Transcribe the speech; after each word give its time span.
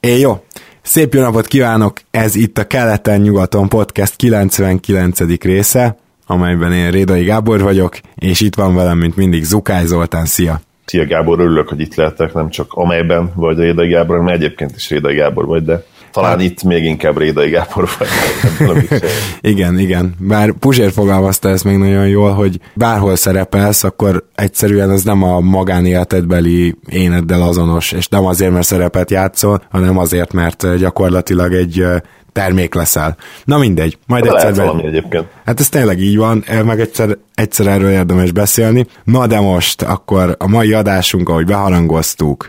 É, 0.00 0.18
jó. 0.18 0.44
Szép 0.82 1.14
jó 1.14 1.20
napot 1.20 1.46
kívánok! 1.46 2.00
Ez 2.10 2.34
itt 2.34 2.58
a 2.58 2.66
Keleten-nyugaton 2.66 3.68
podcast 3.68 4.16
99. 4.16 5.42
része, 5.42 5.96
amelyben 6.26 6.72
én 6.72 6.90
Rédai 6.90 7.24
Gábor 7.24 7.60
vagyok, 7.62 7.98
és 8.14 8.40
itt 8.40 8.54
van 8.54 8.74
velem, 8.74 8.98
mint 8.98 9.16
mindig, 9.16 9.44
Zukály 9.44 9.86
Zoltán. 9.86 10.24
Szia! 10.24 10.60
Szia 10.84 11.06
Gábor, 11.06 11.40
örülök, 11.40 11.68
hogy 11.68 11.80
itt 11.80 11.94
lehetek, 11.94 12.32
nem 12.32 12.48
csak 12.50 12.72
amelyben 12.72 13.32
vagy 13.34 13.58
Rédai 13.58 13.88
Gábor, 13.88 14.16
hanem 14.16 14.34
egyébként 14.34 14.76
is 14.76 14.90
Rédai 14.90 15.14
Gábor 15.14 15.46
vagy, 15.46 15.64
de 15.64 15.84
talán 16.20 16.38
hát, 16.38 16.48
itt 16.48 16.62
még 16.62 16.84
inkább 16.84 17.18
Rédai 17.18 17.50
Gábor 17.50 17.88
vagy. 17.98 18.88
igen, 19.40 19.78
igen. 19.78 20.14
Bár 20.18 20.52
Puzsér 20.52 20.92
fogalmazta 20.92 21.48
ezt 21.48 21.64
még 21.64 21.76
nagyon 21.76 22.08
jól, 22.08 22.32
hogy 22.32 22.60
bárhol 22.74 23.16
szerepelsz, 23.16 23.84
akkor 23.84 24.24
egyszerűen 24.34 24.90
ez 24.90 25.02
nem 25.02 25.22
a 25.22 25.40
magánéletedbeli 25.40 26.74
éneddel 26.88 27.42
azonos, 27.42 27.92
és 27.92 28.08
nem 28.08 28.26
azért, 28.26 28.52
mert 28.52 28.66
szerepet 28.66 29.10
játszol, 29.10 29.62
hanem 29.70 29.98
azért, 29.98 30.32
mert 30.32 30.76
gyakorlatilag 30.78 31.52
egy 31.52 31.84
termék 32.32 32.74
leszel. 32.74 33.16
Na 33.44 33.58
mindegy, 33.58 33.98
majd 34.06 34.24
de 34.24 34.30
egyszer... 34.30 34.54
valami 34.54 34.86
egyébként. 34.86 35.26
Hát 35.44 35.60
ez 35.60 35.68
tényleg 35.68 36.00
így 36.00 36.16
van, 36.16 36.44
meg 36.64 36.80
egyszer, 36.80 37.16
egyszer 37.34 37.66
erről 37.66 37.90
érdemes 37.90 38.32
beszélni. 38.32 38.86
Na 39.04 39.26
de 39.26 39.40
most 39.40 39.82
akkor 39.82 40.34
a 40.38 40.48
mai 40.48 40.72
adásunk, 40.72 41.28
ahogy 41.28 41.46
beharangoztuk, 41.46 42.48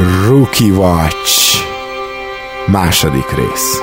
Rookie 0.00 0.72
Watch. 0.72 1.56
Második 2.66 3.30
rész. 3.36 3.80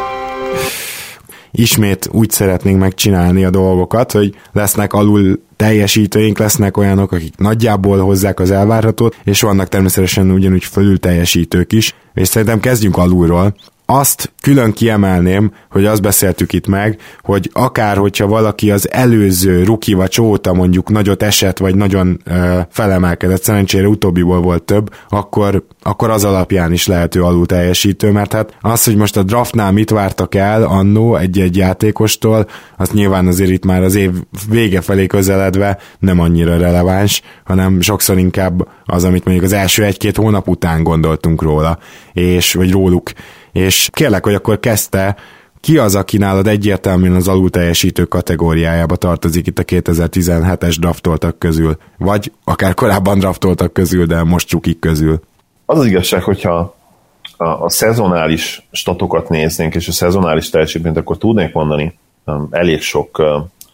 Ismét 1.51 2.09
úgy 2.11 2.29
szeretnénk 2.29 2.79
megcsinálni 2.79 3.43
a 3.43 3.49
dolgokat, 3.49 4.11
hogy 4.11 4.35
lesznek 4.51 4.93
alul 4.93 5.41
teljesítőink, 5.55 6.37
lesznek 6.37 6.77
olyanok, 6.77 7.11
akik 7.11 7.37
nagyjából 7.37 7.99
hozzák 7.99 8.39
az 8.39 8.51
elvárhatót, 8.51 9.15
és 9.23 9.41
vannak 9.41 9.67
természetesen 9.67 10.31
ugyanúgy 10.31 10.63
fölül 10.63 10.99
teljesítők 10.99 11.73
is, 11.73 11.95
és 12.13 12.27
szerintem 12.27 12.59
kezdjünk 12.59 12.97
alulról 12.97 13.55
azt 13.89 14.33
külön 14.41 14.73
kiemelném, 14.73 15.51
hogy 15.69 15.85
azt 15.85 16.01
beszéltük 16.01 16.53
itt 16.53 16.67
meg, 16.67 16.99
hogy 17.21 17.49
akár 17.53 17.97
hogyha 17.97 18.27
valaki 18.27 18.71
az 18.71 18.91
előző 18.91 19.63
ruki 19.63 19.93
vagy 19.93 20.09
csóta 20.09 20.53
mondjuk 20.53 20.89
nagyot 20.89 21.23
esett, 21.23 21.57
vagy 21.57 21.75
nagyon 21.75 22.21
ö, 22.23 22.59
felemelkedett, 22.69 23.43
szerencsére 23.43 23.87
utóbbiból 23.87 24.41
volt 24.41 24.63
több, 24.63 24.93
akkor, 25.09 25.65
akkor 25.81 26.09
az 26.09 26.23
alapján 26.23 26.73
is 26.73 26.87
lehető 26.87 27.23
alul 27.23 27.45
teljesítő, 27.45 28.11
mert 28.11 28.33
hát 28.33 28.57
az, 28.61 28.83
hogy 28.83 28.95
most 28.95 29.17
a 29.17 29.23
draftnál 29.23 29.71
mit 29.71 29.89
vártak 29.89 30.35
el 30.35 30.63
annó 30.63 31.15
egy-egy 31.15 31.57
játékostól, 31.57 32.47
az 32.77 32.89
nyilván 32.89 33.27
azért 33.27 33.51
itt 33.51 33.65
már 33.65 33.83
az 33.83 33.95
év 33.95 34.11
vége 34.49 34.81
felé 34.81 35.07
közeledve 35.07 35.77
nem 35.99 36.19
annyira 36.19 36.57
releváns, 36.57 37.21
hanem 37.43 37.81
sokszor 37.81 38.17
inkább 38.17 38.67
az, 38.85 39.03
amit 39.03 39.25
mondjuk 39.25 39.45
az 39.45 39.53
első 39.53 39.83
egy-két 39.83 40.17
hónap 40.17 40.47
után 40.47 40.83
gondoltunk 40.83 41.41
róla, 41.41 41.77
és 42.13 42.53
vagy 42.53 42.71
róluk 42.71 43.11
és 43.51 43.89
kérlek, 43.91 44.23
hogy 44.23 44.33
akkor 44.33 44.59
kezdte, 44.59 45.15
ki 45.59 45.77
az, 45.77 45.95
aki 45.95 46.17
nálad 46.17 46.47
egyértelműen 46.47 47.13
az 47.13 47.27
alulteljesítő 47.27 48.03
kategóriájába 48.03 48.95
tartozik 48.95 49.47
itt 49.47 49.59
a 49.59 49.63
2017-es 49.63 50.75
draftoltak 50.79 51.39
közül, 51.39 51.77
vagy 51.97 52.31
akár 52.43 52.73
korábban 52.73 53.19
draftoltak 53.19 53.73
közül, 53.73 54.05
de 54.05 54.23
most 54.23 54.47
csukik 54.47 54.79
közül? 54.79 55.19
Az 55.65 55.79
az 55.79 55.85
igazság, 55.85 56.23
hogyha 56.23 56.75
a, 57.37 57.45
a 57.45 57.69
szezonális 57.69 58.67
statokat 58.71 59.29
néznénk, 59.29 59.75
és 59.75 59.87
a 59.87 59.91
szezonális 59.91 60.49
teljesítményt, 60.49 60.97
akkor 60.97 61.17
tudnék 61.17 61.53
mondani 61.53 61.97
um, 62.25 62.47
elég 62.51 62.81
sok 62.81 63.19
uh, 63.19 63.27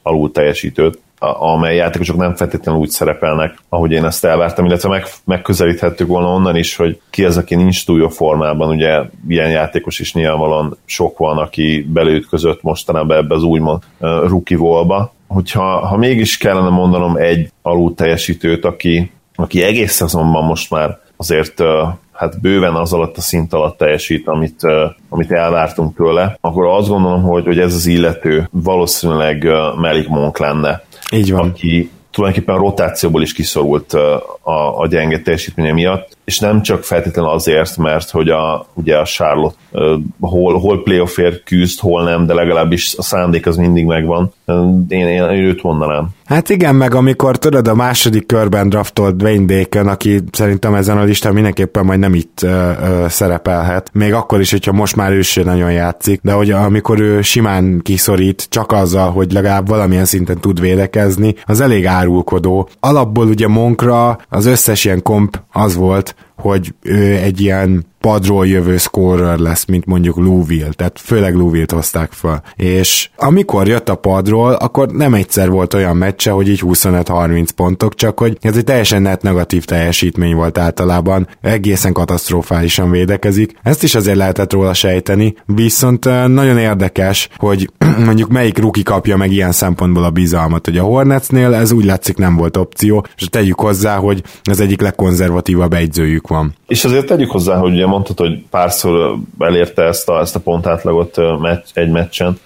alul 0.04 0.32
teljesítőt, 0.32 1.00
amely 1.32 1.76
játékosok 1.76 2.18
nem 2.18 2.36
feltétlenül 2.36 2.82
úgy 2.82 2.90
szerepelnek, 2.90 3.58
ahogy 3.70 3.92
én 3.92 4.06
ezt 4.06 4.26
elvártam, 4.26 4.66
illetve 4.66 4.90
meg, 4.90 5.06
megközelíthettük 5.26 6.08
volna 6.08 6.34
onnan 6.34 6.56
is, 6.56 6.76
hogy 6.76 7.00
ki 7.10 7.26
az, 7.26 7.38
aki 7.38 7.56
nincs 7.56 7.86
túl 7.86 8.00
jó 8.00 8.08
formában, 8.08 8.70
ugye 8.70 9.02
ilyen 9.28 9.50
játékos 9.50 10.00
is 10.00 10.14
nyilvánvalóan 10.14 10.78
sok 10.86 11.18
van, 11.18 11.38
aki 11.38 11.88
belőtközött 11.94 12.62
mostanában 12.62 13.18
ebbe 13.18 13.36
az 13.36 13.44
úgymond 13.44 13.82
uh, 14.00 14.10
rookie 14.28 14.58
volba. 14.58 15.14
Hogyha 15.28 15.88
ha 15.88 15.98
mégis 15.98 16.38
kellene 16.38 16.70
mondanom 16.70 17.16
egy 17.16 17.52
alul 17.62 17.96
teljesítőt, 17.96 18.66
aki, 18.66 19.12
aki 19.36 19.64
egész 19.64 19.94
szezonban 19.94 20.44
most 20.44 20.72
már 20.72 21.00
azért 21.18 21.60
uh, 21.60 21.68
hát 22.12 22.42
bőven 22.42 22.76
az 22.76 22.94
alatt 22.94 23.18
a 23.18 23.22
szint 23.22 23.54
alatt 23.54 23.78
teljesít, 23.78 24.28
amit, 24.28 24.64
uh, 24.64 24.72
amit 25.10 25.32
elvártunk 25.32 25.96
tőle, 25.96 26.38
akkor 26.42 26.66
azt 26.66 26.90
gondolom, 26.90 27.22
hogy, 27.22 27.46
hogy 27.46 27.60
ez 27.60 27.74
az 27.74 27.86
illető 27.86 28.48
valószínűleg 28.52 29.44
uh, 29.44 29.80
Melik 29.80 30.08
Monk 30.08 30.38
lenne 30.38 30.84
így 31.14 31.32
van. 31.32 31.50
Aki 31.50 31.90
tulajdonképpen 32.12 32.58
rotációból 32.58 33.22
is 33.22 33.34
kiszorult 33.34 33.94
a, 33.94 34.80
a 34.80 34.88
gyenge 34.88 35.22
teljesítménye 35.22 35.72
miatt, 35.72 36.18
és 36.26 36.40
nem 36.40 36.62
csak 36.62 36.84
feltétlenül 36.84 37.32
azért, 37.32 37.78
mert 37.78 38.10
hogy 38.10 38.30
a, 38.30 38.66
ugye 38.74 38.98
a 38.98 39.06
Charlotte 39.06 39.56
uh, 39.72 39.94
hol, 40.20 40.60
hol 40.60 40.84
playoffért 40.84 41.44
küzd, 41.44 41.80
hol 41.80 42.04
nem, 42.04 42.26
de 42.26 42.34
legalábbis 42.34 42.96
a 42.98 43.02
szándék 43.02 43.48
az 43.48 43.56
mindig 43.56 43.86
megvan. 43.86 44.34
Én, 44.46 44.86
én, 44.88 45.08
én 45.08 45.46
őt 45.46 45.64
mondanám. 45.64 46.08
Hát 46.26 46.50
igen, 46.50 46.76
meg 46.76 46.96
amikor 46.96 47.38
tudod, 47.38 47.68
a 47.68 47.76
második 47.76 48.26
körben 48.26 48.70
draftolt 48.70 49.16
Dwayne 49.16 49.46
Bacon, 49.46 49.88
aki 49.88 50.20
szerintem 50.32 50.76
ezen 50.76 50.98
a 50.98 51.04
listán 51.04 51.34
mindenképpen 51.34 51.86
majd 51.86 52.00
nem 52.00 52.14
itt 52.14 52.40
uh, 52.44 52.52
uh, 52.52 53.08
szerepelhet, 53.08 53.90
még 53.94 54.14
akkor 54.14 54.40
is, 54.40 54.52
hogyha 54.52 54.72
most 54.72 54.96
már 54.96 55.12
ő 55.12 55.22
nagyon 55.44 55.72
játszik, 55.72 56.20
de 56.24 56.32
hogy 56.32 56.52
amikor 56.52 57.00
ő 57.00 57.22
simán 57.22 57.80
kiszorít, 57.84 58.48
csak 58.50 58.72
azzal, 58.72 59.12
hogy 59.12 59.32
legalább 59.32 59.68
valamilyen 59.68 60.06
szinten 60.06 60.40
tud 60.40 60.60
védekezni, 60.60 61.36
az 61.46 61.62
elég 61.62 61.86
árulkodó. 61.86 62.70
Alapból 62.80 63.28
ugye 63.28 63.48
Monkra 63.48 64.18
az 64.30 64.46
összes 64.46 64.86
ilyen 64.86 65.02
komp 65.02 65.42
az 65.52 65.76
volt, 65.76 66.13
hogy 66.36 66.74
ő 66.82 67.18
egy 67.18 67.42
ilyen 67.42 67.86
padról 68.08 68.48
jövő 68.48 68.78
scorer 68.78 69.38
lesz, 69.38 69.66
mint 69.66 69.86
mondjuk 69.86 70.18
Louisville, 70.18 70.70
tehát 70.76 71.00
főleg 71.00 71.36
Louisville-t 71.36 71.72
hozták 71.72 72.12
fel. 72.12 72.44
És 72.56 73.10
amikor 73.16 73.68
jött 73.68 73.90
a 73.90 73.96
padról, 73.96 74.54
akkor 74.54 74.92
nem 74.92 75.14
egyszer 75.14 75.50
volt 75.50 75.74
olyan 75.74 75.98
meccse, 75.98 76.32
hogy 76.32 76.50
így 76.50 76.62
25-30 76.66 77.48
pontok, 77.56 77.96
csak 77.96 78.20
hogy 78.20 78.38
ez 78.42 78.58
egy 78.58 78.64
teljesen 78.64 79.02
net 79.02 79.22
negatív 79.22 79.66
teljesítmény 79.66 80.36
volt 80.36 80.58
általában, 80.58 81.28
egészen 81.42 81.94
katasztrofálisan 81.94 82.92
védekezik. 82.92 83.54
Ezt 83.64 83.84
is 83.84 83.96
azért 83.96 84.18
lehetett 84.18 84.54
róla 84.54 84.74
sejteni, 84.74 85.36
viszont 85.46 86.06
nagyon 86.28 86.58
érdekes, 86.58 87.30
hogy 87.38 87.70
mondjuk 88.06 88.30
melyik 88.30 88.58
ruki 88.58 88.84
kapja 88.84 89.18
meg 89.18 89.32
ilyen 89.32 89.52
szempontból 89.52 90.04
a 90.04 90.10
bizalmat, 90.10 90.66
hogy 90.66 90.78
a 90.78 90.84
Hornetsnél 90.84 91.54
ez 91.54 91.72
úgy 91.72 91.86
látszik 91.86 92.18
nem 92.18 92.36
volt 92.36 92.58
opció, 92.58 93.06
és 93.18 93.28
tegyük 93.30 93.60
hozzá, 93.60 93.98
hogy 93.98 94.24
az 94.44 94.60
egyik 94.60 94.82
legkonzervatívabb 94.82 95.74
egyzőjük 95.74 96.28
van. 96.28 96.56
És 96.68 96.84
azért 96.84 97.06
tegyük 97.06 97.32
hozzá, 97.32 97.58
hogy 97.58 97.72
ugye 97.72 97.92
mondtad, 97.94 98.18
hogy 98.18 98.44
párszor 98.50 99.18
elérte 99.40 99.84
ezt 99.84 100.10
a, 100.10 100.20
ezt 100.20 100.36
a 100.36 100.40
pontátlagot 100.40 101.40
meccs, 101.40 101.66
egy 101.74 101.90
meccsen. 101.90 102.40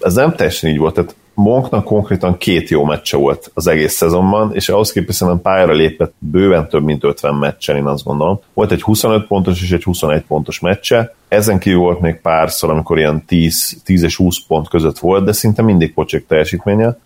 Ez 0.00 0.14
nem 0.14 0.34
teljesen 0.34 0.70
így 0.70 0.78
volt, 0.78 0.94
tehát 0.94 1.14
Monknak 1.34 1.84
konkrétan 1.84 2.36
két 2.36 2.68
jó 2.68 2.84
meccse 2.84 3.16
volt 3.16 3.50
az 3.54 3.66
egész 3.66 3.94
szezonban, 3.94 4.54
és 4.54 4.68
ahhoz 4.68 4.92
képest 4.92 5.18
szerintem 5.18 5.42
pályára 5.42 5.72
lépett 5.72 6.14
bőven 6.18 6.68
több 6.68 6.84
mint 6.84 7.04
50 7.04 7.34
meccsen, 7.34 7.76
én 7.76 7.86
azt 7.86 8.04
gondolom. 8.04 8.40
Volt 8.54 8.70
egy 8.70 8.82
25 8.82 9.26
pontos 9.26 9.62
és 9.62 9.70
egy 9.70 9.82
21 9.82 10.22
pontos 10.22 10.60
meccse, 10.60 11.14
ezen 11.28 11.58
kívül 11.58 11.78
volt 11.78 12.00
még 12.00 12.20
párszor, 12.20 12.70
amikor 12.70 12.98
ilyen 12.98 13.24
10, 13.24 13.80
10 13.84 14.02
és 14.02 14.16
20 14.16 14.36
pont 14.46 14.68
között 14.68 14.98
volt, 14.98 15.24
de 15.24 15.32
szinte 15.32 15.62
mindig 15.62 15.94
pocsék 15.94 16.26
teljesítménye, 16.26 16.98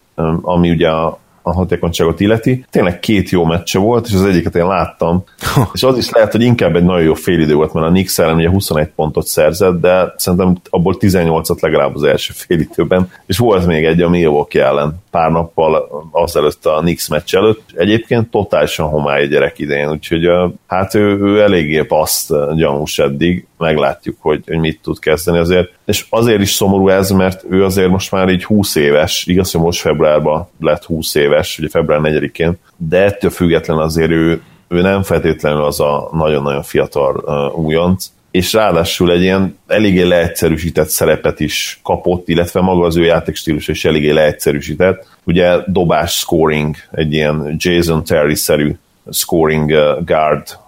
ami 0.42 0.70
ugye 0.70 0.88
a, 0.88 1.18
a 1.46 1.52
hatékonyságot 1.52 2.20
illeti. 2.20 2.64
Tényleg 2.70 3.00
két 3.00 3.30
jó 3.30 3.44
meccse 3.44 3.78
volt, 3.78 4.06
és 4.06 4.12
az 4.12 4.24
egyiket 4.24 4.54
én 4.54 4.66
láttam, 4.66 5.24
és 5.74 5.82
az 5.82 5.98
is 5.98 6.10
lehet, 6.10 6.32
hogy 6.32 6.42
inkább 6.42 6.76
egy 6.76 6.84
nagyon 6.84 7.02
jó 7.02 7.14
félidő 7.14 7.54
volt, 7.54 7.72
mert 7.72 7.86
a 7.86 7.90
Knicks 7.90 8.18
ellen 8.18 8.36
ugye 8.36 8.48
21 8.48 8.88
pontot 8.88 9.26
szerzett, 9.26 9.80
de 9.80 10.14
szerintem 10.16 10.56
abból 10.70 10.96
18-at 11.00 11.60
legalább 11.60 11.94
az 11.94 12.02
első 12.02 12.32
félidőben, 12.36 13.10
és 13.26 13.38
volt 13.38 13.66
még 13.66 13.84
egy 13.84 14.00
a 14.00 14.08
Milwaukee 14.08 14.64
ellen 14.64 15.02
pár 15.10 15.30
nappal 15.30 15.88
azelőtt 16.12 16.66
a 16.66 16.78
Knicks 16.80 17.08
meccs 17.08 17.34
előtt. 17.34 17.62
Egyébként 17.74 18.30
totálisan 18.30 18.88
homály 18.88 19.26
gyerek 19.26 19.58
idején, 19.58 19.90
úgyhogy 19.90 20.30
hát 20.66 20.94
ő, 20.94 21.18
ő 21.20 21.42
eléggé 21.42 21.82
paszt 21.82 22.32
gyanús 22.56 22.98
eddig, 22.98 23.46
meglátjuk, 23.58 24.16
hogy, 24.20 24.42
hogy 24.46 24.58
mit 24.58 24.80
tud 24.82 24.98
kezdeni 24.98 25.38
azért. 25.38 25.70
És 25.84 26.06
azért 26.08 26.40
is 26.40 26.52
szomorú 26.52 26.88
ez, 26.88 27.10
mert 27.10 27.44
ő 27.48 27.64
azért 27.64 27.88
most 27.88 28.12
már 28.12 28.28
így 28.28 28.44
20 28.44 28.74
éves, 28.74 29.26
igaz, 29.26 29.52
hogy 29.52 29.60
most 29.60 29.80
februárban 29.80 30.48
lett 30.60 30.84
20 30.84 31.14
éves, 31.14 31.35
ugye 31.58 31.68
február 31.68 32.00
4-én, 32.02 32.58
de 32.76 33.04
ettől 33.04 33.30
független 33.30 33.78
azért 33.78 34.10
ő, 34.10 34.42
ő 34.68 34.80
nem 34.80 35.02
feltétlenül 35.02 35.64
az 35.64 35.80
a 35.80 36.08
nagyon-nagyon 36.12 36.62
fiatal 36.62 37.22
uh, 37.26 37.58
újonc, 37.64 38.06
és 38.30 38.52
ráadásul 38.52 39.12
egy 39.12 39.22
ilyen 39.22 39.58
eléggé 39.66 40.02
leegyszerűsített 40.02 40.88
szerepet 40.88 41.40
is 41.40 41.80
kapott, 41.82 42.28
illetve 42.28 42.60
maga 42.60 42.86
az 42.86 42.96
ő 42.96 43.04
játékstílus 43.04 43.68
is 43.68 43.84
eléggé 43.84 44.10
leegyszerűsített. 44.10 45.08
Ugye 45.24 45.56
dobás 45.66 46.18
scoring, 46.18 46.76
egy 46.90 47.12
ilyen 47.12 47.54
Jason 47.58 48.04
Terry-szerű 48.04 48.74
scoring 49.10 49.70
guard, 50.04 50.58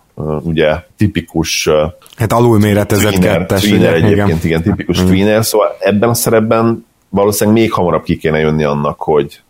ugye 0.42 0.74
tipikus 0.96 1.68
Hát 2.16 2.32
alulméretezett 2.32 3.12
tweener, 3.12 3.38
kettes. 3.38 3.62
Tweener 3.62 3.94
egyébként, 3.94 4.18
igen, 4.18 4.38
igen 4.42 4.62
tipikus 4.62 5.02
mm. 5.02 5.06
tweener, 5.06 5.44
szóval 5.44 5.76
ebben 5.80 6.08
a 6.08 6.14
szerepben 6.14 6.86
valószínűleg 7.08 7.60
még 7.60 7.72
hamarabb 7.72 8.02
ki 8.02 8.16
kéne 8.16 8.38
jönni 8.38 8.64
annak, 8.64 9.00
hogy, 9.00 9.40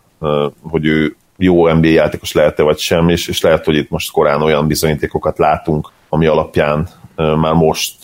hogy 0.63 0.87
ő 0.87 1.17
jó 1.37 1.73
NBA 1.73 1.89
játékos 1.89 2.33
lehet-e 2.33 2.63
vagy 2.63 2.79
sem, 2.79 3.09
és, 3.09 3.29
és 3.29 3.41
lehet, 3.41 3.65
hogy 3.65 3.77
itt 3.77 3.91
most 3.91 4.11
korán 4.11 4.43
olyan 4.43 4.67
bizonyítékokat 4.67 5.39
látunk, 5.39 5.91
ami 6.09 6.27
alapján 6.27 6.89
már 7.17 7.55
most 7.55 7.95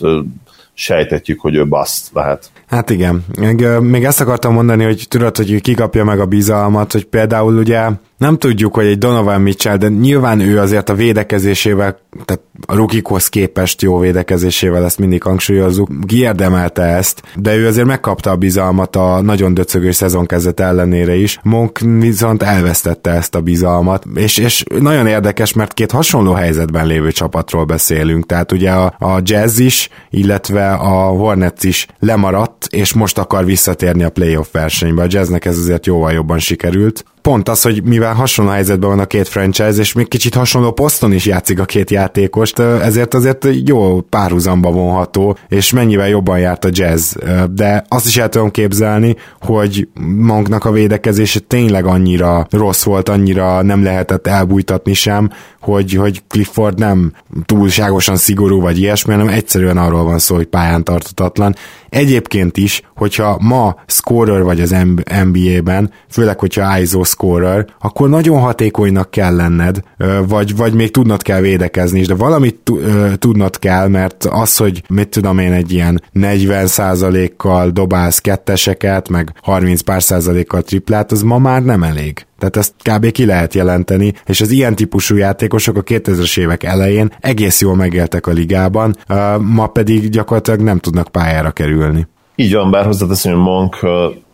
sejtetjük, 0.75 1.41
hogy 1.41 1.55
ő 1.55 1.67
baszt 1.67 2.11
lehet. 2.13 2.51
Hát 2.67 2.91
igen. 2.91 3.25
Még, 3.39 3.67
még 3.81 4.05
ezt 4.05 4.21
akartam 4.21 4.53
mondani, 4.53 4.85
hogy 4.85 5.05
tudod, 5.09 5.37
hogy 5.37 5.61
ki 5.61 5.75
kapja 5.75 6.05
meg 6.05 6.21
a 6.21 6.27
bizalmat, 6.27 6.93
hogy 6.93 7.05
például 7.05 7.57
ugye 7.57 7.89
nem 8.17 8.39
tudjuk, 8.39 8.75
hogy 8.75 8.87
egy 8.87 8.99
Donovan 8.99 9.41
Mitchell, 9.41 9.77
de 9.77 9.89
nyilván 9.89 10.41
ő 10.41 10.59
azért 10.59 10.89
a 10.89 10.95
védekezésével, 10.95 11.99
tehát 12.25 12.43
a 12.67 12.75
rukikhoz 12.75 13.29
képest 13.29 13.83
jó 13.83 13.99
védekezésével, 13.99 14.85
ezt 14.85 14.99
mindig 14.99 15.23
hangsúlyozzuk, 15.23 15.89
kiérdemelte 16.07 16.83
ezt, 16.83 17.23
de 17.37 17.57
ő 17.57 17.67
azért 17.67 17.87
megkapta 17.87 18.31
a 18.31 18.37
bizalmat 18.37 18.97
a 18.97 19.21
nagyon 19.21 19.55
döcögő 19.55 19.91
szezonkezet 19.91 20.61
ellenére 20.61 21.15
is. 21.15 21.39
Monk 21.43 21.79
viszont 21.79 22.43
elvesztette 22.43 23.11
ezt 23.11 23.35
a 23.35 23.41
bizalmat, 23.41 24.05
és, 24.15 24.39
és 24.39 24.65
nagyon 24.81 25.07
érdekes, 25.07 25.53
mert 25.53 25.75
két 25.75 25.91
hasonló 25.91 26.33
helyzetben 26.33 26.87
lévő 26.87 27.13
csapatról 27.13 27.65
beszélünk, 27.65 28.27
tehát 28.27 28.53
ugye 28.53 28.71
a, 28.71 28.95
a 28.99 29.21
Jazz 29.23 29.59
is, 29.59 29.89
illetve 30.11 30.73
a 30.73 31.07
Hornets 31.07 31.65
is 31.65 31.87
lemaradt, 31.99 32.67
és 32.71 32.93
most 32.93 33.19
akar 33.19 33.45
visszatérni 33.45 34.03
a 34.03 34.11
playoff 34.11 34.53
versenybe. 34.53 35.03
A 35.03 35.07
Jazznek 35.09 35.45
ez 35.45 35.59
azért 35.59 35.87
jóval 35.87 36.13
jobban 36.13 36.39
sikerült 36.39 37.05
pont 37.25 37.49
az, 37.49 37.63
hogy 37.63 37.83
mivel 37.83 38.04
hasonló 38.13 38.51
helyzetben 38.51 38.89
van 38.91 38.99
a 38.99 39.05
két 39.05 39.29
franchise, 39.29 39.81
és 39.81 39.93
még 39.93 40.09
kicsit 40.09 40.35
hasonló 40.35 40.73
poszton 40.73 41.13
is 41.13 41.27
játszik 41.27 41.61
a 41.61 41.65
két 41.65 41.91
játékos, 41.91 42.53
ezért 42.83 43.15
azért 43.15 43.47
jó 43.65 44.01
párhuzamba 44.01 44.71
vonható, 44.71 45.37
és 45.49 45.73
mennyivel 45.73 46.09
jobban 46.09 46.39
járt 46.39 46.65
a 46.65 46.69
jazz. 46.73 47.15
De 47.51 47.85
azt 47.89 48.07
is 48.07 48.17
el 48.17 48.29
tudom 48.29 48.51
képzelni, 48.51 49.17
hogy 49.41 49.89
Monknak 50.19 50.65
a 50.65 50.71
védekezése 50.71 51.41
tényleg 51.41 51.87
annyira 51.87 52.47
rossz 52.51 52.83
volt, 52.83 53.09
annyira 53.09 53.63
nem 53.63 53.83
lehetett 53.83 54.27
elbújtatni 54.27 54.95
sem, 54.95 55.31
hogy, 55.61 55.93
hogy 55.93 56.23
Clifford 56.29 56.79
nem 56.79 57.13
túlságosan 57.45 58.17
szigorú 58.17 58.61
vagy 58.61 58.79
ilyesmi, 58.79 59.13
hanem 59.13 59.29
egyszerűen 59.29 59.79
arról 59.79 60.05
van 60.05 60.19
szó, 60.19 60.35
hogy 60.35 60.47
pályán 60.47 60.85
tartatatlan. 60.85 61.55
Egyébként 61.95 62.57
is, 62.57 62.83
hogyha 62.97 63.39
ma 63.41 63.77
scorer 63.87 64.43
vagy 64.43 64.61
az 64.61 64.77
NBA-ben, 65.25 65.91
főleg, 66.09 66.39
hogyha 66.39 66.79
ISO 66.79 67.05
scorer, 67.05 67.67
akkor 67.81 68.09
nagyon 68.09 68.41
hatékonynak 68.41 69.11
kell 69.11 69.35
lenned, 69.35 69.81
vagy, 70.29 70.57
vagy 70.57 70.75
még 70.75 70.91
tudnod 70.91 71.23
kell 71.23 71.41
védekezni 71.41 72.01
is, 72.01 72.07
de 72.07 72.15
valamit 72.15 72.73
tudnod 73.19 73.59
kell, 73.59 73.89
mert 73.89 74.25
az, 74.25 74.57
hogy 74.57 74.83
mit 74.89 75.09
tudom 75.09 75.39
én, 75.39 75.53
egy 75.53 75.73
ilyen 75.73 76.03
40% 76.15 77.31
kal 77.37 77.71
dobálsz 77.71 78.19
ketteseket, 78.19 79.09
meg 79.09 79.33
30 79.43 79.81
pár 79.81 80.03
százalékkal 80.03 80.63
triplát, 80.63 81.13
az 81.13 81.23
ma 81.23 81.39
már 81.39 81.63
nem 81.63 81.83
elég. 81.83 82.27
Tehát 82.51 82.57
ezt 82.57 82.75
kb. 82.83 83.11
ki 83.11 83.27
lehet 83.27 83.55
jelenteni, 83.55 84.13
és 84.27 84.41
az 84.41 84.51
ilyen 84.51 84.75
típusú 84.75 85.17
játékosok 85.17 85.77
a 85.77 85.83
2000-es 85.83 86.39
évek 86.39 86.63
elején 86.63 87.13
egész 87.21 87.61
jól 87.61 87.75
megéltek 87.75 88.27
a 88.27 88.31
ligában, 88.31 88.97
ma 89.41 89.67
pedig 89.67 90.09
gyakorlatilag 90.09 90.61
nem 90.61 90.79
tudnak 90.79 91.09
pályára 91.09 91.51
kerülni. 91.51 92.07
Így 92.35 92.55
van, 92.55 92.71
bár 92.71 92.85
hozzáteszem, 92.85 93.33
hogy 93.33 93.43
Monk 93.43 93.77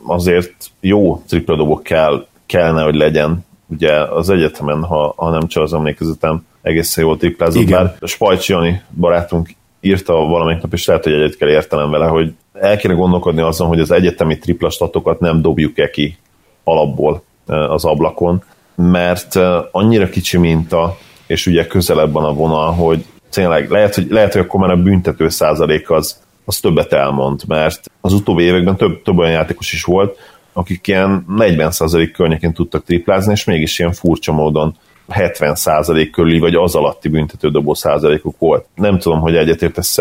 azért 0.06 0.54
jó 0.80 1.22
tripladobok 1.28 1.82
kell, 1.82 2.26
kellene, 2.46 2.82
hogy 2.82 2.94
legyen. 2.94 3.44
Ugye 3.66 3.92
az 3.92 4.30
egyetemen, 4.30 4.82
ha, 4.82 5.14
ha 5.16 5.30
nem 5.30 5.46
csak 5.46 5.62
az 5.62 5.74
emlékezetem, 5.74 6.46
egészen 6.62 7.04
jól 7.04 7.16
triplázott, 7.16 7.62
Igen. 7.62 7.84
bár 7.84 8.08
Spajcs 8.08 8.48
Jani 8.48 8.82
barátunk 8.96 9.48
írta 9.80 10.14
valamelyik 10.14 10.62
nap, 10.62 10.72
és 10.72 10.86
lehet, 10.86 11.04
hogy 11.04 11.12
egyet 11.12 11.36
kell 11.36 11.48
értenem 11.48 11.90
vele, 11.90 12.06
hogy 12.06 12.32
el 12.52 12.76
kéne 12.76 12.94
gondolkodni 12.94 13.40
azon, 13.40 13.68
hogy 13.68 13.80
az 13.80 13.90
egyetemi 13.90 14.38
triplastatokat 14.38 15.20
nem 15.20 15.42
dobjuk-e 15.42 15.90
ki 15.90 16.16
alapból 16.64 17.22
az 17.50 17.84
ablakon, 17.84 18.42
mert 18.74 19.36
annyira 19.70 20.08
kicsi 20.08 20.38
minta, 20.38 20.96
és 21.26 21.46
ugye 21.46 21.66
közelebb 21.66 22.12
van 22.12 22.24
a 22.24 22.32
vonal, 22.32 22.72
hogy 22.72 23.04
tényleg 23.30 23.70
lehet, 23.70 23.94
hogy, 23.94 24.06
lehet, 24.10 24.32
hogy 24.32 24.42
akkor 24.42 24.60
már 24.60 24.70
a 24.70 24.82
büntető 24.82 25.28
százalék 25.28 25.90
az, 25.90 26.22
az 26.44 26.60
többet 26.60 26.92
elmond, 26.92 27.40
mert 27.46 27.90
az 28.00 28.12
utóbbi 28.12 28.42
években 28.42 28.76
több, 28.76 29.02
több 29.02 29.18
olyan 29.18 29.32
játékos 29.32 29.72
is 29.72 29.84
volt, 29.84 30.18
akik 30.52 30.86
ilyen 30.86 31.24
40% 31.38 32.10
környékén 32.12 32.52
tudtak 32.52 32.84
triplázni, 32.84 33.32
és 33.32 33.44
mégis 33.44 33.78
ilyen 33.78 33.92
furcsa 33.92 34.32
módon 34.32 34.76
70% 35.14 36.08
körüli, 36.12 36.38
vagy 36.38 36.54
az 36.54 36.74
alatti 36.74 37.08
büntetődobó 37.08 37.74
százalékuk 37.74 38.38
volt. 38.38 38.66
Nem 38.74 38.98
tudom, 38.98 39.20
hogy 39.20 39.36
egyetértesz 39.36 39.98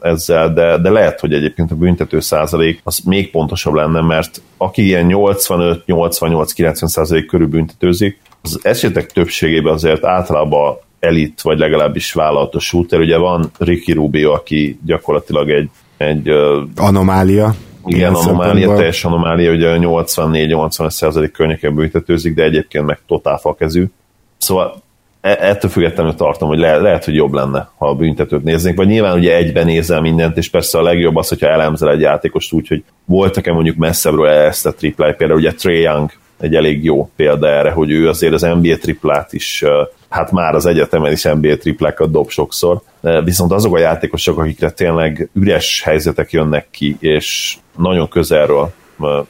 ezzel, 0.00 0.52
de, 0.52 0.78
de 0.78 0.90
lehet, 0.90 1.20
hogy 1.20 1.32
egyébként 1.32 1.70
a 1.70 1.74
büntető 1.74 2.20
százalék 2.20 2.80
az 2.84 2.98
még 2.98 3.30
pontosabb 3.30 3.74
lenne, 3.74 4.00
mert 4.00 4.42
aki 4.56 4.82
ilyen 4.82 5.06
85-88-90 5.08 6.86
százalék 6.86 7.26
körül 7.26 7.46
büntetőzik, 7.46 8.18
az 8.42 8.60
esetek 8.62 9.12
többségében 9.12 9.72
azért 9.72 10.04
általában 10.04 10.78
elit, 11.00 11.40
vagy 11.40 11.58
legalábbis 11.58 12.12
vállalatos 12.12 12.64
shooter. 12.64 13.00
Ugye 13.00 13.16
van 13.16 13.50
Ricky 13.58 13.92
Rubio, 13.92 14.32
aki 14.32 14.78
gyakorlatilag 14.84 15.50
egy, 15.50 15.70
egy 15.96 16.28
anomália. 16.76 17.54
Igen, 17.86 18.14
anomália, 18.14 18.74
teljes 18.74 19.04
anomália, 19.04 19.52
ugye 19.52 19.76
84-85% 19.80 21.30
környéken 21.32 21.74
büntetőzik, 21.74 22.34
de 22.34 22.42
egyébként 22.42 22.86
meg 22.86 23.00
totál 23.06 23.38
fakezű. 23.38 23.84
Szóval 24.40 24.82
e- 25.20 25.38
ettől 25.40 25.70
függetlenül 25.70 26.14
tartom, 26.14 26.48
hogy 26.48 26.58
le, 26.58 26.76
lehet, 26.76 27.04
hogy 27.04 27.14
jobb 27.14 27.32
lenne, 27.32 27.70
ha 27.78 27.88
a 27.88 27.94
büntetőt 27.94 28.44
néznénk, 28.44 28.76
vagy 28.76 28.86
nyilván 28.86 29.18
ugye 29.18 29.36
egyben 29.36 29.64
nézel 29.64 30.00
mindent, 30.00 30.36
és 30.36 30.48
persze 30.48 30.78
a 30.78 30.82
legjobb 30.82 31.16
az, 31.16 31.28
hogyha 31.28 31.48
elemzel 31.48 31.90
egy 31.90 32.00
játékost 32.00 32.52
úgy, 32.52 32.68
hogy 32.68 32.84
voltak-e 33.04 33.52
mondjuk 33.52 33.76
messzebbről 33.76 34.28
ezt 34.28 34.66
a 34.66 34.74
triplái, 34.74 35.12
például 35.12 35.38
ugye 35.38 35.52
Trey 35.52 35.80
Young 35.80 36.10
egy 36.40 36.54
elég 36.54 36.84
jó 36.84 37.10
példa 37.16 37.48
erre, 37.48 37.70
hogy 37.70 37.90
ő 37.90 38.08
azért 38.08 38.32
az 38.32 38.42
NBA 38.42 38.76
triplát 38.76 39.32
is, 39.32 39.64
hát 40.08 40.32
már 40.32 40.54
az 40.54 40.66
egyetemen 40.66 41.12
is 41.12 41.22
NBA 41.22 41.56
triplákat 41.56 42.10
dob 42.10 42.30
sokszor, 42.30 42.80
viszont 43.24 43.52
azok 43.52 43.74
a 43.74 43.78
játékosok, 43.78 44.38
akikre 44.38 44.70
tényleg 44.70 45.28
üres 45.32 45.82
helyzetek 45.82 46.32
jönnek 46.32 46.66
ki, 46.70 46.96
és 47.00 47.56
nagyon 47.76 48.08
közelről 48.08 48.72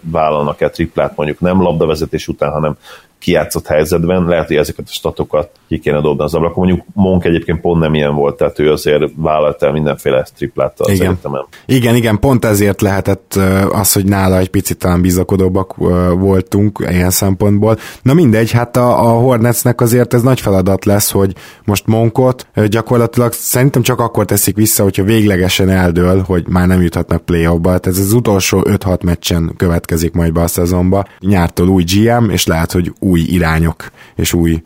vállalnak-e 0.00 0.70
triplát, 0.70 1.16
mondjuk 1.16 1.40
nem 1.40 1.62
labdavezetés 1.62 2.28
után, 2.28 2.50
hanem 2.50 2.76
kijátszott 3.20 3.66
helyzetben, 3.66 4.24
lehet, 4.24 4.46
hogy 4.46 4.56
ezeket 4.56 4.84
a 4.88 4.92
statokat 4.92 5.50
ki 5.68 5.78
kéne 5.78 6.00
dobni 6.00 6.24
az 6.24 6.34
ablakon. 6.34 6.66
Mondjuk 6.66 6.86
Monk 6.94 7.24
egyébként 7.24 7.60
pont 7.60 7.80
nem 7.80 7.94
ilyen 7.94 8.14
volt, 8.14 8.36
tehát 8.36 8.58
ő 8.58 8.72
azért 8.72 9.02
vállalt 9.16 9.62
el 9.62 9.72
mindenféle 9.72 10.26
triplát 10.36 10.80
az 10.80 10.90
igen. 10.90 11.06
egyetemen. 11.06 11.46
Igen, 11.66 11.94
igen, 11.94 12.18
pont 12.18 12.44
ezért 12.44 12.80
lehetett 12.80 13.38
az, 13.72 13.92
hogy 13.92 14.04
nála 14.04 14.38
egy 14.38 14.50
picit 14.50 14.78
talán 14.78 15.00
bizakodóbbak 15.00 15.74
voltunk 16.18 16.86
ilyen 16.90 17.10
szempontból. 17.10 17.78
Na 18.02 18.14
mindegy, 18.14 18.50
hát 18.50 18.76
a, 18.76 19.08
a 19.08 19.20
Hornetsnek 19.20 19.80
azért 19.80 20.14
ez 20.14 20.22
nagy 20.22 20.40
feladat 20.40 20.84
lesz, 20.84 21.10
hogy 21.10 21.34
most 21.64 21.86
Monkot 21.86 22.46
gyakorlatilag 22.68 23.32
szerintem 23.32 23.82
csak 23.82 24.00
akkor 24.00 24.24
teszik 24.24 24.56
vissza, 24.56 24.82
hogyha 24.82 25.02
véglegesen 25.02 25.68
eldől, 25.68 26.22
hogy 26.26 26.44
már 26.48 26.66
nem 26.66 26.82
juthatnak 26.82 27.24
play-offba. 27.24 27.78
Tehát 27.78 27.86
ez 27.86 27.98
az 27.98 28.12
utolsó 28.12 28.62
5-6 28.64 29.04
meccsen 29.04 29.54
következik 29.56 30.12
majd 30.12 30.32
be 30.32 30.40
a 30.40 30.46
szezonba. 30.46 31.04
Nyártól 31.18 31.68
új 31.68 31.82
GM, 31.82 32.30
és 32.30 32.46
lehet, 32.46 32.72
hogy 32.72 32.92
új 32.98 33.09
irányok 33.18 33.90
és 34.16 34.32
új 34.32 34.62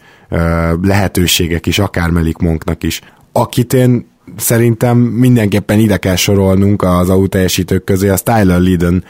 lehetőségek 0.82 1.66
is, 1.66 1.78
akár 1.78 2.10
Melik 2.10 2.36
Monknak 2.36 2.82
is. 2.82 3.00
Akit 3.32 3.72
én 3.72 4.06
szerintem 4.36 4.98
mindenképpen 4.98 5.78
ide 5.78 5.96
kell 5.96 6.16
sorolnunk 6.16 6.82
az 6.82 7.10
autóteljesítők 7.10 7.84
közé, 7.84 8.08
az 8.08 8.22
Tyler 8.22 8.60
Lydon, 8.60 9.04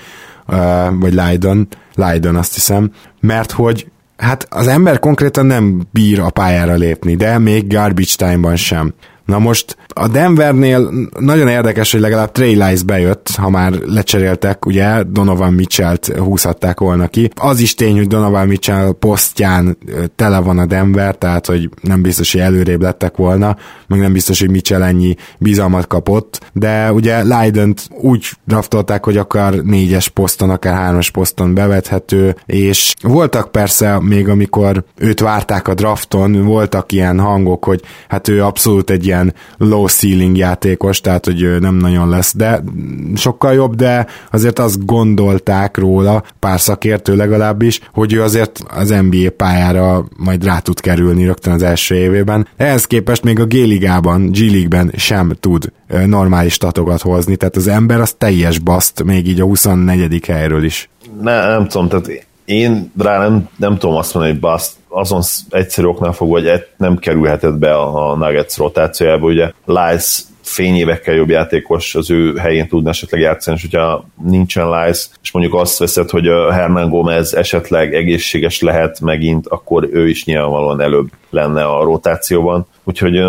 vagy 0.92 1.12
Lydon, 1.12 1.68
Lydon 1.94 2.36
azt 2.36 2.54
hiszem, 2.54 2.90
mert 3.20 3.50
hogy 3.50 3.86
hát 4.16 4.46
az 4.50 4.66
ember 4.66 4.98
konkrétan 4.98 5.46
nem 5.46 5.82
bír 5.90 6.20
a 6.20 6.30
pályára 6.30 6.74
lépni, 6.74 7.16
de 7.16 7.38
még 7.38 7.68
garbage 7.68 8.14
time-ban 8.16 8.56
sem. 8.56 8.94
Na 9.24 9.38
most 9.38 9.76
a 9.88 10.08
Denvernél 10.08 10.90
nagyon 11.18 11.48
érdekes, 11.48 11.92
hogy 11.92 12.00
legalább 12.00 12.32
Trey 12.32 12.54
Lice 12.54 12.84
bejött, 12.86 13.28
ha 13.36 13.50
már 13.50 13.72
lecseréltek, 13.72 14.66
ugye 14.66 15.02
Donovan 15.02 15.52
Mitchell-t 15.52 16.06
húzhatták 16.16 16.80
volna 16.80 17.08
ki. 17.08 17.30
Az 17.34 17.60
is 17.60 17.74
tény, 17.74 17.96
hogy 17.96 18.06
Donovan 18.06 18.46
Mitchell 18.46 18.92
posztján 18.92 19.78
tele 20.16 20.38
van 20.38 20.58
a 20.58 20.66
Denver, 20.66 21.16
tehát 21.16 21.46
hogy 21.46 21.68
nem 21.80 22.02
biztos, 22.02 22.32
hogy 22.32 22.40
előrébb 22.40 22.82
lettek 22.82 23.16
volna, 23.16 23.56
meg 23.86 23.98
nem 23.98 24.12
biztos, 24.12 24.40
hogy 24.40 24.50
Mitchell 24.50 24.82
ennyi 24.82 25.16
bizalmat 25.38 25.86
kapott, 25.86 26.50
de 26.52 26.92
ugye 26.92 27.22
leiden 27.22 27.74
úgy 27.90 28.30
draftolták, 28.46 29.04
hogy 29.04 29.16
akár 29.16 29.54
négyes 29.54 30.08
poszton, 30.08 30.50
akár 30.50 30.74
hármas 30.74 31.10
poszton 31.10 31.54
bevethető, 31.54 32.36
és 32.46 32.94
voltak 33.02 33.50
persze 33.50 33.98
még 34.00 34.28
amikor 34.28 34.84
őt 34.96 35.20
várták 35.20 35.68
a 35.68 35.74
drafton, 35.74 36.44
voltak 36.44 36.92
ilyen 36.92 37.20
hangok, 37.20 37.64
hogy 37.64 37.82
hát 38.08 38.28
ő 38.28 38.42
abszolút 38.42 38.90
egy 38.90 39.06
ilyen 39.14 39.34
low 39.58 39.86
ceiling 39.86 40.36
játékos, 40.36 41.00
tehát 41.00 41.24
hogy 41.24 41.56
nem 41.60 41.74
nagyon 41.74 42.08
lesz, 42.08 42.34
de 42.36 42.64
sokkal 43.16 43.52
jobb, 43.52 43.74
de 43.74 44.06
azért 44.30 44.58
azt 44.58 44.86
gondolták 44.86 45.76
róla, 45.76 46.22
pár 46.38 46.60
szakértő 46.60 47.16
legalábbis, 47.16 47.80
hogy 47.92 48.12
ő 48.12 48.22
azért 48.22 48.60
az 48.76 48.88
NBA 48.88 49.30
pályára 49.36 50.04
majd 50.16 50.44
rá 50.44 50.58
tud 50.58 50.80
kerülni 50.80 51.24
rögtön 51.24 51.52
az 51.52 51.62
első 51.62 51.94
évében. 51.94 52.46
Ehhez 52.56 52.84
képest 52.84 53.22
még 53.22 53.40
a 53.40 53.44
G-ligában, 53.44 54.30
G-ligben 54.30 54.92
sem 54.96 55.32
tud 55.40 55.72
normális 56.06 56.52
statokat 56.52 57.00
hozni, 57.00 57.36
tehát 57.36 57.56
az 57.56 57.68
ember 57.68 58.00
az 58.00 58.14
teljes 58.18 58.58
baszt, 58.58 59.04
még 59.04 59.28
így 59.28 59.40
a 59.40 59.44
24. 59.44 60.26
helyről 60.26 60.64
is. 60.64 60.88
Ne, 61.20 61.46
nem 61.48 61.68
tudom, 61.68 61.88
tehát 61.88 62.26
én 62.44 62.92
rá 62.98 63.18
nem, 63.18 63.48
nem 63.56 63.78
tudom 63.78 63.96
azt 63.96 64.14
mondani, 64.14 64.34
hogy 64.34 64.42
baszt, 64.42 64.72
azon 64.94 65.20
egyszerű 65.50 65.86
oknál 65.86 66.12
fogva, 66.12 66.40
hogy 66.40 66.66
nem 66.76 66.98
kerülhetett 66.98 67.54
be 67.54 67.74
a 67.74 68.16
Nuggets 68.16 68.56
rotációjába, 68.56 69.26
ugye 69.26 69.50
Lice 69.64 70.22
fényévekkel 70.42 71.14
jobb 71.14 71.28
játékos 71.28 71.94
az 71.94 72.10
ő 72.10 72.36
helyén 72.36 72.68
tudna 72.68 72.90
esetleg 72.90 73.20
játszani, 73.20 73.56
és 73.56 73.62
hogyha 73.62 74.04
nincsen 74.24 74.70
Lice, 74.70 75.06
és 75.22 75.32
mondjuk 75.32 75.54
azt 75.54 75.78
veszed, 75.78 76.10
hogy 76.10 76.28
a 76.28 76.52
Hernán 76.52 76.88
Gomez 76.88 77.34
esetleg 77.34 77.94
egészséges 77.94 78.60
lehet 78.60 79.00
megint, 79.00 79.46
akkor 79.46 79.88
ő 79.92 80.08
is 80.08 80.24
nyilvánvalóan 80.24 80.80
előbb 80.80 81.08
lenne 81.30 81.64
a 81.64 81.84
rotációban. 81.84 82.66
Úgyhogy 82.84 83.20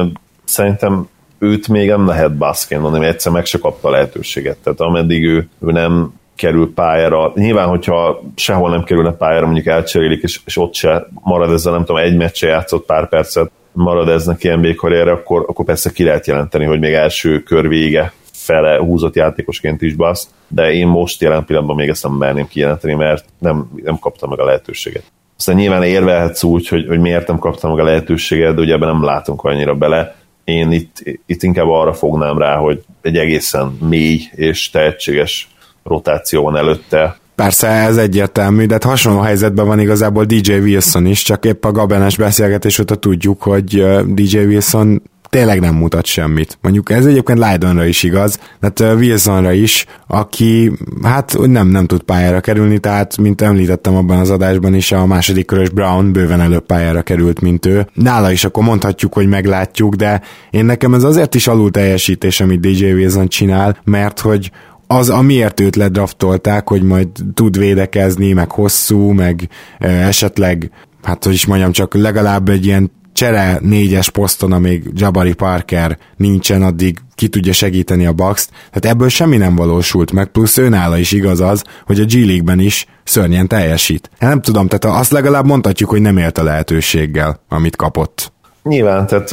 szerintem 0.43 1.07
őt 1.39 1.67
még 1.67 1.87
nem 1.87 2.07
lehet 2.07 2.37
baszként 2.37 2.81
mondani, 2.81 3.03
mert 3.03 3.15
egyszer 3.15 3.31
meg 3.31 3.45
se 3.45 3.57
kapta 3.57 3.87
a 3.87 3.91
lehetőséget. 3.91 4.57
Tehát 4.57 4.79
ameddig 4.79 5.23
ő, 5.23 5.49
ő 5.59 5.71
nem 5.71 6.13
kerül 6.35 6.73
pályára. 6.73 7.31
Nyilván, 7.35 7.67
hogyha 7.67 8.21
sehol 8.35 8.69
nem 8.69 8.83
kerülne 8.83 9.11
pályára, 9.11 9.45
mondjuk 9.45 9.65
elcserélik, 9.65 10.23
és, 10.23 10.39
és 10.45 10.57
ott 10.57 10.73
se 10.73 11.07
marad 11.21 11.51
ezzel, 11.51 11.71
nem 11.71 11.85
tudom, 11.85 12.01
egy 12.01 12.17
meccse 12.17 12.47
játszott 12.47 12.85
pár 12.85 13.09
percet, 13.09 13.51
marad 13.71 14.09
ez 14.09 14.25
neki 14.25 14.49
NBA 14.49 14.75
karrierre, 14.75 15.11
akkor, 15.11 15.45
akkor 15.47 15.65
persze 15.65 15.91
ki 15.91 16.03
lehet 16.03 16.27
jelenteni, 16.27 16.65
hogy 16.65 16.79
még 16.79 16.93
első 16.93 17.43
kör 17.43 17.67
vége 17.67 18.13
fele 18.31 18.77
húzott 18.77 19.15
játékosként 19.15 19.81
is 19.81 19.93
basz, 19.93 20.29
de 20.47 20.71
én 20.71 20.87
most 20.87 21.21
jelen 21.21 21.45
pillanatban 21.45 21.75
még 21.75 21.89
ezt 21.89 22.03
nem 22.03 22.11
merném 22.11 22.47
kijelenteni, 22.47 22.93
mert 22.93 23.25
nem, 23.39 23.69
nem 23.83 23.99
kaptam 23.99 24.29
meg 24.29 24.39
a 24.39 24.45
lehetőséget. 24.45 25.03
Aztán 25.37 25.55
nyilván 25.55 25.83
érvelhetsz 25.83 26.43
úgy, 26.43 26.67
hogy, 26.67 26.87
hogy 26.87 26.99
miért 26.99 27.27
nem 27.27 27.37
kaptam 27.37 27.71
meg 27.71 27.79
a 27.79 27.83
lehetőséget, 27.83 28.55
de 28.55 28.61
ugye 28.61 28.73
ebben 28.73 28.87
nem 28.87 29.03
látunk 29.03 29.43
annyira 29.43 29.75
bele. 29.75 30.15
Én 30.43 30.71
itt, 30.71 31.03
itt 31.25 31.43
inkább 31.43 31.69
arra 31.69 31.93
fognám 31.93 32.37
rá, 32.37 32.55
hogy 32.55 32.83
egy 33.01 33.17
egészen 33.17 33.77
mély 33.89 34.21
és 34.31 34.69
tehetséges 34.69 35.49
rotáció 35.85 36.43
van 36.43 36.57
előtte, 36.57 37.17
Persze 37.35 37.67
ez 37.67 37.97
egyértelmű, 37.97 38.65
de 38.65 38.73
hát 38.73 38.83
hasonló 38.83 39.19
helyzetben 39.19 39.67
van 39.67 39.79
igazából 39.79 40.23
DJ 40.23 40.53
Wilson 40.53 41.05
is, 41.05 41.23
csak 41.23 41.45
épp 41.45 41.65
a 41.65 41.71
Gabenes 41.71 42.17
beszélgetés 42.17 42.79
óta 42.79 42.95
tudjuk, 42.95 43.41
hogy 43.41 43.85
DJ 44.05 44.37
Wilson 44.37 45.01
tényleg 45.29 45.59
nem 45.59 45.75
mutat 45.75 46.05
semmit. 46.05 46.57
Mondjuk 46.61 46.91
ez 46.91 47.05
egyébként 47.05 47.39
Lydonra 47.39 47.85
is 47.85 48.03
igaz, 48.03 48.39
tehát 48.59 48.95
Wilsonra 48.97 49.51
is, 49.51 49.85
aki 50.07 50.71
hát 51.03 51.37
nem, 51.45 51.67
nem 51.67 51.85
tud 51.85 52.03
pályára 52.03 52.39
kerülni, 52.39 52.79
tehát 52.79 53.17
mint 53.17 53.41
említettem 53.41 53.95
abban 53.95 54.19
az 54.19 54.29
adásban 54.29 54.73
is, 54.73 54.91
a 54.91 55.05
második 55.05 55.45
körös 55.45 55.69
Brown 55.69 56.11
bőven 56.11 56.41
előbb 56.41 56.65
pályára 56.65 57.01
került, 57.01 57.41
mint 57.41 57.65
ő. 57.65 57.87
Nála 57.93 58.31
is 58.31 58.43
akkor 58.45 58.63
mondhatjuk, 58.63 59.13
hogy 59.13 59.27
meglátjuk, 59.27 59.95
de 59.95 60.21
én 60.49 60.65
nekem 60.65 60.93
ez 60.93 61.03
azért 61.03 61.35
is 61.35 61.47
alul 61.47 61.71
teljesítés, 61.71 62.41
amit 62.41 62.59
DJ 62.59 62.91
Wilson 62.91 63.27
csinál, 63.27 63.77
mert 63.83 64.19
hogy 64.19 64.51
az, 64.87 65.09
amiért 65.09 65.59
őt 65.59 65.75
ledraftolták, 65.75 66.69
hogy 66.69 66.83
majd 66.83 67.07
tud 67.33 67.57
védekezni, 67.57 68.33
meg 68.33 68.51
hosszú, 68.51 69.11
meg 69.11 69.49
esetleg, 69.79 70.71
hát 71.03 71.23
hogy 71.23 71.33
is 71.33 71.45
mondjam, 71.45 71.71
csak 71.71 71.93
legalább 71.93 72.49
egy 72.49 72.65
ilyen 72.65 72.91
csere 73.13 73.59
négyes 73.61 74.09
poszton, 74.09 74.51
amíg 74.51 74.89
Jabari 74.93 75.33
Parker 75.33 75.97
nincsen, 76.17 76.63
addig 76.63 76.97
ki 77.15 77.27
tudja 77.27 77.53
segíteni 77.53 78.05
a 78.05 78.13
Bucks-t. 78.13 78.49
Tehát 78.49 78.85
ebből 78.85 79.09
semmi 79.09 79.37
nem 79.37 79.55
valósult 79.55 80.11
meg, 80.11 80.27
plusz 80.27 80.57
őnála 80.57 80.97
is 80.97 81.11
igaz 81.11 81.41
az, 81.41 81.63
hogy 81.85 81.99
a 81.99 82.05
G 82.05 82.13
League-ben 82.13 82.59
is 82.59 82.85
szörnyen 83.03 83.47
teljesít. 83.47 84.09
Én 84.21 84.27
nem 84.27 84.41
tudom, 84.41 84.67
tehát 84.67 84.99
azt 84.99 85.11
legalább 85.11 85.45
mondhatjuk, 85.45 85.89
hogy 85.89 86.01
nem 86.01 86.17
élt 86.17 86.37
a 86.37 86.43
lehetőséggel, 86.43 87.41
amit 87.49 87.75
kapott. 87.75 88.33
Nyilván, 88.63 89.07
tehát 89.07 89.29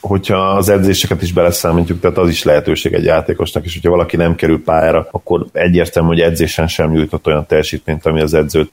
hogyha 0.00 0.36
az 0.36 0.68
edzéseket 0.68 1.22
is 1.22 1.32
beleszámítjuk, 1.32 2.00
tehát 2.00 2.18
az 2.18 2.28
is 2.28 2.42
lehetőség 2.42 2.92
egy 2.92 3.04
játékosnak, 3.04 3.64
és 3.64 3.72
hogyha 3.72 3.90
valaki 3.90 4.16
nem 4.16 4.34
kerül 4.34 4.62
pályára, 4.64 5.08
akkor 5.10 5.46
egyértelmű, 5.52 6.08
hogy 6.08 6.20
edzésen 6.20 6.66
sem 6.66 6.90
nyújtott 6.90 7.26
olyan 7.26 7.46
teljesítményt, 7.46 8.06
ami 8.06 8.20
az 8.20 8.34
edzőt 8.34 8.72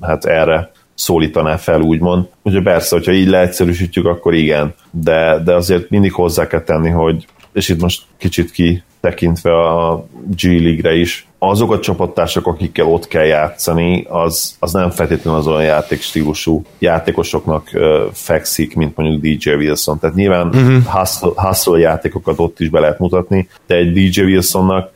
hát 0.00 0.24
erre 0.24 0.70
szólítaná 0.94 1.56
fel, 1.56 1.80
úgymond. 1.80 2.26
Ugye 2.42 2.62
persze, 2.62 2.96
hogyha 2.96 3.12
így 3.12 3.28
leegyszerűsítjük, 3.28 4.06
akkor 4.06 4.34
igen, 4.34 4.74
de, 4.90 5.40
de 5.44 5.54
azért 5.54 5.90
mindig 5.90 6.12
hozzá 6.12 6.46
kell 6.46 6.62
tenni, 6.62 6.88
hogy 6.88 7.26
és 7.58 7.68
itt 7.68 7.80
most 7.80 8.02
kicsit 8.16 8.50
ki 8.50 8.82
tekintve 9.00 9.52
a 9.52 10.06
G 10.40 10.42
League-re 10.42 10.94
is, 10.94 11.26
azok 11.38 11.72
a 11.72 11.80
csapattársak, 11.80 12.46
akikkel 12.46 12.86
ott 12.86 13.08
kell 13.08 13.24
játszani, 13.24 14.04
az, 14.08 14.56
az 14.58 14.72
nem 14.72 14.90
feltétlenül 14.90 15.38
az 15.38 15.46
olyan 15.46 15.62
játékstílusú 15.62 16.62
játékosoknak 16.78 17.70
uh, 17.74 17.82
fekszik, 18.12 18.74
mint 18.74 18.96
mondjuk 18.96 19.20
DJ 19.22 19.50
Wilson. 19.50 19.98
Tehát 19.98 20.16
nyilván 20.16 20.46
uh-huh. 20.46 20.84
hustle, 20.84 21.30
hustle 21.34 21.78
játékokat 21.78 22.38
ott 22.38 22.60
is 22.60 22.68
be 22.68 22.80
lehet 22.80 22.98
mutatni, 22.98 23.48
de 23.66 23.74
egy 23.74 23.92
DJ 23.92 24.20
Wilsonnak 24.20 24.90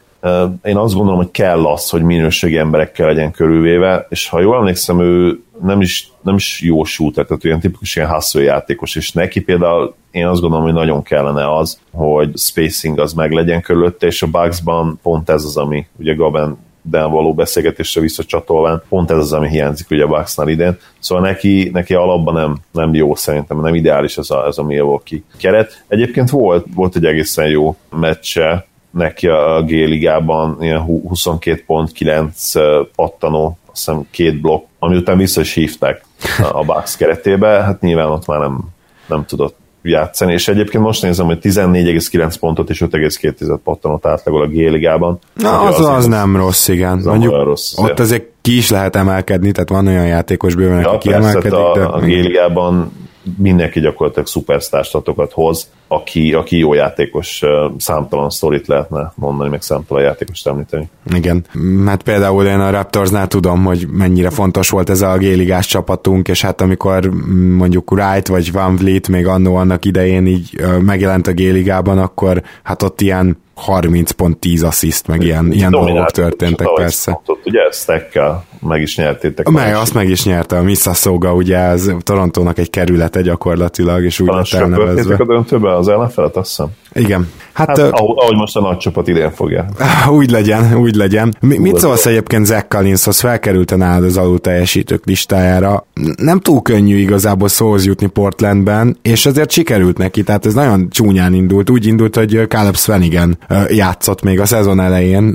én 0.62 0.76
azt 0.76 0.94
gondolom, 0.94 1.18
hogy 1.18 1.30
kell 1.30 1.66
az, 1.66 1.88
hogy 1.88 2.02
minőségi 2.02 2.56
emberekkel 2.56 3.06
legyen 3.06 3.30
körülvéve, 3.30 4.06
és 4.08 4.28
ha 4.28 4.40
jól 4.40 4.56
emlékszem, 4.56 5.00
ő 5.00 5.42
nem 5.62 5.80
is, 5.80 6.10
nem 6.22 6.34
is 6.34 6.60
jó 6.60 6.84
shooter, 6.84 7.24
tehát 7.24 7.44
olyan 7.44 7.60
tipikus 7.60 7.96
ilyen 7.96 8.08
hustle 8.08 8.42
játékos, 8.42 8.96
és 8.96 9.12
neki 9.12 9.40
például 9.40 9.94
én 10.10 10.26
azt 10.26 10.40
gondolom, 10.40 10.64
hogy 10.64 10.74
nagyon 10.74 11.02
kellene 11.02 11.56
az, 11.56 11.80
hogy 11.92 12.36
spacing 12.36 12.98
az 12.98 13.12
meg 13.12 13.32
legyen 13.32 13.60
körülötte, 13.60 14.06
és 14.06 14.22
a 14.22 14.26
Bugsban 14.26 14.98
pont 15.02 15.30
ez 15.30 15.44
az, 15.44 15.56
ami 15.56 15.86
ugye 15.98 16.14
Gaben 16.14 16.58
de 16.82 17.04
való 17.04 17.34
beszélgetésre 17.34 18.00
visszacsatolván, 18.00 18.82
pont 18.88 19.10
ez 19.10 19.18
az, 19.18 19.32
ami 19.32 19.48
hiányzik 19.48 19.90
ugye 19.90 20.04
a 20.04 20.06
Bucksnál 20.06 20.48
idén. 20.48 20.78
Szóval 20.98 21.24
neki, 21.24 21.70
neki 21.72 21.94
alapban 21.94 22.34
nem, 22.34 22.56
nem 22.72 22.94
jó 22.94 23.14
szerintem, 23.14 23.60
nem 23.60 23.74
ideális 23.74 24.18
ez 24.18 24.30
a, 24.30 24.46
ez 24.46 24.58
a 24.58 24.62
Milwaukee 24.62 25.18
keret. 25.36 25.84
Egyébként 25.88 26.30
volt, 26.30 26.66
volt 26.74 26.96
egy 26.96 27.04
egészen 27.04 27.46
jó 27.46 27.76
meccse 27.90 28.66
neki 28.92 29.26
a 29.26 29.62
G-ligában, 29.66 30.56
ilyen 30.60 30.80
22 30.80 31.62
pont, 31.66 31.92
9 31.92 32.52
pattanó, 32.94 33.58
azt 33.70 33.84
hiszem 33.84 34.06
két 34.10 34.40
blokk, 34.40 34.66
ami 34.78 34.96
után 34.96 35.16
vissza 35.16 35.40
is 35.40 35.54
hívták 35.54 36.04
a 36.52 36.64
Bucks 36.64 36.96
keretébe, 36.96 37.48
hát 37.48 37.80
nyilván 37.80 38.10
ott 38.10 38.26
már 38.26 38.40
nem, 38.40 38.58
nem 39.06 39.24
tudott 39.26 39.56
játszani, 39.82 40.32
és 40.32 40.48
egyébként 40.48 40.84
most 40.84 41.02
nézem, 41.02 41.26
hogy 41.26 41.38
14,9 41.42 42.34
pontot 42.40 42.70
és 42.70 42.80
5,2 42.80 43.58
pattanot 43.64 44.06
átlagol 44.06 44.42
a 44.42 44.46
G-ligában. 44.46 45.18
Na, 45.34 45.60
az, 45.60 45.80
az, 45.80 45.86
az 45.86 46.06
nem 46.06 46.36
rossz, 46.36 46.68
igen. 46.68 46.98
Az 46.98 47.04
Mondjuk 47.04 47.44
rossz, 47.44 47.72
ott 47.76 48.00
azért 48.00 48.24
ki 48.40 48.56
is 48.56 48.70
lehet 48.70 48.96
emelkedni, 48.96 49.52
tehát 49.52 49.68
van 49.68 49.86
olyan 49.86 50.06
játékos 50.06 50.54
bőven, 50.54 50.80
ja, 50.80 50.90
aki 50.90 51.08
kiemelkedik. 51.08 51.52
A, 51.52 51.72
de... 51.74 51.84
a 51.84 51.98
G-ligában 51.98 52.92
mindenki 53.38 53.80
gyakorlatilag 53.80 54.26
szupersztárstatokat 54.26 55.32
hoz, 55.32 55.70
aki, 55.88 56.32
aki 56.32 56.58
jó 56.58 56.74
játékos, 56.74 57.42
számtalan 57.78 58.30
sztorit 58.30 58.66
lehetne 58.66 59.12
mondani, 59.14 59.50
meg 59.50 59.62
számtalan 59.62 60.02
játékos 60.02 60.44
említeni. 60.44 60.88
Igen, 61.14 61.44
hát 61.86 62.02
például 62.02 62.44
én 62.44 62.60
a 62.60 62.70
Raptorsnál 62.70 63.26
tudom, 63.26 63.64
hogy 63.64 63.86
mennyire 63.90 64.30
fontos 64.30 64.70
volt 64.70 64.90
ez 64.90 65.02
a 65.02 65.16
géligás 65.16 65.66
csapatunk, 65.66 66.28
és 66.28 66.42
hát 66.42 66.60
amikor 66.60 67.10
mondjuk 67.56 67.90
Wright 67.90 68.26
vagy 68.26 68.52
Van 68.52 68.76
Vliet 68.76 69.08
még 69.08 69.26
annó 69.26 69.54
annak 69.54 69.84
idején 69.84 70.26
így 70.26 70.60
megjelent 70.80 71.26
a 71.26 71.32
géligában, 71.32 71.98
akkor 71.98 72.42
hát 72.62 72.82
ott 72.82 73.00
ilyen 73.00 73.41
30 73.54 74.10
pont 74.10 74.38
10 74.38 74.62
assziszt, 74.62 75.06
meg 75.06 75.22
ilyen, 75.22 75.52
ilyen 75.52 75.70
dolgok 75.70 76.10
történtek 76.10 76.68
persze. 76.74 77.12
Pontot, 77.12 77.46
ugye 77.46 77.60
Stackkel 77.70 78.44
meg 78.60 78.80
is 78.80 78.96
nyertétek. 78.96 79.48
Meg, 79.48 79.74
azt 79.74 79.94
meg 79.94 80.08
is 80.08 80.24
nyerte 80.24 80.56
a 80.56 80.62
Mississauga, 80.62 81.34
ugye 81.34 81.56
ez 81.58 81.90
Torontónak 82.00 82.58
egy 82.58 82.70
kerülete 82.70 83.20
gyakorlatilag, 83.20 84.04
és 84.04 84.20
úgy 84.20 84.28
lett 84.28 84.52
elnevezve. 84.52 85.14
a 85.14 85.24
döntőbe 85.24 85.76
az 85.76 85.88
ellenfelet, 85.88 86.36
azt 86.36 86.48
hiszem. 86.48 86.68
Igen. 86.94 87.28
Hát, 87.52 87.68
hát 87.68 87.78
uh, 87.78 87.88
ahogy 88.00 88.36
most 88.36 88.56
a 88.56 88.60
nagy 88.60 88.76
csapat 88.76 89.08
idén 89.08 89.30
fogja. 89.30 89.66
Úgy 90.18 90.30
legyen, 90.30 90.76
úgy 90.76 90.94
legyen. 90.94 91.36
Mi, 91.40 91.58
mit 91.58 91.78
szólsz 91.78 92.06
egyébként 92.06 92.46
Zach 92.46 92.68
Collinshoz? 92.68 93.20
Felkerült 93.20 93.76
nálad 93.76 94.04
az 94.04 94.16
alul 94.16 94.40
teljesítők 94.40 95.06
listájára. 95.06 95.86
Nem 96.16 96.40
túl 96.40 96.62
könnyű 96.62 96.96
igazából 96.96 97.48
szóhoz 97.48 97.86
jutni 97.86 98.06
Portlandben, 98.06 98.96
és 99.02 99.26
azért 99.26 99.50
sikerült 99.50 99.98
neki, 99.98 100.22
tehát 100.22 100.46
ez 100.46 100.54
nagyon 100.54 100.90
csúnyán 100.90 101.34
indult. 101.34 101.70
Úgy 101.70 101.86
indult, 101.86 102.16
hogy 102.16 102.46
Caleb 102.48 102.76
Svenigen 102.76 103.38
játszott 103.68 104.22
még 104.22 104.40
a 104.40 104.46
szezon 104.46 104.80
elején, 104.80 105.34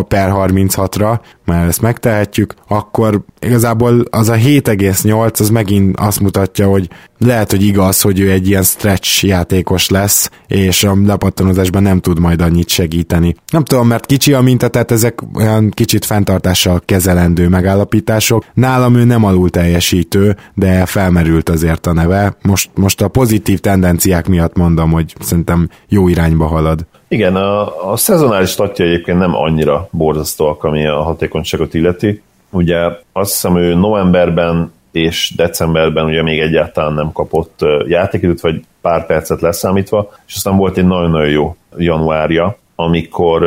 per 0.08 0.30
36-ra, 0.34 1.18
mert 1.50 1.68
ezt 1.68 1.80
megtehetjük, 1.80 2.54
akkor 2.68 3.20
igazából 3.40 4.04
az 4.10 4.28
a 4.28 4.34
7,8 4.34 5.40
az 5.40 5.48
megint 5.48 5.96
azt 5.98 6.20
mutatja, 6.20 6.68
hogy 6.68 6.88
lehet, 7.18 7.50
hogy 7.50 7.62
igaz, 7.62 8.00
hogy 8.00 8.20
ő 8.20 8.30
egy 8.30 8.48
ilyen 8.48 8.62
stretch 8.62 9.24
játékos 9.24 9.88
lesz, 9.88 10.30
és 10.46 10.84
a 10.84 10.96
lepattanozásban 11.04 11.82
nem 11.82 12.00
tud 12.00 12.18
majd 12.18 12.40
annyit 12.40 12.68
segíteni. 12.68 13.34
Nem 13.52 13.64
tudom, 13.64 13.86
mert 13.86 14.06
kicsi 14.06 14.32
a 14.32 14.40
minta, 14.40 14.68
tehát 14.68 14.90
ezek 14.90 15.18
olyan 15.34 15.70
kicsit 15.70 16.04
fenntartással 16.04 16.82
kezelendő 16.84 17.48
megállapítások. 17.48 18.44
Nálam 18.54 18.94
ő 18.94 19.04
nem 19.04 19.24
alul 19.24 19.50
teljesítő, 19.50 20.36
de 20.54 20.86
felmerült 20.86 21.48
azért 21.48 21.86
a 21.86 21.92
neve. 21.92 22.36
Most, 22.42 22.70
most 22.74 23.02
a 23.02 23.08
pozitív 23.08 23.58
tendenciák 23.58 24.28
miatt 24.28 24.56
mondom, 24.56 24.90
hogy 24.90 25.14
szerintem 25.20 25.68
jó 25.88 26.08
irányba 26.08 26.46
halad. 26.46 26.86
Igen, 27.12 27.36
a, 27.36 27.90
a 27.92 27.96
szezonális 27.96 28.50
statja 28.50 28.84
egyébként 28.84 29.18
nem 29.18 29.34
annyira 29.34 29.88
borzasztóak, 29.90 30.64
ami 30.64 30.86
a 30.86 31.02
hatékonyságot 31.02 31.74
illeti. 31.74 32.22
Ugye 32.50 32.78
azt 33.12 33.30
hiszem 33.32 33.56
ő 33.56 33.74
novemberben 33.74 34.72
és 34.92 35.32
decemberben 35.36 36.04
ugye 36.04 36.22
még 36.22 36.40
egyáltalán 36.40 36.92
nem 36.92 37.12
kapott 37.12 37.60
játékidőt, 37.86 38.40
vagy 38.40 38.64
pár 38.80 39.06
percet 39.06 39.40
leszámítva, 39.40 40.10
és 40.26 40.34
aztán 40.34 40.56
volt 40.56 40.76
egy 40.76 40.86
nagyon-nagyon 40.86 41.28
jó 41.28 41.56
januárja, 41.76 42.58
amikor 42.74 43.46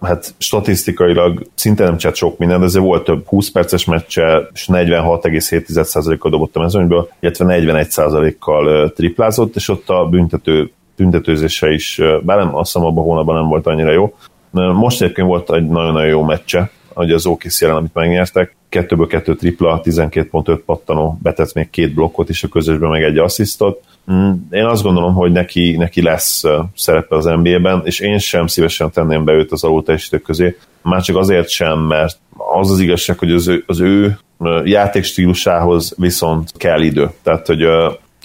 hát 0.00 0.34
statisztikailag 0.38 1.46
szinte 1.54 1.84
nem 1.84 1.96
csett 1.96 2.14
sok 2.14 2.38
minden, 2.38 2.58
de 2.58 2.64
azért 2.64 2.84
volt 2.84 3.04
több 3.04 3.26
20 3.26 3.50
perces 3.50 3.84
meccse, 3.84 4.48
és 4.52 4.68
46,7%-kal 4.72 6.30
dobott 6.30 6.56
a 6.56 6.60
mezőnyből, 6.60 7.08
illetve 7.20 7.44
41%-kal 7.48 8.92
triplázott, 8.92 9.56
és 9.56 9.68
ott 9.68 9.88
a 9.88 10.06
büntető, 10.06 10.70
büntetőzése 10.96 11.70
is, 11.70 12.00
bár 12.22 12.38
nem, 12.38 12.56
azt 12.56 12.72
hiszem 12.72 12.88
abban 12.88 13.04
a 13.04 13.06
hónapban 13.06 13.34
nem 13.34 13.48
volt 13.48 13.66
annyira 13.66 13.92
jó. 13.92 14.14
Most 14.50 15.02
egyébként 15.02 15.26
volt 15.26 15.52
egy 15.52 15.68
nagyon-nagyon 15.68 16.08
jó 16.08 16.22
meccse, 16.22 16.70
hogy 16.94 17.12
az 17.12 17.26
OKC 17.26 17.60
jelen, 17.60 17.76
amit 17.76 17.94
megnyertek, 17.94 18.56
kettőből 18.68 19.06
kettő 19.06 19.34
tripla, 19.34 19.80
12.5 19.84 20.60
pattanó, 20.66 21.18
betett 21.22 21.54
még 21.54 21.70
két 21.70 21.94
blokkot 21.94 22.28
is 22.28 22.42
a 22.42 22.48
közösben, 22.48 22.90
meg 22.90 23.02
egy 23.02 23.18
asszisztot. 23.18 23.84
Mm, 24.12 24.32
én 24.50 24.64
azt 24.64 24.82
gondolom, 24.82 25.14
hogy 25.14 25.32
neki, 25.32 25.76
neki 25.76 26.02
lesz 26.02 26.42
szerepe 26.74 27.16
az 27.16 27.24
NBA-ben, 27.24 27.80
és 27.84 28.00
én 28.00 28.18
sem 28.18 28.46
szívesen 28.46 28.90
tenném 28.90 29.24
be 29.24 29.32
őt 29.32 29.52
az 29.52 29.64
alulteljesítők 29.64 30.22
közé, 30.22 30.56
már 30.82 31.02
csak 31.02 31.16
azért 31.16 31.48
sem, 31.48 31.78
mert 31.78 32.18
az 32.58 32.70
az 32.70 32.80
igazság, 32.80 33.18
hogy 33.18 33.32
az 33.32 33.48
ő, 33.48 33.64
az 33.66 33.80
ő 33.80 34.18
játékstílusához 34.64 35.94
viszont 35.96 36.52
kell 36.56 36.80
idő. 36.80 37.10
Tehát, 37.22 37.46
hogy 37.46 37.62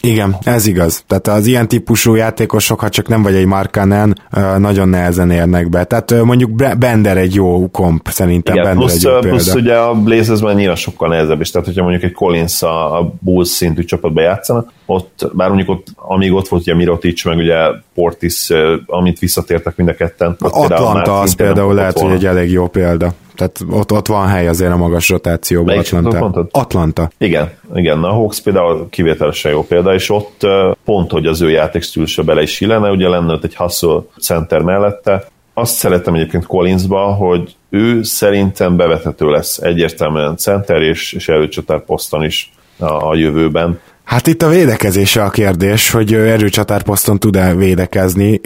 igen, 0.01 0.35
ez 0.43 0.67
igaz. 0.67 1.03
Tehát 1.07 1.27
az 1.27 1.45
ilyen 1.45 1.67
típusú 1.67 2.15
játékosok, 2.15 2.79
ha 2.79 2.89
csak 2.89 3.07
nem 3.07 3.23
vagy 3.23 3.35
egy 3.35 3.45
Markanen, 3.45 4.21
nagyon 4.57 4.89
nehezen 4.89 5.31
érnek 5.31 5.69
be. 5.69 5.83
Tehát 5.83 6.23
mondjuk 6.23 6.77
Bender 6.77 7.17
egy 7.17 7.35
jó 7.35 7.69
komp, 7.69 8.07
szerintem 8.09 8.53
Igen, 8.53 8.65
Bender 8.65 8.83
plusz, 8.83 8.95
egy 8.95 9.03
jó 9.03 9.19
plusz 9.19 9.43
példa. 9.43 9.59
ugye 9.59 9.75
a 9.75 9.93
Blazers 9.93 10.39
nyilván 10.39 10.75
sokkal 10.75 11.09
nehezebb 11.09 11.41
is, 11.41 11.51
tehát 11.51 11.67
hogyha 11.67 11.81
mondjuk 11.81 12.03
egy 12.03 12.11
Collins 12.11 12.61
a, 12.61 12.99
a 12.99 13.13
Bulls 13.19 13.47
szintű 13.47 13.83
csapatba 13.83 14.21
játszana, 14.21 14.65
ott, 14.85 15.29
bár 15.33 15.47
mondjuk 15.47 15.69
ott, 15.69 15.87
amíg 15.95 16.33
ott 16.33 16.47
volt 16.47 16.61
ugye 16.61 16.75
Mirotic, 16.75 17.25
meg 17.25 17.37
ugye 17.37 17.55
Portis, 17.93 18.49
amit 18.85 19.19
visszatértek 19.19 19.75
mind 19.75 19.89
a 19.89 19.93
ketten. 19.93 20.35
Atlanta 20.39 21.19
az 21.19 21.33
például 21.33 21.73
lehet, 21.73 21.99
hogy 21.99 22.11
egy 22.11 22.25
elég 22.25 22.51
jó 22.51 22.67
példa. 22.67 23.13
Tehát 23.41 23.79
ott, 23.81 23.91
ott 23.91 24.07
van 24.07 24.27
hely 24.27 24.47
azért 24.47 24.71
a 24.71 24.77
magas 24.77 25.09
rotációban. 25.09 25.75
Melyik 25.75 25.93
Atlanta. 25.93 26.47
Atlanta. 26.51 27.09
Igen, 27.17 27.51
igen, 27.73 28.03
a 28.03 28.11
Hawks 28.11 28.41
például 28.41 28.89
kivételesen 28.89 29.51
jó 29.51 29.63
példa, 29.63 29.93
és 29.93 30.09
ott 30.09 30.47
pont, 30.85 31.11
hogy 31.11 31.25
az 31.25 31.41
ő 31.41 31.49
játékstílusa 31.49 32.23
bele 32.23 32.41
is 32.41 32.61
illene, 32.61 32.89
ugye 32.89 33.09
lenne 33.09 33.33
ott 33.33 33.43
egy 33.43 33.55
hustle 33.55 33.99
center 34.19 34.61
mellette, 34.61 35.25
azt 35.53 35.75
szeretem 35.75 36.13
egyébként 36.13 36.45
Collinsba, 36.45 37.13
hogy 37.13 37.55
ő 37.69 38.03
szerintem 38.03 38.75
bevethető 38.75 39.29
lesz 39.29 39.57
egyértelműen 39.57 40.37
center 40.37 40.81
és, 40.81 41.13
és 41.13 41.29
előcsatár 41.29 41.79
poszton 41.85 42.23
is 42.23 42.51
a, 42.77 43.09
a 43.09 43.15
jövőben. 43.15 43.79
Hát 44.11 44.27
itt 44.27 44.41
a 44.41 44.49
védekezése 44.49 45.23
a 45.23 45.29
kérdés, 45.29 45.91
hogy 45.91 46.13
erőcsatárposzton 46.13 47.19
tud-e 47.19 47.55
védekezni. 47.55 48.41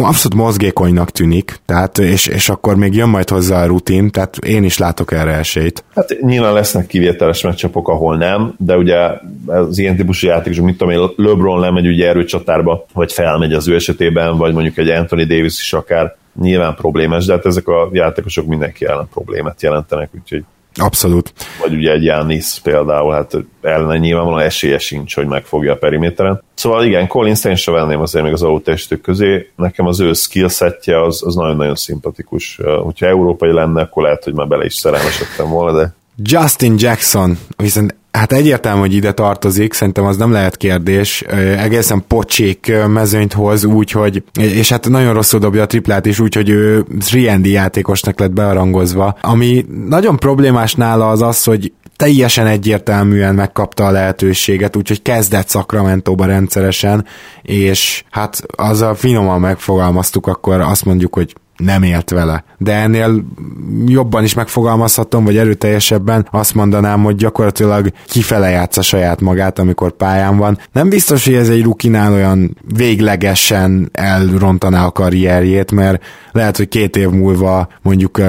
Abszolút 0.00 0.34
mozgékonynak 0.34 1.10
tűnik, 1.10 1.60
tehát, 1.66 1.98
és, 1.98 2.26
és 2.26 2.48
akkor 2.48 2.76
még 2.76 2.94
jön 2.94 3.08
majd 3.08 3.28
hozzá 3.28 3.62
a 3.62 3.66
rutin, 3.66 4.10
tehát 4.10 4.36
én 4.36 4.64
is 4.64 4.78
látok 4.78 5.12
erre 5.12 5.30
esélyt. 5.30 5.84
Hát 5.94 6.16
nyilván 6.20 6.52
lesznek 6.52 6.86
kivételes 6.86 7.42
meccsapok, 7.42 7.88
ahol 7.88 8.16
nem, 8.16 8.54
de 8.58 8.76
ugye 8.76 8.96
az 9.46 9.78
ilyen 9.78 9.96
típusú 9.96 10.26
játékosok, 10.26 10.64
mit 10.64 10.76
tudom 10.78 10.92
én, 10.92 11.08
LeBron 11.16 11.60
lemegy 11.60 11.86
ugye 11.86 12.08
erőcsatárba, 12.08 12.86
vagy 12.92 13.12
felmegy 13.12 13.52
az 13.52 13.68
ő 13.68 13.74
esetében, 13.74 14.36
vagy 14.36 14.52
mondjuk 14.52 14.78
egy 14.78 14.88
Anthony 14.88 15.26
Davis 15.26 15.60
is 15.60 15.72
akár, 15.72 16.16
nyilván 16.40 16.74
problémás, 16.74 17.24
de 17.24 17.32
hát 17.32 17.46
ezek 17.46 17.68
a 17.68 17.88
játékosok 17.92 18.46
mindenki 18.46 18.86
ellen 18.86 19.08
problémát 19.12 19.62
jelentenek, 19.62 20.10
úgyhogy 20.14 20.44
Abszolút. 20.74 21.32
Vagy 21.60 21.74
ugye 21.74 21.92
egy 21.92 22.04
Jánisz 22.04 22.58
például, 22.58 23.12
hát 23.12 23.32
ellene 23.62 23.98
nyilvánvalóan 23.98 24.42
esélye 24.42 24.78
sincs, 24.78 25.14
hogy 25.14 25.26
megfogja 25.26 25.72
a 25.72 25.76
periméteren. 25.76 26.42
Szóval 26.54 26.84
igen, 26.84 27.06
Collins 27.06 27.44
én 27.44 27.54
sem 27.54 27.74
venném 27.74 28.00
azért 28.00 28.24
még 28.24 28.32
az 28.32 28.42
alultestők 28.42 29.00
közé. 29.00 29.50
Nekem 29.56 29.86
az 29.86 30.00
ő 30.00 30.12
skillsetje 30.12 31.02
az, 31.02 31.22
az 31.26 31.34
nagyon-nagyon 31.34 31.74
szimpatikus. 31.74 32.60
Hogyha 32.82 33.06
európai 33.06 33.52
lenne, 33.52 33.80
akkor 33.80 34.02
lehet, 34.02 34.24
hogy 34.24 34.34
már 34.34 34.48
bele 34.48 34.64
is 34.64 34.74
szerelmesedtem 34.74 35.48
volna, 35.48 35.78
de 35.78 35.94
Justin 36.16 36.74
Jackson, 36.78 37.38
viszont 37.56 37.94
Hát 38.12 38.32
egyértelmű, 38.32 38.80
hogy 38.80 38.94
ide 38.94 39.12
tartozik, 39.12 39.72
szerintem 39.72 40.04
az 40.04 40.16
nem 40.16 40.32
lehet 40.32 40.56
kérdés. 40.56 41.22
Egészen 41.58 42.04
pocsék 42.08 42.72
mezőnyt 42.88 43.32
hoz 43.32 43.64
úgy, 43.64 43.90
hogy, 43.90 44.22
és 44.40 44.68
hát 44.68 44.88
nagyon 44.88 45.14
rosszul 45.14 45.40
dobja 45.40 45.62
a 45.62 45.66
triplát 45.66 46.06
is, 46.06 46.20
úgy, 46.20 46.34
hogy 46.34 46.48
ő 46.48 46.84
3 47.26 47.44
játékosnak 47.44 48.18
lett 48.18 48.32
bearangozva. 48.32 49.16
Ami 49.20 49.66
nagyon 49.88 50.16
problémás 50.16 50.74
nála 50.74 51.08
az 51.08 51.22
az, 51.22 51.44
hogy 51.44 51.72
teljesen 51.96 52.46
egyértelműen 52.46 53.34
megkapta 53.34 53.86
a 53.86 53.90
lehetőséget, 53.90 54.76
úgyhogy 54.76 55.02
kezdett 55.02 55.48
Sacramento-ba 55.48 56.24
rendszeresen, 56.24 57.06
és 57.42 58.04
hát 58.10 58.42
az 58.56 58.80
a 58.80 58.94
finoman 58.94 59.40
megfogalmaztuk, 59.40 60.26
akkor 60.26 60.60
azt 60.60 60.84
mondjuk, 60.84 61.14
hogy 61.14 61.34
nem 61.64 61.82
élt 61.82 62.10
vele. 62.10 62.44
De 62.58 62.72
ennél 62.72 63.24
jobban 63.86 64.24
is 64.24 64.34
megfogalmazhatom, 64.34 65.24
vagy 65.24 65.36
erőteljesebben 65.36 66.28
azt 66.30 66.54
mondanám, 66.54 67.02
hogy 67.02 67.16
gyakorlatilag 67.16 67.92
kifele 68.06 68.48
játsza 68.48 68.82
saját 68.82 69.20
magát, 69.20 69.58
amikor 69.58 69.92
pályán 69.92 70.36
van. 70.36 70.58
Nem 70.72 70.88
biztos, 70.88 71.24
hogy 71.24 71.34
ez 71.34 71.48
egy 71.48 71.62
rukinál 71.62 72.12
olyan 72.12 72.56
véglegesen 72.74 73.88
elrontaná 73.92 74.86
a 74.86 74.90
karrierjét, 74.90 75.72
mert 75.72 76.04
lehet, 76.32 76.56
hogy 76.56 76.68
két 76.68 76.96
év 76.96 77.08
múlva 77.08 77.68
mondjuk 77.82 78.20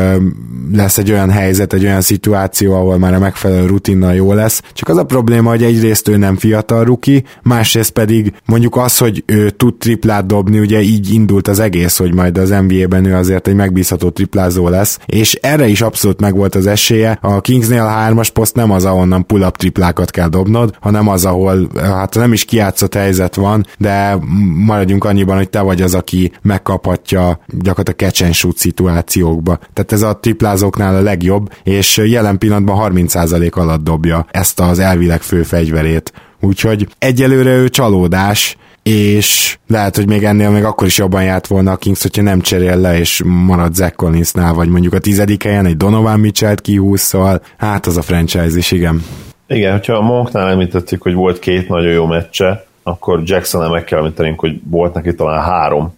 lesz 0.74 0.98
egy 0.98 1.12
olyan 1.12 1.30
helyzet, 1.30 1.74
egy 1.74 1.84
olyan 1.84 2.02
szituáció, 2.02 2.74
ahol 2.74 2.98
már 2.98 3.14
a 3.14 3.20
megfelelő 3.20 3.66
rutinnal 3.66 4.14
jó 4.14 4.34
lesz. 4.34 4.62
Csak 4.74 4.90
az 4.90 4.98
a 4.98 5.04
probléma, 5.04 5.50
hogy 5.50 5.64
egyrészt 5.64 6.08
ő 6.08 6.18
nem 6.18 6.36
fiatal 6.36 6.84
ruki, 6.84 7.24
másrészt 7.42 7.92
pedig 7.92 8.34
mondjuk 8.46 8.76
az, 8.76 8.98
hogy 8.98 9.24
ő 9.26 9.50
tud 9.50 9.76
triplát 9.76 10.26
dobni, 10.26 10.60
ugye 10.60 10.82
így 10.82 11.14
indult 11.14 11.48
az 11.48 11.60
egész, 11.60 11.98
hogy 11.98 12.14
majd 12.14 12.38
az 12.38 12.50
NBA-ben 12.50 13.06
ő 13.06 13.16
azért 13.26 13.48
egy 13.48 13.56
megbízható 13.56 14.10
triplázó 14.10 14.70
lesz, 14.70 15.00
és 15.06 15.34
erre 15.34 15.68
is 15.68 15.82
abszolút 15.82 16.22
megvolt 16.22 16.56
az 16.56 16.68
esélye. 16.68 17.18
A 17.22 17.42
Kingsnél 17.42 17.82
a 17.82 17.88
hármas 17.88 18.30
poszt 18.30 18.56
nem 18.56 18.72
az, 18.72 18.86
ahonnan 18.86 19.26
pull-up 19.26 19.58
triplákat 19.58 20.12
kell 20.12 20.28
dobnod, 20.28 20.76
hanem 20.80 21.08
az, 21.08 21.26
ahol 21.26 21.70
hát 21.76 22.16
nem 22.16 22.34
is 22.34 22.46
kiátszott 22.46 22.94
helyzet 22.94 23.36
van, 23.36 23.66
de 23.78 24.18
maradjunk 24.66 25.04
annyiban, 25.04 25.38
hogy 25.38 25.50
te 25.50 25.62
vagy 25.62 25.82
az, 25.82 25.94
aki 25.94 26.32
megkaphatja 26.42 27.40
gyakorlatilag 27.48 28.00
catch 28.00 28.24
and 28.24 28.34
shoot 28.34 28.58
szituációkba. 28.58 29.60
Tehát 29.74 29.92
ez 29.92 30.02
a 30.02 30.20
triplázóknál 30.20 30.96
a 30.96 31.02
legjobb, 31.02 31.52
és 31.64 31.98
jelen 31.98 32.38
pillanatban 32.38 32.94
30% 32.94 33.54
alatt 33.54 33.84
dobja 33.84 34.26
ezt 34.32 34.60
az 34.60 34.80
elvileg 34.80 35.22
fő 35.22 35.44
fegyverét. 35.44 36.14
Úgyhogy 36.40 36.88
egyelőre 37.00 37.56
ő 37.56 37.70
csalódás, 37.70 38.58
és 38.84 39.58
lehet, 39.68 39.96
hogy 39.96 40.08
még 40.08 40.24
ennél 40.24 40.50
még 40.50 40.64
akkor 40.64 40.88
is 40.88 40.98
jobban 40.98 41.24
járt 41.24 41.48
volna 41.48 41.72
a 41.72 41.76
Kings, 41.76 42.02
hogyha 42.02 42.22
nem 42.22 42.42
cserél 42.42 42.78
le, 42.78 42.98
és 42.98 43.22
marad 43.26 43.74
Zach 43.74 43.96
Collinsnál, 43.96 44.54
vagy 44.54 44.70
mondjuk 44.70 44.94
a 44.94 45.00
tizedik 45.00 45.44
helyen 45.44 45.66
egy 45.66 45.78
Donovan 45.78 46.20
Mitchell-t 46.20 46.62
kihúszszal, 46.62 47.42
hát 47.58 47.86
az 47.86 47.98
a 47.98 48.02
franchise 48.02 48.58
is, 48.58 48.72
igen. 48.72 49.04
Igen, 49.48 49.72
hogyha 49.72 49.94
a 49.94 50.02
Monknál 50.02 50.50
említettük, 50.50 51.02
hogy 51.02 51.14
volt 51.14 51.40
két 51.40 51.68
nagyon 51.68 51.92
jó 51.92 52.06
meccse, 52.06 52.66
akkor 52.84 53.22
Jackson-nel 53.24 53.70
meg 53.70 53.84
kell 53.84 54.00
említenünk, 54.00 54.40
hogy 54.40 54.62
volt 54.70 54.94
neki 54.94 55.16
talán 55.16 55.44
három 55.44 55.94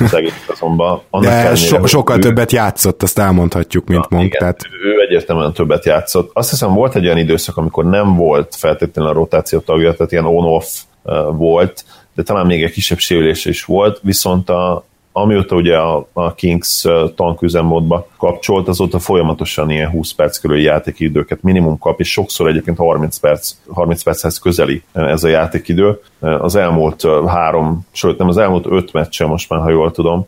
az 0.00 0.14
egész 0.14 0.44
azonban. 0.46 1.00
De 1.10 1.28
ellenére, 1.28 1.54
so, 1.54 1.86
sokkal 1.86 2.16
ő... 2.16 2.20
többet 2.20 2.52
játszott, 2.52 3.02
azt 3.02 3.18
elmondhatjuk, 3.18 3.86
mint 3.86 4.08
Na, 4.08 4.16
Monk. 4.16 4.28
Igen, 4.28 4.38
tehát... 4.38 4.60
Ő 4.84 5.00
egyértelműen 5.08 5.52
többet 5.52 5.84
játszott. 5.84 6.30
Azt 6.32 6.50
hiszem 6.50 6.74
volt 6.74 6.94
egy 6.94 7.04
olyan 7.04 7.18
időszak, 7.18 7.56
amikor 7.56 7.84
nem 7.84 8.16
volt 8.16 8.54
feltétlenül 8.58 9.10
a 9.10 9.14
rotáció 9.14 9.58
tagja, 9.58 9.94
tehát 9.94 10.12
ilyen 10.12 10.24
on-off 10.26 10.66
volt, 11.36 11.84
de 12.14 12.22
talán 12.22 12.46
még 12.46 12.62
egy 12.62 12.72
kisebb 12.72 12.98
sérülés 12.98 13.44
is 13.44 13.64
volt, 13.64 14.00
viszont 14.02 14.48
a, 14.48 14.84
amióta 15.12 15.56
ugye 15.56 15.76
a, 15.76 16.08
a 16.12 16.34
Kings 16.34 16.86
tanküzemmódba 17.14 18.06
kapcsolt, 18.16 18.68
azóta 18.68 18.98
folyamatosan 18.98 19.70
ilyen 19.70 19.90
20 19.90 20.12
perc 20.12 20.38
körüli 20.38 20.62
játékidőket 20.62 21.42
minimum 21.42 21.78
kap, 21.78 22.00
és 22.00 22.10
sokszor 22.10 22.48
egyébként 22.48 22.76
30 22.76 23.18
perc, 23.18 23.56
30 23.68 24.02
perchez 24.02 24.38
közeli 24.38 24.82
ez 24.92 25.24
a 25.24 25.28
játékidő. 25.28 26.00
Az 26.20 26.56
elmúlt 26.56 27.06
három, 27.26 27.86
sőt 27.92 28.18
nem 28.18 28.28
az 28.28 28.36
elmúlt 28.36 28.66
öt 28.66 28.92
meccse 28.92 29.26
most 29.26 29.48
már, 29.48 29.60
ha 29.60 29.70
jól 29.70 29.90
tudom, 29.90 30.26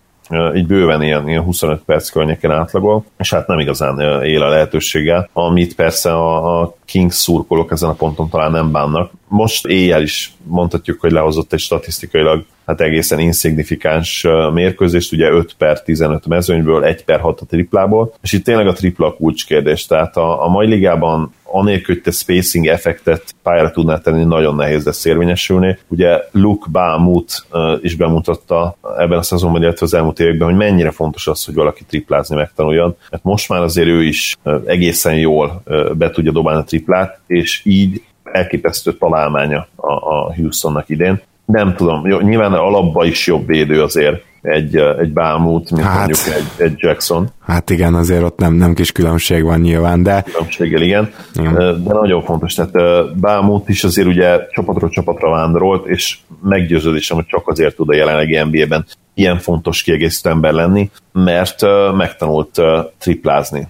így 0.55 0.67
bőven 0.67 1.03
ilyen, 1.03 1.29
ilyen 1.29 1.43
25 1.43 1.81
perc 1.87 2.09
környéken 2.09 2.51
átlagol, 2.51 3.05
és 3.19 3.33
hát 3.33 3.47
nem 3.47 3.59
igazán 3.59 4.23
él 4.25 4.43
a 4.43 4.49
lehetőséggel, 4.49 5.29
amit 5.33 5.75
persze 5.75 6.13
a, 6.13 6.61
a 6.61 6.77
Kings 6.85 7.15
szurkolók 7.15 7.71
ezen 7.71 7.89
a 7.89 7.95
ponton 7.95 8.29
talán 8.29 8.51
nem 8.51 8.73
bánnak. 8.73 9.11
Most 9.29 9.67
éjjel 9.67 10.03
is 10.03 10.33
mondhatjuk, 10.43 11.01
hogy 11.01 11.13
lehozott 11.13 11.53
egy 11.53 11.59
statisztikailag 11.59 12.45
hát 12.67 12.81
egészen 12.81 13.19
insignifikáns 13.19 14.27
mérkőzést, 14.53 15.13
ugye 15.13 15.31
5 15.31 15.55
per 15.59 15.83
15 15.83 16.27
mezőnyből, 16.27 16.85
1 16.85 17.05
per 17.05 17.21
6 17.21 17.41
a 17.41 17.45
triplából, 17.45 18.15
és 18.23 18.33
itt 18.33 18.45
tényleg 18.45 18.67
a 18.67 18.73
tripla 18.73 19.15
kulcskérdés, 19.15 19.87
tehát 19.87 20.17
a, 20.17 20.45
a 20.45 20.49
mai 20.49 20.67
ligában 20.67 21.33
anélkül, 21.53 21.95
hogy 21.95 22.03
te 22.03 22.11
spacing 22.11 22.67
effektet 22.67 23.35
pályára 23.43 23.71
tudnál 23.71 24.01
tenni, 24.01 24.25
nagyon 24.25 24.55
nehéz 24.55 24.85
lesz 24.85 25.05
érvényesülni. 25.05 25.79
Ugye 25.89 26.21
Luke 26.31 26.67
Bámut 26.71 27.47
is 27.81 27.97
bemutatta 27.97 28.77
ebben 28.99 29.19
a 29.19 29.23
szezonban, 29.23 29.63
illetve 29.63 29.87
az 29.87 29.95
elmúlt 29.95 30.21
években, 30.21 30.49
hogy 30.49 30.57
mennyire 30.57 30.91
fontos 30.91 31.27
az, 31.27 31.45
hogy 31.45 31.55
valaki 31.55 31.85
triplázni 31.85 32.37
megtanuljon, 32.37 32.97
mert 33.11 33.25
most 33.25 33.49
már 33.49 33.63
azért 33.63 33.89
ő 33.89 34.03
is 34.03 34.37
egészen 34.67 35.15
jól 35.15 35.63
be 35.95 36.11
tudja 36.11 36.33
dobálni 36.33 36.61
a 36.61 36.65
triplát, 36.65 37.21
és 37.27 37.61
így 37.65 38.03
elképesztő 38.23 38.93
találmánya 38.93 39.67
a, 39.77 40.35
Houstonnak 40.35 40.89
idén. 40.89 41.21
Nem 41.45 41.75
tudom, 41.75 42.07
nyilván 42.07 42.53
alapba 42.53 43.05
is 43.05 43.27
jobb 43.27 43.47
védő 43.47 43.83
azért 43.83 44.25
egy, 44.43 44.77
egy 44.77 45.13
Bámút, 45.13 45.71
mint 45.71 45.87
hát, 45.87 45.97
mondjuk 45.97 46.19
egy, 46.35 46.67
egy 46.67 46.75
Jackson. 46.77 47.29
Hát 47.41 47.71
igen, 47.71 47.95
azért 47.95 48.23
ott 48.23 48.39
nem, 48.39 48.55
nem 48.55 48.75
kis 48.75 48.93
különbség 48.93 49.43
van 49.43 49.61
nyilván, 49.61 50.03
de... 50.03 50.23
Különbséggel, 50.23 50.83
igen. 50.83 51.13
igen. 51.35 51.55
De 51.55 51.93
nagyon 51.93 52.23
fontos, 52.23 52.55
tehát 52.55 52.73
Bámút 53.21 53.69
is 53.69 53.85
azért 53.85 54.09
ugye 54.09 54.39
csapatról 54.51 54.91
csapatra 54.91 55.31
vándorolt, 55.31 55.87
és 55.87 56.19
meggyőződésem, 56.43 57.17
hogy 57.17 57.27
csak 57.27 57.49
azért 57.49 57.77
tud 57.77 57.89
a 57.89 57.95
jelenlegi 57.95 58.39
NBA-ben 58.39 58.87
ilyen 59.15 59.39
fontos 59.39 59.83
kiegészítő 59.83 60.31
ember 60.31 60.53
lenni, 60.53 60.91
mert 61.13 61.63
megtanult 61.97 62.61
triplázni. 62.99 63.69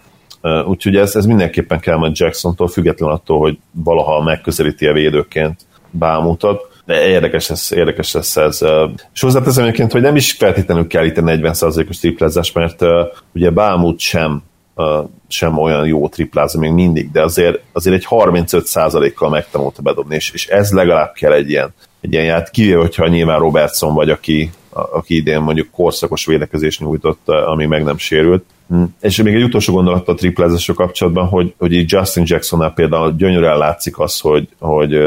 Úgyhogy 0.66 0.96
ez, 0.96 1.16
ez 1.16 1.26
mindenképpen 1.26 1.80
kell 1.80 1.96
majd 1.96 2.18
Jackson-tól, 2.18 2.68
független 2.68 3.10
attól, 3.10 3.38
hogy 3.38 3.58
valaha 3.70 4.22
megközelíti 4.22 4.86
a 4.86 4.92
védőként 4.92 5.60
Bámutat 5.90 6.71
de 6.84 7.08
érdekes 7.08 7.48
lesz, 7.48 7.70
érdekes 7.70 8.12
lesz 8.12 8.36
ez. 8.36 8.60
És 9.14 9.20
hozzáteszem 9.20 9.64
egyébként, 9.64 9.92
hogy 9.92 10.00
nem 10.00 10.16
is 10.16 10.32
feltétlenül 10.32 10.86
kell 10.86 11.04
itt 11.04 11.16
a 11.16 11.22
40%-os 11.22 11.98
triplázás, 11.98 12.52
mert 12.52 12.84
ugye 13.32 13.50
Bámut 13.50 13.98
sem 13.98 14.42
sem 15.28 15.58
olyan 15.58 15.86
jó 15.86 16.08
triplázni 16.08 16.60
még 16.60 16.72
mindig, 16.72 17.10
de 17.10 17.22
azért, 17.22 17.60
azért 17.72 17.96
egy 17.96 18.06
35%-kal 18.08 19.30
megtanulta 19.30 19.82
bedobni, 19.82 20.14
és, 20.14 20.30
és 20.30 20.46
ez 20.46 20.72
legalább 20.72 21.12
kell 21.12 21.32
egy 21.32 21.50
ilyen, 21.50 21.74
egy 22.00 22.12
ilyen 22.12 22.24
ját, 22.24 22.50
kivéve, 22.50 22.80
hogyha 22.80 23.08
nyilván 23.08 23.38
Robertson 23.38 23.94
vagy, 23.94 24.10
aki, 24.10 24.50
aki 24.70 25.16
idén 25.16 25.40
mondjuk 25.40 25.70
korszakos 25.70 26.26
védekezés 26.26 26.78
nyújtott, 26.78 27.28
ami 27.28 27.66
meg 27.66 27.84
nem 27.84 27.98
sérült. 27.98 28.44
Hm. 28.68 28.82
És 29.00 29.22
még 29.22 29.34
egy 29.34 29.42
utolsó 29.42 29.74
gondolat 29.74 30.08
a 30.08 30.14
triplázások 30.14 30.76
kapcsolatban, 30.76 31.26
hogy, 31.26 31.54
hogy 31.58 31.92
Justin 31.92 32.24
Jacksonnál 32.26 32.72
például 32.72 33.14
gyönyörűen 33.16 33.58
látszik 33.58 33.98
az, 33.98 34.20
hogy, 34.20 34.48
hogy 34.58 34.98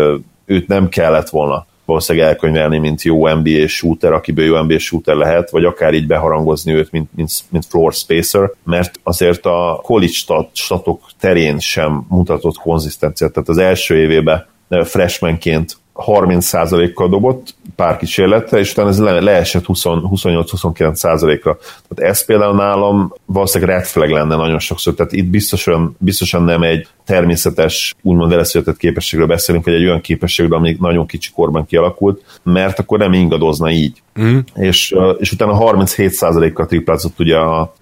őt 0.46 0.68
nem 0.68 0.90
kellett 0.90 1.30
volna 1.30 1.66
valószínűleg 1.86 2.28
elkönyvelni, 2.28 2.78
mint 2.78 3.02
jó 3.02 3.28
NBA 3.28 3.68
shooter, 3.68 4.14
akiből 4.14 4.46
jó 4.46 4.62
NBA 4.62 4.80
shooter 4.80 5.16
lehet, 5.16 5.50
vagy 5.50 5.66
akár 5.66 5.94
így 5.94 6.08
beharangozni 6.08 6.74
őt, 6.74 6.92
mint, 6.92 7.10
mint, 7.16 7.32
mint 7.50 7.66
floor 7.66 7.94
spacer, 7.94 8.52
mert 8.64 9.00
azért 9.04 9.46
a 9.46 9.80
college 9.84 10.12
stat, 10.12 10.50
statok 10.54 11.02
terén 11.20 11.60
sem 11.60 12.06
mutatott 12.10 12.58
konzisztenciát, 12.58 13.32
tehát 13.32 13.50
az 13.50 13.58
első 13.58 13.98
évében 13.98 14.46
freshmanként 14.84 15.78
30%-kal 15.96 17.10
dobott 17.10 17.56
pár 17.76 17.98
kísérletre, 17.98 18.60
és 18.60 18.72
utána 18.72 18.90
ez 18.90 19.00
le, 19.00 19.20
leesett 19.20 19.64
28-29%-ra. 19.68 21.58
Tehát 21.88 22.12
ez 22.12 22.26
például 22.26 22.56
nálam 22.56 23.14
valószínűleg 23.26 23.76
red 23.76 23.86
flag 23.86 24.10
lenne 24.10 24.36
nagyon 24.36 24.60
sokszor, 24.60 24.94
tehát 24.94 25.12
itt 25.12 25.26
biztosan, 25.26 25.96
biztosan 26.00 26.44
nem 26.44 26.64
egy 26.64 26.88
természetes, 27.06 27.96
úgymond 28.02 28.32
veleszületett 28.32 28.78
képességről 28.78 29.28
beszélünk, 29.28 29.66
vagy 29.66 29.74
egy 29.74 29.86
olyan 29.86 30.02
képességről, 30.02 30.58
ami 30.58 30.78
nagyon 30.80 31.06
kicsi 31.06 31.32
korban 31.32 31.66
kialakult, 31.66 32.40
mert 32.44 32.80
akkor 32.80 33.00
nem 33.00 33.14
ingadozna 33.14 33.72
így. 33.72 34.02
Mm. 34.20 34.38
És, 34.56 34.96
és 35.18 35.32
utána 35.32 35.58
37%-kal 35.60 36.66
triplázott 36.66 37.20
ugye 37.20 37.38
a 37.38 37.74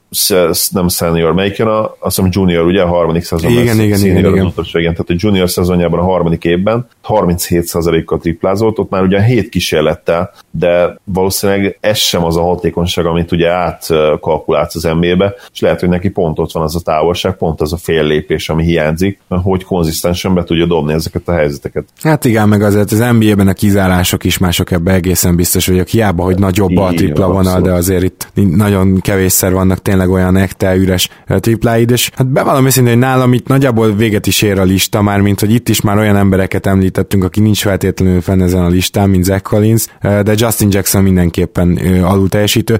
nem 0.71 0.88
senior, 0.88 1.34
melyiken 1.34 1.67
a, 1.67 1.95
azt 1.99 2.15
hiszem 2.15 2.30
junior, 2.34 2.65
ugye 2.65 2.82
a 2.82 2.88
harmadik 2.88 3.23
szezon 3.23 3.52
igen, 3.52 3.65
lesz, 3.65 3.76
igen, 3.76 3.99
igen, 3.99 4.17
igen. 4.17 4.54
Tehát 4.73 5.10
a 5.10 5.15
junior 5.15 5.49
szezonjában 5.49 5.99
a 5.99 6.04
harmadik 6.04 6.43
évben 6.43 6.88
37%-kal 7.08 8.19
triplázott, 8.19 8.80
ott 8.80 8.89
már 8.89 9.04
ugye 9.04 9.23
7 9.23 9.49
kísérlettel, 9.49 10.32
de 10.52 10.97
valószínűleg 11.04 11.78
ez 11.80 11.97
sem 11.97 12.23
az 12.23 12.38
a 12.38 12.41
hatékonyság, 12.41 13.06
amit 13.06 13.32
ugye 13.32 13.49
átkalkulálsz 13.49 14.76
az 14.76 14.84
NBA-be, 14.84 15.34
és 15.54 15.60
lehet, 15.60 15.80
hogy 15.80 15.89
neki 15.89 16.10
pont 16.10 16.39
ott 16.39 16.52
van 16.52 16.63
az 16.63 16.76
a 16.76 16.80
távolság, 16.80 17.36
pont 17.38 17.62
az 17.62 17.73
a 17.73 17.78
fél 17.78 18.04
lépés, 18.04 18.49
ami 18.49 18.63
hiányzik, 18.63 19.19
hogy 19.28 19.63
konzisztensen 19.63 20.34
be 20.34 20.43
tudja 20.43 20.65
dobni 20.65 20.93
ezeket 20.93 21.28
a 21.28 21.32
helyzeteket. 21.34 21.84
Hát 22.02 22.26
igen, 22.26 22.49
meg 22.49 22.62
azért 22.62 22.91
az 22.91 22.99
NBA-ben 22.99 23.47
a 23.47 23.54
kizárások 23.54 24.23
is 24.23 24.38
mások 24.38 24.71
ebbe 24.71 24.93
egészen 24.93 25.36
biztos 25.36 25.67
vagyok. 25.67 25.88
Hiába, 25.88 26.23
hogy 26.23 26.39
nagyobb 26.39 26.78
a 26.78 26.91
tripla 26.93 27.28
vonal, 27.28 27.62
de 27.62 27.71
azért 27.71 28.04
itt 28.04 28.28
nagyon 28.34 28.99
kevésszer 29.02 29.54
vannak 29.54 29.82
tényleg 29.82 30.02
olyan 30.11 30.35
ekte 30.35 30.75
üres 30.75 31.09
tripláid, 31.27 31.91
és 31.91 32.11
hát 32.15 32.27
bevallom 32.27 32.65
őszintén, 32.65 32.93
hogy 32.93 33.01
nálam 33.01 33.33
itt 33.33 33.47
nagyjából 33.47 33.95
véget 33.95 34.27
is 34.27 34.41
ér 34.41 34.59
a 34.59 34.63
lista, 34.63 35.01
már 35.01 35.19
mint 35.19 35.39
hogy 35.39 35.53
itt 35.53 35.69
is 35.69 35.81
már 35.81 35.97
olyan 35.97 36.15
embereket 36.15 36.65
említettünk, 36.65 37.23
aki 37.23 37.39
nincs 37.39 37.61
feltétlenül 37.61 38.21
fenn 38.21 38.41
ezen 38.41 38.63
a 38.63 38.67
listán, 38.67 39.09
mint 39.09 39.23
Zach 39.23 39.41
Collins, 39.41 39.85
de 40.01 40.33
Justin 40.35 40.67
Jackson 40.71 41.03
mindenképpen 41.03 41.79
alul 42.03 42.29
teljesítő. 42.29 42.79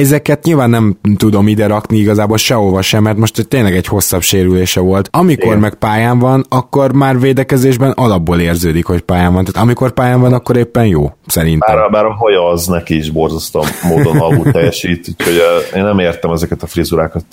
Isaac-et 0.00 0.44
nyilván 0.44 0.70
nem 0.70 0.98
tudom 1.16 1.48
ide 1.48 1.66
rakni 1.66 1.98
igazából 1.98 2.36
sehova 2.36 2.82
sem, 2.82 3.02
mert 3.02 3.16
most 3.16 3.48
tényleg 3.48 3.76
egy 3.76 3.86
hosszabb 3.86 4.22
sérülése 4.22 4.80
volt. 4.80 5.08
Amikor 5.12 5.46
Igen. 5.46 5.58
meg 5.58 5.74
pályán 5.74 6.18
van, 6.18 6.44
akkor 6.48 6.92
már 6.92 7.20
védekezésben 7.20 7.90
alapból 7.90 8.40
érződik, 8.40 8.84
hogy 8.84 9.00
pályán 9.00 9.32
van. 9.32 9.44
Tehát 9.44 9.62
amikor 9.62 9.92
pályán 9.92 10.20
van, 10.20 10.32
akkor 10.32 10.56
éppen 10.56 10.86
jó, 10.86 11.12
szerintem. 11.26 11.76
Bár, 11.76 11.90
bár 11.90 12.04
a 12.04 12.14
haja 12.14 12.48
az 12.48 12.66
neki 12.66 12.96
is 12.96 13.10
borzasztó 13.10 13.64
módon 13.82 14.18
alul 14.18 14.50
teljesít, 14.52 15.08
úgyhogy 15.08 15.42
én 15.74 15.82
nem 15.82 15.98
értem 15.98 16.30
ezeket 16.30 16.57
a 16.62 16.66
frizurákat. 16.66 17.24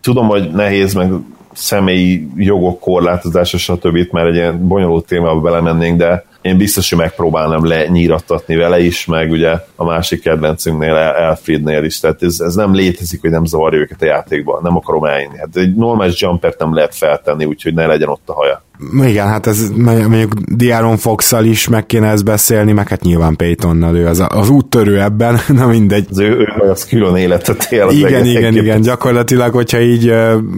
Tudom, 0.00 0.26
hogy 0.26 0.50
nehéz, 0.50 0.94
meg 0.94 1.10
személyi 1.52 2.28
jogok 2.36 2.80
korlátozása, 2.80 3.58
stb. 3.58 4.08
mert 4.10 4.28
egy 4.28 4.34
ilyen 4.34 4.68
bonyolult 4.68 5.06
témába 5.06 5.40
belemennénk, 5.40 5.98
de 5.98 6.24
én 6.42 6.56
biztos, 6.56 6.88
hogy 6.90 6.98
megpróbálnám 6.98 7.66
lenyírattatni 7.66 8.56
vele 8.56 8.80
is, 8.80 9.06
meg 9.06 9.30
ugye 9.30 9.54
a 9.76 9.84
másik 9.84 10.22
kedvencünknél, 10.22 10.94
Elfriednél 10.94 11.84
is, 11.84 12.00
tehát 12.00 12.22
ez, 12.22 12.40
ez 12.40 12.54
nem 12.54 12.74
létezik, 12.74 13.20
hogy 13.20 13.30
nem 13.30 13.44
zavarja 13.44 13.78
őket 13.78 14.02
a 14.02 14.06
játékban, 14.06 14.62
nem 14.62 14.76
akarom 14.76 15.04
eljönni. 15.04 15.38
Hát 15.38 15.56
egy 15.56 15.74
normális 15.74 16.20
jumpert 16.20 16.58
nem 16.58 16.74
lehet 16.74 16.94
feltenni, 16.94 17.44
úgyhogy 17.44 17.74
ne 17.74 17.86
legyen 17.86 18.08
ott 18.08 18.28
a 18.28 18.34
haja. 18.34 18.62
Igen, 19.02 19.26
hát 19.26 19.46
ez 19.46 19.70
mondjuk 19.76 20.32
Diaron 20.34 20.96
fox 20.96 21.34
is 21.42 21.68
meg 21.68 21.86
kéne 21.86 22.08
ezt 22.08 22.24
beszélni, 22.24 22.72
meg 22.72 22.88
hát 22.88 23.02
nyilván 23.02 23.36
Paytonnal 23.36 23.96
ő 23.96 24.06
az, 24.06 24.24
az 24.28 24.48
úttörő 24.48 25.00
ebben, 25.02 25.38
na 25.58 25.66
mindegy. 25.66 26.06
Az 26.10 26.18
ő, 26.18 26.48
ő 26.62 26.70
az 26.70 26.84
külön 26.84 27.16
életet 27.16 27.66
él. 27.70 27.88
Igen, 27.90 28.26
igen, 28.26 28.56
igen, 28.56 28.80
gyakorlatilag, 28.80 29.54
hogyha 29.54 29.80
így 29.80 30.14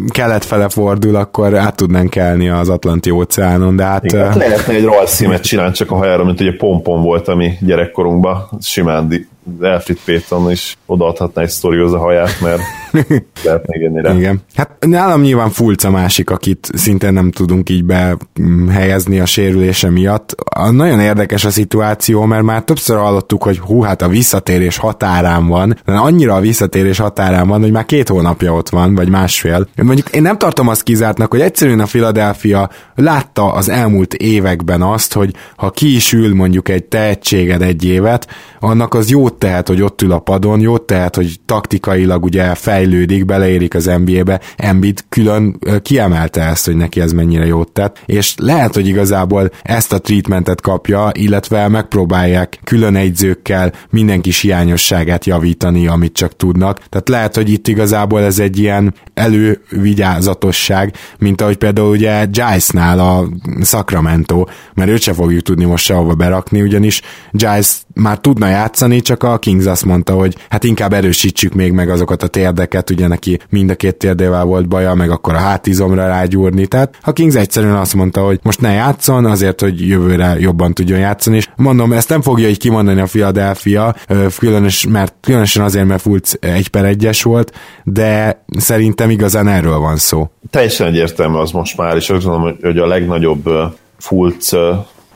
kelet 0.09 0.44
fele 0.44 0.68
fordul, 0.68 1.16
akkor 1.16 1.56
át 1.56 1.76
tudnánk 1.76 2.11
kelni 2.11 2.48
az 2.48 2.68
Atlanti 2.68 3.11
óceánon, 3.11 3.76
de 3.76 3.85
hát... 3.85 4.04
Igen, 4.04 4.28
uh... 4.28 4.37
lehetne 4.37 4.74
egy 4.74 4.85
rajzszímet 4.85 5.42
csinálni 5.42 5.72
csak 5.72 5.90
a 5.90 5.94
hajára, 5.96 6.24
mint 6.24 6.40
ugye 6.40 6.56
pompon 6.56 7.02
volt 7.02 7.28
a 7.28 7.35
mi 7.35 7.52
gyerekkorunkban, 7.61 8.50
simán 8.61 9.28
Elfrid 9.61 9.98
Péton 10.05 10.50
is 10.50 10.76
odaadhatná 10.87 11.42
egy 11.42 11.48
sztorióz 11.48 11.92
a 11.92 11.98
haját, 11.98 12.40
mert 12.40 12.61
lehet 13.44 13.66
még 13.66 13.83
ennyire. 13.83 14.14
Igen. 14.14 14.40
Hát 14.55 14.70
nálam 14.81 15.20
nyilván 15.20 15.50
Fulc 15.50 15.85
a 15.85 15.90
másik, 15.90 16.31
akit 16.31 16.70
szintén 16.74 17.12
nem 17.12 17.31
tudunk 17.31 17.68
így 17.68 17.85
behelyezni 17.85 19.20
a 19.20 19.26
sérülése 19.26 19.90
miatt. 19.90 20.35
Nagyon 20.70 21.00
érdekes 21.00 21.44
a 21.44 21.50
szituáció, 21.50 22.24
mert 22.24 22.42
már 22.42 22.62
többször 22.62 22.98
hallottuk, 22.98 23.42
hogy 23.42 23.59
hú, 23.59 23.81
hát 23.81 24.03
a 24.03 24.09
visszatérés 24.09 24.76
határán 24.76 25.46
van, 25.46 25.79
de 25.85 25.92
annyira 25.92 26.35
a 26.35 26.40
visszatérés 26.40 26.98
határán 26.98 27.48
van, 27.48 27.61
hogy 27.61 27.72
már 27.72 27.85
két 27.85 28.09
hónapja 28.09 28.55
ott 28.55 28.68
van, 28.68 28.94
vagy 28.94 29.09
másfél. 29.09 29.68
Mondjuk 29.83 30.09
én 30.09 30.22
nem 30.22 30.38
tartom 30.38 30.68
azt 30.68 30.83
kizártnak, 30.83 31.31
hogy 31.31 31.40
egyszerűen 31.40 31.81
a 31.81 31.85
Philadelphia 31.85 32.70
látta 32.94 33.53
az 33.53 33.68
elmúlt 33.68 34.14
években 34.14 34.83
azt, 34.83 35.12
hogy 35.12 35.35
ha 35.57 35.70
ki 35.70 35.94
is 35.94 36.12
ül 36.12 36.35
mondjuk 36.35 36.68
egy 36.68 36.85
tehetséged 36.85 37.62
egy 37.62 37.85
évet, 37.85 38.26
annak 38.61 38.94
az 38.94 39.11
jó 39.11 39.30
jót 39.31 39.38
tehet, 39.38 39.69
hogy 39.69 39.83
ott 39.83 40.03
ül 40.03 40.12
a 40.12 40.19
padon, 40.19 40.61
jót 40.61 40.83
tehet, 40.83 41.16
hogy 41.16 41.40
taktikailag 41.47 42.25
ugye 42.25 42.55
fejlődik, 42.55 43.25
beleérik 43.25 43.75
az 43.75 43.90
NBA-be, 44.05 44.40
Embiid 44.57 45.05
külön 45.09 45.59
kiemelte 45.83 46.43
ezt, 46.43 46.66
hogy 46.66 46.77
neki 46.77 47.01
ez 47.01 47.12
mennyire 47.12 47.47
jót 47.47 47.73
tett, 47.73 48.03
és 48.07 48.35
lehet, 48.37 48.75
hogy 48.75 48.87
igazából 48.87 49.51
ezt 49.62 49.93
a 49.93 49.99
treatmentet 49.99 50.61
kapja, 50.61 51.11
illetve 51.12 51.69
megpróbálják 51.69 52.59
külön 52.64 52.97
egyzőkkel 52.97 53.73
mindenki 53.90 54.31
hiányosságát 54.40 55.25
javítani, 55.25 55.87
amit 55.87 56.12
csak 56.12 56.37
tudnak. 56.37 56.81
Tehát 56.88 57.09
lehet, 57.09 57.35
hogy 57.35 57.51
itt 57.51 57.69
igazából 57.69 58.21
ez 58.23 58.38
egy 58.38 58.59
ilyen 58.59 58.95
elővigyázatosság, 59.14 60.95
mint 61.19 61.40
ahogy 61.40 61.57
például 61.57 61.90
ugye 61.90 62.25
Giles-nál 62.25 62.99
a 62.99 63.29
Sacramento, 63.62 64.45
mert 64.75 64.90
őt 64.90 65.01
se 65.01 65.12
fogjuk 65.12 65.43
tudni 65.43 65.64
most 65.64 65.85
sehova 65.85 66.14
berakni, 66.14 66.62
ugyanis 66.62 67.03
Giles 67.31 67.83
már 67.95 68.19
tudna 68.19 68.49
játszani, 68.49 69.01
csak 69.01 69.19
a 69.22 69.38
Kings 69.38 69.66
azt 69.66 69.85
mondta, 69.85 70.12
hogy 70.12 70.37
hát 70.48 70.64
inkább 70.64 70.92
erősítsük 70.92 71.54
még 71.54 71.72
meg 71.72 71.90
azokat 71.90 72.22
a 72.22 72.26
térdeket, 72.26 72.90
ugye 72.90 73.06
neki 73.06 73.38
mind 73.48 73.70
a 73.70 73.74
két 73.74 73.96
térdével 73.96 74.44
volt 74.44 74.68
baja, 74.68 74.94
meg 74.94 75.11
akkor 75.11 75.35
a 75.35 75.38
hátizomra 75.38 76.06
rágyúrni, 76.06 76.66
tehát 76.66 76.96
a 77.02 77.12
Kings 77.12 77.35
egyszerűen 77.35 77.76
azt 77.76 77.94
mondta, 77.94 78.20
hogy 78.24 78.40
most 78.42 78.61
ne 78.61 78.72
játszon, 78.72 79.24
azért, 79.24 79.61
hogy 79.61 79.88
jövőre 79.88 80.37
jobban 80.38 80.74
tudjon 80.74 80.98
játszani, 80.98 81.37
és 81.37 81.48
mondom, 81.56 81.92
ezt 81.92 82.09
nem 82.09 82.22
fogja 82.22 82.48
így 82.48 82.59
kimondani 82.59 83.00
a 83.00 83.04
Philadelphia, 83.04 83.94
különös, 84.38 84.87
mert, 84.87 85.14
különösen 85.20 85.64
azért, 85.64 85.87
mert 85.87 86.02
Fulc 86.02 86.33
egy 86.40 86.68
per 86.68 86.85
egyes 86.85 87.22
volt, 87.22 87.52
de 87.85 88.44
szerintem 88.59 89.11
igazán 89.11 89.48
erről 89.48 89.78
van 89.78 89.96
szó. 89.96 90.30
Teljesen 90.50 90.87
egyértelmű 90.87 91.37
az 91.37 91.50
most 91.50 91.76
már, 91.76 91.96
és 91.96 92.11
azt 92.11 92.24
gondolom, 92.24 92.56
hogy 92.62 92.78
a 92.78 92.87
legnagyobb 92.87 93.50
Fulc 93.98 94.50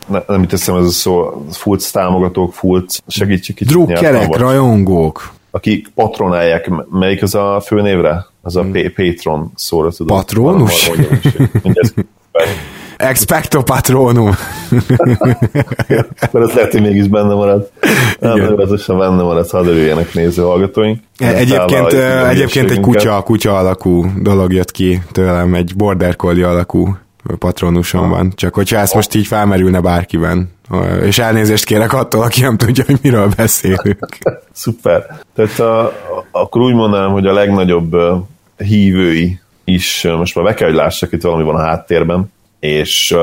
ne, 0.06 0.18
nem 0.26 0.42
itt 0.42 0.48
teszem 0.48 0.76
ez 0.76 0.84
a 0.84 0.90
szó, 0.90 1.44
Fulc 1.50 1.90
támogatók, 1.90 2.52
Fulc, 2.52 2.98
segítsük 3.06 3.56
kicsit. 3.56 3.72
Drukkerek, 3.72 4.36
rajongók. 4.36 5.32
Akik 5.50 5.88
patronálják, 5.94 6.70
melyik 6.90 7.22
az 7.22 7.34
a 7.34 7.62
főnévre? 7.66 8.26
Az 8.42 8.56
a 8.56 8.62
hmm. 8.62 8.72
Patron 8.94 9.52
szóra 9.54 9.90
tudom. 9.90 10.16
Patronus? 10.16 10.90
Expecto 12.96 13.62
patronum. 13.62 14.30
Mert 15.88 16.48
ez 16.48 16.52
lehet, 16.54 16.72
hogy 16.72 16.80
mégis 16.80 17.06
benne 17.06 17.34
marad. 17.34 17.70
Nevezetesen 18.20 18.98
benne 18.98 19.22
marad, 19.22 19.50
ha 19.50 19.64
örüljenek 19.64 20.14
néző 20.14 20.42
hallgatóink. 20.42 21.00
Egyébként, 21.18 21.92
egyébként 22.28 22.70
egy 22.70 22.80
kutya, 22.80 23.22
kutya 23.22 23.58
alakú 23.58 24.06
dolog 24.20 24.52
jött 24.52 24.70
ki 24.70 25.02
tőlem, 25.12 25.54
egy 25.54 25.76
border 25.76 26.16
collie 26.16 26.48
alakú 26.48 26.96
patronusom 27.38 28.08
van, 28.08 28.32
csak 28.36 28.54
hogyha 28.54 28.78
ezt 28.78 28.94
most 28.94 29.14
így 29.14 29.26
felmerülne 29.26 29.80
bárkiben. 29.80 30.52
És 31.02 31.18
elnézést 31.18 31.64
kérek 31.64 31.92
attól, 31.92 32.22
aki 32.22 32.40
nem 32.40 32.56
tudja, 32.56 32.84
hogy 32.86 32.98
miről 33.02 33.28
beszélünk. 33.36 34.18
Szuper. 34.52 35.06
Tehát 35.34 35.58
a, 35.58 35.92
akkor 36.30 36.62
úgy 36.62 36.74
mondanám, 36.74 37.10
hogy 37.10 37.26
a 37.26 37.32
legnagyobb 37.32 37.96
hívői 38.56 39.40
is, 39.64 40.06
most 40.16 40.34
már 40.34 40.44
be 40.44 40.54
kell, 40.54 40.68
hogy 40.68 40.76
lássak, 40.76 41.12
itt 41.12 41.22
valami 41.22 41.42
van 41.42 41.54
a 41.54 41.64
háttérben, 41.64 42.32
és 42.60 43.16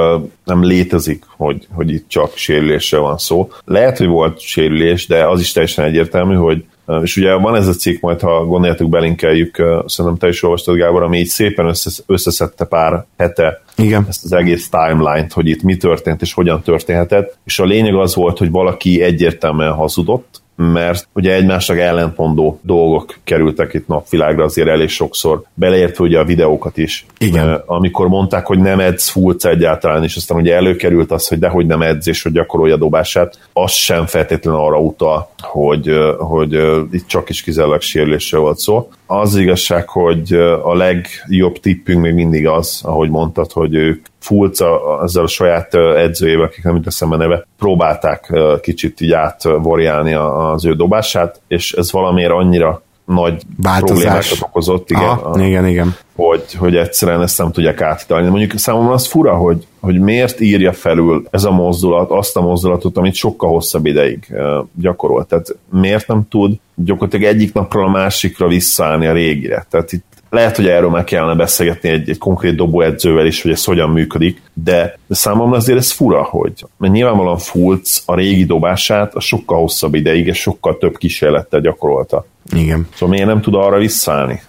nem 0.44 0.64
létezik, 0.64 1.24
hogy, 1.38 1.68
hogy 1.74 1.92
itt 1.92 2.08
csak 2.08 2.36
sérülésre 2.36 2.98
van 2.98 3.18
szó. 3.18 3.52
Lehet, 3.66 3.98
hogy 3.98 4.08
volt 4.08 4.40
sérülés, 4.40 5.08
de 5.08 5.28
az 5.28 5.40
is 5.40 5.52
teljesen 5.52 5.86
egyértelmű, 5.86 6.36
hogy 6.36 6.66
és 7.02 7.18
ugye 7.18 7.34
van 7.34 7.56
ez 7.56 7.68
a 7.68 7.74
cikk, 7.74 8.02
majd 8.02 8.20
ha 8.20 8.46
gondoljátok, 8.46 8.90
belinkeljük, 8.90 9.56
szerintem 9.86 10.18
te 10.20 10.28
is 10.28 10.44
olvastad, 10.44 10.76
Gábor, 10.76 11.04
ami 11.04 11.18
így 11.18 11.28
szépen 11.28 11.74
összeszedte 12.06 12.66
pár 12.66 13.06
hete 13.18 13.62
Igen. 13.78 14.06
ezt 14.10 14.24
az 14.24 14.34
egész 14.34 14.70
timeline-t, 14.70 15.34
hogy 15.34 15.48
itt 15.48 15.62
mi 15.62 15.78
történt 15.78 16.22
és 16.22 16.34
hogyan 16.34 16.62
történhetett, 16.62 17.38
és 17.44 17.60
a 17.60 17.66
lényeg 17.66 17.96
az 17.96 18.16
volt, 18.16 18.38
hogy 18.38 18.52
valaki 18.52 19.02
egyértelműen 19.02 19.74
hazudott, 19.74 20.41
mert 20.56 21.08
ugye 21.14 21.34
egymásnak 21.34 21.78
ellentmondó 21.78 22.60
dolgok 22.64 23.18
kerültek 23.24 23.74
itt 23.74 23.88
napvilágra 23.88 24.44
azért 24.44 24.68
elég 24.68 24.90
sokszor, 24.90 25.44
beleértve 25.54 26.04
ugye 26.04 26.20
a 26.20 26.24
videókat 26.24 26.78
is. 26.78 27.06
Igen. 27.18 27.64
Amikor 27.66 28.08
mondták, 28.08 28.46
hogy 28.46 28.60
nem 28.60 28.80
edz 28.80 29.10
Fulc 29.10 29.46
egyáltalán, 29.46 30.04
és 30.04 30.16
aztán 30.16 30.38
ugye 30.38 30.56
előkerült 30.56 31.12
az, 31.12 31.28
hogy 31.28 31.40
dehogy 31.40 31.66
nem 31.66 31.82
edz, 31.82 32.08
és 32.08 32.24
hogy 32.24 32.32
gyakorolja 32.32 32.78
dobását, 32.78 33.40
az 33.54 33.72
sem 33.72 34.06
feltétlenül 34.06 34.60
arra 34.60 34.80
utal, 34.80 35.30
hogy, 35.42 35.92
hogy 36.18 36.54
itt 36.92 37.08
csak 37.08 37.30
is 37.30 37.42
kizárólag 37.42 37.82
sérülésről 37.82 38.42
volt 38.42 38.58
szó. 38.58 38.90
Az 39.14 39.36
igazság, 39.36 39.90
hogy 39.90 40.34
a 40.64 40.76
legjobb 40.76 41.58
tippünk 41.60 42.02
még 42.02 42.14
mindig 42.14 42.48
az, 42.48 42.82
ahogy 42.84 43.10
mondtad, 43.10 43.52
hogy 43.52 43.76
ők 43.76 44.06
Fulca 44.20 45.00
ezzel 45.04 45.24
a 45.24 45.28
saját 45.28 45.74
edzőjével, 45.76 46.46
akik 46.46 46.64
nem 46.64 46.76
jut 46.76 46.88
eszembe 46.88 47.18
neve, 47.18 47.46
próbálták 47.58 48.34
kicsit 48.62 49.02
így 49.02 49.12
átvorjálni 49.12 50.14
az 50.14 50.66
ő 50.66 50.74
dobását, 50.74 51.42
és 51.48 51.74
ez 51.74 51.92
valamiért 51.92 52.32
annyira 52.32 52.82
nagy 53.14 53.42
Változás. 53.58 54.04
problémákat 54.04 54.38
okozott, 54.42 54.90
igen, 54.90 55.04
Aha, 55.04 55.30
a, 55.30 55.46
igen, 55.46 55.68
igen. 55.68 55.96
Hogy, 56.16 56.54
hogy 56.54 56.76
egyszerűen 56.76 57.22
ezt 57.22 57.38
nem 57.38 57.52
tudják 57.52 57.82
áthidalni. 57.82 58.30
Mondjuk 58.30 58.58
számomra 58.58 58.94
az 58.94 59.08
fura, 59.08 59.36
hogy, 59.36 59.68
hogy 59.80 60.00
miért 60.00 60.40
írja 60.40 60.74
felül 60.74 61.28
ez 61.32 61.44
a 61.44 61.52
mozdulat 61.52 62.10
azt 62.10 62.38
a 62.38 62.42
mozdulatot, 62.42 62.98
amit 62.98 63.16
sokkal 63.16 63.50
hosszabb 63.50 63.86
ideig 63.86 64.34
gyakorolt. 64.76 65.28
Tehát 65.28 65.56
miért 65.72 66.08
nem 66.08 66.28
tud 66.30 66.56
gyakorlatilag 66.76 67.26
egyik 67.26 67.54
napról 67.54 67.88
a 67.88 67.92
másikra 67.92 68.48
visszaállni 68.48 69.08
a 69.08 69.14
régire. 69.14 69.66
Tehát 69.70 69.92
itt 69.92 70.12
lehet, 70.32 70.56
hogy 70.56 70.68
erről 70.68 70.90
meg 70.90 71.04
kellene 71.04 71.36
beszélgetni 71.36 71.90
egy, 71.90 72.10
egy 72.10 72.18
konkrét 72.18 72.56
dobóedzővel 72.56 73.26
is, 73.26 73.42
hogy 73.42 73.52
ez 73.52 73.64
hogyan 73.64 73.90
működik, 73.90 74.42
de, 74.54 75.00
de 75.08 75.16
számomra 75.16 75.58
azért 75.58 75.78
ez 75.78 75.92
fura, 75.92 76.24
hogy 76.24 76.66
mert 76.78 76.94
nyilvánvalóan 76.94 77.38
Fulc 77.38 78.02
a 78.06 78.16
régi 78.16 78.46
dobását 78.46 79.16
a 79.16 79.20
sokkal 79.20 79.60
hosszabb 79.60 79.94
ideig 79.94 80.28
és 80.28 80.38
sokkal 80.38 80.78
több 80.78 80.98
kísérlettel 80.98 81.62
gyakorolta. 81.62 82.26
Igen. 82.52 82.88
Szóval 82.94 83.10
miért 83.10 83.28
nem 83.28 83.42
tud 83.42 83.56
arra 83.56 83.78
visszaállni? 83.78 84.42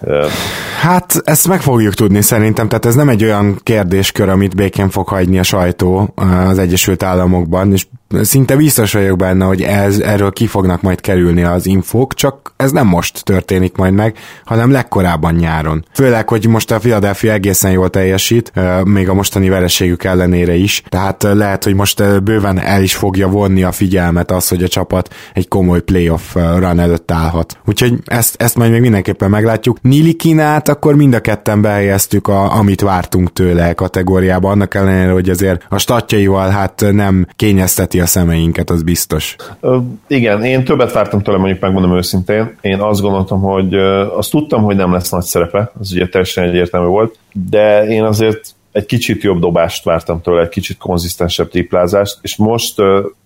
Hát 0.80 1.20
ezt 1.24 1.48
meg 1.48 1.60
fogjuk 1.60 1.94
tudni 1.94 2.20
szerintem, 2.20 2.68
tehát 2.68 2.86
ez 2.86 2.94
nem 2.94 3.08
egy 3.08 3.24
olyan 3.24 3.60
kérdéskör, 3.62 4.28
amit 4.28 4.56
békén 4.56 4.90
fog 4.90 5.08
hagyni 5.08 5.38
a 5.38 5.42
sajtó 5.42 6.12
az 6.48 6.58
Egyesült 6.58 7.02
Államokban, 7.02 7.72
és 7.72 7.86
szinte 8.22 8.56
biztos 8.56 8.92
vagyok 8.92 9.16
benne, 9.16 9.44
hogy 9.44 9.62
ez, 9.62 9.98
erről 9.98 10.32
ki 10.32 10.46
fognak 10.46 10.82
majd 10.82 11.00
kerülni 11.00 11.42
az 11.42 11.66
infók, 11.66 12.14
csak 12.14 12.52
ez 12.56 12.70
nem 12.70 12.86
most 12.86 13.24
történik 13.24 13.76
majd 13.76 13.94
meg, 13.94 14.16
hanem 14.44 14.70
legkorábban 14.70 15.34
nyáron. 15.34 15.84
Főleg, 15.94 16.28
hogy 16.28 16.46
most 16.46 16.70
a 16.70 16.78
Philadelphia 16.78 17.32
egészen 17.32 17.70
jól 17.70 17.90
teljesít, 17.90 18.52
még 18.84 19.08
a 19.08 19.14
mostani 19.14 19.48
vereségük 19.48 20.04
ellenére 20.04 20.54
is, 20.54 20.82
tehát 20.88 21.22
lehet, 21.22 21.64
hogy 21.64 21.74
most 21.74 22.22
bőven 22.22 22.60
el 22.60 22.82
is 22.82 22.94
fogja 22.94 23.28
vonni 23.28 23.62
a 23.62 23.72
figyelmet 23.72 24.30
az, 24.30 24.48
hogy 24.48 24.62
a 24.62 24.68
csapat 24.68 25.14
egy 25.34 25.48
komoly 25.48 25.80
playoff 25.80 26.34
run 26.34 26.78
előtt 26.78 27.10
állhat. 27.10 27.58
Úgyhogy 27.64 27.91
ezt, 28.04 28.42
ezt 28.42 28.56
majd 28.56 28.70
még 28.70 28.80
mindenképpen 28.80 29.30
meglátjuk. 29.30 29.78
Nilikinát 29.82 30.68
akkor 30.68 30.96
mind 30.96 31.14
a 31.14 31.20
ketten 31.20 31.60
behelyeztük, 31.60 32.28
a, 32.28 32.56
amit 32.56 32.80
vártunk 32.80 33.32
tőle 33.32 33.72
kategóriába, 33.72 34.50
annak 34.50 34.74
ellenére, 34.74 35.12
hogy 35.12 35.28
azért 35.28 35.66
a 35.68 35.78
statjaival 35.78 36.48
hát 36.48 36.84
nem 36.92 37.26
kényezteti 37.36 38.00
a 38.00 38.06
szemeinket, 38.06 38.70
az 38.70 38.82
biztos. 38.82 39.36
Ö, 39.60 39.78
igen, 40.06 40.44
én 40.44 40.64
többet 40.64 40.92
vártam 40.92 41.22
tőle, 41.22 41.38
mondjuk 41.38 41.60
megmondom 41.60 41.96
őszintén. 41.96 42.56
Én 42.60 42.80
azt 42.80 43.00
gondoltam, 43.00 43.40
hogy 43.40 43.74
azt 44.16 44.30
tudtam, 44.30 44.62
hogy 44.62 44.76
nem 44.76 44.92
lesz 44.92 45.10
nagy 45.10 45.24
szerepe, 45.24 45.72
az 45.80 45.92
ugye 45.92 46.08
teljesen 46.08 46.44
egyértelmű 46.44 46.86
volt, 46.86 47.18
de 47.32 47.86
én 47.86 48.02
azért 48.02 48.54
egy 48.72 48.86
kicsit 48.86 49.22
jobb 49.22 49.40
dobást 49.40 49.84
vártam 49.84 50.20
tőle, 50.20 50.42
egy 50.42 50.48
kicsit 50.48 50.78
konzisztensebb 50.78 51.48
triplázást, 51.48 52.18
és 52.20 52.36
most, 52.36 52.78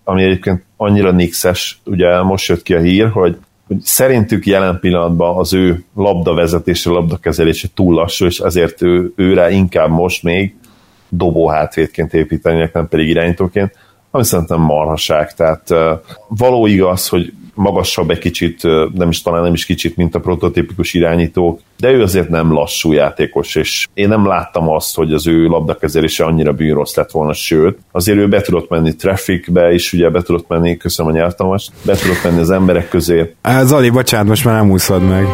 ami 0.05 0.23
egyébként 0.23 0.65
annyira 0.77 1.11
nixes, 1.11 1.81
ugye 1.85 2.23
most 2.23 2.49
jött 2.49 2.63
ki 2.63 2.75
a 2.75 2.81
hír, 2.81 3.09
hogy 3.09 3.37
hogy 3.67 3.81
szerintük 3.81 4.47
jelen 4.47 4.81
pillanatban 4.81 5.37
az 5.37 5.53
ő 5.53 5.85
labdavezetése, 5.95 6.91
labdakezelése 6.91 7.69
túl 7.75 7.95
lassú, 7.95 8.25
és 8.27 8.39
ezért 8.39 8.83
ő, 8.83 9.13
őre 9.17 9.51
inkább 9.51 9.91
most 9.91 10.23
még 10.23 10.55
dobó 11.09 11.49
hátvédként 11.49 12.15
építenek, 12.15 12.73
nem 12.73 12.89
pedig 12.89 13.09
irányítóként, 13.09 13.73
ami 14.17 14.25
szerintem 14.25 14.61
marhaság. 14.61 15.35
Tehát 15.35 15.75
való 16.29 16.67
igaz, 16.67 17.09
hogy 17.09 17.33
magasabb 17.55 18.11
egy 18.11 18.19
kicsit, 18.19 18.63
nem 18.95 19.09
is 19.09 19.23
talán 19.23 19.43
nem 19.43 19.53
is 19.53 19.65
kicsit, 19.65 19.97
mint 19.97 20.15
a 20.15 20.21
prototípikus 20.21 20.95
irányítók, 20.95 21.61
de 21.79 21.91
ő 21.91 22.03
azért 22.03 22.29
nem 22.29 22.53
lassú 22.53 22.93
játékos, 22.93 23.55
és 23.55 23.87
én 23.95 24.09
nem 24.09 24.27
láttam 24.27 24.69
azt, 24.69 24.97
hogy 24.97 25.13
az 25.13 25.27
ő 25.27 25.47
labdakezelése 25.47 26.25
annyira 26.25 26.53
bűnrossz 26.53 26.95
lett 26.95 27.11
volna, 27.11 27.33
sőt, 27.33 27.79
azért 27.93 28.19
ő 28.19 28.29
be 28.29 28.41
tudott 28.41 28.69
menni 28.69 28.97
trafficbe, 28.97 29.73
és 29.73 29.93
ugye 29.93 30.11
be 30.11 30.23
tudott 30.23 30.49
menni, 30.49 30.77
köszönöm 30.77 31.13
a 31.13 31.15
nyelvtanost, 31.15 31.73
be 31.83 31.97
tudott 31.97 32.25
menni 32.25 32.41
az 32.41 32.51
emberek 32.51 32.89
közé. 32.89 33.35
Zali, 33.63 33.91
bocsánat, 33.91 34.27
most 34.27 34.45
már 34.45 34.55
nem 34.61 34.71
úszod 34.71 35.03
meg. 35.03 35.27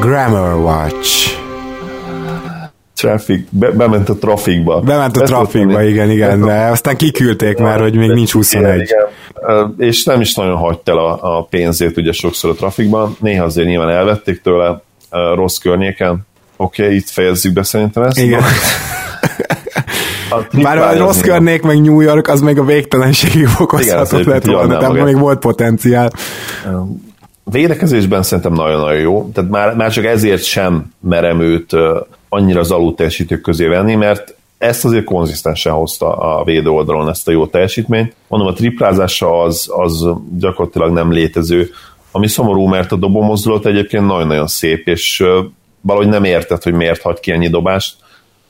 Grammar 0.00 0.54
Watch. 0.54 1.37
Traffic, 2.98 3.46
be, 3.50 3.70
bement 3.70 4.08
a 4.08 4.14
trafikba. 4.14 4.80
Bement 4.80 5.16
a 5.16 5.22
trafikba, 5.22 5.82
igen, 5.82 6.10
igen, 6.10 6.40
de 6.40 6.52
aztán 6.52 6.96
kiküldték 6.96 7.58
már, 7.58 7.80
hogy 7.80 7.96
még 7.96 8.10
nincs 8.10 8.32
21. 8.32 8.64
Igen, 8.64 8.80
igen. 8.80 9.74
És 9.78 10.04
nem 10.04 10.20
is 10.20 10.34
nagyon 10.34 10.56
hagyta 10.56 10.92
el 10.92 10.98
a, 10.98 11.36
a 11.38 11.42
pénzét 11.42 11.96
ugye 11.96 12.12
sokszor 12.12 12.50
a 12.50 12.54
trafikban, 12.54 13.16
néha 13.20 13.44
azért 13.44 13.68
nyilván 13.68 13.88
elvették 13.88 14.42
tőle 14.42 14.82
rossz 15.34 15.56
környéken. 15.56 16.26
Oké, 16.56 16.82
okay, 16.82 16.96
itt 16.96 17.08
fejezzük 17.08 17.52
be 17.52 17.62
szerintem 17.62 18.02
ezt. 18.02 18.18
Igen. 18.18 18.42
Bár 20.62 20.78
a 20.78 20.96
rossz 20.96 21.20
körnék, 21.20 21.62
meg 21.62 21.80
New 21.80 22.00
York, 22.00 22.28
az 22.28 22.40
meg 22.40 22.58
a 22.58 22.64
végtelenségig 22.64 23.46
fokozható 23.46 24.18
lett 24.18 24.44
volna, 24.44 24.92
de 24.92 25.02
még 25.02 25.18
volt 25.18 25.38
potenciál. 25.38 26.10
Védekezésben 27.44 28.22
szerintem 28.22 28.52
nagyon-nagyon 28.52 29.00
jó, 29.00 29.30
tehát 29.34 29.50
már, 29.50 29.74
már 29.74 29.92
csak 29.92 30.04
ezért 30.04 30.44
sem 30.44 30.92
merem 31.00 31.40
őt 31.40 31.72
annyira 32.28 32.60
az 32.60 32.70
alulteljesítők 32.70 33.40
közé 33.40 33.66
venni, 33.66 33.94
mert 33.94 34.36
ezt 34.58 34.84
azért 34.84 35.04
konzisztensen 35.04 35.72
hozta 35.72 36.16
a 36.16 36.44
védő 36.44 36.68
oldalon 36.68 37.08
ezt 37.08 37.28
a 37.28 37.30
jó 37.30 37.46
teljesítményt. 37.46 38.14
Mondom, 38.28 38.48
a 38.48 38.52
triplázása 38.52 39.42
az, 39.42 39.70
az 39.72 40.08
gyakorlatilag 40.38 40.92
nem 40.92 41.12
létező, 41.12 41.70
ami 42.10 42.28
szomorú, 42.28 42.66
mert 42.66 42.92
a 42.92 42.96
dobómozdulat 42.96 43.66
egyébként 43.66 44.06
nagyon-nagyon 44.06 44.46
szép, 44.46 44.88
és 44.88 45.24
valahogy 45.80 46.08
nem 46.08 46.24
érted, 46.24 46.62
hogy 46.62 46.72
miért 46.72 47.02
hagy 47.02 47.20
ki 47.20 47.32
ennyi 47.32 47.48
dobást. 47.48 47.96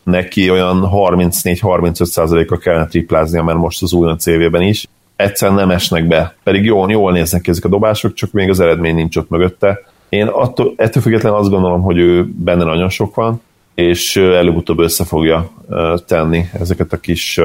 Neki 0.03 0.51
olyan 0.51 0.89
34-35%-a 0.93 2.57
kellene 2.57 2.87
tripláznia, 2.87 3.43
mert 3.43 3.59
most 3.59 3.83
az 3.83 3.93
új 3.93 4.15
CV-ben 4.19 4.63
is. 4.63 4.87
Egyszerűen 5.17 5.57
nem 5.57 5.71
esnek 5.71 6.07
be, 6.07 6.35
pedig 6.43 6.65
jól, 6.65 6.91
jól 6.91 7.13
néznek 7.13 7.41
ki 7.41 7.51
ezek 7.51 7.65
a 7.65 7.69
dobások, 7.69 8.15
csak 8.15 8.33
még 8.33 8.49
az 8.49 8.61
eredmény 8.61 8.95
nincs 8.95 9.17
ott 9.17 9.29
mögötte. 9.29 9.81
Én 10.09 10.27
attól, 10.27 10.73
ettől 10.77 11.03
függetlenül 11.03 11.39
azt 11.39 11.51
gondolom, 11.51 11.83
hogy 11.83 11.99
ő 11.99 12.25
benne 12.25 12.65
nagyon 12.65 12.89
sok 12.89 13.15
van, 13.15 13.41
és 13.79 14.17
előbb-utóbb 14.17 14.79
össze 14.79 15.05
fogja 15.05 15.51
tenni 16.07 16.45
ezeket 16.53 16.93
a 16.93 16.97
kis 16.97 17.41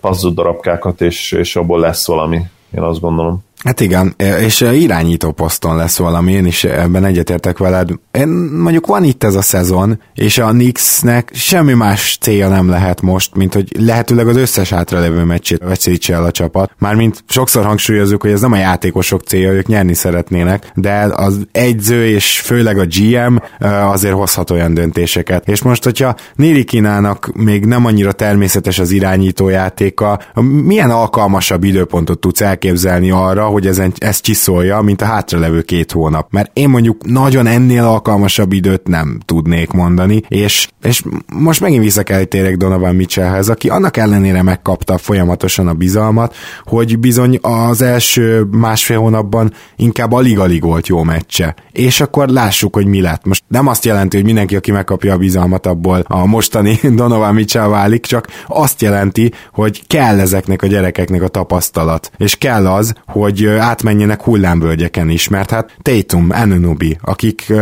puzzle 0.00 0.30
darabkákat, 0.34 1.00
és, 1.00 1.32
és 1.32 1.56
abból 1.56 1.80
lesz 1.80 2.06
valami, 2.06 2.40
én 2.74 2.82
azt 2.82 3.00
gondolom. 3.00 3.44
Hát 3.66 3.80
igen, 3.80 4.14
és 4.40 4.60
irányító 4.60 5.32
poszton 5.32 5.76
lesz 5.76 5.98
valami, 5.98 6.32
én 6.32 6.46
is 6.46 6.64
ebben 6.64 7.04
egyetértek 7.04 7.58
veled. 7.58 7.90
Én, 8.10 8.28
mondjuk 8.28 8.86
van 8.86 9.04
itt 9.04 9.24
ez 9.24 9.34
a 9.34 9.42
szezon, 9.42 10.00
és 10.14 10.38
a 10.38 10.48
Knicksnek 10.48 11.30
semmi 11.34 11.72
más 11.72 12.18
célja 12.20 12.48
nem 12.48 12.68
lehet 12.68 13.00
most, 13.00 13.34
mint 13.34 13.54
hogy 13.54 13.72
lehetőleg 13.78 14.28
az 14.28 14.36
összes 14.36 14.70
hátralevő 14.70 15.24
meccsét 15.24 15.62
veszítse 15.64 16.14
el 16.14 16.24
a 16.24 16.30
csapat. 16.30 16.70
Mármint 16.78 17.24
sokszor 17.28 17.64
hangsúlyozzuk, 17.64 18.22
hogy 18.22 18.30
ez 18.30 18.40
nem 18.40 18.52
a 18.52 18.56
játékosok 18.56 19.22
célja, 19.22 19.52
ők 19.52 19.66
nyerni 19.66 19.94
szeretnének, 19.94 20.70
de 20.74 21.08
az 21.14 21.46
egyző 21.52 22.06
és 22.06 22.40
főleg 22.40 22.78
a 22.78 22.86
GM 22.86 23.36
azért 23.68 24.14
hozhat 24.14 24.50
olyan 24.50 24.74
döntéseket. 24.74 25.48
És 25.48 25.62
most, 25.62 25.84
hogyha 25.84 26.14
Nili 26.34 26.64
Kinának 26.64 27.30
még 27.34 27.64
nem 27.64 27.86
annyira 27.86 28.12
természetes 28.12 28.78
az 28.78 28.90
irányítójátéka, 28.90 30.20
milyen 30.64 30.90
alkalmasabb 30.90 31.64
időpontot 31.64 32.18
tudsz 32.18 32.40
elképzelni 32.40 33.10
arra, 33.10 33.54
hogy 33.56 33.66
ezen, 33.66 33.92
ezt 33.98 34.22
csiszolja, 34.22 34.80
mint 34.80 35.02
a 35.02 35.04
hátralevő 35.04 35.62
két 35.62 35.92
hónap. 35.92 36.32
Mert 36.32 36.50
én 36.52 36.68
mondjuk 36.68 37.06
nagyon 37.06 37.46
ennél 37.46 37.84
alkalmasabb 37.84 38.52
időt 38.52 38.88
nem 38.88 39.20
tudnék 39.24 39.70
mondani, 39.70 40.22
és, 40.28 40.68
és 40.82 41.02
most 41.34 41.60
megint 41.60 41.82
vissza 41.82 42.02
kell 42.02 42.24
térek 42.24 42.56
Donovan 42.56 42.94
Mitchellhez, 42.94 43.48
aki 43.48 43.68
annak 43.68 43.96
ellenére 43.96 44.42
megkapta 44.42 44.98
folyamatosan 44.98 45.68
a 45.68 45.72
bizalmat, 45.72 46.34
hogy 46.64 46.98
bizony 46.98 47.38
az 47.42 47.82
első 47.82 48.46
másfél 48.50 48.98
hónapban 48.98 49.52
inkább 49.76 50.12
alig-alig 50.12 50.62
volt 50.62 50.86
jó 50.86 51.02
meccse. 51.02 51.54
És 51.72 52.00
akkor 52.00 52.28
lássuk, 52.28 52.74
hogy 52.74 52.86
mi 52.86 53.00
lett. 53.00 53.24
Most 53.24 53.44
nem 53.48 53.66
azt 53.66 53.84
jelenti, 53.84 54.16
hogy 54.16 54.26
mindenki, 54.26 54.56
aki 54.56 54.70
megkapja 54.70 55.12
a 55.12 55.18
bizalmat, 55.18 55.66
abból 55.66 56.04
a 56.08 56.26
mostani 56.26 56.78
Donovan 56.96 57.34
Mitchell 57.34 57.68
válik, 57.68 58.06
csak 58.06 58.26
azt 58.46 58.82
jelenti, 58.82 59.32
hogy 59.52 59.86
kell 59.86 60.20
ezeknek 60.20 60.62
a 60.62 60.66
gyerekeknek 60.66 61.22
a 61.22 61.28
tapasztalat. 61.28 62.10
És 62.16 62.36
kell 62.36 62.66
az, 62.66 62.94
hogy 63.06 63.45
átmenjenek 63.48 64.22
hullámvölgyeken 64.22 65.08
is, 65.08 65.28
mert 65.28 65.50
hát 65.50 65.76
Tatum, 65.82 66.26
Anunobi, 66.30 66.98
akik 67.00 67.52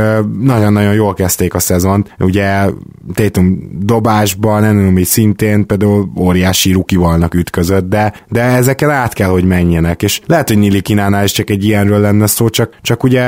nagyon-nagyon 0.41 0.95
jól 0.95 1.15
kezdték 1.15 1.55
a 1.55 1.59
szezont, 1.59 2.15
ugye 2.19 2.71
Tatum 3.15 3.69
dobásban, 3.79 4.65
Anunobi 4.65 5.05
szintén 5.05 5.67
például 5.67 6.11
óriási 6.19 6.73
rukivalnak 6.73 7.35
ütközött, 7.35 7.89
de, 7.89 8.13
de 8.29 8.43
ezeken 8.43 8.91
át 8.91 9.13
kell, 9.13 9.29
hogy 9.29 9.45
menjenek, 9.45 10.03
és 10.03 10.21
lehet, 10.27 10.49
hogy 10.49 10.59
Nili 10.59 10.81
Kinánál 10.81 11.25
is 11.25 11.33
csak 11.33 11.51
egy 11.51 11.65
ilyenről 11.65 12.01
lenne 12.01 12.27
szó, 12.27 12.49
csak, 12.49 12.77
csak 12.83 13.03
ugye 13.03 13.23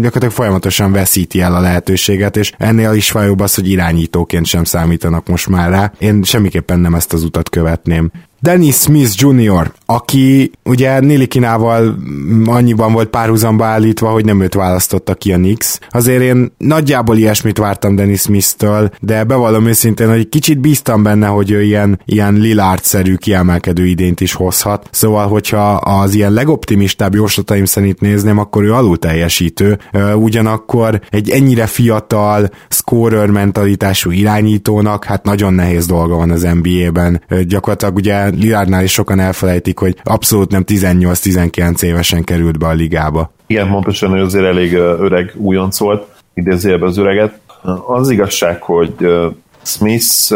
gyakorlatilag 0.00 0.30
folyamatosan 0.30 0.92
veszíti 0.92 1.40
el 1.40 1.54
a 1.54 1.60
lehetőséget, 1.60 2.36
és 2.36 2.52
ennél 2.58 2.92
is 2.92 3.10
fajóbb 3.10 3.40
az, 3.40 3.54
hogy 3.54 3.70
irányítóként 3.70 4.46
sem 4.46 4.64
számítanak 4.64 5.28
most 5.28 5.48
már 5.48 5.70
rá. 5.70 5.92
Én 5.98 6.22
semmiképpen 6.22 6.78
nem 6.78 6.94
ezt 6.94 7.12
az 7.12 7.22
utat 7.22 7.48
követném. 7.48 8.10
Dennis 8.40 8.74
Smith 8.74 9.12
Jr., 9.16 9.72
aki 9.86 10.50
ugye 10.64 11.00
Nilikinával 11.00 11.96
annyiban 12.44 12.92
volt 12.92 13.08
párhuzamba 13.08 13.64
állítva, 13.64 14.10
hogy 14.10 14.24
nem 14.24 14.40
őt 14.40 14.54
választotta 14.54 15.14
ki 15.14 15.32
a 15.32 15.36
Knicks. 15.36 15.78
Azért 15.90 16.22
én 16.22 16.52
nagyjából 16.58 17.16
ilyesmit 17.16 17.58
vártam 17.58 17.96
Dennis 17.96 18.20
Smith-től, 18.20 18.90
de 19.00 19.24
bevallom 19.24 19.66
őszintén, 19.66 20.08
hogy 20.08 20.28
kicsit 20.28 20.58
bíztam 20.58 21.02
benne, 21.02 21.26
hogy 21.26 21.50
ő 21.50 21.62
ilyen, 21.62 22.00
ilyen 22.04 22.34
Lillard-szerű 22.34 23.14
kiemelkedő 23.14 23.86
idént 23.86 24.20
is 24.20 24.32
hozhat. 24.32 24.88
Szóval, 24.92 25.28
hogyha 25.28 25.74
az 25.74 26.14
ilyen 26.14 26.32
legoptimistább 26.32 27.14
jóslataim 27.14 27.64
szerint 27.64 28.00
nézném, 28.00 28.38
akkor 28.38 28.64
ő 28.64 28.72
alul 28.72 28.98
teljesítő. 28.98 29.78
Ugyanakkor 30.14 31.00
egy 31.10 31.30
ennyire 31.30 31.66
fiatal, 31.66 32.50
scorer 32.68 33.30
mentalitású 33.30 34.10
irányítónak, 34.10 35.04
hát 35.04 35.24
nagyon 35.24 35.54
nehéz 35.54 35.86
dolga 35.86 36.16
van 36.16 36.30
az 36.30 36.46
NBA-ben. 36.62 37.22
Gyakorlatilag 37.46 37.96
ugye 37.96 38.25
Lilárdnál 38.34 38.82
is 38.82 38.92
sokan 38.92 39.20
elfelejtik, 39.20 39.78
hogy 39.78 39.96
abszolút 40.02 40.50
nem 40.50 40.64
18-19 40.66 41.82
évesen 41.82 42.24
került 42.24 42.58
be 42.58 42.66
a 42.66 42.72
ligába. 42.72 43.32
Igen, 43.46 43.70
pontosan, 43.70 44.10
hogy 44.10 44.20
azért 44.20 44.44
elég 44.44 44.72
öreg 44.74 45.32
újonc 45.36 45.78
volt, 45.78 46.06
idézőjelben 46.34 46.88
az 46.88 46.98
öreget. 46.98 47.40
Az 47.86 48.10
igazság, 48.10 48.62
hogy 48.62 48.94
Smith 49.66 50.30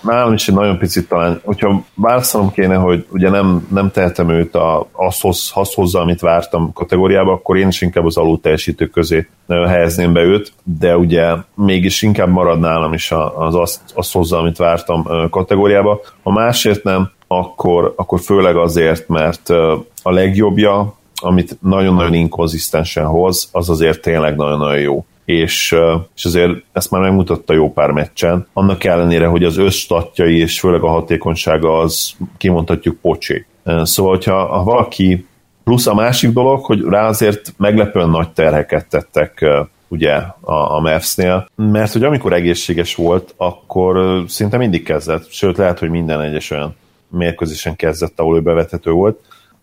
nálam 0.00 0.32
is 0.32 0.48
egy 0.48 0.54
nagyon 0.54 0.78
picit 0.78 1.08
talán, 1.08 1.40
hogyha 1.44 1.84
válaszolom 1.94 2.50
kéne, 2.50 2.74
hogy 2.74 3.06
ugye 3.10 3.30
nem, 3.30 3.66
nem 3.70 3.90
tehetem 3.90 4.30
őt 4.30 4.54
a, 4.54 4.88
azt, 4.92 5.50
azt 5.54 5.74
hozzá, 5.74 6.00
amit 6.00 6.20
vártam 6.20 6.72
kategóriába, 6.72 7.32
akkor 7.32 7.56
én 7.56 7.68
is 7.68 7.80
inkább 7.80 8.04
az 8.04 8.16
alul 8.16 8.40
teljesítő 8.40 8.86
közé 8.86 9.28
helyezném 9.48 10.12
be 10.12 10.20
őt, 10.20 10.52
de 10.78 10.96
ugye 10.96 11.34
mégis 11.54 12.02
inkább 12.02 12.28
marad 12.28 12.60
nálam 12.60 12.92
is 12.92 13.12
az 13.36 13.54
azt, 13.54 13.80
azt 13.94 14.12
hozzá, 14.12 14.38
amit 14.38 14.56
vártam 14.56 15.06
kategóriába. 15.30 16.00
Ha 16.22 16.30
másért 16.30 16.82
nem, 16.84 17.10
akkor, 17.28 17.92
akkor 17.96 18.20
főleg 18.20 18.56
azért, 18.56 19.08
mert 19.08 19.48
a 20.02 20.10
legjobbja, 20.10 20.96
amit 21.20 21.58
nagyon-nagyon 21.62 22.14
inkonzisztensen 22.14 23.06
hoz, 23.06 23.48
az 23.52 23.70
azért 23.70 24.00
tényleg 24.00 24.36
nagyon-nagyon 24.36 24.80
jó. 24.80 25.04
És, 25.24 25.76
és 26.14 26.24
azért 26.24 26.50
ezt 26.72 26.90
már 26.90 27.00
megmutatta 27.00 27.52
jó 27.52 27.72
pár 27.72 27.90
meccsen, 27.90 28.46
annak 28.52 28.84
ellenére, 28.84 29.26
hogy 29.26 29.44
az 29.44 29.56
összstatjai 29.56 30.38
és 30.38 30.60
főleg 30.60 30.82
a 30.82 30.88
hatékonysága 30.88 31.78
az 31.78 32.12
kimondhatjuk 32.38 32.96
pocsék. 33.00 33.46
Szóval, 33.82 34.12
hogyha 34.12 34.46
ha 34.46 34.64
valaki 34.64 35.26
plusz 35.64 35.86
a 35.86 35.94
másik 35.94 36.32
dolog, 36.32 36.64
hogy 36.64 36.82
rá 36.82 37.08
azért 37.08 37.54
meglepően 37.56 38.10
nagy 38.10 38.30
terheket 38.30 38.88
tettek 38.88 39.44
ugye 39.88 40.12
a, 40.40 40.76
a 40.76 40.80
Mavs-nél, 40.80 41.48
mert 41.56 41.92
hogy 41.92 42.04
amikor 42.04 42.32
egészséges 42.32 42.94
volt, 42.94 43.34
akkor 43.36 44.24
szinte 44.26 44.56
mindig 44.56 44.82
kezdett, 44.82 45.30
sőt 45.30 45.56
lehet, 45.56 45.78
hogy 45.78 45.90
minden 45.90 46.20
egyes 46.20 46.50
olyan 46.50 46.76
mérkőzésen 47.10 47.76
kezdett, 47.76 48.20
ahol 48.20 48.36
ő 48.36 48.40
bevethető 48.40 48.90
volt, 48.90 49.18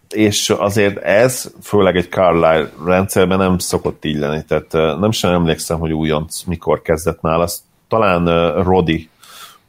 és 0.10 0.49
azért 0.49 0.97
ez, 0.97 1.51
főleg 1.62 1.95
egy 1.95 2.10
Carlisle 2.10 2.69
rendszerben 2.86 3.38
nem 3.38 3.58
szokott 3.58 4.05
így 4.05 4.17
lenni, 4.17 4.41
tehát 4.47 4.99
nem 4.99 5.12
sem 5.12 5.31
emlékszem, 5.31 5.79
hogy 5.79 5.93
újonc 5.93 6.43
mikor 6.43 6.81
kezdett 6.81 7.21
nála, 7.21 7.47
talán 7.88 8.53
Rodi, 8.63 9.10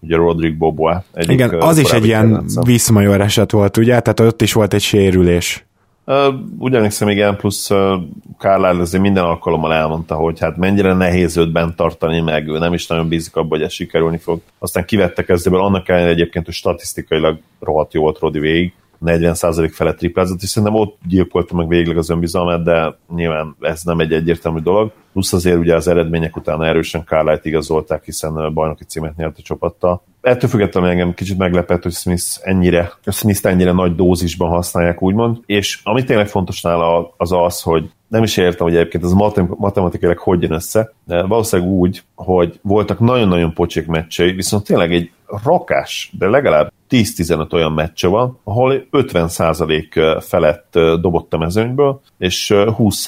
ugye 0.01 0.17
Rodrik 0.17 0.57
Boboa. 0.57 1.05
Igen, 1.15 1.61
az 1.61 1.79
is 1.79 1.91
egy 1.91 2.05
ilyen 2.05 2.45
viszmajor 2.65 3.21
eset 3.21 3.51
volt, 3.51 3.77
ugye? 3.77 4.01
Tehát 4.01 4.21
ott 4.21 4.43
is 4.43 4.53
volt 4.53 4.75
egy 4.75 4.83
sérülés. 4.83 5.65
Uh, 6.09 6.35
ugyanígy 6.59 6.95
igen, 7.01 7.37
plusz 7.37 7.71
uh, 7.71 8.03
Carlisle 8.39 8.81
azért 8.81 9.03
minden 9.03 9.25
alkalommal 9.25 9.75
elmondta, 9.75 10.15
hogy 10.15 10.41
hát 10.41 10.57
mennyire 10.57 10.93
nehéz 10.93 11.37
őt 11.37 11.53
bent 11.53 11.77
tartani, 11.77 12.21
meg 12.21 12.49
ő 12.49 12.59
nem 12.59 12.73
is 12.73 12.87
nagyon 12.87 13.09
bízik 13.09 13.37
abban, 13.37 13.49
hogy 13.49 13.63
ez 13.63 13.73
sikerülni 13.73 14.19
fog. 14.19 14.41
Aztán 14.59 14.85
kivettek 14.85 15.29
ezzel, 15.29 15.55
annak 15.55 15.89
ellenére 15.89 16.11
egyébként, 16.11 16.45
hogy 16.45 16.55
statisztikailag 16.55 17.39
rohadt 17.61 17.95
jó 17.95 18.03
volt 18.03 18.19
Rodi 18.19 18.39
végig, 18.39 18.73
40% 19.05 19.71
felett 19.73 19.97
triplázott, 19.97 20.43
és 20.43 20.49
szerintem 20.49 20.79
ott 20.79 20.99
gyilkolta 21.09 21.55
meg 21.55 21.69
végleg 21.69 21.97
az 21.97 22.11
önbizalmát, 22.11 22.63
de 22.63 22.99
nyilván 23.15 23.57
ez 23.61 23.83
nem 23.83 24.01
egy 24.01 24.13
egyértelmű 24.13 24.61
dolog. 24.61 24.93
Plusz 25.13 25.33
azért 25.33 25.59
ugye 25.59 25.75
az 25.75 25.89
eredmények 25.89 26.37
után 26.37 26.63
erősen 26.63 27.05
Carlisle-t 27.05 27.45
igazolták, 27.45 28.05
hiszen 28.05 28.55
bajnoki 28.55 28.85
címet 28.85 29.17
nyert 29.17 29.39
a 29.39 29.43
csapattal. 29.43 30.03
Ettől 30.21 30.51
függetlenül 30.51 30.91
engem 30.91 31.15
kicsit 31.15 31.39
meglepett, 31.39 31.83
hogy 31.83 31.93
Smith 31.93 32.25
ennyire, 32.43 32.93
Smith 33.07 33.47
ennyire 33.47 33.73
nagy 33.73 33.95
dózisban 33.95 34.49
használják, 34.49 35.03
úgymond. 35.03 35.39
És 35.47 35.81
ami 35.83 36.05
tényleg 36.05 36.29
fontos 36.29 36.63
nála 36.63 37.15
az 37.17 37.33
az, 37.33 37.63
hogy 37.63 37.91
nem 38.09 38.23
is 38.23 38.37
értem, 38.37 38.67
hogy 38.67 38.77
egyébként 38.77 39.05
ez 39.05 39.13
matematikailag 39.57 40.19
hogy 40.19 40.43
jön 40.43 40.53
össze, 40.53 40.93
de 41.05 41.23
valószínűleg 41.23 41.73
úgy, 41.73 42.03
hogy 42.15 42.59
voltak 42.63 43.01
nagyon-nagyon 43.01 43.53
pocsék 43.53 43.87
meccsei, 43.87 44.33
viszont 44.33 44.65
tényleg 44.65 44.93
egy 44.93 45.11
rakás, 45.45 46.13
de 46.19 46.29
legalább 46.29 46.73
10-15 46.91 47.53
olyan 47.53 47.73
meccse 47.73 48.09
van, 48.09 48.39
ahol 48.45 48.87
50% 48.93 50.23
felett 50.23 50.79
dobott 51.01 51.35
a 51.35 51.39
mezőnyből, 51.39 52.01
és 52.19 52.55
20, 52.77 53.07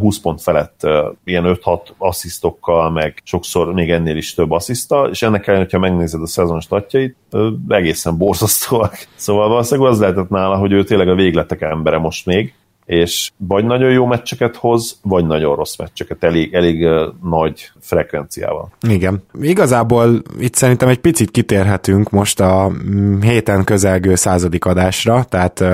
20 0.00 0.18
pont 0.18 0.42
felett 0.42 0.86
ilyen 1.24 1.58
5-6 1.64 1.80
asszisztokkal, 1.98 2.90
meg 2.90 3.20
sokszor 3.24 3.72
még 3.72 3.90
ennél 3.90 4.16
is 4.16 4.34
több 4.34 4.50
asszisztal, 4.50 5.10
és 5.10 5.22
ennek 5.22 5.46
ellenére, 5.46 5.70
hogyha 5.70 5.88
megnézed 5.88 6.22
a 6.22 6.26
szezon 6.26 6.60
statjait, 6.60 7.16
egészen 7.68 8.16
borzasztóak. 8.16 8.96
Szóval 9.16 9.48
valószínűleg 9.48 9.90
az 9.90 10.00
lehetett 10.00 10.28
nála, 10.28 10.56
hogy 10.56 10.72
ő 10.72 10.84
tényleg 10.84 11.08
a 11.08 11.14
végletek 11.14 11.60
embere 11.60 11.98
most 11.98 12.26
még, 12.26 12.54
és 12.88 13.30
vagy 13.36 13.64
nagyon 13.64 13.90
jó 13.90 14.06
meccseket 14.06 14.56
hoz, 14.56 14.98
vagy 15.02 15.26
nagyon 15.26 15.56
rossz 15.56 15.76
meccseket, 15.76 16.24
elég, 16.24 16.54
elég 16.54 16.88
nagy 17.22 17.70
frekvenciával. 17.80 18.70
Igen. 18.88 19.22
Igazából 19.40 20.22
itt 20.38 20.54
szerintem 20.54 20.88
egy 20.88 20.98
picit 20.98 21.30
kitérhetünk 21.30 22.10
most 22.10 22.40
a 22.40 22.70
mm, 22.70 23.20
héten 23.20 23.64
közelgő 23.64 24.14
századik 24.14 24.64
adásra, 24.64 25.24
tehát 25.24 25.64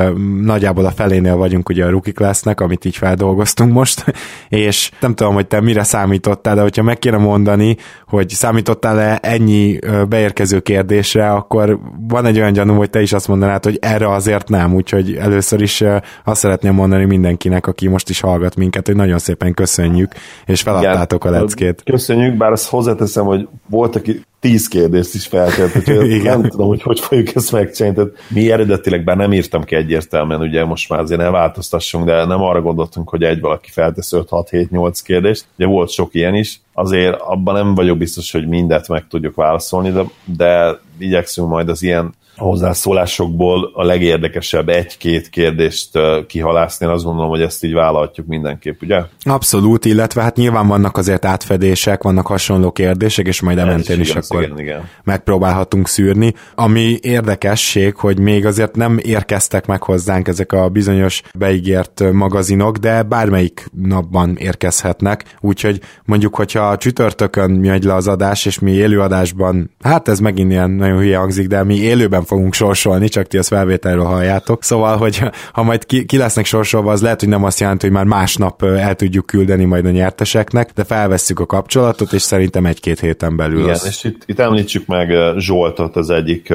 nagyjából 0.41 0.85
a 0.85 0.91
felénél 0.91 1.37
vagyunk 1.37 1.69
ugye 1.69 1.85
a 1.85 1.91
rookie 1.91 2.13
classnek, 2.13 2.61
amit 2.61 2.85
így 2.85 2.97
feldolgoztunk 2.97 3.73
most, 3.73 4.05
és 4.49 4.91
nem 5.01 5.15
tudom, 5.15 5.35
hogy 5.35 5.47
te 5.47 5.61
mire 5.61 5.83
számítottál, 5.83 6.55
de 6.55 6.61
hogyha 6.61 6.83
meg 6.83 6.99
kéne 6.99 7.17
mondani, 7.17 7.77
hogy 8.07 8.29
számítottál-e 8.29 9.19
ennyi 9.23 9.79
beérkező 10.09 10.61
kérdésre, 10.61 11.31
akkor 11.31 11.79
van 12.09 12.27
egy 12.27 12.39
olyan 12.39 12.53
gyanúm, 12.53 12.77
hogy 12.77 12.91
te 12.91 13.01
is 13.01 13.13
azt 13.13 13.29
mondanád, 13.29 13.65
hogy 13.65 13.79
erre 13.81 14.13
azért 14.13 14.49
nem, 14.49 14.75
úgyhogy 14.75 15.15
először 15.15 15.61
is 15.61 15.85
azt 16.25 16.41
szeretném 16.41 16.75
mondani, 16.75 17.03
mindenkinek, 17.07 17.67
aki 17.67 17.89
most 17.89 18.09
is 18.09 18.21
hallgat 18.21 18.57
minket, 18.57 18.87
hogy 18.87 18.97
nagyon 18.97 19.19
szépen 19.19 19.55
köszönjük, 19.55 20.13
és 20.47 20.63
feladtátok 20.63 21.25
Igen, 21.25 21.37
a 21.37 21.41
leckét. 21.41 21.83
Köszönjük, 21.85 22.37
bár 22.37 22.53
azt 22.53 22.69
hozzáteszem, 22.69 23.25
hogy 23.25 23.49
volt, 23.67 23.97
aki 23.97 24.25
tíz 24.41 24.69
kérdést 24.69 25.15
is 25.15 25.27
feltett, 25.27 25.77
úgyhogy 25.77 26.23
nem 26.23 26.43
tudom, 26.43 26.67
hogy 26.67 26.83
hogy 26.83 27.01
fogjuk 27.01 27.35
ezt 27.35 27.53
megcsinálni. 27.53 27.97
Tehát 27.97 28.13
mi 28.29 28.51
eredetileg, 28.51 29.05
bár 29.05 29.17
nem 29.17 29.33
írtam 29.33 29.65
ki 29.65 29.75
egyértelműen, 29.75 30.41
ugye 30.41 30.65
most 30.65 30.89
már 30.89 31.01
azért 31.01 31.21
elváltoztassunk, 31.21 32.05
de 32.05 32.25
nem 32.25 32.43
arra 32.43 32.61
gondoltunk, 32.61 33.09
hogy 33.09 33.23
egy 33.23 33.41
valaki 33.41 33.71
feltesz 33.71 34.13
5, 34.13 34.29
6, 34.29 34.49
7, 34.49 34.71
8 34.71 35.01
kérdést. 35.01 35.45
Ugye 35.59 35.67
volt 35.67 35.91
sok 35.91 36.15
ilyen 36.15 36.35
is, 36.35 36.61
azért 36.73 37.21
abban 37.21 37.55
nem 37.55 37.75
vagyok 37.75 37.99
biztos, 37.99 38.33
hogy 38.33 38.49
mindet 38.49 38.89
meg 38.89 39.07
tudjuk 39.09 39.35
válaszolni, 39.35 39.91
de, 39.91 40.05
de 40.37 40.79
igyekszünk 40.99 41.49
majd 41.49 41.69
az 41.69 41.83
ilyen 41.83 42.15
hozzászólásokból 42.37 43.71
a 43.75 43.85
legérdekesebb 43.85 44.69
egy-két 44.69 45.29
kérdést 45.29 45.91
kihalászni, 46.27 46.87
én 46.87 46.93
azt 46.93 47.05
gondolom, 47.05 47.31
hogy 47.31 47.43
ezt 47.43 47.65
így 47.65 47.73
vállalhatjuk 47.73 48.27
mindenképp, 48.27 48.83
ugye? 48.83 49.03
Abszolút, 49.21 49.85
illetve 49.85 50.23
hát 50.23 50.37
nyilván 50.37 50.67
vannak 50.67 50.97
azért 50.97 51.25
átfedések, 51.25 52.03
vannak 52.03 52.27
hasonló 52.27 52.73
kérdések, 52.73 53.27
és 53.27 53.41
majd 53.41 53.59
ementén 53.59 54.01
is, 54.01 54.09
is 54.09 54.15
akkor 54.15 54.43
igen, 54.43 54.59
igen. 54.59 54.89
megpróbálhatunk 55.05 55.89
szűrni. 55.89 56.35
Ami 56.55 56.99
érdekesség, 57.03 57.97
hogy 57.97 58.19
még 58.19 58.47
azért 58.47 58.77
nem 58.77 58.99
érkeztek 59.03 59.67
meg 59.67 59.83
hozzánk 59.83 60.29
ezek 60.29 60.53
a 60.53 60.69
bizonyos 60.69 61.23
beígért 61.39 62.13
magazinok, 62.13 62.77
de 62.77 63.03
bármelyik 63.03 63.67
napban 63.73 64.37
érkezhetnek, 64.37 65.25
úgyhogy 65.41 65.81
mondjuk, 66.05 66.35
hogyha 66.35 66.77
csütörtökön 66.77 67.51
megy 67.51 67.85
le 67.85 67.95
az 67.95 68.09
adás, 68.09 68.47
és 68.47 68.59
mi 68.59 68.73
élőadásban, 68.73 69.71
hát 69.83 70.09
ez 70.09 70.19
megint 70.19 70.51
ilyen 70.51 70.71
nagyon 70.71 70.99
hülye 70.99 71.19
hangzik, 71.19 71.47
de 71.47 71.65
mi 71.65 71.77
élőben 71.77 72.24
fogunk 72.25 72.55
sorsolni, 72.55 73.09
csak 73.09 73.27
ti 73.27 73.39
ezt 73.39 73.49
felvételről 73.49 74.05
halljátok. 74.05 74.63
Szóval, 74.63 74.97
hogy 74.97 75.23
ha 75.53 75.63
majd 75.63 75.87
ki, 75.87 76.05
ki 76.05 76.17
lesznek 76.17 76.45
sorsolva, 76.45 76.93
az 76.93 77.03
lehet, 77.03 77.21
hogy 77.21 77.29
nem 77.29 77.45
azt 77.45 77.61
jelenti, 77.61 77.87
hogy 77.87 77.95
már 77.95 78.05
másnap 78.05 78.63
el 78.63 78.95
tudjuk 78.95 79.27
küldeni 79.27 79.65
majd 79.65 79.87
a 79.87 79.91
nyerteseknek, 79.91 80.73
de 80.73 80.85
felvesszük 80.85 81.41
a 81.41 81.47
kapcsolatot, 81.47 82.13
és 82.13 82.23
szerintem 82.23 82.67
egy-két 82.67 83.01
héten 83.01 83.37
belül. 83.37 83.61
Igen, 83.61 83.71
az... 83.71 83.87
és 83.87 84.05
itt, 84.05 84.23
itt 84.27 84.39
említsük 84.39 84.87
meg 84.87 85.39
Zsoltot, 85.39 85.97
az 85.97 86.11
egyik 86.11 86.49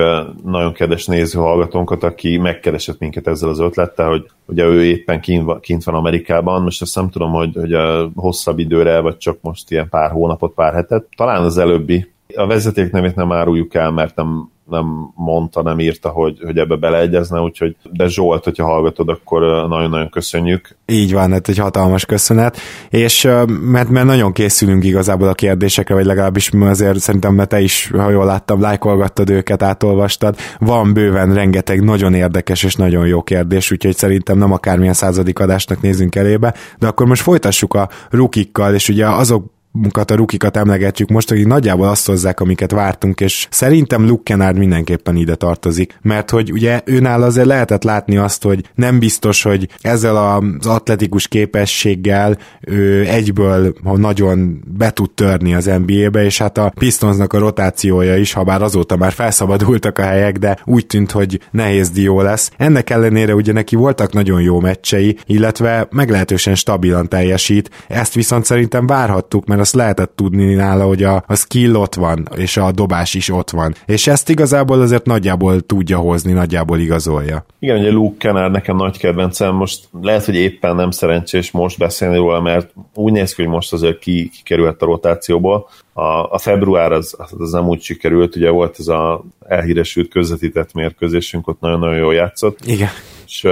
nagyon 0.43 0.73
kedves 0.73 1.05
néző 1.05 1.39
hallgatónkat, 1.39 2.03
aki 2.03 2.37
megkeresett 2.37 2.99
minket 2.99 3.27
ezzel 3.27 3.49
az 3.49 3.59
ötlettel, 3.59 4.09
hogy 4.09 4.25
ugye 4.45 4.63
ő 4.63 4.83
éppen 4.85 5.21
kint, 5.21 5.59
kint 5.59 5.83
van 5.83 5.95
Amerikában, 5.95 6.61
most 6.61 6.81
azt 6.81 6.95
nem 6.95 7.09
tudom, 7.09 7.31
hogy, 7.31 7.55
hogy 7.55 7.73
a 7.73 8.11
hosszabb 8.15 8.59
időre, 8.59 8.99
vagy 8.99 9.17
csak 9.17 9.37
most 9.41 9.71
ilyen 9.71 9.89
pár 9.89 10.11
hónapot, 10.11 10.53
pár 10.53 10.73
hetet. 10.73 11.05
Talán 11.15 11.43
az 11.43 11.57
előbbi. 11.57 12.11
A 12.35 12.47
vezeték 12.47 12.91
nevét 12.91 13.15
nem 13.15 13.31
áruljuk 13.31 13.73
el, 13.73 13.91
mert 13.91 14.15
nem 14.15 14.49
nem 14.69 15.11
mondta, 15.15 15.61
nem 15.61 15.79
írta, 15.79 16.09
hogy, 16.09 16.39
hogy 16.45 16.57
ebbe 16.57 16.75
beleegyezne, 16.75 17.39
úgyhogy 17.39 17.75
de 17.91 18.07
Zsolt, 18.07 18.43
hogyha 18.43 18.65
hallgatod, 18.65 19.09
akkor 19.09 19.41
nagyon-nagyon 19.41 20.09
köszönjük. 20.09 20.77
Így 20.85 21.13
van, 21.13 21.31
hát 21.31 21.47
egy 21.47 21.57
hatalmas 21.57 22.05
köszönet, 22.05 22.57
és 22.89 23.23
mert, 23.61 23.89
mert 23.89 24.05
nagyon 24.05 24.31
készülünk 24.31 24.83
igazából 24.83 25.27
a 25.27 25.33
kérdésekre, 25.33 25.95
vagy 25.95 26.05
legalábbis 26.05 26.51
azért 26.59 26.99
szerintem, 26.99 27.33
mert 27.33 27.49
te 27.49 27.61
is, 27.61 27.91
ha 27.97 28.09
jól 28.09 28.25
láttam, 28.25 28.61
lájkolgattad 28.61 29.29
őket, 29.29 29.63
átolvastad, 29.63 30.35
van 30.59 30.93
bőven 30.93 31.33
rengeteg 31.33 31.83
nagyon 31.83 32.13
érdekes 32.13 32.63
és 32.63 32.75
nagyon 32.75 33.07
jó 33.07 33.21
kérdés, 33.21 33.71
úgyhogy 33.71 33.95
szerintem 33.95 34.37
nem 34.37 34.51
akármilyen 34.51 34.93
századik 34.93 35.39
adásnak 35.39 35.81
nézünk 35.81 36.15
elébe, 36.15 36.53
de 36.79 36.87
akkor 36.87 37.07
most 37.07 37.21
folytassuk 37.21 37.73
a 37.73 37.89
rukikkal, 38.09 38.73
és 38.73 38.89
ugye 38.89 39.07
azok 39.07 39.57
munkat, 39.71 40.11
a 40.11 40.15
rukikat 40.15 40.57
emlegetjük 40.57 41.09
most, 41.09 41.29
hogy 41.29 41.47
nagyjából 41.47 41.87
azt 41.87 42.05
hozzák, 42.05 42.39
amiket 42.39 42.71
vártunk, 42.71 43.21
és 43.21 43.47
szerintem 43.49 44.07
Luke 44.07 44.23
Kennard 44.23 44.57
mindenképpen 44.57 45.15
ide 45.15 45.35
tartozik, 45.35 45.97
mert 46.01 46.29
hogy 46.29 46.51
ugye 46.51 46.81
őnál 46.85 47.21
azért 47.23 47.47
lehetett 47.47 47.83
látni 47.83 48.17
azt, 48.17 48.43
hogy 48.43 48.69
nem 48.75 48.99
biztos, 48.99 49.41
hogy 49.41 49.67
ezzel 49.81 50.17
az 50.17 50.65
atletikus 50.65 51.27
képességgel 51.27 52.37
ő 52.61 53.05
egyből 53.05 53.73
nagyon 53.95 54.63
be 54.77 54.91
tud 54.91 55.11
törni 55.11 55.53
az 55.53 55.71
NBA-be, 55.85 56.23
és 56.23 56.37
hát 56.37 56.57
a 56.57 56.73
Pistonsnak 56.79 57.33
a 57.33 57.39
rotációja 57.39 58.15
is, 58.15 58.33
ha 58.33 58.43
bár 58.43 58.61
azóta 58.61 58.97
már 58.97 59.11
felszabadultak 59.11 59.97
a 59.97 60.03
helyek, 60.03 60.37
de 60.37 60.57
úgy 60.65 60.85
tűnt, 60.85 61.11
hogy 61.11 61.39
nehéz 61.51 61.89
dió 61.89 62.21
lesz. 62.21 62.51
Ennek 62.57 62.89
ellenére 62.89 63.35
ugye 63.35 63.53
neki 63.53 63.75
voltak 63.75 64.13
nagyon 64.13 64.41
jó 64.41 64.59
meccsei, 64.59 65.17
illetve 65.25 65.87
meglehetősen 65.91 66.55
stabilan 66.55 67.09
teljesít, 67.09 67.69
ezt 67.87 68.13
viszont 68.13 68.45
szerintem 68.45 68.87
várhattuk, 68.87 69.45
mert 69.45 69.58
azt 69.59 69.75
lehetett 69.75 70.11
tudni 70.15 70.53
nála, 70.53 70.85
hogy 70.85 71.03
a, 71.03 71.23
a 71.27 71.35
skill 71.35 71.75
ott 71.75 71.95
van, 71.95 72.27
és 72.35 72.57
a 72.57 72.71
dobás 72.71 73.13
is 73.13 73.29
ott 73.29 73.49
van. 73.49 73.75
És 73.85 74.07
ezt 74.07 74.29
igazából 74.29 74.81
azért 74.81 75.05
nagyjából 75.05 75.61
tudja 75.61 75.97
hozni, 75.97 76.31
nagyjából 76.31 76.79
igazolja. 76.79 77.45
Igen, 77.59 77.77
ugye 77.77 77.91
Luke 77.91 78.17
Kennard 78.17 78.51
nekem 78.51 78.75
nagy 78.75 78.97
kedvencem, 78.97 79.55
most 79.55 79.89
lehet, 80.01 80.25
hogy 80.25 80.35
éppen 80.35 80.75
nem 80.75 80.91
szerencsés 80.91 81.51
most 81.51 81.77
beszélni 81.77 82.17
róla, 82.17 82.41
mert 82.41 82.73
úgy 82.93 83.11
néz 83.11 83.33
ki, 83.33 83.41
hogy 83.41 83.51
most 83.51 83.73
azért 83.73 83.99
ki, 83.99 84.29
kikerült 84.29 84.81
a 84.81 84.85
rotációból. 84.85 85.69
A, 85.93 86.31
a 86.31 86.37
február 86.37 86.91
az, 86.91 87.15
az 87.37 87.51
nem 87.51 87.67
úgy 87.67 87.81
sikerült, 87.81 88.35
ugye 88.35 88.49
volt 88.49 88.75
ez 88.79 88.87
a 88.87 89.23
elhíresült 89.47 90.09
közvetített 90.09 90.73
mérkőzésünk, 90.73 91.47
ott 91.47 91.59
nagyon-nagyon 91.59 91.97
jól 91.97 92.13
játszott. 92.13 92.59
Igen. 92.65 92.89
És 93.25 93.47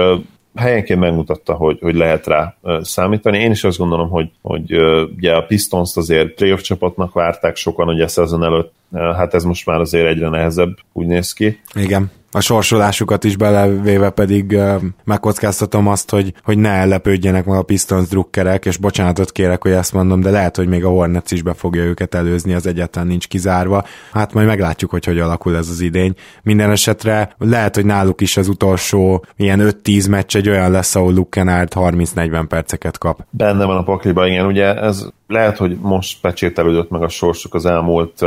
helyenként 0.57 0.99
megmutatta, 0.99 1.53
hogy, 1.53 1.77
hogy 1.81 1.95
lehet 1.95 2.27
rá 2.27 2.55
számítani. 2.81 3.37
Én 3.37 3.51
is 3.51 3.63
azt 3.63 3.77
gondolom, 3.77 4.09
hogy, 4.09 4.31
hogy 4.41 4.75
ugye 5.17 5.33
a 5.33 5.45
Pistons 5.45 5.95
azért 5.95 6.33
playoff 6.33 6.61
csapatnak 6.61 7.13
várták 7.13 7.55
sokan, 7.55 7.87
ugye 7.87 8.07
szezon 8.07 8.43
előtt, 8.43 8.73
hát 8.91 9.33
ez 9.33 9.43
most 9.43 9.65
már 9.65 9.79
azért 9.79 10.07
egyre 10.07 10.29
nehezebb, 10.29 10.77
úgy 10.93 11.05
néz 11.05 11.33
ki. 11.33 11.59
Igen 11.73 12.11
a 12.32 12.39
sorsolásukat 12.39 13.23
is 13.23 13.36
belevéve 13.38 14.09
pedig 14.09 14.51
uh, 14.51 14.82
megkockáztatom 15.03 15.88
azt, 15.88 16.09
hogy, 16.09 16.34
hogy 16.43 16.57
ne 16.57 16.86
lepődjenek 16.86 17.45
meg 17.45 17.57
a 17.57 17.63
Pistons 17.63 18.07
drukkerek, 18.07 18.65
és 18.65 18.78
bocsánatot 18.78 19.32
kérek, 19.32 19.61
hogy 19.61 19.71
ezt 19.71 19.93
mondom, 19.93 20.21
de 20.21 20.30
lehet, 20.30 20.55
hogy 20.55 20.67
még 20.67 20.86
a 20.86 20.89
Hornets 20.89 21.32
is 21.32 21.41
be 21.41 21.53
fogja 21.53 21.84
őket 21.84 22.15
előzni, 22.15 22.53
az 22.53 22.67
egyetlen 22.67 23.07
nincs 23.07 23.28
kizárva. 23.28 23.84
Hát 24.11 24.34
majd 24.34 24.47
meglátjuk, 24.47 24.91
hogy 24.91 25.05
hogy 25.05 25.19
alakul 25.19 25.55
ez 25.55 25.69
az 25.69 25.82
idény. 25.82 26.13
Minden 26.43 26.71
esetre 26.71 27.36
lehet, 27.38 27.75
hogy 27.75 27.86
náluk 27.86 28.21
is 28.21 28.38
az 28.38 28.47
utolsó 28.47 29.25
ilyen 29.36 29.59
5-10 29.84 30.09
meccs 30.09 30.36
egy 30.36 30.49
olyan 30.49 30.71
lesz, 30.71 30.95
ahol 30.95 31.13
Luke 31.13 31.30
Kennard 31.30 31.71
30-40 31.75 32.45
perceket 32.47 32.97
kap. 32.97 33.25
Benne 33.30 33.65
van 33.65 33.78
a 33.78 33.84
pakliba, 33.84 34.28
igen, 34.28 34.45
ugye 34.45 34.75
ez 34.75 35.05
lehet, 35.28 35.57
hogy 35.57 35.78
most 35.82 36.21
pecsételődött 36.21 36.89
meg 36.89 37.01
a 37.01 37.09
sorsuk 37.09 37.53
az 37.53 37.65
elmúlt, 37.65 38.19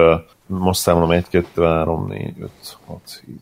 most 0.47 0.81
számolom 0.81 1.11
1, 1.11 1.29
2, 1.29 1.63
3, 1.63 2.07
4, 2.07 2.35
5, 2.41 2.51
6, 2.87 3.01
7, 3.27 3.41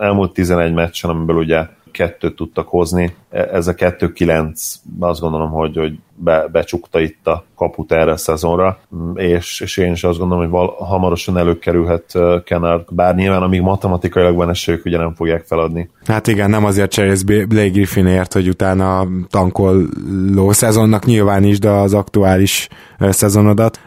elmúlt 0.00 0.32
11 0.32 0.72
meccsen, 0.72 1.10
amiből 1.10 1.36
ugye 1.36 1.66
kettőt 1.90 2.36
tudtak 2.36 2.68
hozni. 2.68 3.14
E, 3.30 3.48
ez 3.52 3.66
a 3.66 3.74
2-9 3.74 4.74
azt 5.00 5.20
gondolom, 5.20 5.50
hogy, 5.50 5.76
hogy 5.76 5.98
be, 6.14 6.48
becsukta 6.52 7.00
itt 7.00 7.26
a 7.26 7.44
kaput 7.56 7.92
erre 7.92 8.12
a 8.12 8.16
szezonra, 8.16 8.78
és, 9.14 9.60
és 9.60 9.76
én 9.76 9.92
is 9.92 10.04
azt 10.04 10.18
gondolom, 10.18 10.42
hogy 10.42 10.52
val, 10.52 10.74
hamarosan 10.78 11.38
előkerülhet 11.38 12.18
Kennard, 12.44 12.94
bár 12.94 13.14
nyilván 13.14 13.42
amíg 13.42 13.60
matematikailag 13.60 14.36
van 14.36 14.50
esélyük, 14.50 14.84
ugye 14.84 14.98
nem 14.98 15.14
fogják 15.14 15.44
feladni. 15.46 15.90
Hát 16.06 16.26
igen, 16.26 16.50
nem 16.50 16.64
azért 16.64 16.90
cserélsz 16.90 17.22
Blake 17.22 17.68
Griffinért, 17.68 18.32
hogy 18.32 18.48
utána 18.48 19.06
tankoló 19.28 20.52
szezonnak 20.52 21.04
nyilván 21.04 21.44
is, 21.44 21.58
de 21.58 21.70
az 21.70 21.94
aktuális 21.94 22.68
szezonodat. 22.98 23.80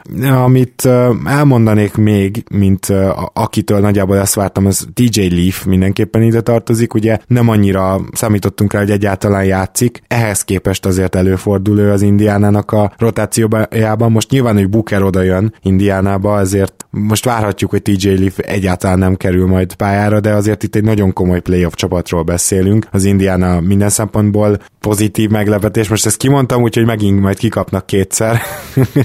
Amit 0.44 0.90
elmondanék 1.26 1.96
még, 1.96 2.44
mint 2.52 2.88
akitől 3.34 3.80
nagyjából 3.80 4.18
ezt 4.18 4.36
vártam, 4.36 4.66
az 4.66 4.88
TJ 4.94 5.28
Leaf 5.28 5.64
mindenképpen 5.66 6.22
ide 6.22 6.42
tartozik, 6.42 6.94
ugye 6.94 7.18
nem 7.28 7.50
annyira 7.50 8.00
számítottunk 8.12 8.74
rá, 8.74 8.80
hogy 8.80 8.92
egyáltalán 8.92 9.33
talán 9.34 9.48
játszik, 9.48 10.02
ehhez 10.08 10.44
képest 10.44 10.86
azért 10.86 11.16
előfordul 11.16 11.80
ő 11.80 11.92
az 11.92 12.02
Indiánának 12.02 12.72
a 12.72 12.94
rotációjában. 12.98 14.12
Most 14.12 14.30
nyilván, 14.30 14.56
hogy 14.56 14.70
Booker 14.70 15.04
oda 15.04 15.22
jön 15.22 15.54
Indiánába, 15.62 16.34
azért 16.34 16.86
most 16.90 17.26
várhatjuk, 17.26 17.70
hogy 17.70 17.82
TJ 17.82 18.10
Leaf 18.10 18.38
egyáltalán 18.38 18.98
nem 18.98 19.16
kerül 19.16 19.48
majd 19.48 19.76
pályára, 19.76 20.20
de 20.20 20.34
azért 20.34 20.64
itt 20.64 20.76
egy 20.76 20.84
nagyon 20.84 21.14
komoly 21.14 21.42
playoff 21.42 21.74
csapatról 21.74 22.24
beszélünk. 22.24 22.88
Az 22.92 23.04
Indiana 23.04 23.60
minden 23.60 23.90
szempontból 23.90 24.58
pozitív 24.80 25.30
meglepetés. 25.30 25.88
Most 25.88 26.06
ezt 26.06 26.18
kimondtam, 26.18 26.62
úgyhogy 26.62 26.86
megint 26.86 27.22
majd 27.22 27.38
kikapnak 27.38 27.86
kétszer. 27.86 28.42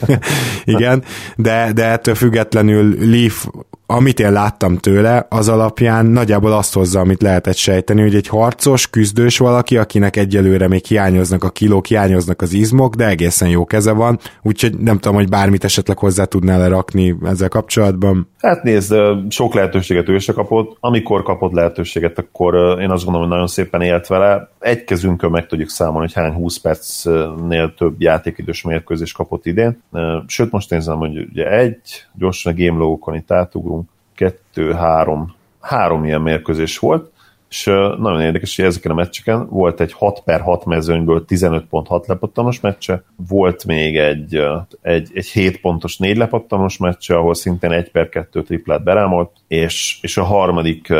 Igen, 0.64 1.02
de, 1.36 1.72
de 1.74 1.84
ettől 1.84 2.14
függetlenül 2.14 2.96
Leaf 3.10 3.46
amit 3.90 4.20
én 4.20 4.32
láttam 4.32 4.76
tőle, 4.76 5.26
az 5.28 5.48
alapján 5.48 6.06
nagyjából 6.06 6.52
azt 6.52 6.74
hozza, 6.74 7.00
amit 7.00 7.22
lehetett 7.22 7.56
sejteni, 7.56 8.00
hogy 8.00 8.14
egy 8.14 8.28
harcos, 8.28 8.90
küzdős 8.90 9.38
valaki, 9.38 9.76
akinek 9.76 10.16
egyelőre 10.16 10.68
még 10.68 10.84
hiányoznak 10.84 11.44
a 11.44 11.50
kilók, 11.50 11.86
hiányoznak 11.86 12.42
az 12.42 12.52
izmok, 12.52 12.94
de 12.94 13.06
egészen 13.06 13.48
jó 13.48 13.64
keze 13.64 13.92
van, 13.92 14.18
úgyhogy 14.42 14.78
nem 14.78 14.98
tudom, 14.98 15.16
hogy 15.16 15.28
bármit 15.28 15.64
esetleg 15.64 15.98
hozzá 15.98 16.24
tudnál 16.24 16.58
lerakni 16.58 17.16
ezzel 17.24 17.48
kapcsolatban. 17.48 18.28
Hát 18.38 18.62
nézd, 18.62 18.94
sok 19.28 19.54
lehetőséget 19.54 20.08
ő 20.08 20.18
se 20.18 20.32
kapott, 20.32 20.76
amikor 20.80 21.22
kapott 21.22 21.52
lehetőséget, 21.52 22.18
akkor 22.18 22.54
én 22.80 22.90
azt 22.90 23.04
gondolom, 23.04 23.20
hogy 23.20 23.28
nagyon 23.28 23.46
szépen 23.46 23.80
élt 23.80 24.06
vele. 24.06 24.48
Egy 24.58 24.84
kezünkön 24.84 25.30
meg 25.30 25.46
tudjuk 25.46 25.68
számolni, 25.68 26.10
hogy 26.12 26.22
hány 26.22 26.32
20 26.32 26.58
percnél 26.58 27.74
több 27.76 28.00
játékidős 28.00 28.62
mérkőzés 28.62 29.12
kapott 29.12 29.46
idén. 29.46 29.82
Sőt, 30.26 30.50
most 30.50 30.70
nézem, 30.70 30.96
hogy 30.96 31.18
ugye 31.30 31.50
egy, 31.50 32.06
gyorsan 32.14 32.52
a 32.52 32.56
game 32.56 33.16
itt 33.16 33.32
átugrunk, 33.32 33.77
kettő, 34.18 34.72
három, 34.72 35.34
három 35.60 36.04
ilyen 36.04 36.20
mérkőzés 36.20 36.78
volt, 36.78 37.12
és 37.48 37.64
nagyon 37.98 38.20
érdekes, 38.20 38.56
hogy 38.56 38.64
ezeken 38.64 38.90
a 38.90 38.94
meccseken 38.94 39.48
volt 39.48 39.80
egy 39.80 39.92
6 39.92 40.20
per 40.24 40.40
6 40.40 40.64
mezőnyből 40.64 41.24
15.6 41.28 42.06
lepattanos 42.06 42.60
meccse, 42.60 43.02
volt 43.28 43.64
még 43.64 43.96
egy, 43.96 44.42
egy, 44.82 45.10
egy 45.14 45.26
7 45.26 45.60
pontos 45.60 45.96
4 45.96 46.16
lepattanos 46.16 46.76
meccse, 46.76 47.16
ahol 47.16 47.34
szintén 47.34 47.72
1 47.72 47.90
per 47.90 48.08
2 48.08 48.42
triplát 48.42 48.82
berámolt, 48.82 49.30
és, 49.46 49.98
és 50.02 50.16
a 50.16 50.24
harmadik 50.24 50.92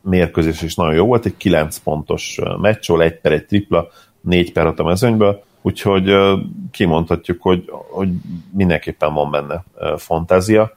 mérkőzés 0.00 0.62
is 0.62 0.74
nagyon 0.74 0.94
jó 0.94 1.06
volt, 1.06 1.26
egy 1.26 1.36
9 1.36 1.78
pontos 1.78 2.40
meccs, 2.60 2.90
ahol 2.90 3.02
1 3.02 3.20
per 3.20 3.32
1 3.32 3.46
tripla, 3.46 3.88
4 4.20 4.52
per 4.52 4.64
6 4.64 4.78
a 4.78 4.84
mezőnyből, 4.84 5.42
úgyhogy 5.62 6.16
kimondhatjuk, 6.70 7.42
hogy, 7.42 7.64
hogy 7.90 8.08
mindenképpen 8.52 9.14
van 9.14 9.30
benne 9.30 9.64
fantázia, 9.96 10.72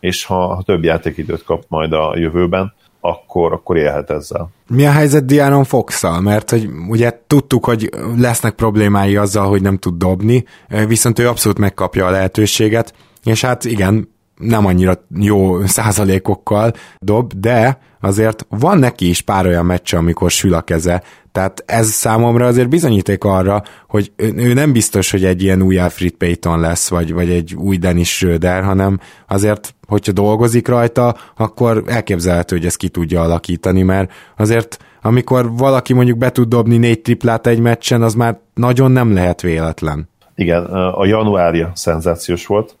és 0.00 0.24
ha, 0.24 0.54
ha 0.54 0.62
több 0.62 0.84
játékidőt 0.84 1.44
kap 1.44 1.64
majd 1.68 1.92
a 1.92 2.14
jövőben, 2.16 2.72
akkor, 3.00 3.52
akkor 3.52 3.76
élhet 3.76 4.10
ezzel. 4.10 4.50
Mi 4.68 4.86
a 4.86 4.90
helyzet 4.90 5.24
Dianon 5.24 5.64
fox 5.64 6.02
Mert 6.20 6.50
hogy 6.50 6.68
ugye 6.88 7.20
tudtuk, 7.26 7.64
hogy 7.64 7.90
lesznek 8.16 8.54
problémái 8.54 9.16
azzal, 9.16 9.48
hogy 9.48 9.62
nem 9.62 9.76
tud 9.76 9.98
dobni, 9.98 10.44
viszont 10.86 11.18
ő 11.18 11.28
abszolút 11.28 11.58
megkapja 11.58 12.06
a 12.06 12.10
lehetőséget, 12.10 12.94
és 13.24 13.40
hát 13.40 13.64
igen, 13.64 14.08
nem 14.38 14.66
annyira 14.66 15.06
jó 15.20 15.66
százalékokkal 15.66 16.72
dob, 16.98 17.32
de 17.36 17.78
azért 18.00 18.46
van 18.48 18.78
neki 18.78 19.08
is 19.08 19.20
pár 19.20 19.46
olyan 19.46 19.66
meccse, 19.66 19.96
amikor 19.96 20.30
sül 20.30 20.54
a 20.54 20.60
keze, 20.60 21.02
tehát 21.32 21.62
ez 21.66 21.88
számomra 21.88 22.46
azért 22.46 22.68
bizonyíték 22.68 23.24
arra, 23.24 23.62
hogy 23.88 24.12
ő 24.16 24.52
nem 24.52 24.72
biztos, 24.72 25.10
hogy 25.10 25.24
egy 25.24 25.42
ilyen 25.42 25.62
új 25.62 25.78
Alfred 25.78 26.10
Payton 26.10 26.60
lesz, 26.60 26.88
vagy, 26.88 27.12
vagy 27.12 27.30
egy 27.30 27.54
új 27.54 27.76
Dennis 27.76 28.14
Schröder, 28.14 28.62
hanem 28.62 29.00
azért, 29.28 29.74
hogyha 29.86 30.12
dolgozik 30.12 30.68
rajta, 30.68 31.16
akkor 31.36 31.82
elképzelhető, 31.86 32.56
hogy 32.56 32.66
ezt 32.66 32.76
ki 32.76 32.88
tudja 32.88 33.22
alakítani, 33.22 33.82
mert 33.82 34.12
azért 34.36 34.76
amikor 35.02 35.56
valaki 35.56 35.92
mondjuk 35.92 36.18
be 36.18 36.30
tud 36.30 36.48
dobni 36.48 36.76
négy 36.76 37.00
triplát 37.00 37.46
egy 37.46 37.60
meccsen, 37.60 38.02
az 38.02 38.14
már 38.14 38.38
nagyon 38.54 38.90
nem 38.90 39.12
lehet 39.12 39.40
véletlen. 39.40 40.08
Igen, 40.34 40.64
a 40.94 41.06
januárja 41.06 41.70
szenzációs 41.74 42.46
volt 42.46 42.77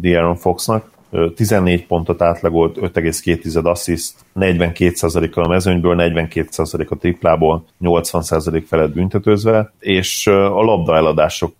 De'Aaron 0.00 0.36
Foxnak, 0.38 0.94
14 1.34 1.86
pontot 1.86 2.22
átlagolt, 2.22 2.76
5,2 2.80 3.64
assziszt, 3.64 4.24
42%-kal 4.40 5.44
a 5.44 5.48
mezőnyből, 5.48 5.96
42% 5.98 6.88
a 6.88 6.96
triplából, 6.96 7.64
80% 7.80 8.62
felett 8.66 8.92
büntetőzve, 8.92 9.72
és 9.78 10.26
a 10.26 10.62
labda 10.62 10.96
eladások 10.96 11.54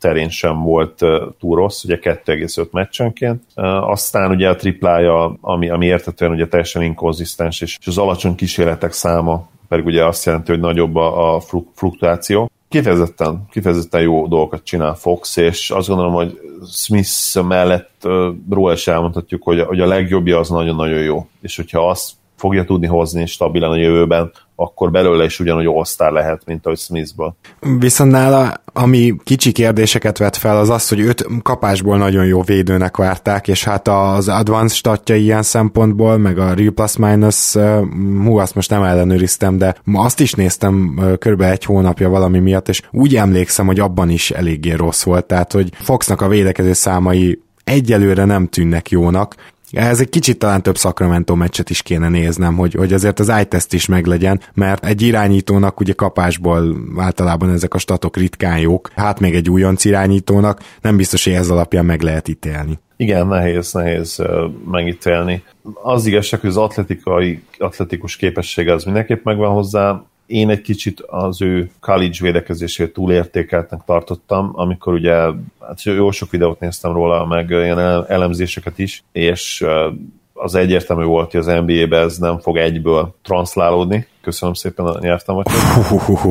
terén 0.00 0.28
sem 0.28 0.62
volt 0.62 1.04
túl 1.38 1.56
rossz, 1.56 1.84
ugye 1.84 1.98
2,5 2.02 2.70
meccsenként. 2.70 3.42
Aztán 3.80 4.30
ugye 4.30 4.48
a 4.48 4.56
triplája, 4.56 5.36
ami, 5.40 5.70
ami 5.70 5.86
értetően 5.86 6.32
ugye 6.32 6.46
teljesen 6.46 6.82
inkonzisztens, 6.82 7.60
és 7.60 7.78
az 7.86 7.98
alacsony 7.98 8.34
kísérletek 8.34 8.92
száma 8.92 9.48
pedig 9.68 9.86
ugye 9.86 10.04
azt 10.04 10.24
jelenti, 10.24 10.50
hogy 10.50 10.60
nagyobb 10.60 10.96
a, 10.96 11.34
a 11.34 11.40
fluktuáció 11.74 12.50
kifejezetten, 12.74 13.44
kifejezetten 13.50 14.00
jó 14.00 14.26
dolgokat 14.26 14.64
csinál 14.64 14.94
Fox, 14.94 15.36
és 15.36 15.70
azt 15.70 15.88
gondolom, 15.88 16.12
hogy 16.12 16.40
Smith 16.72 17.42
mellett 17.42 18.00
uh, 18.04 18.26
róla 18.50 18.72
is 18.72 18.86
elmondhatjuk, 18.86 19.42
hogy, 19.42 19.60
hogy 19.60 19.80
a 19.80 19.86
legjobbja 19.86 20.38
az 20.38 20.48
nagyon-nagyon 20.48 21.02
jó, 21.02 21.26
és 21.40 21.56
hogyha 21.56 21.88
azt 21.88 22.12
fogja 22.44 22.64
tudni 22.64 22.86
hozni 22.86 23.26
stabilan 23.26 23.70
a 23.70 23.76
jövőben, 23.76 24.32
akkor 24.56 24.90
belőle 24.90 25.24
is 25.24 25.40
ugyanúgy 25.40 25.66
all 25.66 26.12
lehet, 26.12 26.42
mint 26.46 26.66
ahogy 26.66 26.78
Smithből. 26.78 27.36
Viszont 27.78 28.10
nála, 28.10 28.54
ami 28.72 29.14
kicsi 29.24 29.52
kérdéseket 29.52 30.18
vet 30.18 30.36
fel, 30.36 30.56
az 30.56 30.68
az, 30.68 30.88
hogy 30.88 31.00
őt 31.00 31.26
kapásból 31.42 31.96
nagyon 31.96 32.24
jó 32.24 32.42
védőnek 32.42 32.96
várták, 32.96 33.48
és 33.48 33.64
hát 33.64 33.88
az 33.88 34.28
advanced 34.28 34.76
statja 34.76 35.14
ilyen 35.14 35.42
szempontból, 35.42 36.18
meg 36.18 36.38
a 36.38 36.54
real 36.54 36.72
plus 36.72 36.96
minus, 36.96 37.52
hú, 38.24 38.36
azt 38.36 38.54
most 38.54 38.70
nem 38.70 38.82
ellenőriztem, 38.82 39.58
de 39.58 39.74
azt 39.92 40.20
is 40.20 40.32
néztem 40.32 41.00
körülbelül 41.18 41.52
egy 41.52 41.64
hónapja 41.64 42.08
valami 42.08 42.38
miatt, 42.38 42.68
és 42.68 42.82
úgy 42.90 43.16
emlékszem, 43.16 43.66
hogy 43.66 43.80
abban 43.80 44.10
is 44.10 44.30
eléggé 44.30 44.72
rossz 44.72 45.02
volt, 45.02 45.24
tehát 45.24 45.52
hogy 45.52 45.68
Foxnak 45.74 46.20
a 46.20 46.28
védekező 46.28 46.72
számai 46.72 47.38
egyelőre 47.64 48.24
nem 48.24 48.46
tűnnek 48.46 48.90
jónak, 48.90 49.34
ez 49.70 50.00
egy 50.00 50.08
kicsit 50.08 50.38
talán 50.38 50.62
több 50.62 50.76
Sacramento 50.76 51.34
meccset 51.34 51.70
is 51.70 51.82
kéne 51.82 52.08
néznem, 52.08 52.56
hogy, 52.56 52.74
hogy 52.74 52.92
azért 52.92 53.20
az 53.20 53.32
iTest 53.40 53.72
is 53.72 53.86
meglegyen, 53.86 54.40
mert 54.54 54.84
egy 54.84 55.02
irányítónak 55.02 55.80
ugye 55.80 55.92
kapásból 55.92 56.76
általában 56.96 57.50
ezek 57.50 57.74
a 57.74 57.78
statok 57.78 58.16
ritkán 58.16 58.58
jók, 58.58 58.90
hát 58.94 59.20
még 59.20 59.34
egy 59.34 59.50
újonc 59.50 59.84
irányítónak 59.84 60.60
nem 60.80 60.96
biztos, 60.96 61.24
hogy 61.24 61.32
ez 61.32 61.50
alapján 61.50 61.84
meg 61.84 62.02
lehet 62.02 62.28
ítélni. 62.28 62.78
Igen, 62.96 63.26
nehéz, 63.26 63.72
nehéz 63.72 64.22
megítélni. 64.70 65.42
Az 65.82 66.06
igazság, 66.06 66.40
hogy 66.40 66.48
az 66.48 66.56
atletikai, 66.56 67.42
atletikus 67.58 68.16
képessége 68.16 68.72
az 68.72 68.84
mindenképp 68.84 69.24
megvan 69.24 69.52
hozzá, 69.52 70.04
én 70.26 70.50
egy 70.50 70.60
kicsit 70.60 71.00
az 71.00 71.42
ő 71.42 71.70
college 71.80 72.18
védekezését 72.20 72.92
túlértékeltnek 72.92 73.80
tartottam, 73.86 74.50
amikor 74.54 74.92
ugye 74.92 75.14
hát 75.60 75.82
jó 75.82 76.10
sok 76.10 76.30
videót 76.30 76.60
néztem 76.60 76.92
róla, 76.92 77.26
meg 77.26 77.50
ilyen 77.50 77.78
elemzéseket 78.08 78.78
is, 78.78 79.04
és 79.12 79.64
az 80.32 80.54
egyértelmű 80.54 81.04
volt, 81.04 81.30
hogy 81.30 81.40
az 81.40 81.46
NBA-be 81.46 81.98
ez 81.98 82.18
nem 82.18 82.38
fog 82.38 82.56
egyből 82.56 83.14
transzlálódni. 83.22 84.06
Köszönöm 84.22 84.54
szépen 84.54 84.86
a 84.86 84.98
nyelvtanvacsot. 85.00 85.60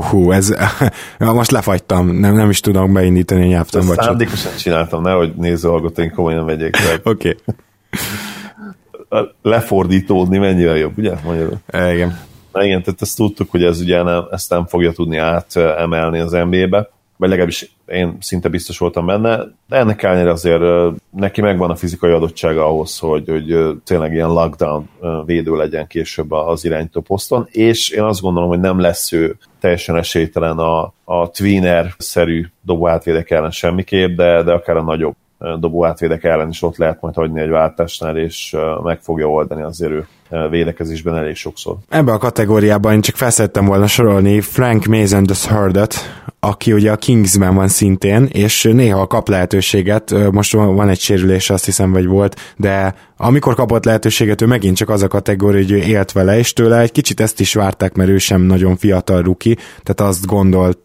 Hú, 0.10 0.32
ez, 0.32 0.54
most 1.20 1.52
lefagytam, 1.52 2.08
nem, 2.08 2.36
nem 2.36 2.50
is 2.50 2.60
tudom 2.60 2.94
beindítani 2.94 3.41
a 3.41 3.48
nyelvtanvacsot. 3.48 4.04
Szándékosan 4.04 4.56
csináltam, 4.58 5.02
nehogy 5.02 5.34
nézőhallgatóink 5.36 6.14
komolyan 6.14 6.46
vegyék 6.46 6.78
Oké. 7.04 7.38
Okay. 7.46 9.28
Lefordítódni 9.41 10.38
mennyire 10.38 10.78
jobb, 10.78 10.98
ugye? 10.98 11.14
Magyarul. 11.26 11.58
Igen. 11.91 12.20
Na 12.54 12.64
igen, 12.64 12.84
tehát 12.84 13.01
ezt 13.01 13.18
tudtuk, 13.18 13.51
hogy 13.51 13.64
ez 13.64 13.82
ugye 13.82 14.04
nem, 14.04 14.26
ezt 14.32 14.49
nem 14.49 14.66
fogja 14.66 14.91
tudni 14.91 15.18
átemelni 15.18 16.20
az 16.20 16.32
NBA-be, 16.32 16.89
vagy 17.18 17.30
legalábbis 17.30 17.76
én 17.86 18.18
szinte 18.20 18.49
biztos 18.49 18.78
voltam 18.78 19.06
benne, 19.06 19.38
de 19.68 19.76
ennek 19.78 20.04
ellenére 20.04 20.32
azért 20.32 20.62
neki 21.10 21.41
megvan 21.41 21.70
a 21.70 21.76
fizikai 21.76 22.12
adottsága 22.12 22.66
ahhoz, 22.66 22.99
hogy, 22.99 23.30
hogy 23.30 23.78
tényleg 23.84 24.14
ilyen 24.14 24.30
lockdown 24.30 24.89
védő 25.26 25.56
legyen 25.56 25.88
később 25.88 26.32
az 26.32 26.66
irányító 26.66 27.01
poszton, 27.01 27.47
és 27.51 27.89
én 27.89 28.04
azt 28.04 28.22
gondolom, 28.22 28.49
hogy 28.49 28.60
nem 28.60 28.80
lesz 28.80 29.12
ő 29.12 29.38
teljesen 29.60 29.97
esélytelen 29.97 30.58
a, 30.58 30.93
a 31.04 31.30
tweener-szerű 31.30 32.45
dobóátvédek 32.62 33.32
ellen 33.32 33.51
semmiképp, 33.51 34.16
de, 34.16 34.43
de 34.43 34.51
akár 34.51 34.78
a 34.78 34.84
nagyobb 34.84 35.16
dobóátvédek 35.60 36.24
ellen 36.24 36.50
is 36.50 36.62
ott 36.62 36.78
lehet 36.78 37.02
majd 37.02 37.16
hagyni 37.16 37.41
egy 37.41 37.50
váltásnál, 37.50 38.18
és 38.18 38.56
meg 38.84 39.00
fogja 39.02 39.28
oldani 39.28 39.62
azért 39.62 39.91
ő 39.91 40.08
védekezésben 40.50 41.16
elég 41.16 41.36
sokszor. 41.36 41.76
Ebbe 41.89 42.12
a 42.12 42.18
kategóriában 42.18 42.94
én 42.94 43.02
csak 43.02 43.16
feszettem 43.16 43.66
volna 43.66 43.88
sorolni 43.88 44.41
Frank 44.41 44.86
Mason 44.86 45.24
the 45.24 45.56
Hurdet, 45.56 45.96
aki 46.39 46.74
ugye 46.74 46.91
a 46.91 46.96
Kingsben 46.96 47.56
van 47.56 47.68
szintén, 47.68 48.28
és 48.32 48.64
néha 48.64 49.08
kap 49.08 49.28
lehetőséget, 49.28 50.32
most 50.32 50.54
van 50.54 50.89
egy 50.89 51.00
sérülés, 51.00 51.50
azt 51.50 51.66
hiszem, 51.66 51.91
vagy 51.91 52.06
volt, 52.06 52.54
de 52.58 52.96
amikor 53.18 53.56
kapott 53.56 53.86
lehetőséget, 53.86 54.41
ő 54.41 54.46
megint 54.46 54.78
csak 54.78 54.89
az 54.89 55.04
a 55.04 55.08
kategória, 55.08 55.62
hogy 55.62 55.72
ő 55.72 55.78
élt 55.78 56.12
vele, 56.12 56.38
és 56.38 56.54
tőle 56.54 56.80
egy 56.80 56.91
kicsit 56.91 57.20
ezt 57.20 57.39
is 57.39 57.54
várták, 57.54 57.94
mert 57.94 58.10
ő 58.10 58.18
sem 58.18 58.41
nagyon 58.41 58.76
fiatal 58.76 59.22
ruki, 59.22 59.58
tehát 59.84 60.12
azt 60.12 60.26
gondolt, 60.26 60.78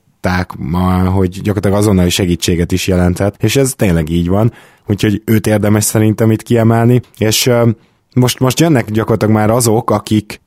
hogy 1.15 1.41
gyakorlatilag 1.43 1.79
azonnali 1.79 2.11
segítséget 2.11 2.73
is 2.73 2.87
jelenthet, 2.87 3.43
és 3.43 3.57
ez 3.57 3.73
tényleg 3.77 4.09
így 4.09 4.29
van, 4.29 4.53
úgyhogy 4.87 5.23
őt 5.25 5.47
érdemes 5.47 5.85
szerintem 5.85 6.31
itt 6.31 6.43
kiemelni, 6.43 7.01
és 7.19 7.51
most, 8.15 8.39
most 8.39 8.61
jönnek 8.61 8.91
gyakorlatilag 8.91 9.35
már 9.35 9.51
azok, 9.51 9.91
akik 9.91 10.41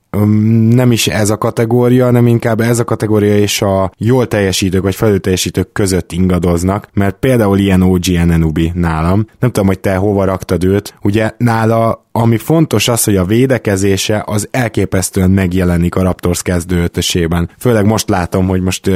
nem 0.68 0.92
is 0.92 1.06
ez 1.06 1.30
a 1.30 1.38
kategória, 1.38 2.04
hanem 2.04 2.26
inkább 2.26 2.60
ez 2.60 2.78
a 2.78 2.84
kategória 2.84 3.36
és 3.36 3.62
a 3.62 3.92
jól 3.96 4.28
teljesítők 4.28 4.82
vagy 4.82 4.94
felülteljesítők 4.94 5.72
között 5.72 6.12
ingadoznak, 6.12 6.88
mert 6.92 7.16
például 7.18 7.58
ilyen 7.58 7.82
OG 7.82 8.08
Enenubi 8.08 8.72
nálam. 8.74 9.26
Nem 9.38 9.50
tudom, 9.50 9.66
hogy 9.66 9.80
te 9.80 9.96
hova 9.96 10.24
raktad 10.24 10.64
őt. 10.64 10.94
Ugye 11.02 11.30
nála 11.36 12.01
ami 12.12 12.36
fontos 12.36 12.88
az, 12.88 13.04
hogy 13.04 13.16
a 13.16 13.24
védekezése 13.24 14.22
az 14.26 14.48
elképesztően 14.50 15.30
megjelenik 15.30 15.94
a 15.94 16.02
Raptors 16.02 16.42
kezdőötösében. 16.42 17.50
Főleg 17.58 17.84
most 17.84 18.08
látom, 18.08 18.48
hogy 18.48 18.60
most 18.62 18.90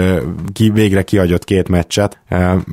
ki, 0.52 0.70
végre 0.70 1.02
kihagyott 1.02 1.44
két 1.44 1.68
meccset. 1.68 2.20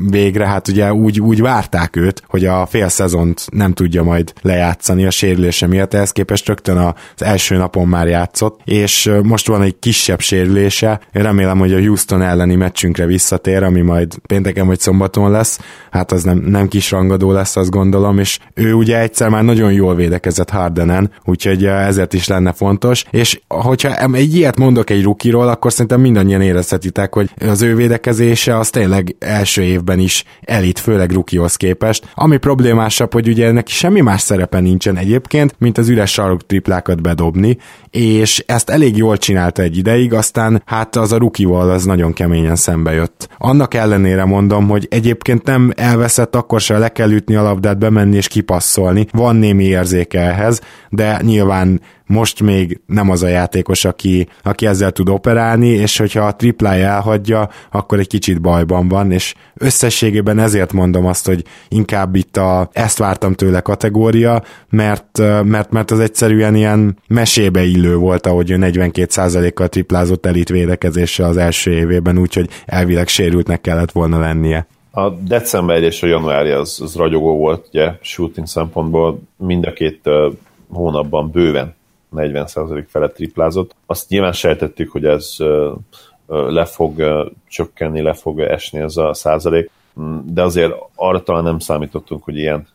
Végre, 0.10 0.48
hát 0.48 0.68
ugye 0.68 0.94
úgy, 0.94 1.20
úgy 1.20 1.42
várták 1.42 1.96
őt, 1.96 2.24
hogy 2.28 2.46
a 2.46 2.66
fél 2.66 2.90
szezont 2.90 3.46
nem 3.52 3.74
tudja 3.74 4.04
majd 4.04 4.34
lejátszani 4.42 5.06
a 5.06 5.10
sérülése 5.10 5.68
miatt, 5.68 5.94
ehhez 5.94 6.12
képest 6.12 6.48
rögtön 6.48 6.78
az 6.78 7.24
első 7.24 7.58
napon 7.58 7.88
már 7.88 8.08
játszott, 8.08 8.60
és 8.64 9.12
most 9.24 9.48
van 9.48 9.62
egy 9.62 9.80
kisebb 9.80 10.20
sérülése. 10.20 11.00
Én 11.14 11.24
remélem, 11.24 11.60
hogy 11.60 11.74
a 11.74 11.80
Houston 11.80 12.22
elleni 12.22 12.56
meccsünkre 12.56 13.06
visszatér, 13.06 13.64
ami 13.64 13.82
majd 13.82 14.16
pénteken 14.28 14.68
vagy 14.68 14.80
szombaton 14.80 15.32
lesz. 15.32 15.60
Hát 15.92 16.12
az 16.12 16.24
nem, 16.24 16.38
nem 16.38 16.68
kis 16.68 16.92
rangadó 16.92 17.32
lesz, 17.32 17.56
azt 17.56 17.70
gondolom, 17.70 18.20
és 18.20 18.40
ő 18.54 18.74
ugye 18.74 19.00
egyszer 19.00 19.30
már 19.30 19.44
nagyon 19.44 19.72
jól 19.72 19.96
védekezik 19.96 20.32
védekezett 20.34 20.50
Hardenen, 20.50 21.12
úgyhogy 21.26 21.66
eh, 21.66 21.88
ezért 21.88 22.14
is 22.14 22.28
lenne 22.28 22.52
fontos, 22.52 23.04
és 23.10 23.40
hogyha 23.48 23.96
egy 24.14 24.36
ilyet 24.36 24.58
mondok 24.58 24.90
egy 24.90 25.04
rukiról, 25.04 25.48
akkor 25.48 25.72
szerintem 25.72 26.02
mindannyian 26.02 26.42
érezhetitek, 26.42 27.14
hogy 27.14 27.30
az 27.50 27.62
ő 27.62 27.76
védekezése 27.76 28.58
az 28.58 28.70
tényleg 28.70 29.16
első 29.20 29.62
évben 29.62 30.00
is 30.00 30.24
elit, 30.42 30.80
főleg 30.80 31.12
rukihoz 31.12 31.56
képest. 31.56 32.12
Ami 32.14 32.38
problémásabb, 32.38 33.14
hogy 33.14 33.28
ugye 33.28 33.52
neki 33.52 33.72
semmi 33.72 34.02
más 34.02 34.22
szerepe 34.22 34.60
nincsen 34.60 34.98
egyébként, 34.98 35.56
mint 35.58 35.78
az 35.78 35.90
üres 35.90 36.12
sarok 36.12 36.46
triplákat 36.46 37.02
bedobni, 37.02 37.58
és 37.90 38.44
ezt 38.48 38.70
elég 38.70 38.98
jól 38.98 39.18
csinálta 39.18 39.62
egy 39.62 39.78
ideig, 39.78 40.14
aztán 40.14 40.62
hát 40.66 40.96
az 40.96 41.12
a 41.12 41.18
rukival 41.18 41.70
az 41.70 41.86
nagyon 41.86 42.14
keményen 42.14 42.56
szembe 42.56 42.92
jött. 42.92 43.30
Annak 43.38 43.74
ellenére 43.74 44.26
mondom, 44.26 44.68
hogy 44.68 44.88
egyébként 44.90 45.44
nem 45.46 45.72
elveszett, 45.76 46.36
akkor 46.36 46.62
se 46.62 46.78
le 46.78 46.90
kell 46.90 47.12
ütni 47.12 47.36
a 47.36 47.44
labdát, 47.44 47.78
bemenni 47.78 48.16
és 48.16 48.28
kipasszolni. 48.28 49.08
Van 49.12 49.36
némi 49.36 49.64
érzéke 49.64 50.20
ehhez, 50.24 50.62
de 50.90 51.20
nyilván 51.22 51.82
most 52.06 52.42
még 52.42 52.80
nem 52.86 53.10
az 53.10 53.24
a 53.24 53.28
játékos, 53.28 53.86
aki, 53.86 54.28
aki 54.44 54.66
ezzel 54.66 54.92
tud 54.92 55.10
operálni, 55.10 55.68
és 55.68 55.98
hogyha 55.98 56.26
a 56.26 56.36
triplája 56.36 56.88
elhagyja, 56.88 57.50
akkor 57.72 58.00
egy 58.00 58.08
kicsit 58.08 58.42
bajban 58.42 58.88
van, 58.88 59.12
és 59.12 59.34
összességében 59.54 60.40
ezért 60.40 60.74
mondom 60.74 61.06
azt, 61.06 61.26
hogy 61.26 61.44
inkább 61.68 62.16
itt 62.16 62.38
a 62.38 62.70
ezt 62.72 62.98
vártam 62.98 63.34
tőle 63.34 63.62
kategória, 63.62 64.44
mert, 64.70 65.18
mert, 65.44 65.72
mert 65.72 65.92
az 65.92 66.00
egyszerűen 66.00 66.56
ilyen 66.56 66.98
mesébe 67.08 67.64
illő 67.64 67.96
volt, 67.96 68.28
ahogy 68.28 68.52
ő 68.52 68.58
42%-kal 68.60 69.68
triplázott 69.68 70.26
elit 70.26 70.50
védekezéssel 70.50 71.30
az 71.30 71.38
első 71.38 71.72
évében, 71.72 72.18
úgyhogy 72.18 72.50
elvileg 72.66 73.08
sérültnek 73.08 73.62
kellett 73.62 73.92
volna 73.92 74.20
lennie. 74.20 74.68
A 74.96 75.10
december 75.10 75.84
és 75.84 76.04
a 76.04 76.08
januári 76.08 76.50
az, 76.50 76.82
az 76.82 76.96
ragyogó 76.96 77.38
volt, 77.38 77.68
ugye, 77.68 77.98
shooting 78.02 78.48
szempontból 78.48 79.20
mind 79.36 79.66
a 79.66 79.74
két 79.74 80.00
uh, 80.06 80.34
hónapban 80.70 81.32
bőven 81.32 81.76
40% 82.16 82.86
felett 82.88 83.14
triplázott. 83.14 83.76
Azt 83.86 84.10
nyilván 84.10 84.32
sejtettük, 84.34 84.92
hogy 84.92 85.06
ez 85.06 85.36
uh, 85.40 85.72
le 86.28 86.66
fog 86.66 86.98
uh, 86.98 87.26
csökkenni, 87.48 88.02
le 88.02 88.14
fog 88.14 88.40
esni 88.40 88.80
ez 88.80 88.98
a 88.98 89.14
százalék 89.14 89.70
de 90.26 90.42
azért 90.42 90.74
arra 90.96 91.24
talán 91.24 91.44
nem 91.44 91.60
számítottunk, 91.60 92.24
hogy 92.24 92.38
ilyen, 92.38 92.68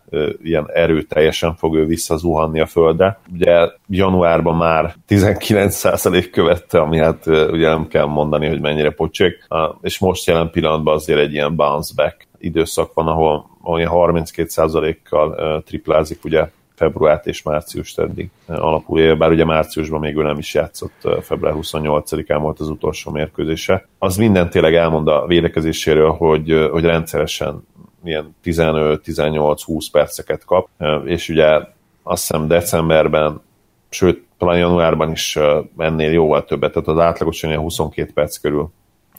ilyen 0.43 0.71
erőteljesen 0.73 1.55
fog 1.55 1.77
ő 1.77 1.87
visszazuhanni 1.87 2.61
a 2.61 2.67
földre. 2.67 3.19
Ugye 3.33 3.71
januárban 3.89 4.57
már 4.57 4.95
19% 5.09 6.29
követte, 6.33 6.81
ami 6.81 6.99
hát 6.99 7.27
ugye 7.27 7.69
nem 7.69 7.87
kell 7.87 8.05
mondani, 8.07 8.49
hogy 8.49 8.61
mennyire 8.61 8.91
pocsék, 8.91 9.47
és 9.81 9.99
most 9.99 10.27
jelen 10.27 10.51
pillanatban 10.51 10.95
azért 10.95 11.21
egy 11.21 11.33
ilyen 11.33 11.57
bounce 11.57 11.93
back 11.97 12.27
időszak 12.39 12.95
van, 12.95 13.07
ahol, 13.07 13.47
ahol 13.63 14.13
32%-kal 14.13 15.63
triplázik, 15.63 16.25
ugye 16.25 16.49
februárt 16.79 17.27
és 17.27 17.43
március 17.43 17.97
eddig 17.97 18.31
alapul, 18.47 19.15
bár 19.15 19.31
ugye 19.31 19.45
márciusban 19.45 20.01
még 20.01 20.17
ő 20.17 20.23
nem 20.23 20.39
is 20.39 20.55
játszott, 20.55 21.09
február 21.21 21.55
28-án 21.57 22.39
volt 22.41 22.61
az 22.61 22.69
utolsó 22.69 23.11
mérkőzése. 23.11 23.87
Az 23.99 24.17
minden 24.17 24.51
tényleg 24.51 24.75
elmond 24.75 25.09
a 25.09 25.27
védekezéséről, 25.27 26.11
hogy, 26.11 26.69
hogy 26.71 26.85
rendszeresen 26.85 27.67
ilyen 28.05 28.37
15-18-20 28.45 29.87
perceket 29.93 30.45
kap, 30.45 30.69
és 31.05 31.29
ugye 31.29 31.47
azt 32.03 32.27
hiszem 32.27 32.49
decemberben, 32.49 33.41
sőt, 33.89 34.27
talán 34.39 34.59
januárban 34.59 35.11
is 35.11 35.39
ennél 35.77 36.13
jóval 36.13 36.45
többet, 36.45 36.73
tehát 36.73 36.89
az 36.89 36.99
átlagosan 36.99 37.51
ilyen 37.51 37.63
22 37.63 38.11
perc 38.15 38.37
körül 38.37 38.71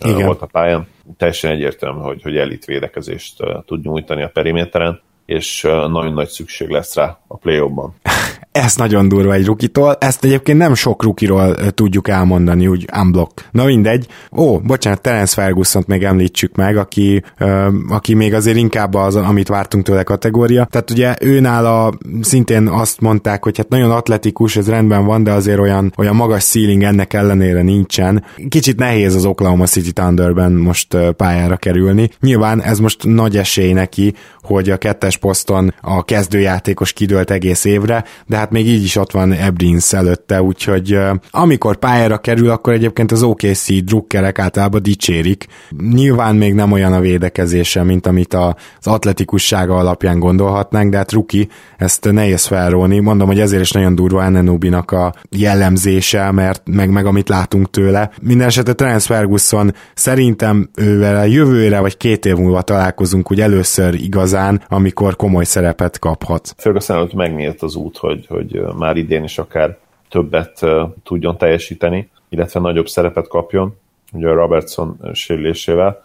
Igen. 0.06 0.26
volt 0.26 0.42
a 0.42 0.46
pályán. 0.46 0.88
Teljesen 1.18 1.52
egyértelmű, 1.52 2.00
hogy, 2.00 2.22
hogy 2.22 2.38
elit 2.38 2.66
védekezést 2.66 3.44
tud 3.66 3.84
nyújtani 3.84 4.24
a 4.24 4.30
periméteren 4.30 5.02
és 5.30 5.62
nagyon 5.92 6.14
nagy 6.14 6.30
szükség 6.30 6.70
lesz 6.70 6.96
rá 6.96 7.20
a 7.28 7.38
play 7.38 7.60
ban 7.60 7.94
Ez 8.52 8.76
nagyon 8.76 9.08
durva 9.08 9.34
egy 9.34 9.46
rukitól, 9.46 9.96
ezt 10.00 10.24
egyébként 10.24 10.58
nem 10.58 10.74
sok 10.74 11.04
rukiról 11.04 11.56
tudjuk 11.56 12.08
elmondani, 12.08 12.68
úgy 12.68 12.86
unblock. 13.02 13.48
Na 13.52 13.66
mindegy. 13.66 14.08
Ó, 14.32 14.60
bocsánat, 14.60 15.02
Terence 15.02 15.42
ferguson 15.42 15.84
még 15.88 16.04
említsük 16.04 16.56
meg, 16.56 16.78
aki, 16.78 17.24
aki 17.90 18.14
még 18.14 18.34
azért 18.34 18.58
inkább 18.58 18.94
az, 18.94 19.16
amit 19.16 19.48
vártunk 19.48 19.84
tőle 19.84 20.04
kategória. 20.04 20.66
Tehát 20.66 20.92
ugye 20.92 21.16
ő 21.22 21.40
nála 21.40 21.92
szintén 22.22 22.68
azt 22.68 23.02
mondták, 23.02 23.44
hogy 23.44 23.58
hát 23.58 23.70
nagyon 23.70 23.92
atletikus, 23.92 24.56
ez 24.56 24.70
rendben 24.70 25.06
van, 25.06 25.24
de 25.24 25.32
azért 25.32 25.60
olyan, 25.60 25.94
olyan 25.98 26.16
magas 26.16 26.44
ceiling 26.44 26.84
ennek 26.84 27.14
ellenére 27.14 27.62
nincsen. 27.62 28.24
Kicsit 28.50 28.78
nehéz 28.78 29.16
az 29.16 29.26
Oklahoma 29.26 29.66
City 29.66 29.92
Thunderben 29.92 30.52
most 30.52 30.98
pályára 31.18 31.58
kerülni. 31.58 32.10
Nyilván 32.20 32.62
ez 32.62 32.80
most 32.80 33.04
nagy 33.04 33.38
esély 33.38 33.74
neki, 33.74 34.14
hogy 34.42 34.70
a 34.70 34.78
kettes 34.78 35.18
poszton 35.20 35.74
a 35.82 36.04
kezdőjátékos 36.04 36.94
kidőlt 36.94 37.32
egész 37.32 37.66
évre, 37.66 38.04
de 38.28 38.38
hát 38.38 38.52
még 38.52 38.68
így 38.68 38.84
is 38.84 38.96
ott 38.96 39.12
van 39.12 39.32
Ebrins 39.32 39.94
előtte, 39.94 40.42
úgyhogy 40.42 40.98
amikor 41.32 41.76
pályára 41.76 42.18
kerül, 42.18 42.50
akkor 42.50 42.74
egyébként 42.74 43.12
az 43.12 43.24
OKC 43.24 43.84
drukkerek 43.84 44.40
általában 44.40 44.84
dicsérik. 44.84 45.46
Nyilván 45.92 46.36
még 46.36 46.54
nem 46.54 46.72
olyan 46.72 46.94
a 46.94 47.00
védekezése, 47.00 47.84
mint 47.84 48.08
amit 48.08 48.34
az 48.34 48.54
atletikussága 48.88 49.76
alapján 49.76 50.20
gondolhatnánk, 50.20 50.92
de 50.92 50.98
hát 50.98 51.12
Ruki, 51.12 51.50
ezt 51.78 52.12
nehéz 52.12 52.46
felróni. 52.46 53.00
Mondom, 53.00 53.28
hogy 53.28 53.40
ezért 53.40 53.62
is 53.62 53.72
nagyon 53.72 53.96
durva 53.96 54.24
Enenubinak 54.24 54.92
a 54.92 55.14
jellemzése, 55.30 56.32
mert 56.32 56.62
meg, 56.66 56.90
meg 56.90 57.06
amit 57.06 57.30
látunk 57.30 57.70
tőle. 57.70 58.12
Mindenesetre 58.22 58.74
Trans 58.74 59.06
Ferguson 59.06 59.74
szerintem 59.94 60.70
ővel 60.76 61.28
jövőre 61.28 61.80
vagy 61.80 61.98
két 61.98 62.26
év 62.26 62.36
múlva 62.36 62.62
találkozunk 62.62 63.28
hogy 63.28 63.42
először 63.42 63.94
igazán, 63.94 64.62
amikor 64.68 65.09
komoly 65.16 65.44
szerepet 65.44 66.00
kaphat. 66.00 66.54
Ferguson 66.58 66.96
előtt 66.98 67.14
megnyílt 67.14 67.62
az 67.62 67.76
út, 67.76 67.98
hogy, 67.98 68.26
hogy 68.28 68.62
már 68.78 68.98
idén 68.98 69.24
is 69.24 69.38
akár 69.38 69.78
többet 70.10 70.66
tudjon 71.04 71.38
teljesíteni, 71.38 72.10
illetve 72.30 72.60
nagyobb 72.60 72.88
szerepet 72.88 73.28
kapjon, 73.28 73.76
ugye 74.12 74.28
a 74.28 74.34
Robertson 74.34 75.00
sérülésével, 75.14 76.04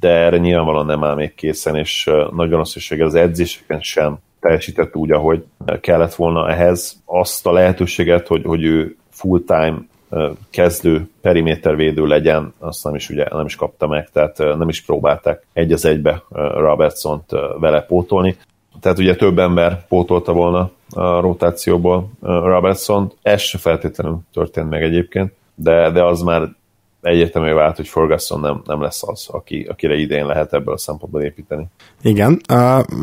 de 0.00 0.08
erre 0.08 0.36
nyilvánvalóan 0.36 0.86
nem 0.86 1.04
áll 1.04 1.14
még 1.14 1.34
készen, 1.34 1.76
és 1.76 2.10
nagy 2.30 2.50
valószínűséggel 2.50 3.06
az 3.06 3.14
edzéseken 3.14 3.80
sem 3.80 4.18
teljesített 4.40 4.96
úgy, 4.96 5.10
ahogy 5.10 5.44
kellett 5.80 6.14
volna 6.14 6.50
ehhez 6.50 7.02
azt 7.04 7.46
a 7.46 7.52
lehetőséget, 7.52 8.26
hogy, 8.26 8.42
hogy 8.44 8.64
ő 8.64 8.96
full-time 9.10 9.78
kezdő 10.50 11.08
perimétervédő 11.20 12.06
legyen, 12.06 12.54
azt 12.58 12.84
nem 12.84 12.94
is, 12.94 13.10
ugye, 13.10 13.26
nem 13.30 13.46
is 13.46 13.56
kapta 13.56 13.86
meg, 13.86 14.10
tehát 14.10 14.38
nem 14.38 14.68
is 14.68 14.82
próbálták 14.82 15.46
egy 15.52 15.72
az 15.72 15.84
egybe 15.84 16.22
Robertson-t 16.56 17.30
vele 17.58 17.80
pótolni. 17.80 18.36
Tehát 18.80 18.98
ugye 18.98 19.16
több 19.16 19.38
ember 19.38 19.86
pótolta 19.86 20.32
volna 20.32 20.70
a 20.90 21.20
rotációból 21.20 22.10
Robertson, 22.20 23.12
ez 23.22 23.40
se 23.40 23.58
feltétlenül 23.58 24.18
történt 24.32 24.70
meg 24.70 24.82
egyébként, 24.82 25.32
de, 25.54 25.90
de 25.90 26.04
az 26.04 26.22
már 26.22 26.48
egyértelmű 27.06 27.52
vált, 27.52 27.76
hogy 27.76 27.88
Ferguson 27.88 28.40
nem, 28.40 28.62
nem 28.64 28.82
lesz 28.82 29.02
az, 29.02 29.26
aki, 29.30 29.66
akire 29.70 29.94
idén 29.94 30.26
lehet 30.26 30.52
ebből 30.52 30.74
a 30.74 30.78
szempontból 30.78 31.22
építeni. 31.22 31.66
Igen, 32.02 32.40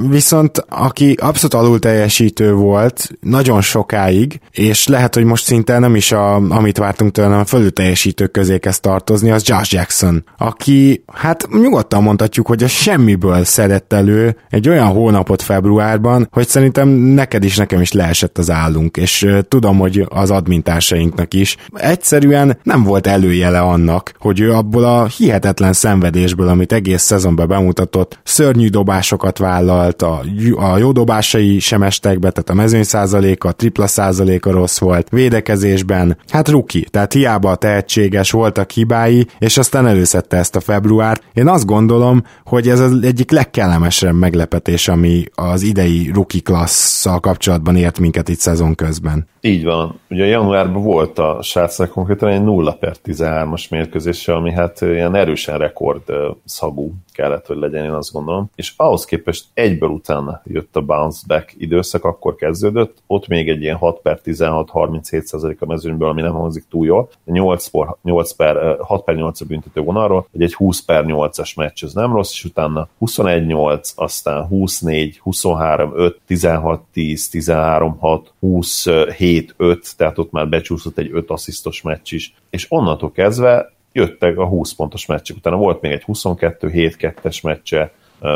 viszont 0.10 0.66
aki 0.70 1.18
abszolút 1.22 1.54
alul 1.54 1.80
teljesítő 1.80 2.54
volt 2.54 3.10
nagyon 3.20 3.62
sokáig, 3.62 4.40
és 4.52 4.88
lehet, 4.88 5.14
hogy 5.14 5.24
most 5.24 5.44
szinte 5.44 5.80
nem 5.80 5.96
is 5.96 6.12
a, 6.12 6.36
amit 6.36 6.78
vártunk 6.78 7.12
tőle, 7.12 7.38
a 7.38 7.46
fölül 7.46 7.74
teljesítők 7.74 8.32
közé 8.32 8.58
kezd 8.58 8.82
tartozni, 8.82 9.32
az 9.32 9.48
Josh 9.48 9.74
Jackson, 9.74 10.24
aki 10.38 11.04
hát 11.14 11.48
nyugodtan 11.52 12.04
mondhatjuk, 12.04 12.48
hogy 12.48 12.64
a 12.64 12.68
semmiből 12.68 13.44
szedett 13.44 13.94
elő 13.94 14.38
egy 14.50 14.70
olyan 14.70 14.88
hónapot 14.88 15.42
februárban, 15.42 16.28
hogy 16.32 16.48
szerintem 16.48 16.88
neked 16.90 17.44
is, 17.44 17.58
nekem 17.58 17.82
is 17.82 17.92
leesett 17.92 18.38
az 18.38 18.52
állunk, 18.52 18.98
és 18.98 19.28
tudom, 19.48 19.78
hogy 19.78 20.06
az 20.10 20.32
admintársainknak 20.32 21.34
is. 21.34 21.58
Egyszerűen 21.74 22.58
nem 22.64 22.84
volt 22.84 23.08
előjele 23.08 23.60
annak, 23.60 23.93
annak, 23.94 24.12
hogy 24.20 24.40
ő 24.40 24.54
abból 24.54 24.84
a 24.84 25.06
hihetetlen 25.06 25.74
szenvedésből, 25.74 26.48
amit 26.48 26.72
egész 26.72 27.02
szezonban 27.02 27.48
bemutatott, 27.48 28.20
szörnyű 28.24 28.68
dobásokat 28.68 29.38
vállalt, 29.38 30.02
a, 30.02 30.24
a 30.56 30.78
jó 30.78 30.92
dobásai 30.92 31.60
sem 31.60 31.84
estek 31.84 32.20
be, 32.20 32.32
tehát 32.32 32.50
a 32.50 32.54
mezőny 32.54 32.84
százaléka, 32.84 33.48
a 33.48 33.52
tripla 33.52 33.88
százaléka 33.88 34.52
rossz 34.52 34.80
volt, 34.80 35.10
védekezésben, 35.10 36.18
hát 36.30 36.50
ruki, 36.50 36.88
tehát 36.90 37.14
hiába 37.14 37.52
a 37.52 37.56
tehetséges 37.56 38.32
voltak 38.32 38.72
hibái, 38.72 39.28
és 39.40 39.58
aztán 39.58 39.88
előszette 39.88 40.38
ezt 40.38 40.56
a 40.56 40.60
februárt. 40.60 41.24
Én 41.34 41.48
azt 41.48 41.66
gondolom, 41.66 42.24
hogy 42.46 42.70
ez 42.70 42.80
az 42.80 43.00
egyik 43.02 43.32
legkellemesebb 43.32 44.16
meglepetés, 44.16 44.88
ami 44.88 45.26
az 45.34 45.62
idei 45.62 46.12
rookie 46.14 46.42
klasszal 46.42 47.20
kapcsolatban 47.20 47.76
ért 47.76 48.00
minket 48.00 48.30
itt 48.30 48.40
szezon 48.40 48.76
közben. 48.76 49.28
Így 49.46 49.64
van. 49.64 50.00
Ugye 50.10 50.26
januárban 50.26 50.84
volt 50.84 51.20
a 51.20 51.40
srácnak 51.42 51.90
konkrétan 51.90 52.30
egy 52.30 52.44
0 52.44 52.74
per 52.74 52.96
13-as 53.06 53.70
mérkőzése, 53.70 54.34
ami 54.34 54.52
hát 54.52 54.82
ilyen 54.82 55.16
erősen 55.16 55.58
rekord 55.58 56.04
szagú 56.46 56.94
kellett, 57.14 57.46
hogy 57.46 57.58
legyen, 57.58 57.84
én 57.84 57.92
azt 57.92 58.12
gondolom. 58.12 58.50
És 58.56 58.74
ahhoz 58.78 59.06
képest 59.06 59.46
egyből 59.54 59.90
utána 59.90 60.42
jött 60.46 60.76
a 60.76 60.82
bounce 60.82 61.22
back 61.28 61.54
időszak, 61.58 62.04
akkor 62.04 62.36
kezdődött, 62.36 62.98
ott 63.08 63.28
még 63.28 63.50
egy 63.50 63.62
ilyen 63.62 63.76
6 63.76 64.00
per 64.02 64.22
16, 64.22 64.70
37 64.70 65.32
a 65.60 65.66
mezőnyből, 65.66 66.10
ami 66.10 66.22
nem 66.22 66.34
hangzik 66.34 66.66
túl 66.70 66.86
jól, 66.86 67.10
8, 67.26 67.68
por, 67.68 67.98
8 68.04 68.32
per, 68.32 68.78
6 68.80 69.04
per 69.04 69.16
8 69.16 69.42
a 69.42 69.46
büntető 69.46 69.82
vonalról, 69.82 70.28
egy 70.38 70.54
20 70.54 70.82
per 70.82 71.04
8-as 71.08 71.56
meccs, 71.56 71.84
ez 71.84 71.94
nem 71.94 72.14
rossz, 72.14 72.32
és 72.32 72.44
utána 72.44 72.88
21-8, 73.02 73.90
aztán 73.96 74.46
24, 74.48 75.20
23, 75.20 75.92
5, 75.96 76.20
16, 76.26 76.82
10, 76.94 77.30
13, 77.30 77.98
6, 78.00 78.34
27, 78.40 79.54
5, 79.58 79.98
tehát 79.98 80.18
ott 80.18 80.32
már 80.32 80.50
becsúszott 80.50 80.98
egy 80.98 81.10
5 81.14 81.30
asszisztos 81.30 81.82
meccs 81.82 82.14
is, 82.14 82.34
és 82.50 82.66
onnantól 82.70 83.12
kezdve 83.12 83.72
jöttek 83.94 84.38
a 84.38 84.46
20 84.46 84.74
pontos 84.74 85.06
meccsek, 85.06 85.38
utána 85.38 85.56
volt 85.56 85.82
még 85.82 85.92
egy 85.92 86.04
22-7-2-es 86.08 87.44
meccse, 87.44 87.92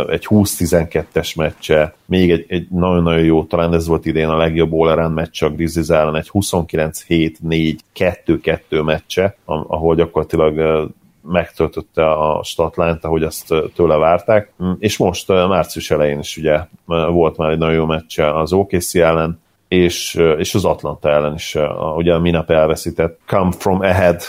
egy 0.09 0.25
20-12-es 0.29 1.35
meccse, 1.35 1.93
még 2.05 2.31
egy, 2.31 2.45
egy 2.47 2.67
nagyon-nagyon 2.69 3.23
jó, 3.23 3.43
talán 3.43 3.73
ez 3.73 3.87
volt 3.87 4.05
idén 4.05 4.27
a 4.27 4.37
legjobb 4.37 4.73
all 4.73 5.07
meccse 5.07 5.45
a 5.45 5.49
Grizzlies 5.49 5.89
ellen, 5.89 6.15
egy 6.15 6.29
29-7-4-2-2 6.33 8.83
meccse, 8.83 9.35
ahol 9.45 9.95
gyakorlatilag 9.95 10.89
megtöltötte 11.21 12.11
a 12.11 12.43
statlányt, 12.43 13.03
ahogy 13.03 13.23
azt 13.23 13.53
tőle 13.75 13.97
várták, 13.97 14.53
mm, 14.63 14.71
és 14.79 14.97
most 14.97 15.27
március 15.27 15.91
elején 15.91 16.19
is 16.19 16.37
ugye 16.37 16.59
volt 16.85 17.37
már 17.37 17.51
egy 17.51 17.57
nagyon 17.57 17.75
jó 17.75 17.85
meccse 17.85 18.39
az 18.39 18.53
OKC 18.53 18.95
ellen, 18.95 19.39
és, 19.67 20.15
és 20.37 20.55
az 20.55 20.65
Atlanta 20.65 21.09
ellen 21.09 21.33
is, 21.33 21.57
ugye 21.95 22.13
a 22.13 22.19
minap 22.19 22.51
elveszített 22.51 23.19
Come 23.25 23.51
From 23.51 23.81
Ahead 23.81 24.21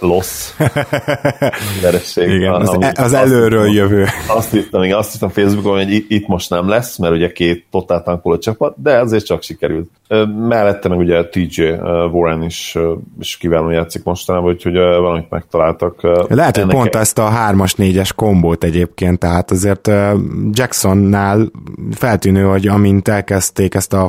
loss. 0.00 0.54
Igen, 2.16 2.52
az, 2.52 2.76
e- 2.80 2.92
az 2.96 3.12
előről 3.12 3.66
azt, 3.66 3.72
jövő. 3.72 4.04
Azt 4.28 4.50
hittem, 4.50 4.82
igen, 4.82 4.96
azt 4.96 5.12
hittem 5.12 5.28
Facebookon, 5.28 5.76
hogy 5.76 6.04
itt 6.08 6.26
most 6.26 6.50
nem 6.50 6.68
lesz, 6.68 6.98
mert 6.98 7.14
ugye 7.14 7.32
két 7.32 7.66
totál 7.70 8.02
tankoló 8.02 8.38
csapat, 8.38 8.74
de 8.82 8.98
azért 8.98 9.24
csak 9.24 9.42
sikerült. 9.42 9.90
Mellette 10.48 10.88
meg 10.88 10.98
ugye 10.98 11.24
TJ 11.24 11.62
Warren 12.12 12.42
is, 12.42 12.76
is 13.20 13.36
kiválóan 13.36 13.72
játszik 13.72 14.04
mostanában, 14.04 14.50
úgyhogy 14.50 14.74
valamit 14.74 15.30
megtaláltak. 15.30 16.00
Lehet, 16.28 16.56
hogy 16.56 16.66
pont 16.66 16.94
ezt 16.94 17.18
a 17.18 17.30
3-as, 17.30 17.72
4-es 17.76 18.10
kombót 18.16 18.64
egyébként, 18.64 19.18
tehát 19.18 19.50
azért 19.50 19.90
Jacksonnál 20.50 21.50
feltűnő, 21.92 22.42
hogy 22.42 22.68
amint 22.68 23.08
elkezdték 23.08 23.74
ezt 23.74 23.92
a 23.92 24.08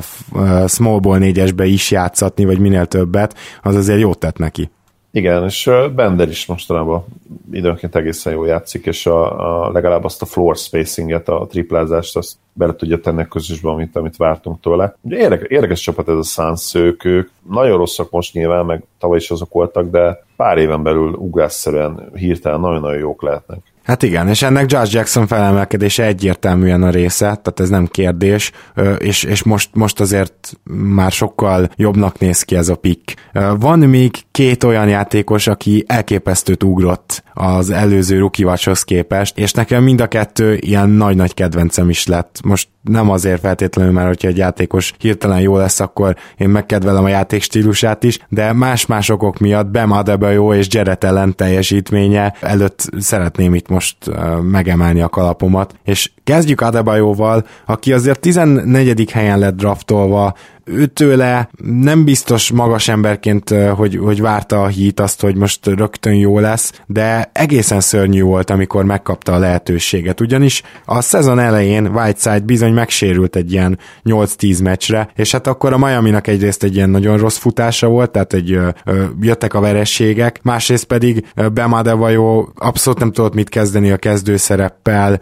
small 0.66 0.98
ball 0.98 1.18
4-esbe 1.20 1.64
is 1.66 1.90
játszatni, 1.90 2.44
vagy 2.44 2.58
minél 2.58 2.86
többet, 2.86 3.34
az 3.62 3.74
azért 3.74 4.00
jót 4.00 4.18
tett 4.18 4.38
neki. 4.38 4.70
Igen, 5.10 5.44
és 5.44 5.70
Bender 5.94 6.28
is 6.28 6.46
mostanában 6.46 7.04
időnként 7.52 7.96
egészen 7.96 8.32
jól 8.32 8.46
játszik, 8.46 8.86
és 8.86 9.06
a, 9.06 9.66
a 9.66 9.70
legalább 9.72 10.04
azt 10.04 10.22
a 10.22 10.26
floor 10.26 10.56
spacinget, 10.56 11.28
a 11.28 11.46
triplázást, 11.50 12.16
azt 12.16 12.36
bele 12.52 12.74
tudja 12.74 13.00
tenni 13.00 13.22
a 13.22 13.26
közösbe, 13.26 13.70
amit, 13.70 13.96
amit 13.96 14.16
vártunk 14.16 14.60
tőle. 14.60 14.96
Érdekes, 15.08 15.48
érdekes 15.48 15.80
csapat 15.80 16.08
ez 16.08 16.16
a 16.16 16.22
Suns, 16.22 16.74
ők, 16.74 17.04
ők 17.04 17.30
nagyon 17.50 17.76
rosszak 17.76 18.10
most 18.10 18.34
nyilván, 18.34 18.64
meg 18.66 18.82
tavaly 18.98 19.16
is 19.16 19.30
azok 19.30 19.52
voltak, 19.52 19.90
de 19.90 20.24
pár 20.36 20.58
éven 20.58 20.82
belül 20.82 21.12
ugrásszerűen 21.12 22.10
hirtelen 22.14 22.60
nagyon-nagyon 22.60 22.98
jók 22.98 23.22
lehetnek. 23.22 23.58
Hát 23.88 24.02
igen, 24.02 24.28
és 24.28 24.42
ennek 24.42 24.70
Josh 24.70 24.94
Jackson 24.94 25.26
felemelkedése 25.26 26.04
egyértelműen 26.04 26.82
a 26.82 26.90
része, 26.90 27.24
tehát 27.24 27.60
ez 27.60 27.68
nem 27.68 27.86
kérdés, 27.86 28.52
és, 28.98 29.22
és 29.22 29.42
most, 29.42 29.70
most 29.72 30.00
azért 30.00 30.52
már 30.72 31.12
sokkal 31.12 31.70
jobbnak 31.76 32.18
néz 32.18 32.42
ki 32.42 32.56
ez 32.56 32.68
a 32.68 32.76
pick. 32.76 33.14
Van 33.58 33.78
még 33.78 34.10
két 34.30 34.64
olyan 34.64 34.88
játékos, 34.88 35.46
aki 35.46 35.84
elképesztőt 35.86 36.62
ugrott 36.62 37.22
az 37.34 37.70
előző 37.70 38.18
rookie 38.18 38.56
képest, 38.84 39.38
és 39.38 39.52
nekem 39.52 39.82
mind 39.82 40.00
a 40.00 40.06
kettő 40.06 40.56
ilyen 40.60 40.88
nagy-nagy 40.88 41.34
kedvencem 41.34 41.90
is 41.90 42.06
lett. 42.06 42.40
Most 42.44 42.68
nem 42.82 43.10
azért 43.10 43.40
feltétlenül, 43.40 43.92
mert 43.92 44.06
hogyha 44.06 44.28
egy 44.28 44.36
játékos 44.36 44.92
hirtelen 44.98 45.40
jó 45.40 45.56
lesz, 45.56 45.80
akkor 45.80 46.16
én 46.36 46.48
megkedvelem 46.48 47.04
a 47.04 47.08
játék 47.08 47.42
stílusát 47.42 48.04
is, 48.04 48.18
de 48.28 48.52
más-más 48.52 49.08
okok 49.08 49.38
miatt 49.38 49.66
Bam 49.66 49.90
Adebayo 49.90 50.54
és 50.54 50.66
Jared 50.70 51.04
Allen 51.04 51.36
teljesítménye 51.36 52.34
előtt 52.40 52.88
szeretném 52.98 53.54
itt 53.54 53.68
most 53.68 53.77
megemelni 54.42 55.00
a 55.00 55.08
kalapomat. 55.08 55.74
És 55.82 56.12
kezdjük 56.28 56.60
Adebayoval, 56.60 57.46
aki 57.66 57.92
azért 57.92 58.20
14. 58.20 59.10
helyen 59.10 59.38
lett 59.38 59.56
draftolva, 59.56 60.34
őtőle 60.68 61.48
nem 61.64 62.04
biztos 62.04 62.50
magas 62.50 62.88
emberként, 62.88 63.54
hogy, 63.76 63.96
hogy 63.96 64.20
várta 64.20 64.62
a 64.62 64.66
hít 64.66 65.00
azt, 65.00 65.20
hogy 65.20 65.36
most 65.36 65.66
rögtön 65.66 66.14
jó 66.14 66.38
lesz, 66.38 66.82
de 66.86 67.30
egészen 67.32 67.80
szörnyű 67.80 68.22
volt, 68.22 68.50
amikor 68.50 68.84
megkapta 68.84 69.32
a 69.32 69.38
lehetőséget, 69.38 70.20
ugyanis 70.20 70.62
a 70.84 71.00
szezon 71.00 71.38
elején 71.38 71.86
Whiteside 71.86 72.40
bizony 72.40 72.72
megsérült 72.72 73.36
egy 73.36 73.52
ilyen 73.52 73.78
8-10 74.04 74.62
meccsre, 74.62 75.08
és 75.14 75.32
hát 75.32 75.46
akkor 75.46 75.72
a 75.72 75.78
Miami-nak 75.78 76.26
egyrészt 76.26 76.62
egy 76.62 76.74
ilyen 76.74 76.90
nagyon 76.90 77.18
rossz 77.18 77.36
futása 77.36 77.88
volt, 77.88 78.10
tehát 78.10 78.32
egy 78.32 78.52
ö, 78.52 78.68
ö, 78.84 79.04
jöttek 79.20 79.54
a 79.54 79.60
verességek, 79.60 80.40
másrészt 80.42 80.84
pedig 80.84 81.26
Bemadevajó 81.52 82.52
abszolút 82.54 82.98
nem 82.98 83.12
tudott 83.12 83.34
mit 83.34 83.48
kezdeni 83.48 83.90
a 83.90 83.96
kezdőszereppel, 83.96 85.20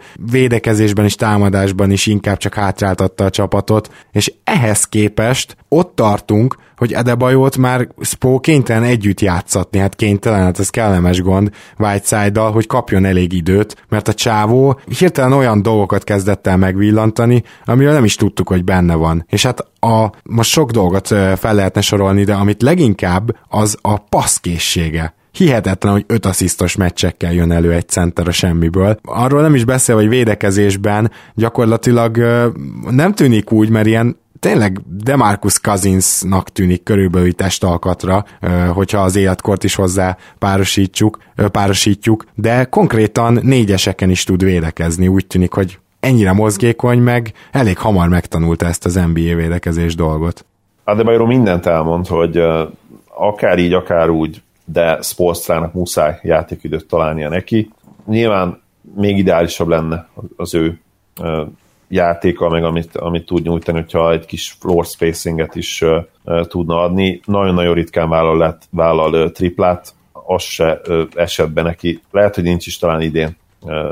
védekezésben 0.97 1.05
és 1.05 1.15
támadásban 1.15 1.91
is 1.91 2.05
inkább 2.05 2.37
csak 2.37 2.53
hátráltatta 2.53 3.25
a 3.25 3.29
csapatot, 3.29 3.89
és 4.11 4.33
ehhez 4.43 4.83
képest 4.83 5.57
ott 5.69 5.95
tartunk, 5.95 6.55
hogy 6.77 6.93
Edebajót 6.93 7.57
már 7.57 7.87
Spo 8.01 8.39
kénytelen 8.39 8.83
együtt 8.83 9.21
játszatni, 9.21 9.79
hát 9.79 9.95
kénytelen, 9.95 10.43
hát 10.43 10.59
ez 10.59 10.69
kellemes 10.69 11.21
gond 11.21 11.49
Whiteside-dal, 11.77 12.51
hogy 12.51 12.67
kapjon 12.67 13.05
elég 13.05 13.33
időt, 13.33 13.85
mert 13.89 14.07
a 14.07 14.13
csávó 14.13 14.79
hirtelen 14.97 15.33
olyan 15.33 15.61
dolgokat 15.61 16.03
kezdett 16.03 16.47
el 16.47 16.57
megvillantani, 16.57 17.43
amiről 17.65 17.93
nem 17.93 18.03
is 18.03 18.15
tudtuk, 18.15 18.47
hogy 18.47 18.63
benne 18.63 18.95
van. 18.95 19.25
És 19.29 19.43
hát 19.43 19.59
a, 19.79 20.11
most 20.23 20.49
sok 20.49 20.71
dolgot 20.71 21.07
fel 21.37 21.53
lehetne 21.53 21.81
sorolni, 21.81 22.23
de 22.23 22.33
amit 22.33 22.61
leginkább 22.61 23.35
az 23.47 23.77
a 23.81 23.97
passzkészsége 23.97 25.15
hihetetlen, 25.37 25.93
hogy 25.93 26.03
öt 26.07 26.25
asszisztos 26.25 26.75
meccsekkel 26.75 27.33
jön 27.33 27.51
elő 27.51 27.73
egy 27.73 27.87
center 27.87 28.27
a 28.27 28.31
semmiből. 28.31 28.99
Arról 29.03 29.41
nem 29.41 29.55
is 29.55 29.65
beszél, 29.65 29.95
hogy 29.95 30.09
védekezésben 30.09 31.11
gyakorlatilag 31.33 32.17
nem 32.89 33.13
tűnik 33.13 33.51
úgy, 33.51 33.69
mert 33.69 33.85
ilyen 33.85 34.17
tényleg 34.39 34.81
Demarcus 35.03 35.59
Cousinsnak 35.59 36.49
tűnik 36.49 36.83
körülbelül 36.83 37.33
testalkatra, 37.33 38.25
hogyha 38.73 39.01
az 39.01 39.15
életkort 39.15 39.63
is 39.63 39.75
hozzá 39.75 40.17
párosítjuk, 40.39 41.19
párosítjuk, 41.51 42.25
de 42.35 42.63
konkrétan 42.63 43.39
négyeseken 43.43 44.09
is 44.09 44.23
tud 44.23 44.43
védekezni, 44.43 45.07
úgy 45.07 45.27
tűnik, 45.27 45.53
hogy 45.53 45.79
ennyire 45.99 46.33
mozgékony, 46.33 46.99
meg 46.99 47.33
elég 47.51 47.77
hamar 47.77 48.07
megtanulta 48.07 48.65
ezt 48.65 48.85
az 48.85 48.93
NBA 48.93 49.35
védekezés 49.35 49.95
dolgot. 49.95 50.45
Adebayo 50.83 51.25
mindent 51.25 51.65
elmond, 51.65 52.07
hogy 52.07 52.43
akár 53.15 53.59
így, 53.59 53.73
akár 53.73 54.09
úgy, 54.09 54.41
de 54.71 55.01
Spolstrának 55.01 55.73
muszáj 55.73 56.19
játékidőt 56.23 56.87
találnia 56.87 57.29
neki. 57.29 57.71
Nyilván 58.05 58.61
még 58.95 59.17
ideálisabb 59.17 59.67
lenne 59.67 60.07
az 60.35 60.55
ő 60.55 60.79
játéka, 61.87 62.49
meg 62.49 62.63
amit, 62.63 62.97
amit 62.97 63.25
tud 63.25 63.43
nyújtani, 63.43 63.79
hogyha 63.79 64.11
egy 64.11 64.25
kis 64.25 64.55
floor 64.59 64.85
spacinget 64.85 65.55
is 65.55 65.83
tudna 66.41 66.81
adni. 66.81 67.21
Nagyon-nagyon 67.25 67.73
ritkán 67.73 68.09
vállal, 68.09 68.37
lett, 68.37 68.61
vállal 68.69 69.13
uh, 69.13 69.31
triplát, 69.31 69.95
az 70.11 70.43
se 70.43 70.81
esett 71.15 71.51
be 71.51 71.61
neki. 71.61 72.01
Lehet, 72.11 72.35
hogy 72.35 72.43
nincs 72.43 72.67
is 72.67 72.77
talán 72.77 73.01
idén 73.01 73.35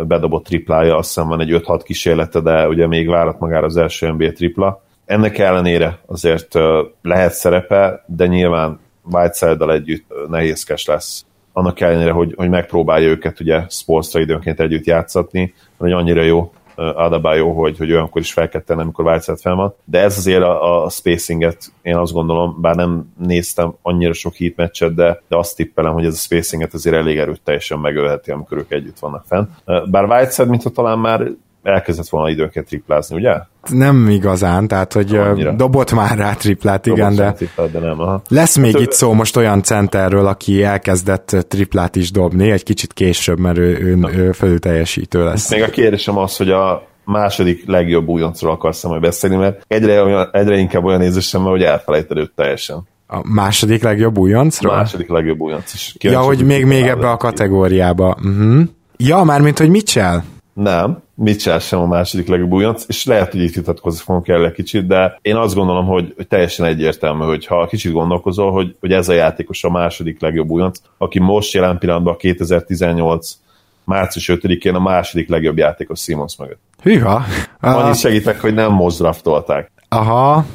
bedobott 0.07 0.43
triplája, 0.43 0.97
azt 0.97 1.07
hiszem 1.07 1.28
van 1.28 1.41
egy 1.41 1.61
5-6 1.65 1.82
kísérlete, 1.84 2.39
de 2.39 2.67
ugye 2.67 2.88
még 2.88 3.07
várat 3.07 3.39
magára 3.39 3.65
az 3.65 3.78
első 3.78 4.11
NBA 4.11 4.32
tripla. 4.32 4.84
Ennek 5.05 5.38
ellenére 5.38 5.99
azért 6.05 6.57
lehet 7.01 7.34
szerepe, 7.34 8.03
de 8.07 8.28
nyilván 8.28 8.80
Whiteside-dal 9.12 9.72
együtt 9.74 10.06
nehézkes 10.30 10.86
lesz 10.86 11.26
annak 11.53 11.80
ellenére, 11.80 12.12
hogy, 12.12 12.34
hogy 12.38 12.49
megpróbálja 12.49 13.08
őket 13.08 13.39
ugye 13.39 13.64
sportsra 13.70 14.20
időnként 14.20 14.60
együtt 14.60 14.86
játszatni, 14.86 15.53
hogy 15.78 15.91
annyira 15.91 16.22
jó 16.22 16.51
Adabayo, 16.76 17.51
hogy, 17.51 17.78
hogy 17.78 17.91
olyankor 17.91 18.22
is 18.22 18.34
fel 18.34 18.49
kell 18.49 18.62
tenni, 18.62 18.82
amikor 18.82 19.06
Whiteside 19.06 19.38
fel 19.38 19.56
van, 19.56 19.74
de 19.84 19.99
ez 19.99 20.18
azért 20.18 20.41
a, 20.41 20.84
a 20.84 20.89
spacinget 20.89 21.72
én 21.82 21.95
azt 21.95 22.14
gondolom, 22.14 22.62
bár 22.62 22.76
nem 22.76 23.14
néztem 23.18 23.76
annyira 23.82 24.14
sok 24.14 24.34
hit 24.34 24.56
meccset, 24.56 24.95
de, 24.95 25.22
de 25.28 25.38
azt 25.38 25.56
tippelem, 25.56 25.93
hogy 25.93 26.06
ez 26.06 26.14
a 26.14 26.18
spacinget 26.18 26.74
azért 26.74 26.95
elég 26.95 27.18
erőteljesen 27.18 27.80
megölheti, 27.80 28.32
amikor 28.32 28.58
ők 28.58 28.72
együtt 28.72 28.99
vannak 28.99 29.26
fenn. 29.28 29.45
Bár 29.89 30.06
Whiteside, 30.06 30.49
mint 30.49 30.74
talán 30.74 30.99
már 30.99 31.28
elkezdett 31.66 32.09
volna 32.09 32.30
időnként 32.30 32.66
triplázni, 32.66 33.16
ugye? 33.16 33.34
Nem 33.70 34.09
igazán, 34.09 34.68
tehát 34.68 34.93
hogy 34.93 35.16
Annyira. 35.16 35.51
dobott 35.51 35.93
már 35.93 36.18
rá 36.18 36.34
triplát, 36.34 36.86
igen, 36.86 37.16
dobott 37.16 37.32
de, 37.32 37.32
triplát, 37.32 37.72
de 37.72 37.80
nem, 37.80 37.99
aha. 37.99 38.22
lesz 38.28 38.55
még 38.55 38.74
hát, 38.74 38.82
itt 38.82 38.91
szó 38.91 39.13
most 39.13 39.36
olyan 39.36 39.63
centerről, 39.63 40.28
aki 40.28 40.63
elkezdett 40.63 41.45
triplát 41.47 41.95
is 41.95 42.11
dobni, 42.11 42.51
egy 42.51 42.63
kicsit 42.63 42.93
később, 42.93 43.39
mert 43.39 43.57
ő, 43.57 43.78
ő, 43.80 43.99
ő 44.16 44.32
fölül 44.32 44.59
teljesítő 44.59 45.24
lesz. 45.24 45.51
Még 45.51 45.63
a 45.63 45.70
kérdésem 45.70 46.18
az, 46.18 46.38
hogy 46.38 46.49
a 46.49 46.88
második 47.05 47.68
legjobb 47.68 48.07
újoncról 48.07 48.51
akarsz 48.51 48.84
majd 48.84 49.01
beszélni, 49.01 49.36
mert 49.36 49.66
egyre, 49.68 50.03
olyan, 50.03 50.30
egyre 50.32 50.57
inkább 50.57 50.84
olyan 50.84 51.01
érzésem 51.01 51.41
hogy 51.41 51.63
elfelejted 51.63 52.18
őt 52.18 52.32
teljesen. 52.36 52.88
A 53.07 53.20
második 53.24 53.84
legjobb 53.84 54.18
újoncról? 54.18 54.74
A 54.74 54.76
második 54.76 55.09
legjobb 55.09 55.39
újonc 55.39 55.74
is. 55.74 55.95
Ja, 55.99 56.20
hogy 56.20 56.45
még, 56.45 56.66
még 56.66 56.86
ebbe 56.86 57.09
a 57.09 57.18
kategóriába. 57.18 58.18
Uh-huh. 58.24 58.61
Ja, 58.97 59.24
mármint, 59.24 59.57
hogy 59.57 59.70
Mitchell? 59.70 60.22
Nem, 60.53 61.03
Mitchell 61.16 61.59
sem 61.59 61.80
a 61.80 61.86
második 61.86 62.28
legjobb 62.28 62.51
újonc, 62.51 62.84
és 62.88 63.05
lehet, 63.05 63.32
hogy 63.32 63.41
itt 63.41 63.55
vitatkozni 63.55 63.99
fogunk 64.03 64.28
el 64.28 64.45
egy 64.45 64.51
kicsit, 64.51 64.88
de 64.88 65.20
én 65.22 65.36
azt 65.36 65.55
gondolom, 65.55 65.86
hogy, 65.86 66.13
hogy 66.16 66.28
teljesen 66.28 66.66
egyértelmű, 66.66 67.26
hogy 67.26 67.45
ha 67.45 67.68
kicsit 67.68 67.91
gondolkozol, 67.91 68.51
hogy, 68.51 68.76
hogy 68.80 68.91
ez 68.91 69.09
a 69.09 69.13
játékos 69.13 69.63
a 69.63 69.70
második 69.70 70.22
legjobb 70.22 70.49
újonc, 70.49 70.80
aki 70.97 71.20
most 71.20 71.53
jelen 71.53 71.78
pillanatban 71.78 72.18
2018 72.18 73.38
március 73.84 74.30
5-én 74.34 74.76
a 74.76 74.80
második 74.80 75.30
legjobb 75.30 75.57
játékos 75.57 75.99
Simons 75.99 76.38
mögött. 76.38 76.61
Hűha! 76.82 77.24
Annyit 77.59 77.99
segítek, 77.99 78.41
hogy 78.41 78.53
nem 78.53 78.72
most 78.72 78.97
draftolták. 78.97 79.72
Aha, 79.89 80.45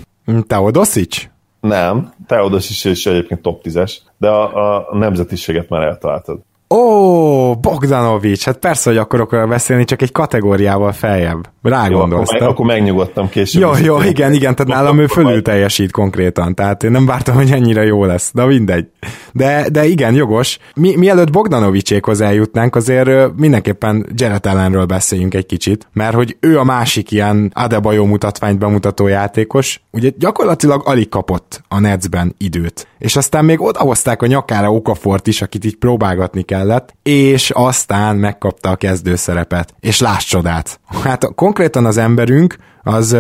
Teodosic? 0.47 1.29
Nem, 1.61 2.13
Teodosic 2.27 2.85
is 2.85 3.07
egyébként 3.07 3.43
top 3.43 3.61
10-es, 3.65 3.97
de 4.19 4.29
a, 4.29 4.89
a 4.89 4.97
nemzetiséget 4.97 5.69
már 5.69 5.83
eltaláltad. 5.83 6.39
Ó, 6.75 7.55
Bogdanovics, 7.55 8.45
hát 8.45 8.59
persze, 8.59 8.91
hogy 8.91 8.99
akarok 8.99 9.49
beszélni, 9.49 9.85
csak 9.85 10.03
egy 10.03 10.13
kategóriával 10.13 10.93
feljebb. 10.93 11.49
Rágondoltam. 11.63 12.37
Jó, 12.37 12.37
akkor, 12.37 12.49
akkor 12.49 12.67
megnyugodtam 12.67 13.29
később. 13.29 13.63
Jó, 13.63 13.71
jó, 13.83 14.03
igen, 14.03 14.33
igen, 14.33 14.55
tehát 14.55 14.73
nálam 14.73 14.99
ő 14.99 15.07
fölül 15.17 15.43
teljesít 15.43 15.91
konkrétan, 15.91 16.55
tehát 16.55 16.83
én 16.83 16.91
nem 16.91 17.07
vártam, 17.07 17.35
hogy 17.35 17.51
ennyire 17.51 17.85
jó 17.85 18.05
lesz, 18.05 18.31
de 18.35 18.45
mindegy. 18.45 18.87
De, 19.33 19.69
de 19.71 19.87
igen, 19.87 20.15
jogos. 20.15 20.59
Mi, 20.75 20.97
mielőtt 20.97 21.31
Bogdanovicsékhoz 21.31 22.21
eljutnánk, 22.21 22.77
azért 22.77 23.37
mindenképpen 23.37 24.07
Jared 24.15 24.47
Allenről 24.47 24.85
beszéljünk 24.85 25.35
egy 25.35 25.47
kicsit, 25.47 25.89
mert 25.93 26.15
hogy 26.15 26.37
ő 26.41 26.59
a 26.59 26.65
másik 26.65 27.11
ilyen 27.11 27.53
Adebayo 27.55 28.05
mutatványt 28.05 28.59
bemutató 28.59 29.07
játékos, 29.07 29.81
ugye 29.91 30.11
gyakorlatilag 30.19 30.83
alig 30.85 31.09
kapott 31.09 31.63
a 31.69 31.81
Netsben 31.81 32.35
időt. 32.39 32.89
És 32.99 33.17
aztán 33.17 33.45
még 33.45 33.61
odahozták 33.61 34.23
a 34.23 34.27
nyakára 34.27 34.73
Okafort 34.73 35.27
is, 35.27 35.43
akit 35.43 35.65
így 35.65 35.77
próbálgatni 35.77 36.43
kellett, 36.61 36.95
és 37.03 37.51
aztán 37.51 38.17
megkapta 38.17 38.71
a 38.71 38.77
kezdőszerepet. 38.77 39.75
És 39.81 40.01
láss 40.01 40.25
csodát. 40.25 40.81
Hát 41.03 41.35
konkrétan 41.35 41.87
az 41.87 41.97
emberünk 41.97 42.57
az 42.83 43.17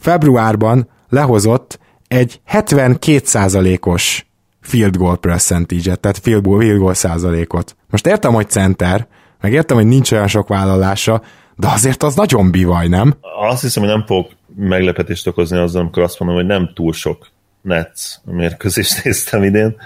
februárban 0.00 0.88
lehozott 1.08 1.78
egy 2.08 2.40
72%-os 2.52 4.26
field 4.60 4.96
goal 4.96 5.18
percentage-et, 5.18 6.00
tehát 6.00 6.18
field 6.18 6.42
goal, 6.42 6.60
field 6.60 6.78
goal 6.78 6.94
százalékot. 6.94 7.76
Most 7.90 8.06
értem, 8.06 8.32
hogy 8.32 8.48
center, 8.48 9.06
meg 9.40 9.52
értem, 9.52 9.76
hogy 9.76 9.86
nincs 9.86 10.12
olyan 10.12 10.28
sok 10.28 10.48
vállalása, 10.48 11.22
de 11.56 11.68
azért 11.68 12.02
az 12.02 12.14
nagyon 12.14 12.50
bivaj, 12.50 12.88
nem? 12.88 13.14
Azt 13.48 13.60
hiszem, 13.60 13.82
hogy 13.82 13.92
nem 13.92 14.04
fog 14.06 14.26
meglepetést 14.56 15.26
okozni 15.26 15.58
azzal, 15.58 15.80
amikor 15.80 16.02
azt 16.02 16.18
mondom, 16.18 16.38
hogy 16.38 16.46
nem 16.46 16.70
túl 16.74 16.92
sok 16.92 17.26
Nets 17.62 18.00
mérkőzést 18.24 19.00
néztem 19.04 19.42
idén. 19.42 19.76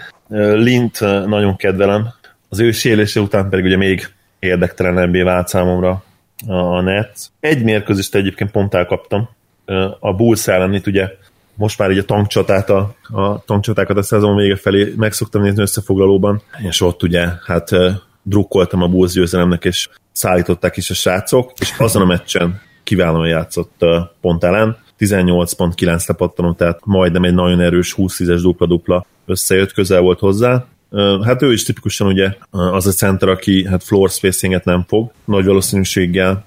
Lint 0.55 1.01
nagyon 1.27 1.57
kedvelem, 1.57 2.09
az 2.55 2.61
ő 2.61 2.73
sélése 2.73 3.21
után 3.21 3.49
pedig 3.49 3.65
ugye 3.65 3.77
még 3.77 4.09
érdektelenebb 4.39 5.17
vált 5.23 5.49
számomra 5.49 6.05
a 6.47 6.81
Nets. 6.81 7.21
Egy 7.41 7.63
mérkőzést 7.63 8.15
egyébként 8.15 8.51
pont 8.51 8.75
elkaptam. 8.75 9.29
A 10.01 10.15
Bulls 10.15 10.47
ellen 10.47 10.75
itt 10.75 10.87
ugye 10.87 11.09
most 11.55 11.79
már 11.79 11.91
így 11.91 11.99
a 11.99 12.05
tankcsatát, 12.05 12.71
a, 12.71 12.95
a 13.03 13.45
tankcsatákat 13.45 13.97
a 13.97 14.03
szezon 14.03 14.37
vége 14.37 14.57
felé 14.57 14.93
meg 14.97 15.13
szoktam 15.13 15.43
nézni 15.43 15.63
összefoglalóban, 15.63 16.43
és 16.69 16.81
ott 16.81 17.03
ugye 17.03 17.29
hát 17.47 17.71
drukkoltam 18.23 18.83
a 18.83 18.89
Bulls 18.89 19.13
győzelemnek, 19.13 19.65
és 19.65 19.89
szállították 20.13 20.77
is 20.77 20.91
a 20.91 20.95
srácok, 20.95 21.53
és 21.61 21.73
azon 21.79 22.03
a 22.03 22.07
meccsen 22.07 22.61
kiválóan 22.83 23.29
játszott 23.29 23.85
pont 24.21 24.45
ellen, 24.45 24.77
18.9 24.99 26.09
lepattanó, 26.09 26.53
tehát 26.53 26.81
majdnem 26.85 27.25
egy 27.25 27.35
nagyon 27.35 27.61
erős 27.61 27.95
20-10-es 27.97 28.39
dupla-dupla 28.43 29.07
összejött, 29.27 29.73
közel 29.73 30.01
volt 30.01 30.19
hozzá. 30.19 30.67
Hát 31.23 31.43
ő 31.43 31.53
is 31.53 31.63
tipikusan 31.63 32.07
ugye 32.07 32.35
az 32.51 32.87
a 32.87 32.91
center, 32.91 33.29
aki 33.29 33.67
hát 33.67 33.83
floor 33.83 34.11
spacinget 34.11 34.65
nem 34.65 34.85
fog, 34.89 35.11
nagy 35.25 35.45
valószínűséggel 35.45 36.45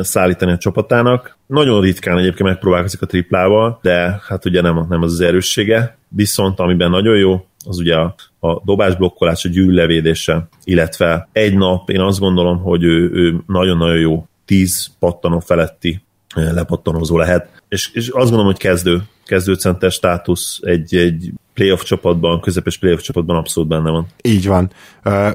szállítani 0.00 0.52
a 0.52 0.58
csapatának. 0.58 1.38
Nagyon 1.46 1.80
ritkán 1.80 2.18
egyébként 2.18 2.48
megpróbálkozik 2.48 3.02
a 3.02 3.06
triplával, 3.06 3.78
de 3.82 4.20
hát 4.28 4.44
ugye 4.44 4.60
nem, 4.60 4.86
nem 4.88 5.02
az 5.02 5.12
az 5.12 5.20
erőssége. 5.20 5.96
Viszont 6.08 6.58
amiben 6.58 6.90
nagyon 6.90 7.16
jó, 7.16 7.46
az 7.66 7.78
ugye 7.78 7.94
a, 7.94 8.14
a 8.40 8.62
dobásblokkolás, 8.64 9.44
a 9.44 9.48
gyűllevédése, 9.48 10.48
illetve 10.64 11.28
egy 11.32 11.56
nap 11.56 11.90
én 11.90 12.00
azt 12.00 12.18
gondolom, 12.18 12.58
hogy 12.58 12.82
ő, 12.84 13.10
ő 13.12 13.40
nagyon-nagyon 13.46 13.98
jó 13.98 14.26
10 14.44 14.90
pattanó 14.98 15.38
feletti 15.38 16.02
lepattanózó 16.34 17.18
lehet. 17.18 17.62
És, 17.68 17.90
és 17.92 18.08
azt 18.08 18.14
gondolom, 18.14 18.46
hogy 18.46 18.58
kezdő, 18.58 19.02
kezdőcenter 19.24 19.90
státusz 19.90 20.60
egy, 20.62 20.94
egy 20.94 21.32
playoff 21.54 21.82
csapatban, 21.82 22.40
közepes 22.40 22.78
playoff 22.78 23.00
csapatban 23.00 23.36
abszolút 23.36 23.68
benne 23.68 23.90
van. 23.90 24.06
Így 24.22 24.46
van. 24.46 24.70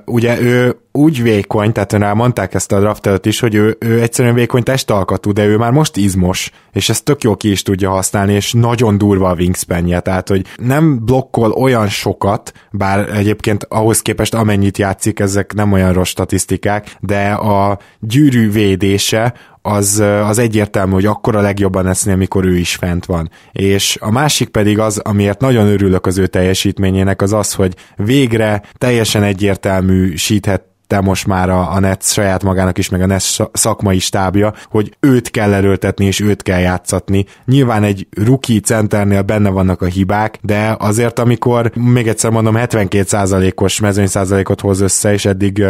Ugye 0.05 0.41
ő 0.41 0.75
úgy 0.99 1.23
vékony, 1.23 1.71
tehát 1.71 1.93
rá 1.93 2.13
mondták 2.13 2.53
ezt 2.53 2.71
a 2.71 2.79
draft 2.79 3.07
előtt 3.07 3.25
is, 3.25 3.39
hogy 3.39 3.55
ő, 3.55 3.77
ő 3.79 4.01
egyszerűen 4.01 4.33
vékony 4.33 4.63
testalkatú, 4.63 5.31
de 5.31 5.45
ő 5.45 5.57
már 5.57 5.71
most 5.71 5.97
izmos, 5.97 6.51
és 6.71 6.89
ezt 6.89 7.03
tök 7.03 7.23
jó 7.23 7.35
ki 7.35 7.51
is 7.51 7.61
tudja 7.61 7.89
használni, 7.89 8.33
és 8.33 8.53
nagyon 8.53 8.97
durva 8.97 9.29
a 9.29 9.33
wingspanje, 9.33 9.99
tehát 9.99 10.27
hogy 10.27 10.45
nem 10.57 11.05
blokkol 11.05 11.51
olyan 11.51 11.87
sokat, 11.87 12.51
bár 12.71 13.09
egyébként 13.15 13.65
ahhoz 13.69 14.01
képest 14.01 14.33
amennyit 14.33 14.77
játszik, 14.77 15.19
ezek 15.19 15.53
nem 15.53 15.71
olyan 15.71 15.93
rossz 15.93 16.09
statisztikák, 16.09 16.95
de 16.99 17.31
a 17.31 17.79
gyűrű 17.99 18.51
védése 18.51 19.33
az, 19.61 20.03
az 20.23 20.37
egyértelmű, 20.37 20.93
hogy 20.93 21.05
akkor 21.05 21.35
a 21.35 21.41
legjobban 21.41 21.87
eszni, 21.87 22.11
amikor 22.11 22.45
ő 22.45 22.57
is 22.57 22.75
fent 22.75 23.05
van. 23.05 23.29
És 23.51 23.97
a 24.01 24.11
másik 24.11 24.49
pedig 24.49 24.79
az, 24.79 24.97
amiért 24.97 25.39
nagyon 25.39 25.67
örülök 25.67 26.05
az 26.05 26.17
ő 26.17 26.27
teljesítményének, 26.27 27.21
az 27.21 27.33
az, 27.33 27.53
hogy 27.53 27.75
végre 27.95 28.61
teljesen 28.77 29.23
egyértelmű 29.23 30.15
síthet 30.15 30.67
te 30.89 31.01
most 31.01 31.27
már 31.27 31.49
a, 31.49 31.71
a 31.71 31.79
Nets 31.79 32.03
saját 32.03 32.43
magának 32.43 32.77
is, 32.77 32.89
meg 32.89 33.01
a 33.01 33.05
Nets 33.05 33.37
szakmai 33.51 33.99
stábja, 33.99 34.53
hogy 34.69 34.95
őt 34.99 35.29
kell 35.29 35.53
erőltetni, 35.53 36.05
és 36.05 36.19
őt 36.19 36.41
kell 36.41 36.59
játszatni. 36.59 37.25
Nyilván 37.45 37.83
egy 37.83 38.07
rookie 38.25 38.59
centernél 38.59 39.21
benne 39.21 39.49
vannak 39.49 39.81
a 39.81 39.85
hibák, 39.85 40.39
de 40.41 40.75
azért, 40.79 41.19
amikor, 41.19 41.71
még 41.75 42.07
egyszer 42.07 42.31
mondom, 42.31 42.53
72%-os 42.57 43.79
mezőny 43.79 44.07
százalékot 44.07 44.61
hoz 44.61 44.79
össze, 44.79 45.13
és 45.13 45.25
eddig 45.25 45.63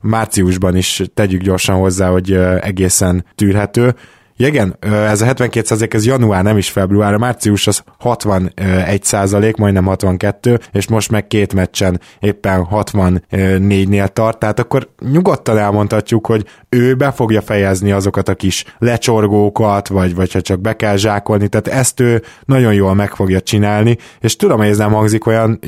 márciusban 0.00 0.76
is 0.76 1.02
tegyük 1.14 1.42
gyorsan 1.42 1.76
hozzá, 1.76 2.08
hogy 2.08 2.32
egészen 2.60 3.24
tűrhető, 3.34 3.94
Igen, 4.38 4.76
ez 4.80 5.20
a 5.20 5.24
72 5.24 5.88
ez 5.90 6.06
január, 6.06 6.42
nem 6.42 6.56
is 6.56 6.70
február, 6.70 7.14
a 7.14 7.18
március 7.18 7.66
az 7.66 7.82
61 7.98 9.02
százalék, 9.02 9.56
majdnem 9.56 9.84
62, 9.84 10.60
és 10.72 10.88
most 10.88 11.10
meg 11.10 11.26
két 11.26 11.54
meccsen 11.54 12.00
éppen 12.20 12.66
64-nél 12.70 14.08
tart, 14.08 14.38
tehát 14.38 14.58
akkor 14.58 14.88
nyugodtan 15.10 15.58
elmondhatjuk, 15.58 16.26
hogy 16.26 16.44
ő 16.68 16.94
be 16.94 17.10
fogja 17.10 17.40
fejezni 17.40 17.90
azokat 17.90 18.28
a 18.28 18.34
kis 18.34 18.64
lecsorgókat, 18.78 19.88
vagy, 19.88 20.14
vagy 20.14 20.32
ha 20.32 20.40
csak 20.40 20.60
be 20.60 20.76
kell 20.76 20.96
zsákolni, 20.96 21.48
tehát 21.48 21.68
ezt 21.68 22.00
ő 22.00 22.22
nagyon 22.44 22.74
jól 22.74 22.94
meg 22.94 23.10
fogja 23.10 23.40
csinálni, 23.40 23.96
és 24.20 24.36
tudom, 24.36 24.58
hogy 24.58 24.68
ez 24.68 24.78
nem 24.78 24.92
hangzik 24.92 25.26
olyan 25.26 25.60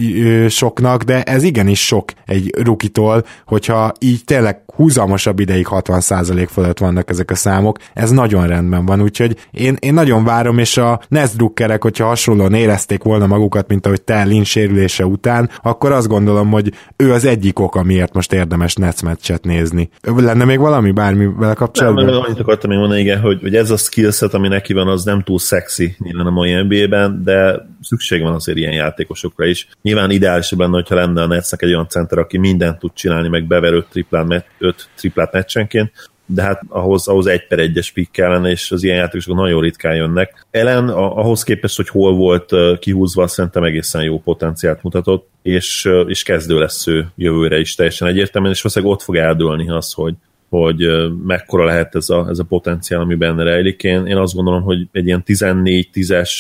soknak, 0.49 1.03
de 1.03 1.23
ez 1.23 1.43
igenis 1.43 1.87
sok 1.87 2.13
egy 2.27 2.55
rukitól, 2.63 3.25
hogyha 3.47 3.93
így 3.99 4.25
tényleg 4.25 4.63
húzamosabb 4.77 5.39
ideig 5.39 5.67
60% 5.71 6.49
fölött 6.51 6.79
vannak 6.79 7.11
ezek 7.11 7.31
a 7.31 7.35
számok, 7.35 7.79
ez 7.95 8.11
nagyon 8.11 8.47
rendben 8.59 8.87
van, 8.87 9.03
úgyhogy 9.03 9.37
én, 9.51 9.77
én 9.79 9.95
nagyon 9.95 10.25
várom, 10.25 10.59
és 10.59 10.77
a 10.77 11.01
Nest 11.09 11.37
drukkerek, 11.37 11.83
hogyha 11.83 12.07
hasonlóan 12.07 12.55
érezték 12.55 13.03
volna 13.03 13.27
magukat, 13.27 13.69
mint 13.69 13.87
ahogy 13.87 14.03
te 14.03 14.23
Lin 14.23 14.45
sérülése 14.45 15.07
után, 15.07 15.51
akkor 15.63 15.93
azt 15.93 16.09
gondolom, 16.09 16.51
hogy 16.51 16.73
ő 16.97 17.13
az 17.13 17.25
egyik 17.25 17.59
ok, 17.59 17.85
miért 17.85 18.15
most 18.15 18.33
érdemes 18.33 18.75
Nets 18.75 19.03
meccset 19.03 19.45
nézni. 19.45 19.91
Lenne 20.03 20.45
még 20.45 20.59
valami 20.59 20.91
bármivel 20.91 21.55
kapcsolatban? 21.55 22.05
Nem, 22.05 22.15
annyit 22.15 22.41
akartam 22.41 22.71
még 22.71 22.79
mondani, 22.79 23.01
igen, 23.01 23.21
hogy, 23.21 23.41
hogy 23.41 23.55
ez 23.55 23.71
a 23.71 23.77
skillset, 23.77 24.35
ami 24.35 24.49
neki 24.49 24.73
van, 24.73 24.89
az 24.89 25.05
nem 25.05 25.23
túl 25.23 25.39
szexi 25.39 25.97
nyilván 25.99 26.27
a 26.27 26.31
mai 26.31 26.63
NBA-ben, 26.63 27.23
de 27.25 27.67
szükség 27.81 28.23
van 28.23 28.35
azért 28.35 28.59
ilyen 28.59 28.73
játékosokra 28.73 29.47
is. 29.47 29.69
Nyilván 29.83 30.11
ideális 30.11 30.55
benne, 30.57 30.75
hogyha 30.75 30.95
lenne 30.95 31.23
a 31.23 31.27
Netsnek 31.27 31.63
egy 31.63 31.73
olyan 31.73 31.89
center, 31.89 32.19
aki 32.19 32.39
mindent 32.39 32.79
tud 32.79 32.93
csinálni, 32.95 33.29
meg 33.29 33.47
bever 33.47 33.73
öt 33.73 33.87
triplát, 33.91 34.45
öt 34.59 34.89
triplát 34.97 35.33
meccsenként, 35.33 35.93
de 36.31 36.43
hát 36.43 36.63
ahhoz, 36.69 37.09
ahhoz 37.09 37.27
egy 37.27 37.47
per 37.47 37.59
egyes 37.59 37.93
pick 37.93 38.13
kellene, 38.13 38.51
és 38.51 38.71
az 38.71 38.83
ilyen 38.83 38.97
játékosok 38.97 39.37
nagyon 39.37 39.61
ritkán 39.61 39.95
jönnek. 39.95 40.47
Ellen 40.51 40.89
ahhoz 40.89 41.43
képest, 41.43 41.77
hogy 41.77 41.89
hol 41.89 42.15
volt 42.15 42.53
kihúzva, 42.79 43.27
szerintem 43.27 43.65
egészen 43.65 44.03
jó 44.03 44.21
potenciált 44.21 44.83
mutatott, 44.83 45.29
és, 45.43 45.89
és 46.07 46.23
kezdő 46.23 46.59
lesz 46.59 46.87
ő 46.87 47.07
jövőre 47.17 47.59
is 47.59 47.75
teljesen 47.75 48.09
egyértelműen, 48.09 48.53
és 48.53 48.63
valószínűleg 48.63 48.95
ott 48.95 49.03
fog 49.03 49.17
eldőlni 49.17 49.71
az, 49.71 49.93
hogy, 49.93 50.15
hogy 50.49 50.87
mekkora 51.27 51.65
lehet 51.65 51.95
ez 51.95 52.09
a, 52.09 52.27
ez 52.29 52.39
a 52.39 52.45
potenciál, 52.45 53.01
ami 53.01 53.15
benne 53.15 53.43
rejlik. 53.43 53.83
Én, 53.83 54.07
én 54.07 54.17
azt 54.17 54.35
gondolom, 54.35 54.63
hogy 54.63 54.87
egy 54.93 55.07
ilyen 55.07 55.23
14-10-es 55.27 56.31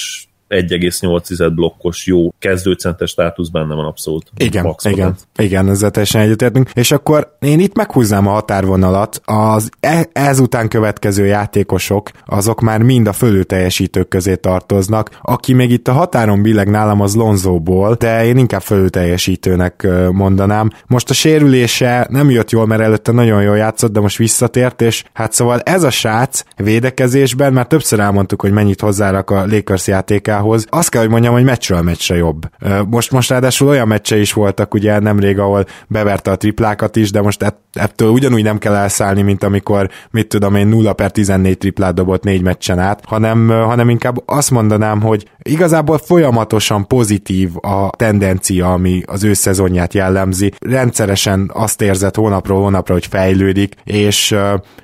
1,8 0.48 1.50
blokkos 1.54 2.06
jó 2.06 2.32
kezdőcentes 2.38 3.10
státusz 3.10 3.48
benne 3.48 3.74
van 3.74 3.84
abszolút. 3.84 4.30
Igen, 4.36 4.64
Max 4.64 4.84
igen, 4.84 5.14
igen, 5.36 5.68
ezzel 5.68 5.90
teljesen 5.90 6.20
egyetértünk. 6.20 6.70
És 6.74 6.90
akkor 6.90 7.36
én 7.40 7.60
itt 7.60 7.76
meghúznám 7.76 8.26
a 8.26 8.30
határvonalat. 8.30 9.20
Az 9.24 9.70
e- 9.80 10.08
ezután 10.12 10.68
következő 10.68 11.26
játékosok, 11.26 12.10
azok 12.26 12.60
már 12.60 12.82
mind 12.82 13.06
a 13.06 13.12
fölül 13.12 13.44
teljesítők 13.44 14.08
közé 14.08 14.34
tartoznak. 14.34 15.18
Aki 15.22 15.52
még 15.52 15.70
itt 15.70 15.88
a 15.88 15.92
határon 15.92 16.42
billeg 16.42 16.70
nálam 16.70 17.00
az 17.00 17.14
Lonzóból, 17.14 17.94
de 17.94 18.24
én 18.24 18.36
inkább 18.36 18.62
fölül 18.62 18.90
teljesítőnek 18.90 19.86
mondanám. 20.12 20.70
Most 20.86 21.10
a 21.10 21.14
sérülése 21.14 22.06
nem 22.10 22.30
jött 22.30 22.50
jól, 22.50 22.66
mert 22.66 22.82
előtte 22.82 23.12
nagyon 23.12 23.42
jól 23.42 23.56
játszott, 23.56 23.92
de 23.92 24.00
most 24.00 24.16
visszatért, 24.16 24.82
és 24.82 25.04
hát 25.12 25.32
szóval 25.32 25.60
ez 25.60 25.82
a 25.82 25.90
srác 25.90 26.44
védekezésben, 26.56 27.52
már 27.52 27.66
többször 27.66 28.00
elmondtuk, 28.00 28.40
hogy 28.40 28.52
mennyit 28.52 28.80
hozzárak 28.80 29.30
a 29.30 29.46
Lakers 29.46 29.86
játéká 29.86 30.37
Indiához. 30.38 30.66
Azt 30.70 30.88
kell, 30.88 31.00
hogy 31.00 31.10
mondjam, 31.10 31.32
hogy 31.32 31.44
meccsről 31.44 31.82
meccsre 31.82 32.16
jobb. 32.16 32.48
Most, 32.90 33.10
most 33.10 33.30
ráadásul 33.30 33.68
olyan 33.68 33.88
meccse 33.88 34.18
is 34.18 34.32
voltak 34.32 34.74
ugye 34.74 34.98
nemrég, 34.98 35.38
ahol 35.38 35.64
beverte 35.88 36.30
a 36.30 36.36
triplákat 36.36 36.96
is, 36.96 37.10
de 37.10 37.20
most 37.20 37.54
ettől 37.72 38.10
ugyanúgy 38.10 38.42
nem 38.42 38.58
kell 38.58 38.74
elszállni, 38.74 39.22
mint 39.22 39.42
amikor, 39.42 39.90
mit 40.10 40.28
tudom 40.28 40.54
én, 40.54 40.66
0 40.66 40.92
per 40.92 41.10
14 41.10 41.58
triplát 41.58 41.94
dobott 41.94 42.24
négy 42.24 42.42
meccsen 42.42 42.78
át, 42.78 43.02
hanem, 43.04 43.48
hanem 43.48 43.88
inkább 43.88 44.22
azt 44.26 44.50
mondanám, 44.50 45.00
hogy 45.00 45.24
igazából 45.48 45.98
folyamatosan 45.98 46.86
pozitív 46.86 47.50
a 47.60 47.90
tendencia, 47.96 48.72
ami 48.72 49.02
az 49.06 49.24
ő 49.24 49.32
szezonját 49.32 49.94
jellemzi. 49.94 50.52
Rendszeresen 50.58 51.50
azt 51.54 51.82
érzett 51.82 52.14
hónapról 52.14 52.60
hónapra, 52.60 52.94
hogy 52.94 53.06
fejlődik, 53.06 53.74
és, 53.84 54.34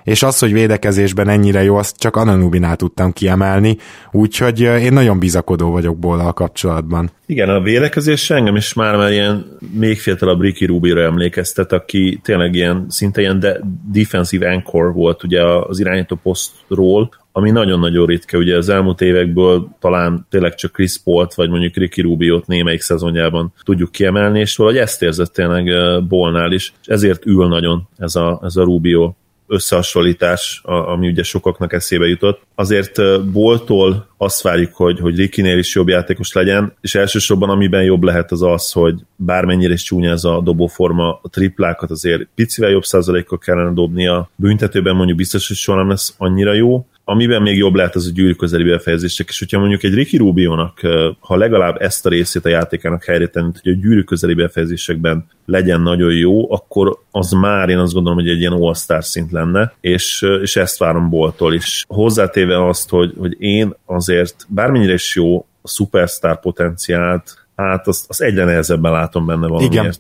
és 0.05 0.23
az, 0.23 0.39
hogy 0.39 0.53
védekezésben 0.53 1.29
ennyire 1.29 1.63
jó, 1.63 1.77
azt 1.77 1.97
csak 1.97 2.17
Ananubinál 2.17 2.77
tudtam 2.77 3.13
kiemelni, 3.13 3.77
úgyhogy 4.13 4.61
én 4.61 4.93
nagyon 4.93 5.19
bizakodó 5.19 5.71
vagyok 5.71 5.99
Bollal 5.99 6.33
kapcsolatban. 6.33 7.11
Igen, 7.27 7.49
a 7.49 7.61
védekezés 7.61 8.31
engem 8.31 8.57
is 8.57 8.73
már 8.73 8.97
már 8.97 9.13
ilyen 9.13 9.59
még 9.79 10.01
fiatalabb 10.01 10.41
Ricky 10.41 10.65
Rubira 10.65 11.03
emlékeztet, 11.03 11.73
aki 11.73 12.21
tényleg 12.23 12.55
ilyen, 12.55 12.87
szinte 12.89 13.21
ilyen 13.21 13.41
de 13.41 13.61
defensive 13.93 14.51
anchor 14.51 14.93
volt 14.93 15.25
ugye 15.25 15.45
az 15.45 15.81
irányító 15.81 16.19
posztról, 16.23 17.11
ami 17.37 17.51
nagyon-nagyon 17.51 18.07
ritka, 18.07 18.39
ugye 18.39 18.57
az 18.57 18.69
elmúlt 18.69 19.01
évekből 19.01 19.69
talán 19.81 20.27
tényleg 20.31 20.55
csak 20.55 20.73
Chris 20.73 20.99
Paul-t, 21.05 21.35
vagy 21.35 21.51
mondjuk 21.51 21.77
Ricky 21.77 22.01
Rubio-t 22.01 22.47
némelyik 22.47 22.81
szezonjában 22.81 23.53
tudjuk 23.63 23.93
kiemelni, 23.93 24.41
és 24.41 24.57
valahogy 24.57 24.79
ezt 24.79 25.03
érzett 25.03 25.33
tényleg 25.33 25.65
Bolnál 26.09 26.53
is, 26.53 26.73
és 26.81 26.87
ezért 26.87 27.27
ül 27.27 27.49
nagyon 27.49 27.89
ez 27.97 28.17
a, 28.17 28.41
ez 28.45 28.57
a 28.57 28.65
Rubio 28.65 29.15
összehasonlítás, 29.47 30.61
ami 30.65 31.09
ugye 31.09 31.23
sokaknak 31.23 31.73
eszébe 31.73 32.07
jutott. 32.07 32.43
Azért 32.55 33.23
Boltól 33.31 34.07
azt 34.17 34.43
várjuk, 34.43 34.75
hogy, 34.75 35.01
hogy 35.01 35.17
Rickinél 35.17 35.59
is 35.59 35.75
jobb 35.75 35.89
játékos 35.89 36.33
legyen, 36.33 36.73
és 36.81 36.95
elsősorban 36.95 37.51
amiben 37.51 37.83
jobb 37.83 38.03
lehet 38.03 38.33
az 38.33 38.43
az, 38.43 38.73
hogy 38.73 38.95
bármennyire 39.17 39.73
is 39.73 39.83
csúnya 39.83 40.11
ez 40.11 40.25
a 40.25 40.41
dobóforma, 40.41 41.19
a 41.23 41.29
triplákat 41.29 41.91
azért 41.91 42.29
picivel 42.35 42.71
jobb 42.71 42.85
százalékkal 42.85 43.39
kellene 43.39 43.73
dobnia, 43.73 44.31
büntetőben 44.37 44.97
mondjuk 44.97 45.19
biztos, 45.19 45.49
hogy 45.49 45.57
soha 45.57 45.79
nem 45.79 45.89
lesz 45.89 46.15
annyira 46.19 46.53
jó, 46.53 46.87
amiben 47.05 47.43
még 47.43 47.57
jobb 47.57 47.75
lehet 47.75 47.95
az 47.95 48.07
a 48.07 48.11
gyűrű 48.15 48.33
közeli 48.33 48.65
befejezések, 48.65 49.29
és 49.29 49.39
hogyha 49.39 49.59
mondjuk 49.59 49.83
egy 49.83 49.95
Ricky 49.95 50.17
Rubio-nak, 50.17 50.81
ha 51.21 51.37
legalább 51.37 51.81
ezt 51.81 52.07
a 52.07 52.09
részét 52.09 52.45
a 52.45 52.49
játékának 52.49 53.05
helyre 53.05 53.27
tenni, 53.27 53.51
hogy 53.63 53.73
a 53.73 53.77
gyűrű 53.77 54.03
közeli 54.03 54.35
befejezésekben 54.35 55.27
legyen 55.47 55.81
nagyon 55.81 56.13
jó, 56.13 56.53
akkor 56.53 56.99
az 57.11 57.31
már 57.31 57.69
én 57.69 57.79
azt 57.79 57.93
gondolom, 57.93 58.19
hogy 58.19 58.29
egy 58.29 58.39
ilyen 58.39 58.53
all-star 58.53 59.05
szint 59.05 59.31
lenne, 59.31 59.75
és, 59.81 60.27
és 60.43 60.57
ezt 60.57 60.79
várom 60.79 61.11
Boltól 61.11 61.55
is. 61.55 61.85
Hozzátéve 61.89 62.67
azt, 62.67 62.91
hogy, 62.91 63.13
hogy 63.19 63.37
én 63.39 63.75
azért 63.87 64.47
bármennyire 64.49 64.93
is 64.93 65.15
jó 65.15 65.47
a 65.63 65.69
superstar 65.69 66.41
potenciált 66.41 67.44
hát 67.57 67.87
azt, 67.87 68.05
azt 68.09 68.21
egyre 68.21 68.45
nehezebben 68.45 68.93
látom 68.93 69.27
benne 69.27 69.47
valamiért. 69.47 69.73
Igen, 69.73 69.95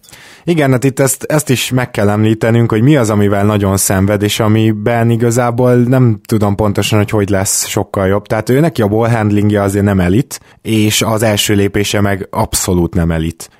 Igen 0.44 0.70
hát 0.70 0.84
itt 0.84 1.00
ezt, 1.00 1.24
ezt 1.24 1.50
is 1.50 1.70
meg 1.70 1.90
kell 1.90 2.08
említenünk, 2.08 2.70
hogy 2.70 2.82
mi 2.82 2.96
az, 2.96 3.10
amivel 3.10 3.44
nagyon 3.44 3.76
szenved, 3.76 4.22
és 4.22 4.40
amiben 4.40 5.10
igazából 5.10 5.74
nem 5.74 6.20
tudom 6.26 6.54
pontosan, 6.54 6.98
hogy 6.98 7.10
hogy 7.10 7.28
lesz 7.28 7.66
sokkal 7.66 8.06
jobb. 8.06 8.26
Tehát 8.26 8.48
ő 8.48 8.60
neki 8.60 8.82
a 8.82 8.88
ball 8.88 9.08
handlingje 9.08 9.62
azért 9.62 9.84
nem 9.84 10.00
elit, 10.00 10.40
és 10.62 11.02
az 11.02 11.22
első 11.22 11.54
lépése 11.54 12.00
meg 12.00 12.28
abszolút 12.30 12.94
nem 12.94 13.10
elit. 13.10 13.50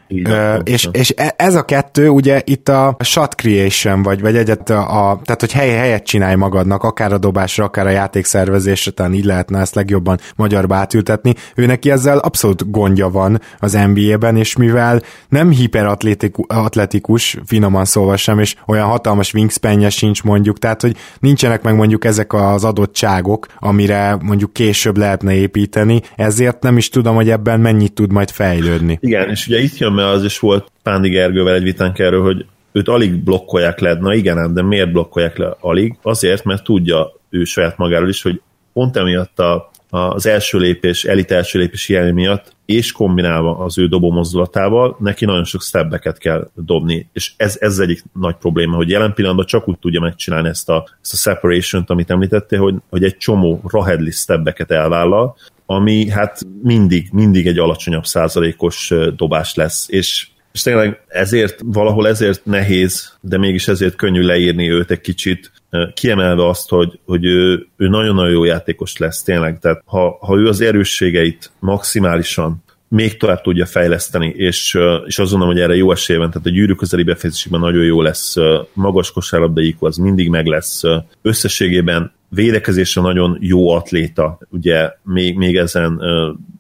És, 0.65 0.89
és 0.93 1.13
e, 1.17 1.35
ez 1.37 1.55
a 1.55 1.63
kettő, 1.63 2.09
ugye 2.09 2.43
itt 2.45 2.69
a 2.69 2.97
shot 3.01 3.35
creation, 3.35 4.03
vagy, 4.03 4.21
vagy 4.21 4.37
egyet 4.37 4.71
a, 4.71 5.11
a 5.11 5.21
tehát 5.25 5.41
hogy 5.41 5.53
hely, 5.53 5.71
helyet 5.71 6.05
csinálj 6.05 6.35
magadnak, 6.35 6.83
akár 6.83 7.13
a 7.13 7.19
dobásra, 7.19 7.65
akár 7.65 7.87
a 7.87 7.91
játékszervezésre, 7.91 8.91
talán 8.91 9.15
így 9.15 9.25
lehetne 9.25 9.61
ezt 9.61 9.75
legjobban 9.75 10.19
magyarba 10.37 10.75
átültetni. 10.75 11.35
Ő 11.55 11.67
neki 11.67 11.91
ezzel 11.91 12.19
abszolút 12.19 12.71
gondja 12.71 13.09
van 13.09 13.41
az 13.59 13.79
NBA-ben, 13.93 14.37
és 14.37 14.57
mivel 14.57 15.03
nem 15.29 15.51
hiperatletikus, 15.51 17.37
finoman 17.47 17.85
szólva 17.85 18.17
sem, 18.17 18.39
és 18.39 18.55
olyan 18.67 18.87
hatalmas 18.87 19.35
wingspanje 19.35 19.91
sincs 19.91 20.23
mondjuk, 20.23 20.59
tehát 20.59 20.81
hogy 20.81 20.97
nincsenek 21.19 21.63
meg 21.63 21.75
mondjuk 21.75 22.05
ezek 22.05 22.33
az 22.33 22.65
adottságok, 22.65 23.47
amire 23.59 24.17
mondjuk 24.23 24.53
később 24.53 24.97
lehetne 24.97 25.35
építeni, 25.35 26.01
ezért 26.17 26.63
nem 26.63 26.77
is 26.77 26.89
tudom, 26.89 27.15
hogy 27.15 27.31
ebben 27.31 27.61
mennyit 27.61 27.93
tud 27.93 28.13
majd 28.13 28.31
fejlődni. 28.31 28.99
Igen, 29.01 29.31
és 29.31 29.47
ugye 29.47 29.63
itt 29.63 29.79
jön 29.79 29.94
mert 29.95 30.15
az 30.15 30.25
is 30.25 30.39
volt 30.39 30.71
Pándi 30.83 31.09
Gergővel 31.09 31.55
egy 31.55 31.63
vitánk 31.63 31.99
erről, 31.99 32.23
hogy 32.23 32.47
őt 32.73 32.89
alig 32.89 33.23
blokkolják 33.23 33.81
le, 33.81 33.95
na 33.95 34.15
igen, 34.15 34.55
de 34.55 34.63
miért 34.63 34.93
blokkolják 34.93 35.37
le 35.37 35.57
alig? 35.61 35.97
Azért, 36.03 36.45
mert 36.45 36.65
tudja 36.65 37.13
ő 37.31 37.45
saját 37.45 37.77
magáról 37.77 38.09
is, 38.09 38.23
hogy 38.23 38.41
pont 38.73 38.97
emiatt 38.97 39.39
a, 39.39 39.71
az 39.91 40.27
első 40.27 40.59
lépés, 40.59 41.05
elit 41.05 41.31
első 41.31 41.59
lépés 41.59 41.87
hiány 41.87 42.15
miatt, 42.15 42.53
és 42.67 42.93
kombinálva 42.93 43.59
az 43.59 43.79
ő 43.79 43.87
dobó 43.87 44.11
mozdulatával, 44.11 44.97
neki 45.01 45.25
nagyon 45.25 45.45
sok 45.45 45.63
stebbeket 45.63 46.19
kell 46.19 46.51
dobni, 46.55 47.09
és 47.13 47.33
ez, 47.37 47.57
ez 47.61 47.79
egyik 47.79 48.05
nagy 48.13 48.35
probléma, 48.35 48.77
hogy 48.77 48.91
jelen 48.91 49.15
pillanatban 49.15 49.47
csak 49.47 49.69
úgy 49.69 49.79
tudja 49.79 50.01
megcsinálni 50.01 50.49
ezt 50.49 50.69
a, 50.69 50.89
ezt 51.03 51.13
a 51.13 51.17
separation-t, 51.17 51.91
amit 51.91 52.11
említettél, 52.11 52.61
hogy, 52.61 52.75
hogy 52.91 53.05
egy 53.05 53.17
csomó 53.17 53.61
rahedli 53.67 54.11
stebbeket 54.11 54.71
elvállal, 54.71 55.37
ami 55.67 56.09
hát 56.09 56.41
mindig, 56.63 57.09
mindig 57.13 57.47
egy 57.47 57.59
alacsonyabb 57.59 58.05
százalékos 58.05 58.93
dobás 59.17 59.55
lesz, 59.55 59.87
és 59.89 60.27
és 60.53 60.63
tényleg 60.63 61.01
ezért, 61.09 61.61
valahol 61.65 62.09
ezért 62.09 62.45
nehéz, 62.45 63.17
de 63.21 63.39
mégis 63.39 63.69
ezért 63.69 63.95
könnyű 63.95 64.23
leírni 64.23 64.71
őt 64.71 64.91
egy 64.91 65.01
kicsit, 65.01 65.53
kiemelve 65.95 66.49
azt, 66.49 66.69
hogy, 66.69 66.99
hogy 67.05 67.25
ő, 67.25 67.67
ő 67.77 67.89
nagyon-nagyon 67.89 68.33
jó 68.33 68.45
játékos 68.45 68.97
lesz 68.97 69.23
tényleg, 69.23 69.59
tehát 69.59 69.83
ha, 69.85 70.19
ha 70.21 70.37
ő 70.37 70.47
az 70.47 70.61
erősségeit 70.61 71.51
maximálisan 71.59 72.64
még 72.95 73.17
tovább 73.17 73.41
tudja 73.41 73.67
fejleszteni, 73.67 74.35
és, 74.37 74.79
és 75.07 75.19
azt 75.19 75.31
gondolom, 75.31 75.55
hogy 75.55 75.63
erre 75.63 75.77
jó 75.77 75.93
esély 75.93 76.17
van, 76.17 76.31
tehát 76.31 76.47
a 76.47 76.51
gyűrű 76.51 76.73
közeli 76.73 77.03
befejezésében 77.03 77.61
nagyon 77.61 77.85
jó 77.85 78.03
lesz, 78.03 78.35
magas 78.73 79.13
kosárlabdaik 79.13 79.77
az 79.79 79.97
mindig 79.97 80.29
meg 80.29 80.47
lesz, 80.47 80.83
összességében 81.23 82.13
védekezésre 82.29 83.03
nagyon 83.03 83.37
jó 83.41 83.71
atléta, 83.71 84.39
ugye 84.51 84.91
még, 85.03 85.37
még 85.37 85.57
ezen 85.57 86.01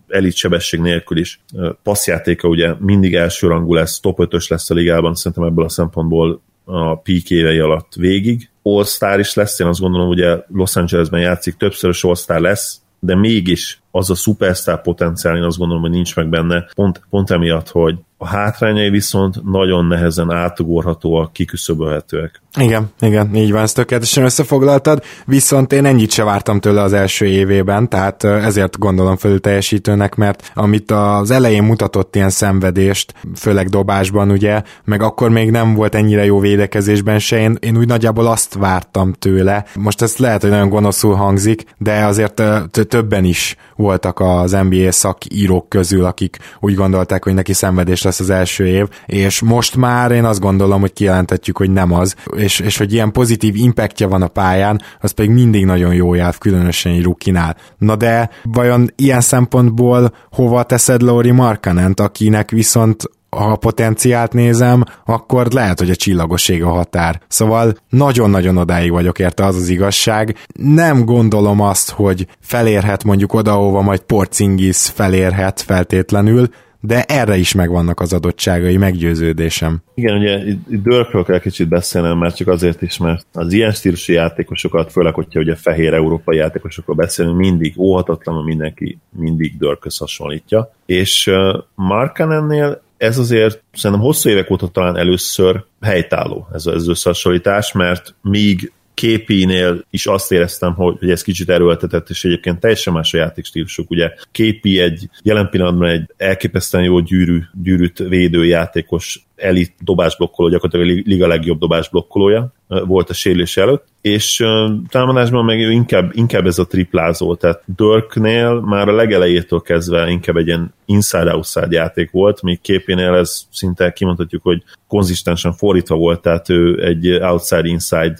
elit 0.09 0.35
sebesség 0.35 0.81
nélkül 0.81 1.19
is. 1.19 1.41
Passzjátéka 1.83 2.49
ugye 2.49 2.75
mindig 2.79 3.15
elsőrangú 3.15 3.75
lesz, 3.75 4.01
top 4.01 4.21
5 4.21 4.49
lesz 4.49 4.71
a 4.71 4.75
ligában, 4.75 5.15
szerintem 5.15 5.45
ebből 5.45 5.65
a 5.65 5.69
szempontból 5.69 6.41
a 6.65 6.97
peak 6.97 7.31
évei 7.31 7.59
alatt 7.59 7.93
végig. 7.95 8.51
All-Star 8.63 9.19
is 9.19 9.35
lesz, 9.35 9.59
én 9.59 9.67
azt 9.67 9.81
gondolom, 9.81 10.09
ugye 10.09 10.37
Los 10.53 10.77
Angelesben 10.77 11.21
játszik, 11.21 11.55
többszörös 11.55 12.05
All-Star 12.05 12.41
lesz, 12.41 12.81
de 12.99 13.15
mégis 13.15 13.83
az 13.97 14.11
a 14.11 14.15
superstar 14.15 14.83
potenciál, 14.83 15.37
én 15.37 15.43
azt 15.43 15.59
gondolom, 15.59 15.83
hogy 15.83 15.91
nincs 15.91 16.17
meg 16.17 16.29
benne, 16.29 16.65
pont, 16.75 17.03
pont 17.11 17.31
emiatt, 17.31 17.69
hogy 17.69 17.99
a 18.17 18.27
hátrányai 18.27 18.91
viszont 18.91 19.45
nagyon 19.45 19.87
nehezen 19.87 20.31
átugorhatóak, 20.31 21.33
kiküszöbölhetőek. 21.33 22.43
Igen, 22.61 22.91
igen, 23.01 23.35
így 23.35 23.53
van, 23.53 23.63
ezt 23.63 23.75
tökéletesen 23.75 24.25
összefoglaltad, 24.25 25.03
viszont 25.27 25.73
én 25.73 25.85
ennyit 25.85 26.11
se 26.11 26.25
vártam 26.25 26.61
tőle 26.61 26.83
az 26.83 26.93
első 26.93 27.27
évében, 27.27 27.89
tehát 27.89 28.25
ezért 28.25 28.79
gondolom 28.79 29.17
fölül 29.17 29.41
teljesítőnek, 29.41 30.15
mert 30.15 30.51
amit 30.55 30.91
az 30.91 31.31
elején 31.31 31.63
mutatott 31.63 32.17
ilyen 32.17 32.31
szenvedést, 32.31 33.15
főleg 33.37 33.69
dobásban 33.69 34.31
ugye, 34.31 34.63
meg 34.85 35.03
akkor 35.03 35.31
még 35.31 35.51
nem 35.51 35.75
volt 35.75 35.95
ennyire 35.95 36.25
jó 36.25 36.41
védekezésben 36.41 37.19
se, 37.19 37.39
én, 37.39 37.57
én 37.61 37.77
úgy 37.77 37.89
nagyjából 37.89 38.27
azt 38.27 38.55
vártam 38.55 39.13
tőle. 39.13 39.65
Most 39.75 40.03
ez 40.03 40.17
lehet, 40.17 40.41
hogy 40.41 40.51
nagyon 40.51 40.69
gonoszul 40.69 41.15
hangzik, 41.15 41.65
de 41.79 42.05
azért 42.05 42.43
többen 42.89 43.25
is 43.25 43.57
voltak 43.85 44.21
az 44.21 44.57
NBA 44.69 44.93
szakírók 44.93 45.69
közül, 45.69 46.05
akik 46.05 46.39
úgy 46.61 46.75
gondolták, 46.75 47.25
hogy 47.25 47.35
neki 47.35 47.53
szenvedés 47.53 48.03
lesz 48.03 48.21
az 48.21 48.31
első 48.31 48.67
év, 48.67 48.87
és 49.07 49.41
most 49.41 49.77
már 49.77 50.11
én 50.11 50.25
azt 50.25 50.41
gondolom, 50.41 50.81
hogy 50.81 50.93
kijelentetjük, 50.93 51.57
hogy 51.57 51.71
nem 51.71 51.93
az, 51.93 52.15
és, 52.37 52.61
és 52.61 52.77
hogy 52.77 52.93
ilyen 52.93 53.13
pozitív 53.13 53.57
impactja 53.57 54.09
van 54.09 54.23
a 54.23 54.29
pályán, 54.29 54.81
az 55.01 55.11
pedig 55.11 55.31
mindig 55.31 55.65
nagyon 55.65 55.95
jó 55.95 56.15
jár, 56.15 56.39
különösen 56.39 56.93
egy 56.93 57.03
rukinál. 57.03 57.57
Na 57.79 57.97
de 57.97 58.31
vajon 58.43 58.91
ilyen 58.97 59.21
szempontból 59.21 60.13
hova 60.31 60.63
teszed 60.63 61.03
Lauri 61.03 61.31
Markanent, 61.31 62.01
akinek 62.01 62.51
viszont 62.51 63.03
ha 63.35 63.57
potenciált 63.57 64.33
nézem, 64.33 64.85
akkor 65.05 65.47
lehet, 65.53 65.79
hogy 65.79 65.91
a 65.91 65.97
csillagoség 65.97 66.63
a 66.63 66.69
határ. 66.69 67.21
Szóval 67.29 67.75
nagyon-nagyon 67.89 68.57
odáig 68.57 68.91
vagyok 68.91 69.19
érte, 69.19 69.45
az 69.45 69.57
az 69.57 69.69
igazság. 69.69 70.37
Nem 70.55 71.05
gondolom 71.05 71.61
azt, 71.61 71.91
hogy 71.91 72.27
felérhet 72.41 73.05
mondjuk 73.05 73.33
oda, 73.35 73.53
ahova 73.53 73.81
majd 73.81 74.01
Porcingis 74.01 74.91
felérhet 74.95 75.61
feltétlenül, 75.61 76.49
de 76.87 77.03
erre 77.03 77.37
is 77.37 77.55
megvannak 77.55 78.01
az 78.01 78.13
adottságai, 78.13 78.77
meggyőződésem. 78.77 79.83
Igen, 79.95 80.17
ugye 80.19 80.39
itt 80.47 80.83
Dörkről 80.83 81.25
kell 81.25 81.39
kicsit 81.39 81.69
beszélnem, 81.69 82.19
mert 82.19 82.37
csak 82.37 82.49
azért 82.49 82.83
is, 82.83 82.99
mert 82.99 83.27
az 83.33 83.53
ilyen 83.53 83.73
stílusú 83.73 84.13
játékosokat, 84.13 84.93
főleg, 84.93 85.15
hogyha 85.15 85.41
ugye 85.41 85.55
fehér 85.55 85.95
európai 85.95 86.37
játékosokról 86.37 86.97
beszélünk, 86.97 87.37
mindig 87.37 87.75
óhatatlanul 87.79 88.45
mindenki 88.45 88.99
mindig 89.11 89.59
Dörköz 89.59 89.97
hasonlítja. 89.97 90.73
És 90.87 91.31
Markanennél 91.75 92.83
ez 93.05 93.19
azért 93.19 93.63
szerintem 93.73 94.07
hosszú 94.07 94.29
évek 94.29 94.51
óta 94.51 94.69
talán 94.69 94.97
először 94.97 95.65
helytálló 95.81 96.49
ez 96.53 96.67
az 96.67 96.89
összehasonlítás, 96.89 97.73
mert 97.73 98.15
míg 98.23 98.73
képinél 98.95 99.85
is 99.91 100.07
azt 100.07 100.33
éreztem, 100.33 100.75
hogy, 100.75 100.97
hogy 100.99 101.11
ez 101.11 101.23
kicsit 101.23 101.51
erőltetett, 101.51 102.11
és 102.11 102.25
egyébként 102.25 102.61
teljesen 102.61 102.93
más 102.93 103.15
a 103.15 103.17
játékstílusuk. 103.17 103.91
Ugye 103.91 104.11
képi 104.33 104.81
egy 104.81 105.09
jelen 105.23 105.49
pillanatban 105.51 105.89
egy 105.89 106.11
elképesztően 106.17 106.85
jó 106.85 107.01
gyűrű, 107.01 107.41
gyűrűt 107.63 107.99
védő 107.99 108.45
játékos, 108.45 109.27
elit 109.37 109.75
dobásblokkoló, 109.81 110.49
gyakorlatilag 110.49 110.99
a 110.99 111.03
liga 111.05 111.27
legjobb 111.27 111.59
dobásblokkolója 111.59 112.53
volt 112.67 113.11
a 113.11 113.15
sérülés 113.15 113.57
előtt, 113.57 113.87
és 114.01 114.45
támadásban 114.89 115.45
meg 115.45 115.61
inkább, 115.61 116.11
inkább 116.15 116.47
ez 116.47 116.59
a 116.59 116.67
triplázó, 116.67 117.35
tehát 117.35 117.63
Dirknél 117.77 118.61
már 118.61 118.89
a 118.89 118.95
legelejétől 118.95 119.61
kezdve 119.61 120.09
inkább 120.09 120.37
egy 120.37 120.47
ilyen 120.47 120.75
inside-outside 120.87 121.67
játék 121.71 122.11
volt, 122.11 122.43
míg 122.43 122.61
képénél 122.61 123.15
ez 123.15 123.47
szinte 123.51 123.93
kimondhatjuk, 123.93 124.43
hogy 124.43 124.63
konzistensen 124.89 125.53
fordítva 125.53 125.97
volt, 125.97 126.23
tehát 126.23 126.49
ő 126.49 126.85
egy 126.85 127.09
outside-inside 127.09 128.17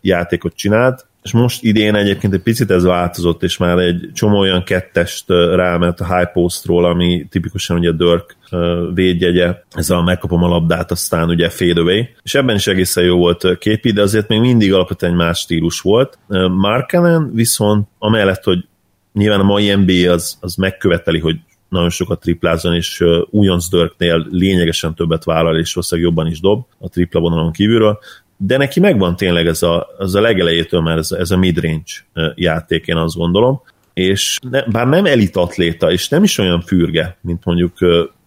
játékot 0.00 0.54
csinált, 0.54 1.06
és 1.24 1.32
most 1.32 1.62
idén 1.62 1.94
egyébként 1.94 2.34
egy 2.34 2.42
picit 2.42 2.70
ez 2.70 2.84
változott, 2.84 3.42
és 3.42 3.56
már 3.56 3.78
egy 3.78 4.10
csomó 4.14 4.38
olyan 4.38 4.64
kettest 4.64 5.24
ráment 5.54 6.00
a 6.00 6.16
high 6.16 6.32
postról, 6.32 6.84
ami 6.84 7.26
tipikusan 7.30 7.78
ugye 7.78 7.88
a 7.88 7.92
Dirk 7.92 8.36
védjegye, 8.94 9.54
ez 9.70 9.90
a 9.90 10.02
megkapom 10.02 10.42
a 10.42 10.48
labdát, 10.48 10.90
aztán 10.90 11.28
ugye 11.28 11.48
fade 11.48 11.80
away, 11.80 12.08
és 12.22 12.34
ebben 12.34 12.56
is 12.56 12.66
egészen 12.66 13.04
jó 13.04 13.16
volt 13.16 13.58
képi, 13.58 13.92
de 13.92 14.02
azért 14.02 14.28
még 14.28 14.40
mindig 14.40 14.72
alapvetően 14.72 15.12
egy 15.12 15.18
más 15.18 15.38
stílus 15.38 15.80
volt. 15.80 16.18
Markenen 16.50 17.30
viszont 17.34 17.88
amellett, 17.98 18.42
hogy 18.42 18.64
nyilván 19.12 19.40
a 19.40 19.44
mai 19.44 19.74
NBA 19.74 20.12
az, 20.12 20.38
az 20.40 20.54
megköveteli, 20.54 21.18
hogy 21.18 21.36
nagyon 21.68 21.90
sokat 21.90 22.20
triplázon, 22.20 22.74
és 22.74 23.04
újonc 23.30 23.68
Dörknél 23.68 24.26
lényegesen 24.30 24.94
többet 24.94 25.24
vállal, 25.24 25.58
és 25.58 25.74
valószínűleg 25.74 26.10
jobban 26.10 26.30
is 26.30 26.40
dob 26.40 26.66
a 26.78 26.88
tripla 26.88 27.20
vonalon 27.20 27.52
kívülről 27.52 27.98
de 28.46 28.56
neki 28.56 28.80
megvan 28.80 29.16
tényleg 29.16 29.46
ez 29.46 29.62
a, 29.62 29.88
az 29.98 30.14
a 30.14 30.20
legelejétől 30.20 30.80
már 30.80 30.98
ez, 30.98 31.12
ez 31.12 31.30
a 31.30 31.36
midrange 31.36 31.92
játék, 32.34 32.86
én 32.86 32.96
azt 32.96 33.16
gondolom, 33.16 33.62
és 33.94 34.38
ne, 34.50 34.62
bár 34.62 34.86
nem 34.86 35.06
elit 35.06 35.36
atléta, 35.36 35.90
és 35.90 36.08
nem 36.08 36.22
is 36.22 36.38
olyan 36.38 36.60
fürge, 36.60 37.16
mint 37.20 37.44
mondjuk 37.44 37.72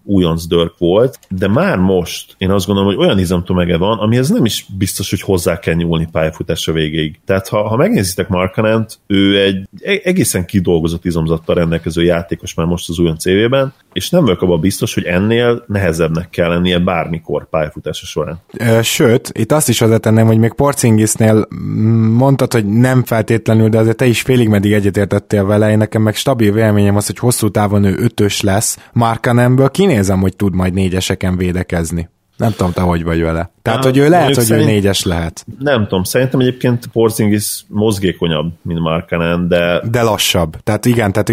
újonc 0.08 0.48
Dörk 0.48 0.78
volt, 0.78 1.20
de 1.30 1.48
már 1.48 1.78
most 1.78 2.36
én 2.38 2.52
azt 2.52 2.66
gondolom, 2.66 2.96
hogy 2.96 3.06
olyan 3.06 3.20
izomtömege 3.20 3.78
van, 3.78 3.98
amihez 3.98 4.30
nem 4.30 4.46
is 4.46 4.66
biztos, 4.78 5.10
hogy 5.10 5.22
hozzá 5.22 5.60
kell 5.60 5.74
nyúlni 5.74 6.08
pályafutása 6.12 6.72
végéig. 6.72 7.20
Tehát 7.26 7.48
ha, 7.48 7.68
ha 7.68 7.76
megnézitek 7.76 8.28
Markanent, 8.28 9.00
ő 9.08 9.42
egy 9.42 9.68
e-, 9.82 10.02
egészen 10.04 10.46
kidolgozott 10.46 11.06
izomzattal 11.06 11.56
rendelkező 11.56 12.04
játékos 12.04 12.54
már 12.54 12.66
most 12.66 12.90
az 12.90 13.00
újon 13.00 13.18
CV-ben, 13.18 13.74
és 13.94 14.10
nem 14.10 14.24
vagyok 14.24 14.42
abban 14.42 14.60
biztos, 14.60 14.94
hogy 14.94 15.04
ennél 15.04 15.64
nehezebbnek 15.68 16.30
kell 16.30 16.50
lennie 16.50 16.80
bármikor 16.80 17.50
pályafutása 17.50 18.06
során. 18.06 18.42
Sőt, 18.82 19.30
itt 19.34 19.52
azt 19.52 19.70
is 19.70 19.80
hozzátenném, 19.80 20.26
hogy 20.26 20.38
még 20.38 20.54
Porcingisnél 20.54 21.48
mondtad, 22.12 22.54
hogy 22.54 22.66
nem 22.66 23.04
feltétlenül, 23.04 23.70
de 23.70 23.78
azért 23.78 23.98
te 23.98 24.06
is 24.06 24.22
félig 24.22 24.48
meddig 24.48 24.74
egyetértettél 24.74 25.46
vele, 25.46 25.72
én 25.72 25.78
nekem 25.78 26.02
meg 26.02 26.16
stabil 26.16 26.52
véleményem 26.54 26.96
az, 26.96 27.06
hogy 27.06 27.20
hosszú 27.20 27.50
távon 27.50 27.84
ő 27.84 27.96
ötös 28.00 28.42
lesz. 28.42 28.78
Markanemből 28.94 29.70
kinézem, 29.98 30.22
hogy 30.22 30.36
tud 30.36 30.56
majd 30.56 30.74
négyeseken 30.74 31.38
védekezni. 31.38 32.10
Nem 32.38 32.52
tudom, 32.52 32.72
te 32.72 32.82
hogy 32.82 33.04
vagy 33.04 33.22
vele. 33.22 33.52
Tehát, 33.62 33.84
hogy 33.84 33.98
ő 33.98 34.10
lehet, 34.10 34.36
hogy 34.36 34.44
szerint, 34.44 34.68
ő 34.68 34.72
négyes 34.72 35.04
lehet. 35.04 35.46
Nem 35.60 35.84
tudom, 35.84 36.04
szerintem 36.04 36.40
egyébként 36.40 36.88
Porzingis 36.88 37.66
mozgékonyabb, 37.68 38.52
mint 38.62 38.80
Markanen, 38.80 39.48
de... 39.48 39.82
De 39.92 40.02
lassabb. 40.02 40.56
Tehát 40.64 40.86
igen, 40.86 41.12
tehát 41.12 41.28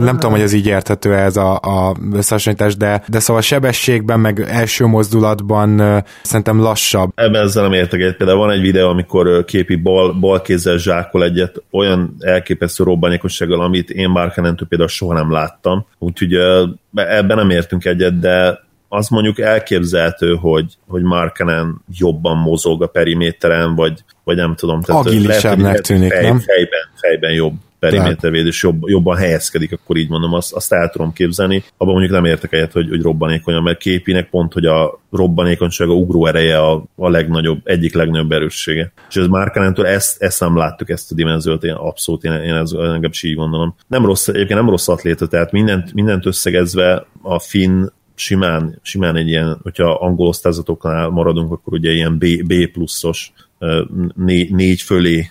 nem 0.00 0.14
tudom, 0.14 0.30
hogy 0.30 0.40
ez 0.40 0.52
így 0.52 0.66
érthető 0.66 1.14
ez 1.14 1.36
a, 1.36 1.54
a 1.54 1.96
összehasonlítás, 2.12 2.76
de, 2.76 3.02
de 3.08 3.18
szóval 3.18 3.42
sebességben, 3.42 4.20
meg 4.20 4.40
első 4.40 4.86
mozdulatban 4.86 6.02
szerintem 6.22 6.60
lassabb. 6.60 7.12
Ebben 7.14 7.42
ezzel 7.42 7.62
nem 7.62 7.72
értek 7.72 8.00
egy. 8.00 8.16
Például 8.16 8.38
van 8.38 8.50
egy 8.50 8.60
videó, 8.60 8.88
amikor 8.88 9.44
képi 9.44 9.74
bal, 9.76 10.12
bal 10.12 10.40
kézzel 10.40 10.76
zsákol 10.76 11.24
egyet 11.24 11.62
olyan 11.70 12.16
elképesztő 12.20 12.84
robbanékossággal, 12.84 13.60
amit 13.60 13.90
én 13.90 14.08
Markanentől 14.08 14.68
például 14.68 14.90
soha 14.90 15.14
nem 15.14 15.32
láttam. 15.32 15.86
Úgyhogy 15.98 16.34
ebben 16.94 17.36
nem 17.36 17.50
értünk 17.50 17.84
egyet, 17.84 18.18
de 18.18 18.62
az 18.94 19.08
mondjuk 19.08 19.38
elképzelhető, 19.38 20.34
hogy, 20.34 20.74
hogy 20.86 21.02
Markanen 21.02 21.80
jobban 21.98 22.36
mozog 22.36 22.82
a 22.82 22.86
periméteren, 22.86 23.74
vagy, 23.74 24.04
vagy 24.24 24.36
nem 24.36 24.54
tudom. 24.54 24.80
Tehát 24.80 25.06
Agilisebbnek 25.06 25.80
tűnik, 25.80 26.12
fej, 26.12 26.22
nem? 26.22 26.38
Fejben, 26.38 26.88
fejben 26.94 27.32
jobb 27.32 27.54
perimétervéd, 27.78 28.46
és 28.46 28.62
jobb, 28.62 28.88
jobban 28.88 29.16
helyezkedik, 29.16 29.72
akkor 29.72 29.96
így 29.96 30.08
mondom, 30.08 30.32
azt, 30.32 30.52
azt 30.52 30.72
el 30.72 30.88
tudom 30.88 31.12
képzelni. 31.12 31.64
Abban 31.76 31.92
mondjuk 31.92 32.12
nem 32.12 32.24
értek 32.24 32.52
egyet, 32.52 32.72
hogy, 32.72 32.88
hogy 32.88 33.02
robbanékonyan, 33.02 33.62
mert 33.62 33.78
képinek 33.78 34.30
pont, 34.30 34.52
hogy 34.52 34.66
a 34.66 35.00
robbanékonyság, 35.10 35.88
a 35.88 35.92
ugró 35.92 36.26
ereje 36.26 36.58
a, 36.58 36.84
a 36.96 37.08
legnagyobb, 37.08 37.60
egyik 37.64 37.94
legnagyobb 37.94 38.32
erőssége. 38.32 38.92
És 39.08 39.16
ez 39.16 39.26
Márkanentől 39.26 39.86
ezt, 39.86 40.22
ezt 40.22 40.40
nem 40.40 40.56
láttuk, 40.56 40.90
ezt 40.90 41.12
a 41.12 41.14
dimenziót, 41.14 41.64
én 41.64 41.72
abszolút, 41.72 42.24
én, 42.24 42.32
én 42.32 42.54
ez 42.54 42.72
engem 42.72 43.10
is 43.10 43.22
így 43.22 43.36
gondolom. 43.36 43.74
Nem 43.86 44.06
rossz, 44.06 44.28
egyébként 44.28 44.58
nem 44.58 44.70
rossz 44.70 44.88
atléta, 44.88 45.26
tehát 45.26 45.52
mindent, 45.52 45.94
mindent 45.94 46.26
összegezve 46.26 47.06
a 47.22 47.38
finn 47.38 47.86
simán, 48.14 48.78
simán 48.82 49.16
egy 49.16 49.28
ilyen, 49.28 49.58
hogyha 49.62 49.92
angol 49.92 50.26
osztályzatoknál 50.26 51.08
maradunk, 51.08 51.52
akkor 51.52 51.72
ugye 51.72 51.90
ilyen 51.90 52.18
B, 52.18 52.24
B 52.46 52.66
pluszos 52.72 53.32
né, 54.14 54.48
négy 54.50 54.80
fölé 54.80 55.30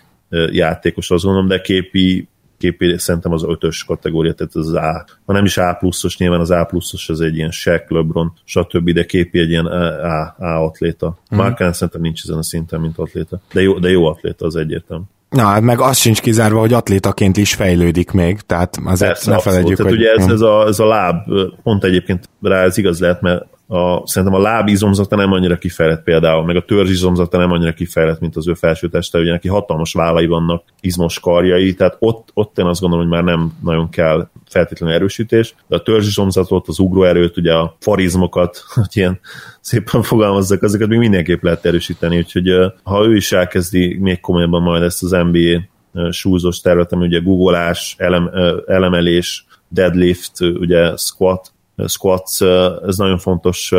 játékos 0.52 1.12
azt 1.12 1.24
gondolom, 1.24 1.48
de 1.48 1.62
képi, 1.62 2.28
képi 2.58 2.98
szerintem 2.98 3.32
az 3.32 3.44
ötös 3.44 3.84
kategória, 3.84 4.34
tehát 4.34 4.56
az 4.56 4.74
A, 4.74 5.06
ha 5.26 5.34
nem 5.34 5.46
is 5.46 5.58
A 5.58 5.74
pluszos, 5.80 6.18
nyilván 6.18 6.40
az 6.40 6.52
A 6.52 6.64
pluszos 6.64 7.10
az 7.10 7.22
egy 7.22 7.36
ilyen 7.36 7.52
Shaq, 7.52 7.94
LeBron, 7.94 8.34
stb., 8.44 8.90
de 8.90 9.06
képi 9.06 9.40
egy 9.40 9.50
ilyen 9.50 9.66
A, 9.66 10.36
A 10.38 10.64
atléta. 10.64 11.18
Mm. 11.36 11.38
Márkán 11.38 11.74
szerintem 11.74 12.02
nincs 12.02 12.22
ezen 12.24 12.38
a 12.38 12.44
szinten, 12.44 12.82
mint 12.82 12.98
atléta, 12.98 13.40
de 13.54 13.62
jó, 13.62 13.80
de 13.80 13.90
jó 13.90 14.06
atléta 14.06 14.46
az 14.46 14.56
egyértelmű. 14.56 15.04
Na, 15.34 15.44
hát 15.44 15.62
meg 15.62 15.80
az 15.80 15.98
sincs 15.98 16.22
kizárva, 16.22 16.60
hogy 16.60 16.74
atlétaként 16.74 17.38
is 17.38 17.54
fejlődik 17.54 18.12
még, 18.12 18.40
tehát 18.40 18.78
azért 18.86 19.12
Persze, 19.12 19.32
ne 19.32 19.40
felejtjük, 19.40 19.82
hogy... 19.82 19.92
ugye 19.92 20.12
ez, 20.12 20.28
ez, 20.28 20.42
a, 20.42 20.66
ez 20.68 20.80
a 20.80 20.86
láb, 20.86 21.16
pont 21.64 21.84
egyébként 21.84 22.30
rá 22.42 22.64
ez 22.64 22.78
igaz 22.78 23.00
lehet, 23.00 23.22
mert 23.22 23.46
a, 23.68 24.08
szerintem 24.08 24.40
a 24.40 24.42
lábizomzata 24.42 25.16
nem 25.16 25.32
annyira 25.32 25.58
kifejlett 25.58 26.04
például, 26.04 26.46
meg 26.46 26.56
a 26.56 26.66
törzsizomzata 26.66 27.38
nem 27.38 27.52
annyira 27.52 27.74
kifejlett, 27.74 28.20
mint 28.20 28.36
az 28.36 28.48
ő 28.48 28.54
felső 28.54 28.90
teste, 28.90 29.20
ugye 29.20 29.32
neki 29.32 29.48
hatalmas 29.48 29.94
vállai 29.94 30.26
vannak, 30.26 30.64
izmos 30.82 31.20
karjai, 31.20 31.74
tehát 31.74 31.96
ott, 32.00 32.30
ott 32.34 32.58
én 32.58 32.66
azt 32.66 32.82
gondolom, 32.82 33.08
hogy 33.08 33.16
már 33.16 33.24
nem 33.24 33.54
nagyon 33.64 33.90
kell 33.90 34.30
feltétlenül 34.50 34.96
erősítés, 34.96 35.56
de 35.68 35.76
a 35.76 35.82
törzsizomzatot, 35.82 36.68
az 36.68 36.80
ugróerőt, 36.80 37.38
ugye 37.38 37.54
a 37.54 37.76
farizmokat, 37.80 38.64
hogy 38.74 38.88
ilyen 38.92 39.20
szépen 39.62 40.02
fogalmazzak, 40.02 40.64
azokat 40.64 40.88
még 40.88 41.00
mindenképp 41.00 41.44
lehet 41.44 41.66
erősíteni, 41.66 42.18
úgyhogy 42.18 42.56
ha 42.84 43.06
ő 43.06 43.16
is 43.16 43.32
elkezdi 43.32 43.98
még 44.00 44.20
komolyabban 44.20 44.62
majd 44.62 44.84
ezt 44.84 45.04
az 45.04 45.12
NBA 45.12 45.72
súlyzós 46.12 46.62
területen, 46.62 47.00
ugye 47.00 47.20
googolás, 47.20 47.96
elem, 47.98 48.32
elemelés, 48.68 49.46
deadlift, 49.68 50.40
ugye 50.42 50.96
squat, 50.98 51.53
squats, 51.88 52.42
ez 52.88 52.98
nagyon 52.98 53.18
fontos 53.18 53.72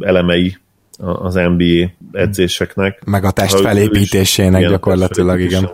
elemei 0.00 0.56
az 0.98 1.34
NBA 1.34 1.90
edzéseknek. 2.12 3.04
Meg 3.04 3.24
a 3.24 3.30
test 3.30 3.60
felépítésének 3.60 4.60
igen, 4.60 4.72
gyakorlatilag, 4.72 5.40
igen. 5.40 5.70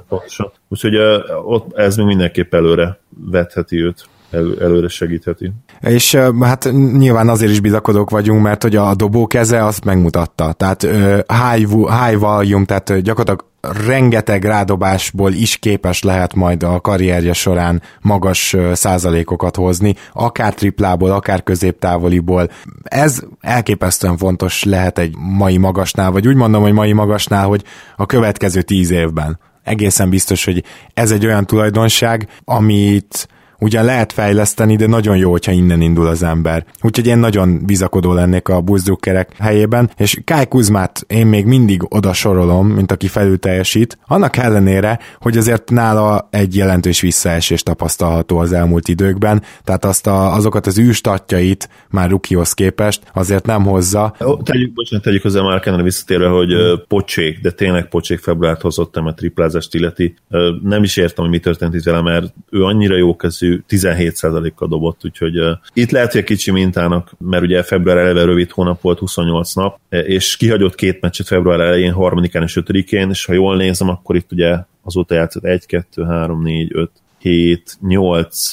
Úgyhogy 0.68 0.96
ott 1.44 1.76
ez 1.76 1.96
még 1.96 2.06
mindenképp 2.06 2.54
előre 2.54 2.98
vetheti 3.30 3.76
őt 3.76 4.08
elő, 4.30 4.56
előre 4.60 4.88
segítheti. 4.88 5.52
És 5.80 6.14
hát 6.40 6.70
nyilván 6.72 7.28
azért 7.28 7.50
is 7.50 7.60
bizakodók 7.60 8.10
vagyunk, 8.10 8.42
mert 8.42 8.62
hogy 8.62 8.76
a 8.76 8.94
dobó 8.94 9.26
keze 9.26 9.64
azt 9.64 9.84
megmutatta. 9.84 10.52
Tehát 10.52 10.82
high, 11.26 11.68
high 12.04 12.18
volume, 12.18 12.64
tehát 12.64 13.02
gyakorlatilag 13.02 13.44
rengeteg 13.86 14.44
rádobásból 14.44 15.32
is 15.32 15.56
képes 15.56 16.02
lehet 16.02 16.34
majd 16.34 16.62
a 16.62 16.80
karrierje 16.80 17.32
során 17.32 17.82
magas 18.00 18.56
százalékokat 18.72 19.56
hozni, 19.56 19.94
akár 20.12 20.54
triplából, 20.54 21.10
akár 21.10 21.42
középtávoliból. 21.42 22.50
Ez 22.82 23.22
elképesztően 23.40 24.16
fontos 24.16 24.64
lehet 24.64 24.98
egy 24.98 25.14
mai 25.16 25.56
magasnál, 25.56 26.10
vagy 26.10 26.28
úgy 26.28 26.36
mondom, 26.36 26.62
hogy 26.62 26.72
mai 26.72 26.92
magasnál, 26.92 27.46
hogy 27.46 27.64
a 27.96 28.06
következő 28.06 28.62
tíz 28.62 28.90
évben. 28.90 29.38
Egészen 29.64 30.10
biztos, 30.10 30.44
hogy 30.44 30.64
ez 30.94 31.10
egy 31.10 31.26
olyan 31.26 31.46
tulajdonság, 31.46 32.28
amit 32.44 33.28
Ugyan 33.60 33.84
lehet 33.84 34.12
fejleszteni, 34.12 34.76
de 34.76 34.86
nagyon 34.86 35.16
jó, 35.16 35.30
hogyha 35.30 35.52
innen 35.52 35.80
indul 35.80 36.06
az 36.06 36.22
ember. 36.22 36.64
Úgyhogy 36.82 37.06
én 37.06 37.18
nagyon 37.18 37.66
bizakodó 37.66 38.12
lennék 38.12 38.48
a 38.48 38.60
buzdrukkerek 38.60 39.32
helyében, 39.38 39.90
és 39.96 40.20
Kai 40.24 40.46
Kuzmát 40.46 41.04
én 41.06 41.26
még 41.26 41.46
mindig 41.46 41.80
oda 41.88 42.12
sorolom, 42.12 42.68
mint 42.68 42.92
aki 42.92 43.06
felül 43.06 43.38
teljesít, 43.38 43.98
annak 44.06 44.36
ellenére, 44.36 44.98
hogy 45.20 45.36
azért 45.36 45.70
nála 45.70 46.28
egy 46.30 46.56
jelentős 46.56 47.00
visszaesés 47.00 47.62
tapasztalható 47.62 48.38
az 48.38 48.52
elmúlt 48.52 48.88
időkben, 48.88 49.42
tehát 49.64 49.84
azt 49.84 50.06
a, 50.06 50.34
azokat 50.34 50.66
az 50.66 50.78
űstatjait 50.78 51.68
már 51.90 52.10
Rukihoz 52.10 52.52
képest 52.52 53.02
azért 53.14 53.46
nem 53.46 53.64
hozza. 53.64 54.14
Ó, 54.24 54.36
tegyük, 54.42 54.72
bocsánat, 54.72 55.04
tegyük 55.04 55.22
hozzá 55.22 55.42
már 55.42 55.60
kellene 55.60 55.82
visszatérve, 55.82 56.28
hogy 56.28 56.54
uh, 56.54 56.78
pocsék, 56.88 57.40
de 57.40 57.50
tényleg 57.50 57.88
pocsék 57.88 58.18
februárt 58.18 58.60
hozott, 58.60 58.96
a 58.96 59.14
triplázást 59.14 59.74
illeti. 59.74 60.14
Nem 60.62 60.82
is 60.82 60.96
értem, 60.96 61.24
hogy 61.24 61.32
mi 61.32 61.38
történt 61.38 61.74
itt 61.74 61.82
vele, 61.82 62.02
mert 62.02 62.34
ő 62.50 62.64
annyira 62.64 62.96
jó 62.96 63.16
kezű, 63.16 63.47
17%-kal 63.68 64.68
dobott, 64.68 65.04
úgyhogy 65.04 65.38
uh, 65.38 65.50
itt 65.72 65.90
lehet, 65.90 66.12
hogy 66.12 66.24
kicsi 66.24 66.50
mintának, 66.50 67.12
mert 67.18 67.42
ugye 67.42 67.62
február 67.62 67.96
eleve 67.96 68.24
rövid 68.24 68.50
hónap 68.50 68.80
volt, 68.80 68.98
28 68.98 69.52
nap, 69.52 69.80
és 69.88 70.36
kihagyott 70.36 70.74
két 70.74 71.00
meccset 71.00 71.26
február 71.26 71.60
elején, 71.60 71.92
harmadikán 71.92 72.42
és 72.42 72.56
ötödikén, 72.56 73.10
és 73.10 73.24
ha 73.24 73.32
jól 73.32 73.56
nézem, 73.56 73.88
akkor 73.88 74.16
itt 74.16 74.32
ugye 74.32 74.56
azóta 74.82 75.14
játszott 75.14 75.44
1, 75.44 75.66
2, 75.66 76.04
3, 76.04 76.42
4, 76.42 76.70
5, 76.74 76.90
7, 77.18 77.76
8, 77.80 78.50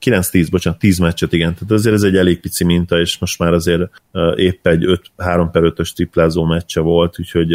9-10, 0.00 0.46
bocsánat, 0.50 0.78
10 0.78 0.98
meccset, 0.98 1.32
igen, 1.32 1.54
tehát 1.54 1.70
azért 1.70 1.94
ez 1.94 2.02
egy 2.02 2.16
elég 2.16 2.40
pici 2.40 2.64
minta, 2.64 3.00
és 3.00 3.18
most 3.18 3.38
már 3.38 3.52
azért 3.52 3.82
épp 4.34 4.66
egy 4.66 4.84
5, 4.84 5.02
3 5.16 5.50
per 5.50 5.62
5-ös 5.64 5.92
triplázó 5.94 6.44
meccse 6.44 6.80
volt, 6.80 7.18
úgyhogy 7.18 7.54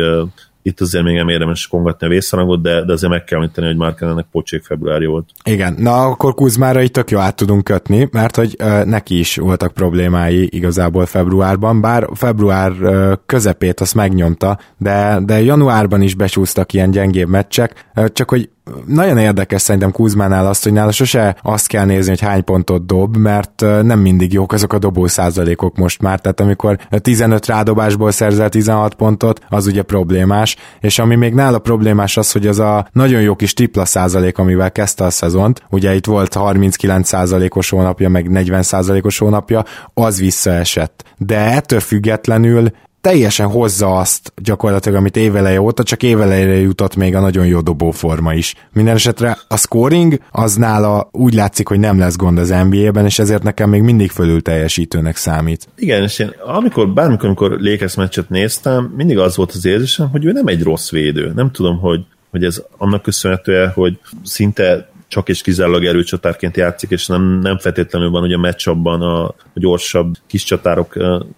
itt 0.67 0.81
azért 0.81 1.03
még 1.03 1.15
nem 1.15 1.29
érdemes 1.29 1.67
kongatni 1.67 2.05
a 2.05 2.09
vészharangot, 2.09 2.61
de, 2.61 2.85
de 2.85 2.93
azért 2.93 3.11
meg 3.11 3.23
kell 3.23 3.37
említeni, 3.37 3.67
hogy 3.67 3.77
már 3.77 3.93
ennek 3.99 4.25
pocsék 4.31 4.63
februári 4.63 5.05
volt. 5.05 5.29
Igen, 5.43 5.75
na 5.77 6.05
akkor 6.05 6.33
Kuzmára 6.33 6.81
itt 6.81 6.93
tök 6.93 7.11
jó 7.11 7.19
át 7.19 7.35
tudunk 7.35 7.63
kötni, 7.63 8.07
mert 8.11 8.35
hogy 8.35 8.55
ö, 8.57 8.83
neki 8.85 9.19
is 9.19 9.35
voltak 9.35 9.73
problémái 9.73 10.49
igazából 10.51 11.05
februárban, 11.05 11.81
bár 11.81 12.07
február 12.13 12.71
ö, 12.81 13.13
közepét 13.25 13.79
azt 13.79 13.95
megnyomta, 13.95 14.59
de, 14.77 15.19
de 15.25 15.41
januárban 15.41 16.01
is 16.01 16.15
becsúsztak 16.15 16.73
ilyen 16.73 16.91
gyengébb 16.91 17.27
meccsek, 17.27 17.89
ö, 17.95 18.09
csak 18.09 18.29
hogy 18.29 18.49
nagyon 18.85 19.17
érdekes 19.17 19.61
szerintem 19.61 19.91
Kuzmánál 19.91 20.47
azt, 20.47 20.63
hogy 20.63 20.73
nála 20.73 20.91
sose 20.91 21.35
azt 21.41 21.67
kell 21.67 21.85
nézni, 21.85 22.09
hogy 22.09 22.21
hány 22.21 22.43
pontot 22.43 22.85
dob, 22.85 23.17
mert 23.17 23.61
nem 23.61 23.99
mindig 23.99 24.33
jók 24.33 24.53
azok 24.53 24.73
a 24.73 24.79
dobó 24.79 25.07
százalékok 25.07 25.77
most 25.77 26.01
már, 26.01 26.19
tehát 26.19 26.39
amikor 26.39 26.77
15 27.01 27.45
rádobásból 27.45 28.11
szerzel 28.11 28.49
16 28.49 28.93
pontot, 28.93 29.39
az 29.49 29.67
ugye 29.67 29.81
problémás, 29.81 30.55
és 30.79 30.99
ami 30.99 31.15
még 31.15 31.33
nála 31.33 31.59
problémás 31.59 32.17
az, 32.17 32.31
hogy 32.31 32.47
az 32.47 32.59
a 32.59 32.87
nagyon 32.91 33.21
jó 33.21 33.35
kis 33.35 33.53
tripla 33.53 33.85
százalék, 33.85 34.37
amivel 34.37 34.71
kezdte 34.71 35.03
a 35.03 35.09
szezont, 35.09 35.63
ugye 35.69 35.95
itt 35.95 36.05
volt 36.05 36.33
39 36.33 37.07
százalékos 37.07 37.69
hónapja, 37.69 38.09
meg 38.09 38.29
40 38.29 38.63
százalékos 38.63 39.17
hónapja, 39.17 39.63
az 39.93 40.19
visszaesett. 40.19 41.03
De 41.17 41.39
ettől 41.39 41.79
függetlenül 41.79 42.71
teljesen 43.01 43.47
hozza 43.47 43.97
azt 43.97 44.33
gyakorlatilag, 44.35 44.97
amit 44.97 45.17
éveleje 45.17 45.61
óta, 45.61 45.83
csak 45.83 46.03
évelejére 46.03 46.55
jutott 46.55 46.95
még 46.95 47.15
a 47.15 47.19
nagyon 47.19 47.45
jó 47.45 47.61
dobóforma 47.61 48.33
is. 48.33 48.55
Minden 48.73 48.95
esetre 48.95 49.37
a 49.47 49.57
scoring 49.57 50.19
az 50.31 50.55
nála 50.55 51.09
úgy 51.11 51.33
látszik, 51.33 51.67
hogy 51.67 51.79
nem 51.79 51.99
lesz 51.99 52.15
gond 52.15 52.37
az 52.37 52.49
NBA-ben, 52.69 53.05
és 53.05 53.19
ezért 53.19 53.43
nekem 53.43 53.69
még 53.69 53.81
mindig 53.81 54.11
fölül 54.11 54.41
teljesítőnek 54.41 55.15
számít. 55.15 55.67
Igen, 55.75 56.03
és 56.03 56.19
én 56.19 56.33
amikor, 56.45 56.89
bármikor, 56.89 57.25
amikor 57.25 57.57
Lakers 57.59 57.95
meccset 57.95 58.29
néztem, 58.29 58.93
mindig 58.95 59.17
az 59.17 59.35
volt 59.35 59.51
az 59.51 59.65
érzésem, 59.65 60.09
hogy 60.09 60.25
ő 60.25 60.31
nem 60.31 60.47
egy 60.47 60.63
rossz 60.63 60.91
védő. 60.91 61.31
Nem 61.35 61.51
tudom, 61.51 61.79
hogy 61.79 62.05
hogy 62.31 62.43
ez 62.43 62.63
annak 62.77 63.01
köszönhetően, 63.01 63.69
hogy 63.69 63.99
szinte 64.23 64.89
csak 65.07 65.29
és 65.29 65.41
kizárólag 65.41 65.85
erőcsatárként 65.85 66.57
játszik, 66.57 66.89
és 66.89 67.07
nem, 67.07 67.39
nem 67.39 67.57
feltétlenül 67.57 68.09
van 68.09 68.31
a 68.33 68.37
meccsabban 68.37 69.01
a 69.01 69.35
gyorsabb 69.53 70.15
kis 70.27 70.43
csatárok, 70.43 70.97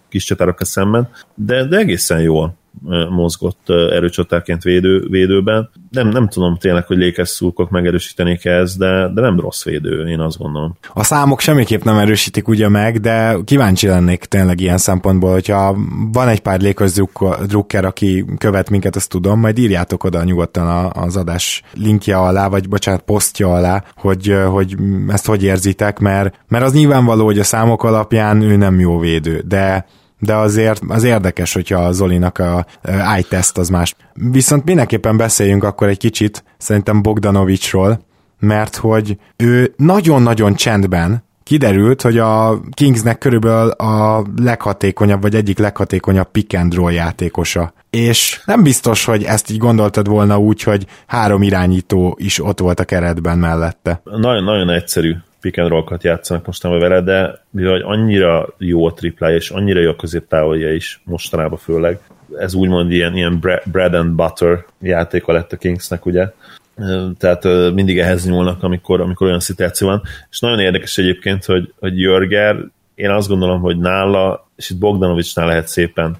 kis 0.10 0.24
csatárokkal 0.24 0.66
szemben, 0.66 1.10
de, 1.36 1.66
de 1.66 1.78
egészen 1.78 2.22
jól 2.22 2.58
mozgott 3.10 3.70
erőcsatárként 3.70 4.64
védő, 4.64 5.08
védőben. 5.10 5.70
Nem, 5.90 6.08
nem 6.08 6.28
tudom 6.28 6.58
tényleg, 6.58 6.86
hogy 6.86 6.98
Lakers 6.98 7.30
szurkok 7.30 7.70
megerősítenék 7.70 8.46
ezt, 8.46 8.78
de, 8.78 9.12
de 9.14 9.22
nem 9.22 9.40
rossz 9.40 9.64
védő, 9.64 10.08
én 10.08 10.20
azt 10.20 10.38
gondolom. 10.38 10.78
A 10.94 11.04
számok 11.04 11.40
semmiképp 11.40 11.84
nem 11.84 11.98
erősítik 11.98 12.48
ugye 12.48 12.70
meg, 12.70 13.00
de 13.00 13.38
kíváncsi 13.46 13.88
lennék 13.88 14.24
tényleg 14.24 14.60
ilyen 14.60 14.78
szempontból, 14.78 15.32
hogyha 15.32 15.78
van 16.12 16.28
egy 16.28 16.40
pár 16.40 16.62
Lakers 16.62 16.94
drukker, 17.48 17.86
aki 17.86 18.26
követ 18.38 18.70
minket, 18.70 18.96
azt 18.96 19.10
tudom, 19.10 19.40
majd 19.40 19.58
írjátok 19.58 20.04
oda 20.04 20.24
nyugodtan 20.24 20.92
az 20.94 21.18
adás 21.18 21.64
linkje 21.74 22.18
alá, 22.18 22.48
vagy 22.48 22.70
bocsánat, 22.70 23.02
posztja 23.02 23.54
alá, 23.54 23.84
hogy, 23.96 24.36
hogy 24.48 24.76
ezt 25.08 25.26
hogy 25.26 25.44
érzitek, 25.44 26.00
mert, 26.00 26.40
mert 26.48 26.64
az 26.64 26.74
nyilvánvaló, 26.74 27.26
hogy 27.26 27.40
a 27.40 27.44
számok 27.44 27.84
alapján 27.84 28.42
ő 28.42 28.56
nem 28.56 28.80
jó 28.80 29.00
védő, 29.00 29.44
de 29.48 29.86
de 30.20 30.36
azért 30.36 30.82
az 30.88 31.04
érdekes, 31.04 31.54
hogyha 31.54 31.80
a 31.80 31.92
Zolinak 31.92 32.38
a 32.38 32.66
eye 32.82 33.22
test 33.30 33.58
az 33.58 33.70
más. 33.70 33.96
Viszont 34.14 34.66
mindenképpen 34.66 35.18
beszéljünk 35.18 35.64
akkor 35.64 35.88
egy 35.88 35.98
kicsit 35.98 36.44
szerintem 36.58 37.02
Bogdanovicsról, 37.02 38.00
mert 38.40 38.76
hogy 38.76 39.18
ő 39.38 39.74
nagyon-nagyon 39.78 40.56
csendben 40.56 41.24
kiderült, 41.44 42.02
hogy 42.02 42.18
a 42.18 42.60
Kingsnek 42.72 43.18
körülbelül 43.18 43.70
a 43.70 44.26
leghatékonyabb, 44.42 45.22
vagy 45.22 45.36
egyik 45.36 45.58
leghatékonyabb 45.58 46.32
pick 46.32 46.58
and 46.58 46.74
roll 46.74 46.92
játékosa. 46.92 47.74
És 47.90 48.42
nem 48.46 48.64
biztos, 48.64 49.06
hogy 49.06 49.24
ezt 49.24 49.52
így 49.52 49.58
gondoltad 49.58 50.08
volna 50.08 50.40
úgy, 50.40 50.64
hogy 50.64 50.86
három 51.08 51.42
irányító 51.42 52.18
is 52.20 52.44
ott 52.44 52.60
volt 52.60 52.80
a 52.80 52.86
keretben 52.86 53.38
mellette. 53.38 54.02
Nagyon, 54.04 54.44
nagyon 54.44 54.70
egyszerű 54.70 55.16
pick 55.42 55.58
and 55.58 55.70
roll-kat 55.70 56.04
játszanak 56.04 56.46
mostanában 56.46 56.90
vele, 56.90 57.02
de 57.02 57.44
mivel 57.50 57.82
annyira 57.82 58.54
jó 58.58 58.86
a 58.86 58.94
triplája, 58.94 59.36
és 59.36 59.50
annyira 59.50 59.80
jó 59.80 59.90
a 59.90 59.96
középtávolja 59.96 60.74
is 60.74 61.02
mostanában 61.04 61.58
főleg, 61.58 62.00
ez 62.38 62.54
úgymond 62.54 62.92
ilyen, 62.92 63.16
ilyen 63.16 63.40
bread 63.66 63.94
and 63.94 64.16
butter 64.16 64.66
játéka 64.82 65.34
lett 65.34 65.52
a 65.52 65.58
Kingsnek, 65.58 66.06
ugye? 66.06 66.28
Tehát 67.18 67.44
mindig 67.74 68.00
ehhez 68.00 68.28
nyúlnak, 68.28 68.64
amikor, 68.64 69.02
amikor 69.02 69.28
olyan 69.28 69.40
szituáció 69.40 69.88
van. 69.88 70.02
És 70.30 70.40
nagyon 70.40 70.60
érdekes 70.60 70.98
egyébként, 70.98 71.46
hogy, 71.46 71.74
hogy 71.80 72.00
Jörger, 72.00 72.56
én 72.96 73.10
azt 73.10 73.28
gondolom, 73.28 73.62
hogy 73.62 73.78
nála, 73.78 74.50
és 74.56 74.70
itt 74.70 74.78
Bogdanovicsnál 74.78 75.48
lehet 75.48 75.68
szépen 75.68 76.18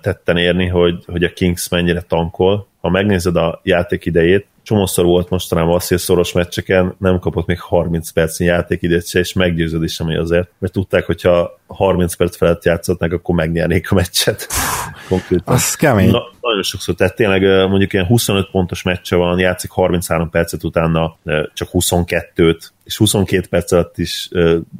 tetten 0.00 0.36
érni, 0.36 0.66
hogy, 0.66 1.04
hogy 1.06 1.24
a 1.24 1.32
Kings 1.32 1.68
mennyire 1.68 2.00
tankol. 2.00 2.66
Ha 2.80 2.88
megnézed 2.88 3.36
a 3.36 3.60
játék 3.62 4.04
idejét, 4.04 4.46
csomószor 4.62 5.04
volt 5.04 5.30
mostanában 5.30 5.74
az, 5.74 5.88
hogy 5.88 5.98
szoros 5.98 6.32
meccseken 6.32 6.94
nem 6.98 7.18
kapott 7.18 7.46
még 7.46 7.60
30 7.60 8.10
percnyi 8.10 8.46
játékidőt 8.46 9.06
se, 9.06 9.18
és 9.18 9.32
meggyőződés, 9.32 10.00
ami 10.00 10.16
azért, 10.16 10.48
mert 10.58 10.72
tudták, 10.72 11.06
hogyha 11.06 11.58
30 11.66 12.14
perc 12.14 12.36
felett 12.36 12.64
játszhatnak, 12.64 13.12
akkor 13.12 13.34
megnyernék 13.34 13.90
a 13.90 13.94
meccset. 13.94 14.46
Konkrétan. 15.08 15.54
Az 15.54 15.74
kemény. 15.74 16.10
Na, 16.10 16.22
nagyon 16.40 16.62
sokszor, 16.62 16.94
tehát 16.94 17.14
tényleg 17.14 17.68
mondjuk 17.68 17.92
ilyen 17.92 18.06
25 18.06 18.50
pontos 18.50 18.82
meccse 18.82 19.16
van, 19.16 19.38
játszik 19.38 19.70
33 19.70 20.30
percet, 20.30 20.64
utána 20.64 21.16
csak 21.54 21.68
22-t, 21.72 22.62
és 22.84 22.96
22 22.96 23.46
perc 23.50 23.72
alatt 23.72 23.98
is 23.98 24.28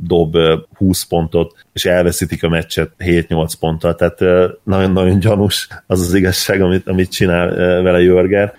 dob 0.07 0.37
20 0.77 1.05
pontot, 1.05 1.55
és 1.73 1.85
elveszítik 1.85 2.43
a 2.43 2.49
meccset 2.49 2.91
7-8 2.99 3.53
ponttal, 3.61 3.95
tehát 3.95 4.21
nagyon-nagyon 4.65 5.19
gyanús 5.19 5.69
az 5.87 6.01
az 6.01 6.15
igazság, 6.15 6.61
amit, 6.61 6.89
amit 6.89 7.13
csinál 7.13 7.49
vele 7.83 8.01
Jörger. 8.01 8.55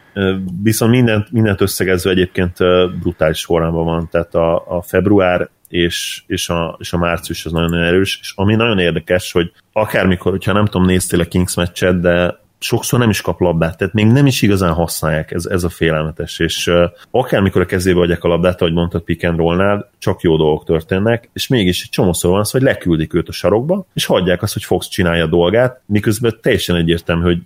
Viszont 0.63 0.91
mindent, 0.91 1.31
mindent 1.31 1.61
összegezve 1.61 2.09
egyébként 2.09 2.57
brutális 2.99 3.45
formában 3.45 3.85
van, 3.85 4.09
tehát 4.09 4.35
a, 4.35 4.77
a 4.77 4.81
február 4.81 5.49
és, 5.67 6.23
és, 6.27 6.49
a, 6.49 6.75
és 6.79 6.93
a 6.93 6.97
március 6.97 7.45
az 7.45 7.51
nagyon 7.51 7.73
erős, 7.73 8.19
és 8.21 8.33
ami 8.35 8.55
nagyon 8.55 8.79
érdekes, 8.79 9.31
hogy 9.31 9.51
akármikor, 9.73 10.31
hogyha 10.31 10.53
nem 10.53 10.65
tudom, 10.65 10.87
néztél 10.87 11.19
a 11.19 11.25
Kings 11.25 11.55
meccset, 11.55 11.99
de 11.99 12.39
sokszor 12.63 12.99
nem 12.99 13.09
is 13.09 13.21
kap 13.21 13.39
labdát, 13.39 13.77
tehát 13.77 13.93
még 13.93 14.05
nem 14.05 14.25
is 14.25 14.41
igazán 14.41 14.73
használják, 14.73 15.31
ez, 15.31 15.45
ez 15.45 15.63
a 15.63 15.69
félelmetes, 15.69 16.39
és 16.39 16.67
uh, 16.67 16.83
akármikor 17.11 17.61
a 17.61 17.65
kezébe 17.65 17.99
adják 17.99 18.23
a 18.23 18.27
labdát, 18.27 18.61
ahogy 18.61 18.73
mondtad 18.73 19.01
pick 19.01 19.23
and 19.23 19.37
rollnál, 19.37 19.89
csak 19.97 20.21
jó 20.21 20.37
dolgok 20.37 20.65
történnek, 20.65 21.29
és 21.33 21.47
mégis 21.47 21.83
egy 21.83 21.89
csomószor 21.89 22.31
van 22.31 22.39
az, 22.39 22.51
hogy 22.51 22.61
leküldik 22.61 23.13
őt 23.13 23.27
a 23.27 23.31
sarokba, 23.31 23.85
és 23.93 24.05
hagyják 24.05 24.41
azt, 24.41 24.53
hogy 24.53 24.63
Fox 24.63 24.87
csinálja 24.87 25.23
a 25.23 25.27
dolgát, 25.27 25.81
miközben 25.85 26.37
teljesen 26.41 26.75
egyértelmű, 26.75 27.23
hogy 27.23 27.39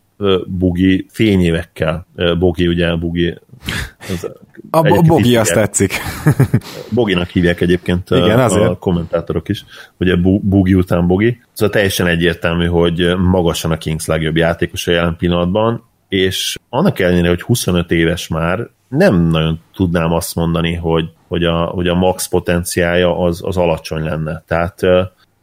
Bugi 0.48 1.06
fényévekkel, 1.10 2.08
Bogi 2.40 2.68
ugye, 2.68 2.96
Bugi 2.96 3.38
a 4.69 5.02
Bogi 5.02 5.36
azt 5.36 5.53
tetszik. 5.53 5.94
Boginak 6.90 7.30
hívják 7.30 7.61
egyébként 7.61 8.10
Igen, 8.10 8.40
a, 8.40 8.69
a 8.69 8.77
kommentátorok 8.77 9.49
is, 9.49 9.65
ugye 9.99 10.15
Bugi 10.41 10.73
után 10.73 11.07
Bogi. 11.07 11.41
Szóval 11.53 11.73
teljesen 11.73 12.07
egyértelmű, 12.07 12.65
hogy 12.65 13.18
magasan 13.18 13.72
a 13.72 13.77
Kings 13.77 14.06
legjobb 14.06 14.36
játékos 14.36 14.88
a 14.88 14.91
jelen 14.91 15.15
pillanatban, 15.18 15.84
és 16.07 16.57
annak 16.69 16.99
ellenére, 16.99 17.27
hogy 17.27 17.41
25 17.41 17.91
éves 17.91 18.27
már, 18.27 18.69
nem 18.88 19.15
nagyon 19.15 19.60
tudnám 19.76 20.11
azt 20.11 20.36
mondani, 20.36 20.73
hogy, 20.73 21.10
hogy, 21.27 21.44
a, 21.44 21.64
hogy 21.65 21.88
a 21.88 21.95
max 21.95 22.27
potenciája 22.27 23.18
az, 23.19 23.41
az 23.44 23.57
alacsony 23.57 24.03
lenne. 24.03 24.44
Tehát 24.48 24.80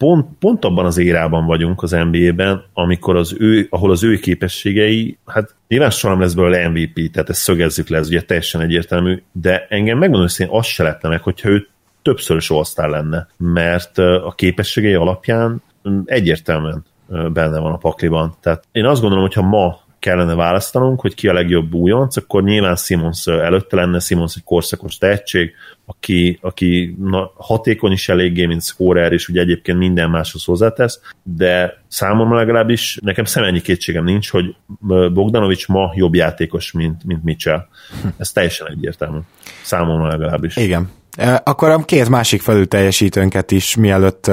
pont, 0.03 0.27
pont 0.39 0.65
abban 0.65 0.87
az 0.87 0.99
érában 0.99 1.47
vagyunk 1.47 1.83
az 1.83 1.91
NBA-ben, 1.91 2.63
amikor 2.73 3.17
az 3.17 3.37
ő, 3.39 3.67
ahol 3.71 3.91
az 3.91 4.05
ő 4.05 4.17
képességei, 4.17 5.19
hát 5.27 5.55
nyilván 5.69 5.91
soha 5.91 6.13
nem 6.13 6.23
lesz 6.23 6.33
belőle 6.33 6.69
MVP, 6.69 7.11
tehát 7.13 7.29
ezt 7.29 7.41
szögezzük 7.41 7.89
le, 7.89 7.99
ez 7.99 8.09
ugye 8.09 8.23
teljesen 8.23 8.61
egyértelmű, 8.61 9.23
de 9.33 9.67
engem 9.69 9.99
megmondom, 9.99 10.29
hogy 10.37 10.47
azt 10.51 10.69
se 10.69 10.83
lehetne 10.83 11.09
meg, 11.09 11.23
hogyha 11.23 11.49
ő 11.49 11.69
többszörös 12.03 12.51
all 12.51 12.91
lenne, 12.91 13.29
mert 13.37 13.99
a 13.99 14.33
képességei 14.37 14.95
alapján 14.95 15.63
egyértelműen 16.05 16.85
benne 17.09 17.59
van 17.59 17.73
a 17.73 17.77
pakliban. 17.77 18.35
Tehát 18.41 18.65
én 18.73 18.85
azt 18.85 19.01
gondolom, 19.01 19.25
hogy 19.25 19.35
ha 19.35 19.43
ma 19.43 19.81
kellene 20.03 20.35
választanunk, 20.35 21.01
hogy 21.01 21.15
ki 21.15 21.29
a 21.29 21.33
legjobb 21.33 21.75
újonc, 21.75 22.17
akkor 22.17 22.43
nyilván 22.43 22.77
Simons 22.77 23.27
előtte 23.27 23.77
lenne, 23.77 23.99
Simons 23.99 24.37
egy 24.37 24.45
korszakos 24.45 24.99
tehetség, 24.99 25.53
aki, 25.85 26.39
aki 26.41 26.97
na, 27.01 27.33
hatékony 27.35 27.93
is 27.93 28.09
eléggé, 28.09 28.47
mint 28.47 28.63
scorer, 28.63 29.13
és 29.13 29.29
ugye 29.29 29.41
egyébként 29.41 29.79
minden 29.79 30.11
máshoz 30.11 30.45
hozzátesz, 30.45 31.01
de 31.23 31.83
számomra 31.89 32.37
legalábbis 32.37 32.99
nekem 33.03 33.25
szemennyi 33.25 33.61
kétségem 33.61 34.05
nincs, 34.05 34.31
hogy 34.31 34.55
Bogdanovics 35.13 35.69
ma 35.69 35.93
jobb 35.95 36.15
játékos, 36.15 36.73
mint, 36.73 37.05
mint 37.05 37.25
Mitchell. 37.25 37.67
Ez 38.17 38.33
teljesen 38.33 38.69
egyértelmű. 38.69 39.19
Számomra 39.63 40.07
legalábbis. 40.07 40.57
Igen, 40.57 40.91
akkor 41.43 41.69
a 41.69 41.85
két 41.85 42.09
másik 42.09 42.43
felül 42.43 42.69
teljesítőnket 42.69 43.51
is, 43.51 43.77
mielőtt 43.77 44.31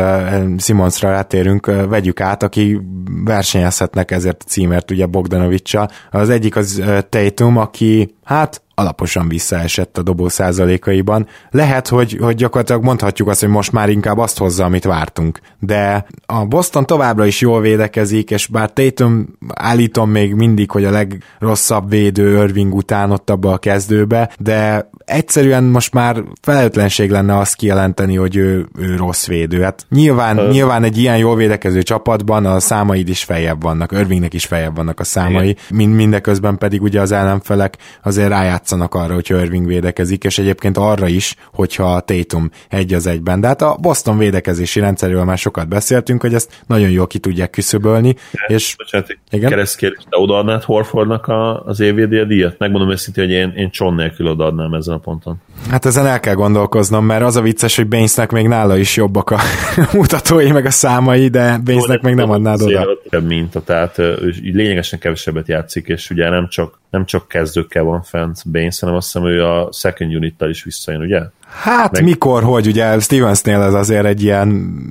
Simonsra 0.57 1.09
rátérünk, 1.09 1.65
vegyük 1.65 2.21
át, 2.21 2.43
aki 2.43 2.81
versenyezhetnek 3.25 4.11
ezért 4.11 4.43
a 4.45 4.49
címért, 4.49 4.91
ugye 4.91 5.05
Bogdanovicsal. 5.05 5.89
Az 6.11 6.29
egyik 6.29 6.55
az 6.55 6.83
Tatum, 7.09 7.57
aki 7.57 8.15
hát 8.29 8.61
alaposan 8.79 9.27
visszaesett 9.27 9.97
a 9.97 10.01
dobó 10.01 10.27
százalékaiban. 10.27 11.27
Lehet, 11.51 11.87
hogy, 11.87 12.17
hogy 12.21 12.35
gyakorlatilag 12.35 12.83
mondhatjuk 12.83 13.27
azt, 13.27 13.39
hogy 13.39 13.49
most 13.49 13.71
már 13.71 13.89
inkább 13.89 14.17
azt 14.17 14.37
hozza, 14.37 14.63
amit 14.65 14.83
vártunk. 14.83 15.39
De 15.59 16.05
a 16.25 16.45
Boston 16.45 16.85
továbbra 16.85 17.25
is 17.25 17.41
jól 17.41 17.61
védekezik, 17.61 18.31
és 18.31 18.47
bár 18.47 18.73
Tatum 18.73 19.37
állítom 19.53 20.09
még 20.09 20.33
mindig, 20.33 20.71
hogy 20.71 20.85
a 20.85 20.91
legrosszabb 20.91 21.89
védő 21.89 22.43
Irving 22.43 22.75
után 22.75 23.11
ott 23.11 23.29
abba 23.29 23.51
a 23.51 23.57
kezdőbe, 23.57 24.29
de 24.39 24.89
egyszerűen 25.05 25.63
most 25.63 25.93
már 25.93 26.23
felelőtlenség 26.41 27.09
lenne 27.09 27.37
azt 27.37 27.55
kijelenteni, 27.55 28.15
hogy 28.15 28.35
ő, 28.35 28.67
ő 28.77 28.95
rossz 28.95 29.27
védő. 29.27 29.61
Hát 29.61 29.85
nyilván, 29.89 30.39
uh. 30.39 30.49
nyilván 30.49 30.83
egy 30.83 30.97
ilyen 30.97 31.17
jól 31.17 31.35
védekező 31.35 31.81
csapatban 31.81 32.45
a 32.45 32.59
számaid 32.59 33.09
is 33.09 33.23
feljebb 33.23 33.61
vannak, 33.61 33.91
Irvingnek 33.91 34.33
is 34.33 34.45
feljebb 34.45 34.75
vannak 34.75 34.99
a 34.99 35.03
számai, 35.03 35.55
mind, 35.69 35.95
mindeközben 35.95 36.57
pedig 36.57 36.81
ugye 36.81 37.01
az 37.01 37.11
ellenfelek 37.11 37.77
azért 38.19 38.33
rájátszanak 38.33 38.93
arra, 38.93 39.13
hogy 39.13 39.29
Irving 39.29 39.67
védekezik, 39.67 40.23
és 40.23 40.39
egyébként 40.39 40.77
arra 40.77 41.07
is, 41.07 41.35
hogyha 41.53 41.95
a 41.95 41.99
Tatum 41.99 42.49
egy 42.69 42.93
az 42.93 43.07
egyben. 43.07 43.41
De 43.41 43.47
hát 43.47 43.61
a 43.61 43.77
Boston 43.81 44.17
védekezési 44.17 44.79
rendszerről 44.79 45.23
már 45.23 45.37
sokat 45.37 45.67
beszéltünk, 45.67 46.21
hogy 46.21 46.33
ezt 46.33 46.61
nagyon 46.67 46.89
jól 46.89 47.07
ki 47.07 47.19
tudják 47.19 47.49
küszöbölni. 47.49 48.15
De, 48.31 48.53
és, 48.55 48.75
bocsánat, 48.77 49.17
igen? 49.29 49.49
keresztkérdés, 49.49 50.03
te 50.09 50.17
odaadnád 50.17 50.63
Horfordnak 50.63 51.27
a, 51.27 51.63
az 51.65 51.79
évvédi 51.79 52.25
díjat? 52.25 52.55
Megmondom 52.57 52.91
őszintén, 52.91 53.23
hogy 53.23 53.33
én, 53.33 53.53
én 53.55 53.69
Cson 53.71 53.93
nélkül 53.93 54.27
odaadnám 54.27 54.73
ezen 54.73 54.93
a 54.93 54.97
ponton. 54.97 55.35
Hát 55.69 55.85
ezen 55.85 56.05
el 56.05 56.19
kell 56.19 56.33
gondolkoznom, 56.33 57.05
mert 57.05 57.23
az 57.23 57.35
a 57.35 57.41
vicces, 57.41 57.75
hogy 57.75 57.87
Bainesnek 57.87 58.31
még 58.31 58.47
nála 58.47 58.77
is 58.77 58.95
jobbak 58.95 59.29
a 59.29 59.39
mutatói, 59.93 60.51
meg 60.51 60.65
a 60.65 60.71
számai, 60.71 61.27
de 61.27 61.59
Bainesnek 61.63 62.01
még 62.01 62.13
nem 62.13 62.29
adnád 62.29 62.61
oda. 62.61 62.87
Mint 63.27 63.55
a, 63.55 63.61
tehát 63.61 63.97
lényegesen 64.41 64.99
kevesebbet 64.99 65.47
játszik, 65.47 65.87
és 65.87 66.09
ugye 66.09 66.29
nem 66.29 66.47
csak, 66.47 66.79
nem 66.89 67.05
csak 67.05 67.27
kezdőkkel 67.27 67.83
van 67.83 68.01
fent 68.09 68.51
Baines, 68.51 68.79
hanem 68.79 68.95
azt 68.95 69.11
hiszem, 69.11 69.27
ő 69.27 69.45
a 69.45 69.69
second 69.71 70.15
unittal 70.15 70.49
is 70.49 70.63
visszajön, 70.63 71.01
ugye? 71.01 71.21
Hát 71.49 71.91
Meg... 71.91 72.03
mikor, 72.03 72.43
hogy 72.43 72.67
ugye 72.67 72.99
Stevensnél 72.99 73.61
ez 73.61 73.73
azért 73.73 74.05
egy 74.05 74.23
ilyen, 74.23 74.47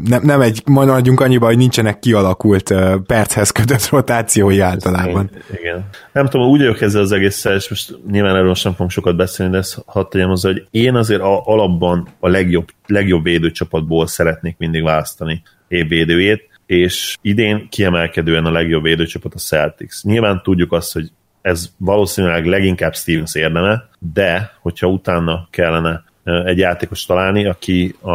nem, 0.08 0.22
nem 0.22 0.40
egy, 0.40 0.62
maradjunk 0.64 1.20
annyiba, 1.20 1.46
hogy 1.46 1.56
nincsenek 1.56 1.98
kialakult 1.98 2.70
uh, 2.70 2.94
perchez 3.06 3.50
kötött 3.50 3.88
rotációi 3.88 4.60
általában. 4.60 5.30
Igen. 5.58 5.88
Nem 6.12 6.26
tudom, 6.26 6.48
úgy 6.48 6.60
vagyok 6.60 6.80
ezzel 6.80 7.02
az 7.02 7.12
egésszel, 7.12 7.54
és 7.54 7.68
most 7.68 7.98
nyilván 8.10 8.36
erről 8.36 8.54
sem 8.54 8.72
fogunk 8.72 8.90
sokat 8.90 9.16
beszélni, 9.16 9.52
de 9.52 9.58
ezt 9.58 9.82
hadd 9.86 10.08
tegyem 10.10 10.28
hozzá, 10.28 10.48
hogy 10.48 10.66
én 10.70 10.94
azért 10.94 11.20
a, 11.20 11.46
alapban 11.46 12.08
a 12.20 12.28
legjobb, 12.28 12.68
legjobb 12.86 13.22
védőcsapatból 13.22 14.06
szeretnék 14.06 14.56
mindig 14.58 14.82
választani 14.82 15.42
évvédőjét, 15.68 16.48
és 16.66 17.16
idén 17.22 17.68
kiemelkedően 17.68 18.44
a 18.44 18.50
legjobb 18.50 18.82
védőcsapat 18.82 19.34
a 19.34 19.38
Celtics. 19.38 20.02
Nyilván 20.02 20.40
tudjuk 20.42 20.72
azt, 20.72 20.92
hogy 20.92 21.10
ez 21.40 21.70
valószínűleg 21.76 22.46
leginkább 22.46 22.94
Stevens 22.94 23.34
érdeme, 23.34 23.88
de 23.98 24.52
hogyha 24.60 24.86
utána 24.86 25.48
kellene 25.50 26.04
egy 26.44 26.58
játékos 26.58 27.06
találni, 27.06 27.46
aki 27.46 27.94
a, 28.00 28.10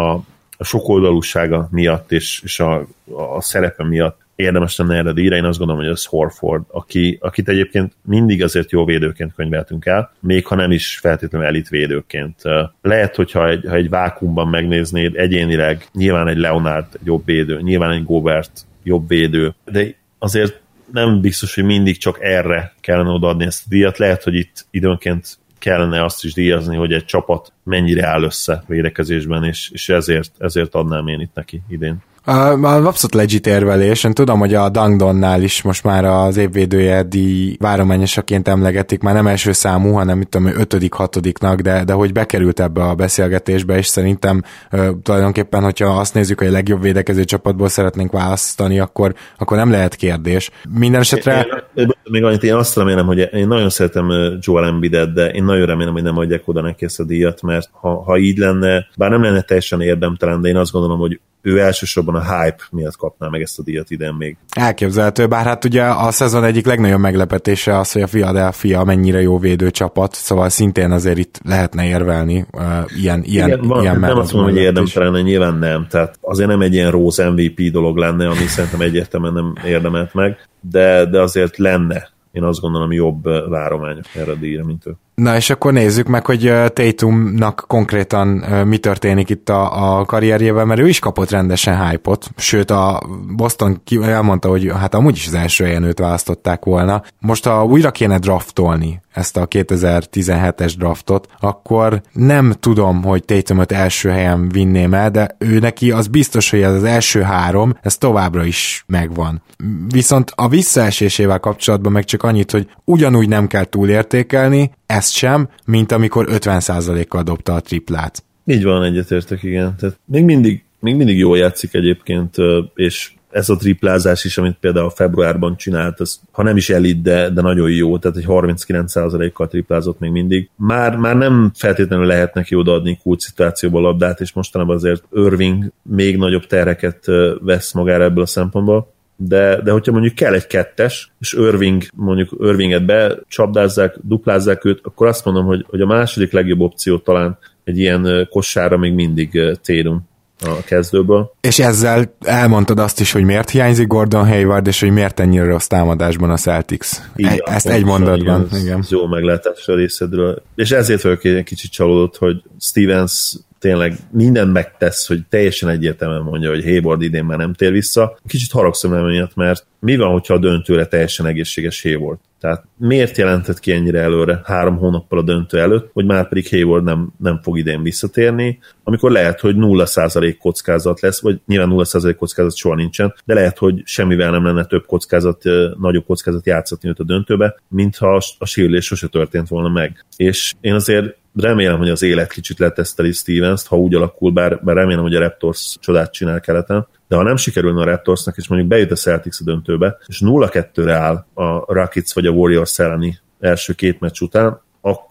a 0.58 0.64
sokoldalúsága 0.64 1.68
miatt 1.72 2.12
és, 2.12 2.42
és 2.44 2.60
a, 2.60 2.88
a 3.36 3.42
szerepe 3.42 3.84
miatt 3.84 4.22
érdemes 4.36 4.78
lenne 4.78 4.96
erre 4.96 5.12
díjra, 5.12 5.36
én 5.36 5.44
azt 5.44 5.58
gondolom, 5.58 5.84
hogy 5.84 5.92
ez 5.92 6.06
Horford, 6.06 6.64
aki, 6.68 7.18
akit 7.22 7.50
egyébként 7.50 7.94
mindig 8.02 8.44
azért 8.44 8.72
jó 8.72 8.86
védőként 8.86 9.34
könyveltünk 9.34 9.86
el, 9.86 10.12
még 10.20 10.46
ha 10.46 10.56
nem 10.56 10.72
is 10.72 10.98
feltétlenül 10.98 11.48
elit 11.48 11.70
védőként. 11.70 12.42
Lehet, 12.82 13.16
hogyha 13.16 13.50
egy, 13.50 13.66
ha 13.68 13.76
egy 13.76 13.90
vákumban 13.90 14.48
megnéznéd, 14.48 15.16
egyénileg 15.16 15.88
nyilván 15.94 16.28
egy 16.28 16.38
Leonard 16.38 17.00
jobb 17.04 17.26
védő, 17.26 17.62
nyilván 17.62 17.92
egy 17.92 18.04
Gobert 18.04 18.66
jobb 18.84 19.08
védő, 19.08 19.54
de 19.66 19.96
azért 20.18 20.62
nem 20.94 21.22
biztos, 21.22 21.56
hogy 21.56 21.64
mindig 21.64 21.98
csak 21.98 22.18
erre 22.22 22.74
kellene 22.82 23.10
odaadni 23.10 23.46
ezt 23.46 23.66
a 23.66 23.70
díjat. 23.70 23.98
Lehet, 23.98 24.24
hogy 24.24 24.36
itt 24.36 24.66
időnként 24.72 25.38
kellene 25.60 26.04
azt 26.04 26.24
is 26.24 26.34
díjazni, 26.34 26.76
hogy 26.76 26.94
egy 26.94 27.06
csapat 27.06 27.54
mennyire 27.64 28.08
áll 28.08 28.24
össze 28.24 28.64
védekezésben, 28.68 29.44
és, 29.44 29.70
és 29.70 29.90
ezért, 29.90 30.32
ezért 30.38 30.76
adnám 30.76 31.08
én 31.08 31.20
itt 31.20 31.34
neki 31.34 31.62
idén. 31.70 32.04
Uh, 32.28 32.86
abszolút 32.86 33.14
legit 33.14 33.48
érvelés. 33.48 34.04
Én 34.04 34.14
tudom, 34.14 34.40
hogy 34.40 34.54
a 34.54 34.70
Dangdonnál 34.70 35.42
is 35.42 35.62
most 35.62 35.84
már 35.84 36.06
az 36.06 36.38
évvédője 36.38 37.04
díj 37.04 37.56
várományosaként 37.60 38.48
emlegetik, 38.48 39.02
már 39.02 39.14
nem 39.14 39.28
első 39.28 39.52
számú, 39.52 39.92
hanem 39.92 40.18
mit 40.18 40.30
tudom, 40.30 40.48
ötödik, 40.48 40.94
hatodiknak, 40.94 41.60
de, 41.60 41.84
de 41.84 41.94
hogy 41.94 42.12
bekerült 42.12 42.60
ebbe 42.60 42.84
a 42.84 42.96
beszélgetésbe, 42.96 43.78
és 43.78 43.88
szerintem 43.88 44.42
uh, 44.72 44.88
tulajdonképpen, 45.02 45.64
hogyha 45.64 45.86
azt 45.86 46.14
nézzük, 46.14 46.40
hogy 46.40 46.48
a 46.48 46.52
legjobb 46.52 46.82
védekező 46.82 47.24
csapatból 47.24 47.68
szeretnénk 47.68 48.12
választani, 48.12 48.80
akkor, 48.80 49.14
akkor 49.38 49.58
nem 49.58 49.72
lehet 49.72 49.96
kérdés. 49.96 50.50
Minden 50.80 51.02
esetre... 51.02 51.36
Én, 51.36 51.84
én, 51.84 51.92
még 52.04 52.24
annyit, 52.24 52.44
én 52.44 52.54
azt 52.54 52.76
remélem, 52.76 53.06
hogy 53.06 53.30
én 53.34 53.48
nagyon 53.48 53.70
szeretem 53.70 54.12
Joel 54.40 54.66
Embiidet, 54.66 55.14
de 55.14 55.30
én 55.30 55.44
nagyon 55.44 55.66
remélem, 55.66 55.94
hogy 55.94 56.04
nem 56.04 56.18
adják 56.18 56.42
oda 56.46 56.62
neki 56.62 56.86
ezt 56.86 57.00
a 57.00 57.04
díjat, 57.04 57.42
mert 57.42 57.70
ha, 57.72 58.04
ha 58.04 58.18
így 58.18 58.38
lenne, 58.38 58.88
bár 58.98 59.10
nem 59.10 59.24
lenne 59.24 59.42
teljesen 59.42 59.82
érdemtelen, 59.82 60.42
de 60.42 60.50
én 60.50 60.58
azt 60.58 60.72
gondolom, 60.72 61.00
hogy 61.00 61.20
ő 61.46 61.60
elsősorban 61.60 62.16
a 62.16 62.22
hype 62.22 62.64
miatt 62.72 62.96
kapná 62.96 63.28
meg 63.28 63.42
ezt 63.42 63.60
a 63.60 63.64
díjat 63.64 63.90
idén 63.90 64.14
még. 64.14 64.38
Elképzelhető, 64.56 65.28
bár 65.28 65.46
hát 65.46 65.66
ugye 65.66 65.84
a 65.84 66.12
szezon 66.12 66.44
egyik 66.44 66.66
legnagyobb 66.66 67.00
meglepetése 67.00 67.78
az, 67.78 67.92
hogy 67.92 68.02
a 68.02 68.08
Philadelphia 68.08 68.84
mennyire 68.84 69.22
jó 69.22 69.40
védőcsapat, 69.40 70.14
szóval 70.14 70.50
szintén 70.50 70.92
azért 70.92 71.18
itt 71.18 71.40
lehetne 71.46 71.86
érvelni 71.86 72.46
uh, 72.52 72.64
ilyen, 73.02 73.24
ilyen, 73.24 73.48
Igen, 73.48 73.68
van, 73.68 73.82
ilyen 73.82 74.00
Nem 74.00 74.18
azt 74.18 74.34
mondom, 74.34 74.52
hogy 74.52 74.62
érdemtelen, 74.62 75.24
nyilván 75.24 75.58
nem, 75.58 75.88
tehát 75.90 76.18
azért 76.22 76.50
nem 76.50 76.62
egy 76.62 76.74
ilyen 76.74 76.92
Rose 76.92 77.30
MVP 77.30 77.72
dolog 77.72 77.98
lenne, 77.98 78.28
ami 78.28 78.46
szerintem 78.48 78.82
egyértelműen 78.82 79.34
nem 79.34 79.54
érdemelt 79.66 80.14
meg, 80.14 80.48
de, 80.62 81.06
de 81.06 81.22
azért 81.22 81.58
lenne 81.58 82.12
én 82.34 82.44
azt 82.44 82.60
gondolom 82.60 82.92
jobb 82.92 83.24
várományok 83.50 84.06
erre 84.16 84.32
a 84.32 84.36
díjra, 84.36 84.66
mint 84.66 84.86
ő. 84.86 84.96
Na 85.16 85.36
és 85.36 85.50
akkor 85.50 85.74
nézzük 85.74 86.08
meg, 86.08 86.26
hogy 86.26 86.54
Tatumnak 86.74 87.64
konkrétan 87.68 88.28
mi 88.68 88.78
történik 88.78 89.30
itt 89.30 89.50
a, 89.50 89.98
a 90.00 90.06
karrierjében, 90.06 90.68
mert 90.68 90.80
ő 90.80 90.88
is 90.88 91.00
kapott 91.00 91.30
rendesen 91.30 91.88
hype-ot, 91.88 92.30
sőt 92.38 92.72
a 92.72 93.02
Boston 93.36 93.82
elmondta, 94.02 94.50
hogy 94.50 94.72
hát 94.80 94.94
amúgy 94.94 95.16
is 95.16 95.28
az 95.28 95.34
első 95.34 95.64
helyen 95.64 95.84
őt 95.84 96.00
választották 96.00 96.66
volna. 96.66 97.02
Most 97.20 97.46
ha 97.46 97.66
újra 97.66 97.92
kéne 97.92 98.18
draftolni 98.18 99.02
ezt 99.14 99.38
a 99.38 99.48
2017-es 99.48 100.74
draftot, 100.78 101.28
akkor 101.40 102.02
nem 102.12 102.54
tudom, 102.60 103.04
hogy 103.04 103.24
Tatumot 103.24 103.72
első 103.72 104.10
helyen 104.10 104.50
vinném 104.50 104.94
el, 104.94 105.12
de 105.12 105.36
ő 105.38 105.60
neki 105.60 105.92
az 105.92 106.08
biztos, 106.08 106.50
hogy 106.50 106.62
ez 106.62 106.74
az 106.74 106.84
első 106.84 107.22
három, 107.22 107.78
ez 107.82 107.98
továbbra 107.98 108.46
is 108.46 108.84
megvan. 108.88 109.42
Viszont 109.88 110.32
a 110.36 110.48
visszaesésével 110.48 111.40
kapcsolatban 111.40 111.92
meg 111.92 112.04
csak 112.04 112.24
annyit, 112.24 112.52
hogy 112.52 112.70
ugyanúgy 112.84 113.28
nem 113.28 113.48
kell 113.48 113.64
túlértékelni, 113.64 114.72
ezt 114.86 115.03
sem, 115.12 115.50
mint 115.66 115.92
amikor 115.92 116.28
50%-kal 116.30 117.24
dobta 117.24 117.54
a 117.54 117.62
triplát. 117.62 118.24
Így 118.46 118.64
van, 118.64 118.84
egyetértek, 118.84 119.44
igen. 119.44 119.76
Tehát 119.80 120.00
még 120.06 120.24
mindig, 120.24 120.64
még 120.80 120.96
mindig 120.96 121.18
jól 121.18 121.38
játszik 121.38 121.74
egyébként, 121.74 122.36
és 122.76 123.12
ez 123.34 123.50
a 123.50 123.56
triplázás 123.56 124.24
is, 124.24 124.38
amit 124.38 124.58
például 124.60 124.90
februárban 124.90 125.58
csinált, 125.58 126.00
az, 126.00 126.20
ha 126.32 126.44
nem 126.44 126.58
is 126.58 126.70
elit, 126.70 127.02
de, 127.02 127.30
de 127.30 127.42
nagyon 127.42 127.72
jó, 127.72 127.98
tehát 127.98 128.18
egy 128.18 128.26
39%-kal 128.28 129.48
triplázott 129.48 130.00
még 130.00 130.12
mindig. 130.12 130.50
Már, 130.56 130.96
már 130.96 131.16
nem 131.16 131.52
feltétlenül 131.56 132.06
lehet 132.06 132.34
neki 132.34 132.56
odaadni 132.56 133.00
kult 133.04 133.20
szituációból 133.20 133.82
labdát, 133.82 134.22
és 134.22 134.34
mostanában 134.34 134.76
azért 134.76 135.04
Irving 135.12 135.72
még 135.82 136.18
nagyobb 136.18 136.46
tereket 136.46 137.06
vesz 137.42 137.74
magára 137.74 138.04
ebből 138.04 138.24
a 138.24 138.28
szempontból 138.28 138.93
de, 139.16 139.62
de 139.62 139.72
hogyha 139.72 139.92
mondjuk 139.92 140.16
kell 140.16 140.34
egy 140.34 140.48
kettes, 140.48 141.12
és 141.20 141.34
Irving, 141.34 141.84
mondjuk 141.96 142.36
Irvinget 142.40 142.86
becsapdázzák, 142.86 143.96
duplázzák 144.02 144.66
őt, 144.66 144.80
akkor 144.84 145.08
azt 145.08 145.26
mondom, 145.26 145.46
hogy, 145.46 145.66
hogy 145.68 145.82
a 145.82 145.86
második 145.86 146.32
legjobb 146.32 146.60
opció 146.60 146.98
talán 146.98 147.38
egy 147.64 147.78
ilyen 147.78 148.28
kossára 148.30 148.78
még 148.78 148.94
mindig 148.94 149.32
Tatum 149.62 150.12
a 150.40 150.64
kezdőből. 150.66 151.34
És 151.42 151.60
ezzel 151.60 152.16
elmondtad 152.20 152.80
azt 152.80 153.00
is, 153.00 153.12
hogy 153.12 153.24
miért 153.24 153.50
hiányzik 153.50 153.88
Gordon 153.88 154.28
Hayward, 154.28 154.68
és 154.68 154.80
hogy 154.80 154.92
miért 154.92 155.20
ennyire 155.20 155.46
rossz 155.46 155.68
támadásban 155.68 156.30
a 156.30 156.38
Celtics. 156.38 156.90
Igen, 157.16 157.40
Ezt 157.46 157.68
egy 157.68 157.86
mondatban. 157.86 158.46
Igen, 158.46 158.62
igen. 158.62 158.84
Jó 158.90 159.08
meglátás 159.08 159.68
a 159.68 159.76
részedről. 159.76 160.42
És 160.56 160.72
ezért 160.72 161.02
vagyok 161.02 161.24
egy 161.24 161.44
kicsit 161.44 161.72
csalódott, 161.72 162.18
hogy 162.18 162.44
Stevens 162.60 163.36
tényleg 163.64 163.98
minden 164.12 164.48
megtesz, 164.48 165.08
hogy 165.08 165.22
teljesen 165.30 165.70
egyértelműen 165.70 166.22
mondja, 166.22 166.50
hogy 166.50 166.64
Hayward 166.64 167.02
idén 167.02 167.26
már 167.26 167.38
nem 167.38 167.54
tér 167.54 167.72
vissza. 167.72 168.18
Kicsit 168.28 168.52
haragszom 168.52 168.94
emiatt, 168.94 169.36
mert 169.36 169.66
mi 169.80 169.96
van, 169.96 170.12
hogyha 170.12 170.34
a 170.34 170.38
döntőre 170.38 170.86
teljesen 170.86 171.26
egészséges 171.26 171.82
Hayward? 171.82 172.20
Tehát 172.40 172.64
miért 172.78 173.18
jelentett 173.18 173.60
ki 173.60 173.72
ennyire 173.72 174.00
előre, 174.00 174.42
három 174.46 174.78
hónappal 174.78 175.20
a 175.20 175.22
döntő 175.22 175.60
előtt, 175.60 175.90
hogy 175.94 176.06
már 176.06 176.28
pedig 176.28 176.50
Hayward 176.50 176.84
nem, 176.84 177.14
nem 177.18 177.40
fog 177.42 177.58
idén 177.58 177.84
visszatérni, 177.84 178.60
amikor 178.84 179.12
lehet, 179.12 179.40
hogy 179.40 179.56
0% 179.58 180.36
kockázat 180.40 181.02
lesz, 181.02 181.22
vagy 181.22 181.40
nyilván 181.46 181.70
0% 181.72 182.16
kockázat 182.18 182.56
soha 182.56 182.76
nincsen, 182.76 183.14
de 183.26 183.34
lehet, 183.34 183.58
hogy 183.58 183.82
semmivel 183.86 184.32
nem 184.32 184.46
lenne 184.46 184.66
több 184.66 184.86
kockázat, 184.86 185.44
nagyobb 185.80 186.06
kockázat 186.06 186.46
játszatni 186.46 186.90
őt 186.90 187.00
a 187.00 187.04
döntőbe, 187.04 187.56
mintha 187.68 188.22
a 188.38 188.46
sérülés 188.46 188.86
sose 188.86 189.08
történt 189.08 189.48
volna 189.48 189.70
meg. 189.70 190.06
És 190.16 190.54
én 190.62 190.74
azért 190.74 191.22
remélem, 191.36 191.78
hogy 191.78 191.90
az 191.90 192.02
élet 192.02 192.32
kicsit 192.32 192.60
leteszteli 192.60 193.12
Stevens-t, 193.12 193.68
ha 193.68 193.78
úgy 193.78 193.96
alakul, 193.96 194.32
bár, 194.32 194.60
bár 194.64 194.76
remélem, 194.76 195.02
hogy 195.02 195.16
a 195.16 195.20
Raptors 195.20 195.76
csodát 195.80 196.14
csinál 196.14 196.40
keleten, 196.40 196.88
de 197.08 197.16
ha 197.16 197.24
nem 197.24 197.36
sikerülne 197.36 197.82
a 197.82 197.86
Raptorsnak, 197.86 198.38
és 198.38 198.48
mondjuk 198.48 198.70
bejut 198.70 198.92
a 198.92 198.96
Celtics 198.96 199.40
a 199.40 199.44
döntőbe, 199.44 199.98
és 200.06 200.22
0-2-re 200.26 200.94
áll 200.94 201.26
a 201.34 201.74
Rockets 201.74 202.14
vagy 202.14 202.26
a 202.26 202.32
Warriors 202.32 202.80
elleni 202.80 203.20
első 203.40 203.74
két 203.74 204.00
meccs 204.00 204.22
után, 204.22 204.62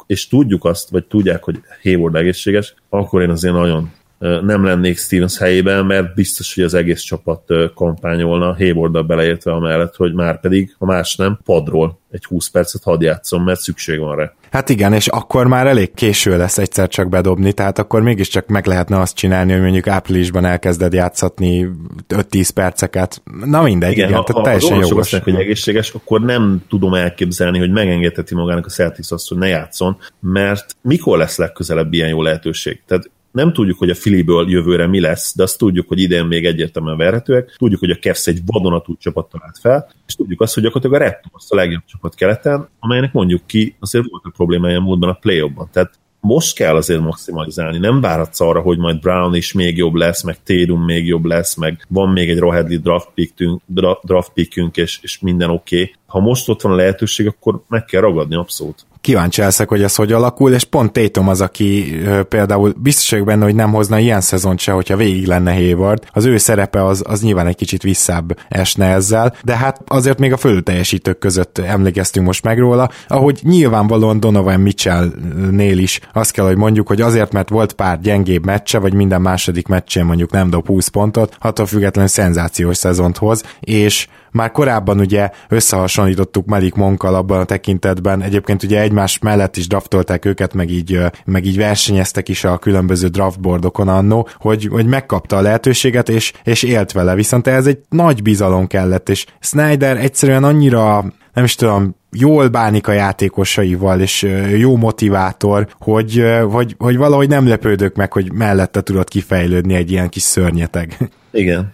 és 0.06 0.28
tudjuk 0.28 0.64
azt, 0.64 0.90
vagy 0.90 1.04
tudják, 1.04 1.42
hogy 1.42 1.60
Hayward 1.82 2.14
egészséges, 2.14 2.74
akkor 2.88 3.22
én 3.22 3.30
azért 3.30 3.54
nagyon 3.54 3.92
nem 4.22 4.64
lennék 4.64 4.98
Stevens 4.98 5.38
helyében, 5.38 5.86
mert 5.86 6.14
biztos, 6.14 6.54
hogy 6.54 6.64
az 6.64 6.74
egész 6.74 7.00
csapat 7.00 7.42
kampányolna, 7.74 8.54
hayward 8.56 9.06
beleértve 9.06 9.52
amellett, 9.52 9.96
hogy 9.96 10.14
már 10.14 10.40
pedig, 10.40 10.74
ha 10.78 10.86
más 10.86 11.16
nem, 11.16 11.38
padról 11.44 12.00
egy 12.10 12.24
20 12.24 12.48
percet 12.48 12.82
hadd 12.82 13.02
játszom, 13.02 13.44
mert 13.44 13.60
szükség 13.60 13.98
van 13.98 14.16
rá. 14.16 14.32
Hát 14.50 14.68
igen, 14.68 14.92
és 14.92 15.06
akkor 15.06 15.46
már 15.46 15.66
elég 15.66 15.94
késő 15.94 16.36
lesz 16.36 16.58
egyszer 16.58 16.88
csak 16.88 17.08
bedobni, 17.08 17.52
tehát 17.52 17.78
akkor 17.78 18.02
mégiscsak 18.02 18.46
meg 18.46 18.66
lehetne 18.66 19.00
azt 19.00 19.16
csinálni, 19.16 19.52
hogy 19.52 19.60
mondjuk 19.60 19.86
áprilisban 19.86 20.44
elkezded 20.44 20.92
játszatni 20.92 21.68
5-10 22.08 22.50
perceket. 22.54 23.22
Na 23.44 23.62
mindegy, 23.62 23.92
igen, 23.92 24.08
igen 24.08 24.18
ha, 24.18 24.24
tehát 24.24 24.42
teljesen 24.42 24.78
jogos. 24.78 25.12
Azt 25.12 25.22
hogy 25.22 25.34
egészséges, 25.34 25.90
akkor 25.90 26.20
nem 26.20 26.62
tudom 26.68 26.94
elképzelni, 26.94 27.58
hogy 27.58 27.70
megengedheti 27.70 28.34
magának 28.34 28.66
a 28.66 28.70
Celtics 28.70 29.10
azt, 29.10 29.28
hogy 29.28 29.38
ne 29.38 29.46
játszon, 29.46 29.96
mert 30.20 30.76
mikor 30.82 31.18
lesz 31.18 31.36
legközelebb 31.36 31.92
ilyen 31.92 32.08
jó 32.08 32.22
lehetőség? 32.22 32.82
Tehát 32.86 33.10
nem 33.32 33.52
tudjuk, 33.52 33.78
hogy 33.78 33.90
a 33.90 33.94
Filiből 33.94 34.50
jövőre 34.50 34.86
mi 34.86 35.00
lesz, 35.00 35.36
de 35.36 35.42
azt 35.42 35.58
tudjuk, 35.58 35.88
hogy 35.88 36.00
idén 36.00 36.24
még 36.24 36.46
egyértelműen 36.46 36.96
verhetőek. 36.96 37.54
Tudjuk, 37.56 37.80
hogy 37.80 37.90
a 37.90 37.98
Kevsz 37.98 38.26
egy 38.26 38.40
vadonatúj 38.46 38.96
csapat 38.98 39.28
talált 39.28 39.58
fel, 39.58 39.90
és 40.06 40.14
tudjuk 40.14 40.40
azt, 40.40 40.54
hogy 40.54 40.62
gyakorlatilag 40.62 41.02
a 41.02 41.04
Raptors 41.04 41.44
a 41.48 41.54
legjobb 41.54 41.82
csapat 41.86 42.14
keleten, 42.14 42.68
amelynek 42.78 43.12
mondjuk 43.12 43.46
ki 43.46 43.76
azért 43.80 44.04
volt 44.10 44.24
a 44.24 44.30
problémája 44.36 44.80
módban 44.80 45.08
a 45.08 45.12
play 45.12 45.40
ban 45.40 45.68
Tehát 45.72 46.00
most 46.20 46.54
kell 46.54 46.76
azért 46.76 47.00
maximalizálni, 47.00 47.78
nem 47.78 48.00
várhatsz 48.00 48.40
arra, 48.40 48.60
hogy 48.60 48.78
majd 48.78 49.00
Brown 49.00 49.34
is 49.34 49.52
még 49.52 49.76
jobb 49.76 49.94
lesz, 49.94 50.22
meg 50.22 50.42
Tatum 50.42 50.84
még 50.84 51.06
jobb 51.06 51.24
lesz, 51.24 51.56
meg 51.56 51.86
van 51.88 52.08
még 52.08 52.30
egy 52.30 52.38
Rohedli 52.38 52.76
draft 52.76 53.08
pickünk, 53.14 53.62
draft 54.02 54.32
pickünk 54.32 54.76
és, 54.76 54.98
és 55.02 55.18
minden 55.18 55.50
oké. 55.50 55.80
Okay. 55.80 55.94
Ha 56.06 56.20
most 56.20 56.48
ott 56.48 56.60
van 56.60 56.72
a 56.72 56.76
lehetőség, 56.76 57.26
akkor 57.26 57.62
meg 57.68 57.84
kell 57.84 58.00
ragadni 58.00 58.34
abszolút 58.34 58.86
kíváncsi 59.02 59.40
leszek, 59.40 59.68
hogy 59.68 59.82
ez 59.82 59.94
hogy 59.94 60.12
alakul, 60.12 60.52
és 60.52 60.64
pont 60.64 60.92
Tatum 60.92 61.28
az, 61.28 61.40
aki 61.40 62.00
például 62.28 62.74
biztos 62.76 63.10
vagyok 63.10 63.26
benne, 63.26 63.44
hogy 63.44 63.54
nem 63.54 63.72
hozna 63.72 63.98
ilyen 63.98 64.20
szezont 64.20 64.58
se, 64.58 64.72
hogyha 64.72 64.96
végig 64.96 65.26
lenne 65.26 65.52
Hayward. 65.52 66.04
Az 66.12 66.24
ő 66.24 66.36
szerepe 66.36 66.84
az, 66.84 67.02
az 67.06 67.22
nyilván 67.22 67.46
egy 67.46 67.56
kicsit 67.56 67.82
visszább 67.82 68.38
esne 68.48 68.86
ezzel, 68.86 69.36
de 69.44 69.56
hát 69.56 69.80
azért 69.86 70.18
még 70.18 70.32
a 70.32 70.36
fölteljesítők 70.36 71.18
között 71.18 71.58
emlékeztünk 71.58 72.26
most 72.26 72.44
meg 72.44 72.58
róla, 72.58 72.90
ahogy 73.08 73.40
nyilvánvalóan 73.42 74.20
Donovan 74.20 74.60
Mitchell-nél 74.60 75.78
is 75.78 76.00
azt 76.12 76.30
kell, 76.30 76.46
hogy 76.46 76.56
mondjuk, 76.56 76.88
hogy 76.88 77.00
azért, 77.00 77.32
mert 77.32 77.48
volt 77.48 77.72
pár 77.72 78.00
gyengébb 78.00 78.44
meccse, 78.44 78.78
vagy 78.78 78.94
minden 78.94 79.20
második 79.20 79.66
meccsén 79.66 80.04
mondjuk 80.04 80.30
nem 80.30 80.50
dob 80.50 80.66
20 80.66 80.88
pontot, 80.88 81.36
attól 81.40 81.66
függetlenül 81.66 82.10
szenzációs 82.10 82.76
szezont 82.76 83.18
hoz, 83.18 83.42
és 83.60 84.06
már 84.32 84.50
korábban 84.50 85.00
ugye 85.00 85.30
összehasonlítottuk 85.48 86.46
Malik 86.46 86.74
Monkkal 86.74 87.14
abban 87.14 87.40
a 87.40 87.44
tekintetben, 87.44 88.22
egyébként 88.22 88.62
ugye 88.62 88.80
egymás 88.80 89.18
mellett 89.18 89.56
is 89.56 89.66
draftolták 89.66 90.24
őket, 90.24 90.54
meg 90.54 90.70
így, 90.70 91.00
meg 91.24 91.44
így 91.44 91.56
versenyeztek 91.56 92.28
is 92.28 92.44
a 92.44 92.58
különböző 92.58 93.08
draftboardokon 93.08 93.88
annó, 93.88 94.28
hogy, 94.38 94.68
hogy 94.70 94.86
megkapta 94.86 95.36
a 95.36 95.40
lehetőséget, 95.40 96.08
és, 96.08 96.32
és 96.44 96.62
élt 96.62 96.92
vele, 96.92 97.14
viszont 97.14 97.46
ez 97.46 97.66
egy 97.66 97.78
nagy 97.88 98.22
bizalom 98.22 98.66
kellett, 98.66 99.08
és 99.08 99.26
Snyder 99.40 99.96
egyszerűen 99.96 100.44
annyira 100.44 101.04
nem 101.32 101.44
is 101.44 101.54
tudom, 101.54 101.96
jól 102.10 102.48
bánik 102.48 102.88
a 102.88 102.92
játékosaival, 102.92 104.00
és 104.00 104.22
jó 104.56 104.76
motivátor, 104.76 105.68
hogy, 105.78 106.24
hogy, 106.50 106.74
hogy 106.78 106.96
valahogy 106.96 107.28
nem 107.28 107.48
lepődök 107.48 107.96
meg, 107.96 108.12
hogy 108.12 108.32
mellette 108.32 108.80
tudod 108.80 109.08
kifejlődni 109.08 109.74
egy 109.74 109.90
ilyen 109.90 110.08
kis 110.08 110.22
szörnyeteg. 110.22 111.10
Igen, 111.32 111.72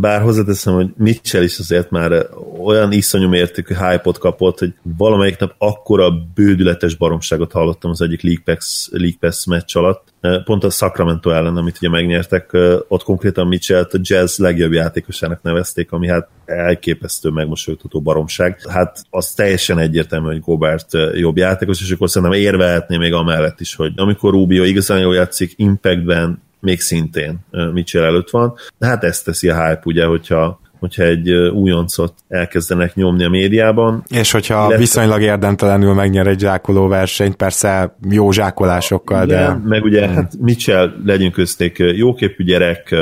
bár 0.00 0.20
hozzáteszem, 0.20 0.74
hogy 0.74 0.88
Mitchell 0.96 1.42
is 1.42 1.58
azért 1.58 1.90
már 1.90 2.26
olyan 2.62 2.92
iszonyú 2.92 3.28
mértékű 3.28 3.74
hype 3.74 4.10
kapott, 4.18 4.58
hogy 4.58 4.74
valamelyik 4.96 5.38
nap 5.38 5.54
akkora 5.58 6.10
bődületes 6.34 6.94
baromságot 6.94 7.52
hallottam 7.52 7.90
az 7.90 8.00
egyik 8.00 8.22
League 8.22 8.42
Pass, 8.44 8.88
League 8.90 9.16
Pass 9.20 9.44
meccs 9.44 9.76
alatt, 9.76 10.08
pont 10.44 10.64
a 10.64 10.70
Sacramento 10.70 11.30
ellen, 11.30 11.56
amit 11.56 11.76
ugye 11.76 11.88
megnyertek, 11.88 12.50
ott 12.88 13.02
konkrétan 13.02 13.46
mitchell 13.46 13.86
a 13.92 13.98
jazz 14.00 14.38
legjobb 14.38 14.72
játékosának 14.72 15.42
nevezték, 15.42 15.92
ami 15.92 16.08
hát 16.08 16.28
elképesztő 16.44 17.28
megmosolyogtató 17.28 18.00
baromság. 18.00 18.60
Hát 18.68 19.04
az 19.10 19.32
teljesen 19.32 19.78
egyértelmű, 19.78 20.26
hogy 20.26 20.40
Gobert 20.40 20.88
jobb 21.14 21.36
játékos, 21.36 21.82
és 21.82 21.90
akkor 21.90 22.10
szerintem 22.10 22.38
érvehetné 22.38 22.96
még 22.96 23.12
amellett 23.12 23.60
is, 23.60 23.74
hogy 23.74 23.92
amikor 23.96 24.32
Rubio 24.32 24.64
igazán 24.64 25.00
jól 25.00 25.14
játszik, 25.14 25.52
impactben 25.56 26.42
még 26.60 26.80
szintén 26.80 27.38
Mitchell 27.72 28.04
előtt 28.04 28.30
van, 28.30 28.54
de 28.78 28.86
hát 28.86 29.04
ezt 29.04 29.24
teszi 29.24 29.48
a 29.48 29.66
hype, 29.66 29.82
ugye, 29.84 30.04
hogyha 30.04 30.60
hogyha 30.80 31.02
egy 31.02 31.30
újoncot 31.32 32.14
elkezdenek 32.28 32.94
nyomni 32.94 33.24
a 33.24 33.28
médiában. 33.28 34.02
És 34.08 34.30
hogyha 34.30 34.58
illetve... 34.58 34.76
viszonylag 34.76 35.22
érdemtelenül 35.22 35.94
megnyer 35.94 36.26
egy 36.26 36.40
zsákoló 36.40 36.88
versenyt, 36.88 37.34
persze 37.34 37.96
jó 38.10 38.30
zsákolásokkal, 38.30 39.24
Igen, 39.24 39.62
de... 39.62 39.68
meg 39.68 39.84
ugye, 39.84 40.06
hmm. 40.06 40.14
hát 40.14 40.32
Mitchell 40.38 40.92
legyünk 41.04 41.32
közték 41.32 41.78
jóképű 41.78 42.44
gyerek, 42.44 42.96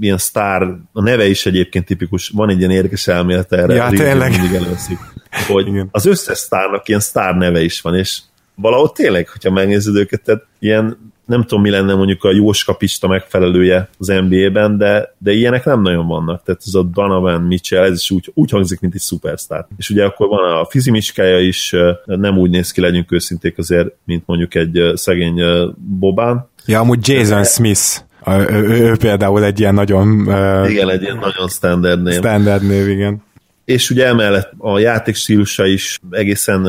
ilyen 0.00 0.18
sztár, 0.18 0.62
a 0.92 1.02
neve 1.02 1.26
is 1.26 1.46
egyébként 1.46 1.84
tipikus, 1.84 2.28
van 2.28 2.50
egy 2.50 2.58
ilyen 2.58 2.70
érdekes 2.70 3.08
elmélet 3.08 3.52
erre, 3.52 3.74
ja, 3.74 3.88
tényleg. 3.88 4.30
mindig 4.30 4.54
előszik, 4.54 4.98
hogy 5.46 5.66
Igen. 5.66 5.88
az 5.90 6.06
összes 6.06 6.38
sztárnak 6.38 6.88
ilyen 6.88 7.00
sztár 7.00 7.34
neve 7.34 7.62
is 7.62 7.80
van, 7.80 7.94
és 7.94 8.20
valahol 8.54 8.92
tényleg, 8.92 9.28
hogyha 9.28 9.50
megnézed 9.50 9.96
őket, 9.96 10.22
tehát 10.22 10.46
ilyen 10.58 11.11
nem 11.32 11.42
tudom, 11.42 11.62
mi 11.62 11.70
lenne 11.70 11.94
mondjuk 11.94 12.24
a 12.24 12.32
jóskapista 12.32 13.08
megfelelője 13.08 13.88
az 13.98 14.06
NBA-ben, 14.06 14.78
de, 14.78 15.14
de 15.18 15.32
ilyenek 15.32 15.64
nem 15.64 15.82
nagyon 15.82 16.06
vannak. 16.06 16.42
Tehát 16.44 16.62
ez 16.66 16.74
a 16.74 16.82
Donovan 16.82 17.40
Mitchell, 17.40 17.84
ez 17.84 17.98
is 17.98 18.10
úgy, 18.10 18.30
úgy 18.34 18.50
hangzik, 18.50 18.80
mint 18.80 18.94
egy 18.94 19.00
szupersztár. 19.00 19.66
És 19.76 19.90
ugye 19.90 20.04
akkor 20.04 20.28
van 20.28 20.58
a 20.58 20.64
fizimiskája 20.64 21.38
is, 21.38 21.74
nem 22.04 22.38
úgy 22.38 22.50
néz 22.50 22.70
ki, 22.70 22.80
legyünk 22.80 23.12
őszinték 23.12 23.58
azért, 23.58 23.88
mint 24.04 24.22
mondjuk 24.26 24.54
egy 24.54 24.80
szegény 24.94 25.42
Bobán. 25.76 26.48
Ja, 26.66 26.80
amúgy 26.80 27.08
Jason. 27.08 27.44
Smith. 27.44 28.00
Ő, 28.26 28.46
ő, 28.50 28.68
ő 28.68 28.96
például 28.96 29.44
egy 29.44 29.60
ilyen 29.60 29.74
nagyon... 29.74 30.20
Igen, 30.68 30.90
egy 30.90 31.02
ilyen 31.02 31.18
nagyon 31.18 31.48
standard 31.48 32.02
név. 32.02 32.14
Standard 32.14 32.66
név, 32.66 32.88
igen. 32.88 33.22
És 33.64 33.90
ugye 33.90 34.06
emellett 34.06 34.52
a 34.58 34.78
játék 34.78 35.14
stílusa 35.14 35.66
is 35.66 35.98
egészen 36.10 36.66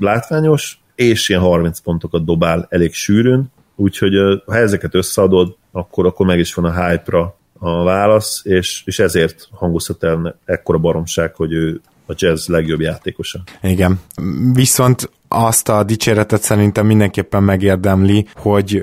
látványos, 0.00 0.78
és 0.94 1.28
ilyen 1.28 1.40
30 1.40 1.80
pontokat 1.80 2.24
dobál 2.24 2.66
elég 2.70 2.94
sűrűn, 2.94 3.52
úgyhogy 3.76 4.42
ha 4.46 4.56
ezeket 4.56 4.94
összeadod, 4.94 5.56
akkor, 5.72 6.06
akkor 6.06 6.26
meg 6.26 6.38
is 6.38 6.54
van 6.54 6.64
a 6.64 6.86
hype-ra 6.86 7.36
a 7.58 7.82
válasz, 7.82 8.40
és, 8.44 8.82
és 8.84 8.98
ezért 8.98 9.48
hangozhat 9.52 10.04
el 10.04 10.38
ekkora 10.44 10.78
baromság, 10.78 11.34
hogy 11.34 11.52
ő 11.52 11.80
a 12.06 12.12
jazz 12.16 12.46
legjobb 12.46 12.80
játékosa. 12.80 13.42
Igen. 13.62 14.00
Viszont 14.52 15.10
azt 15.28 15.68
a 15.68 15.84
dicséretet 15.84 16.42
szerintem 16.42 16.86
mindenképpen 16.86 17.42
megérdemli, 17.42 18.26
hogy 18.34 18.82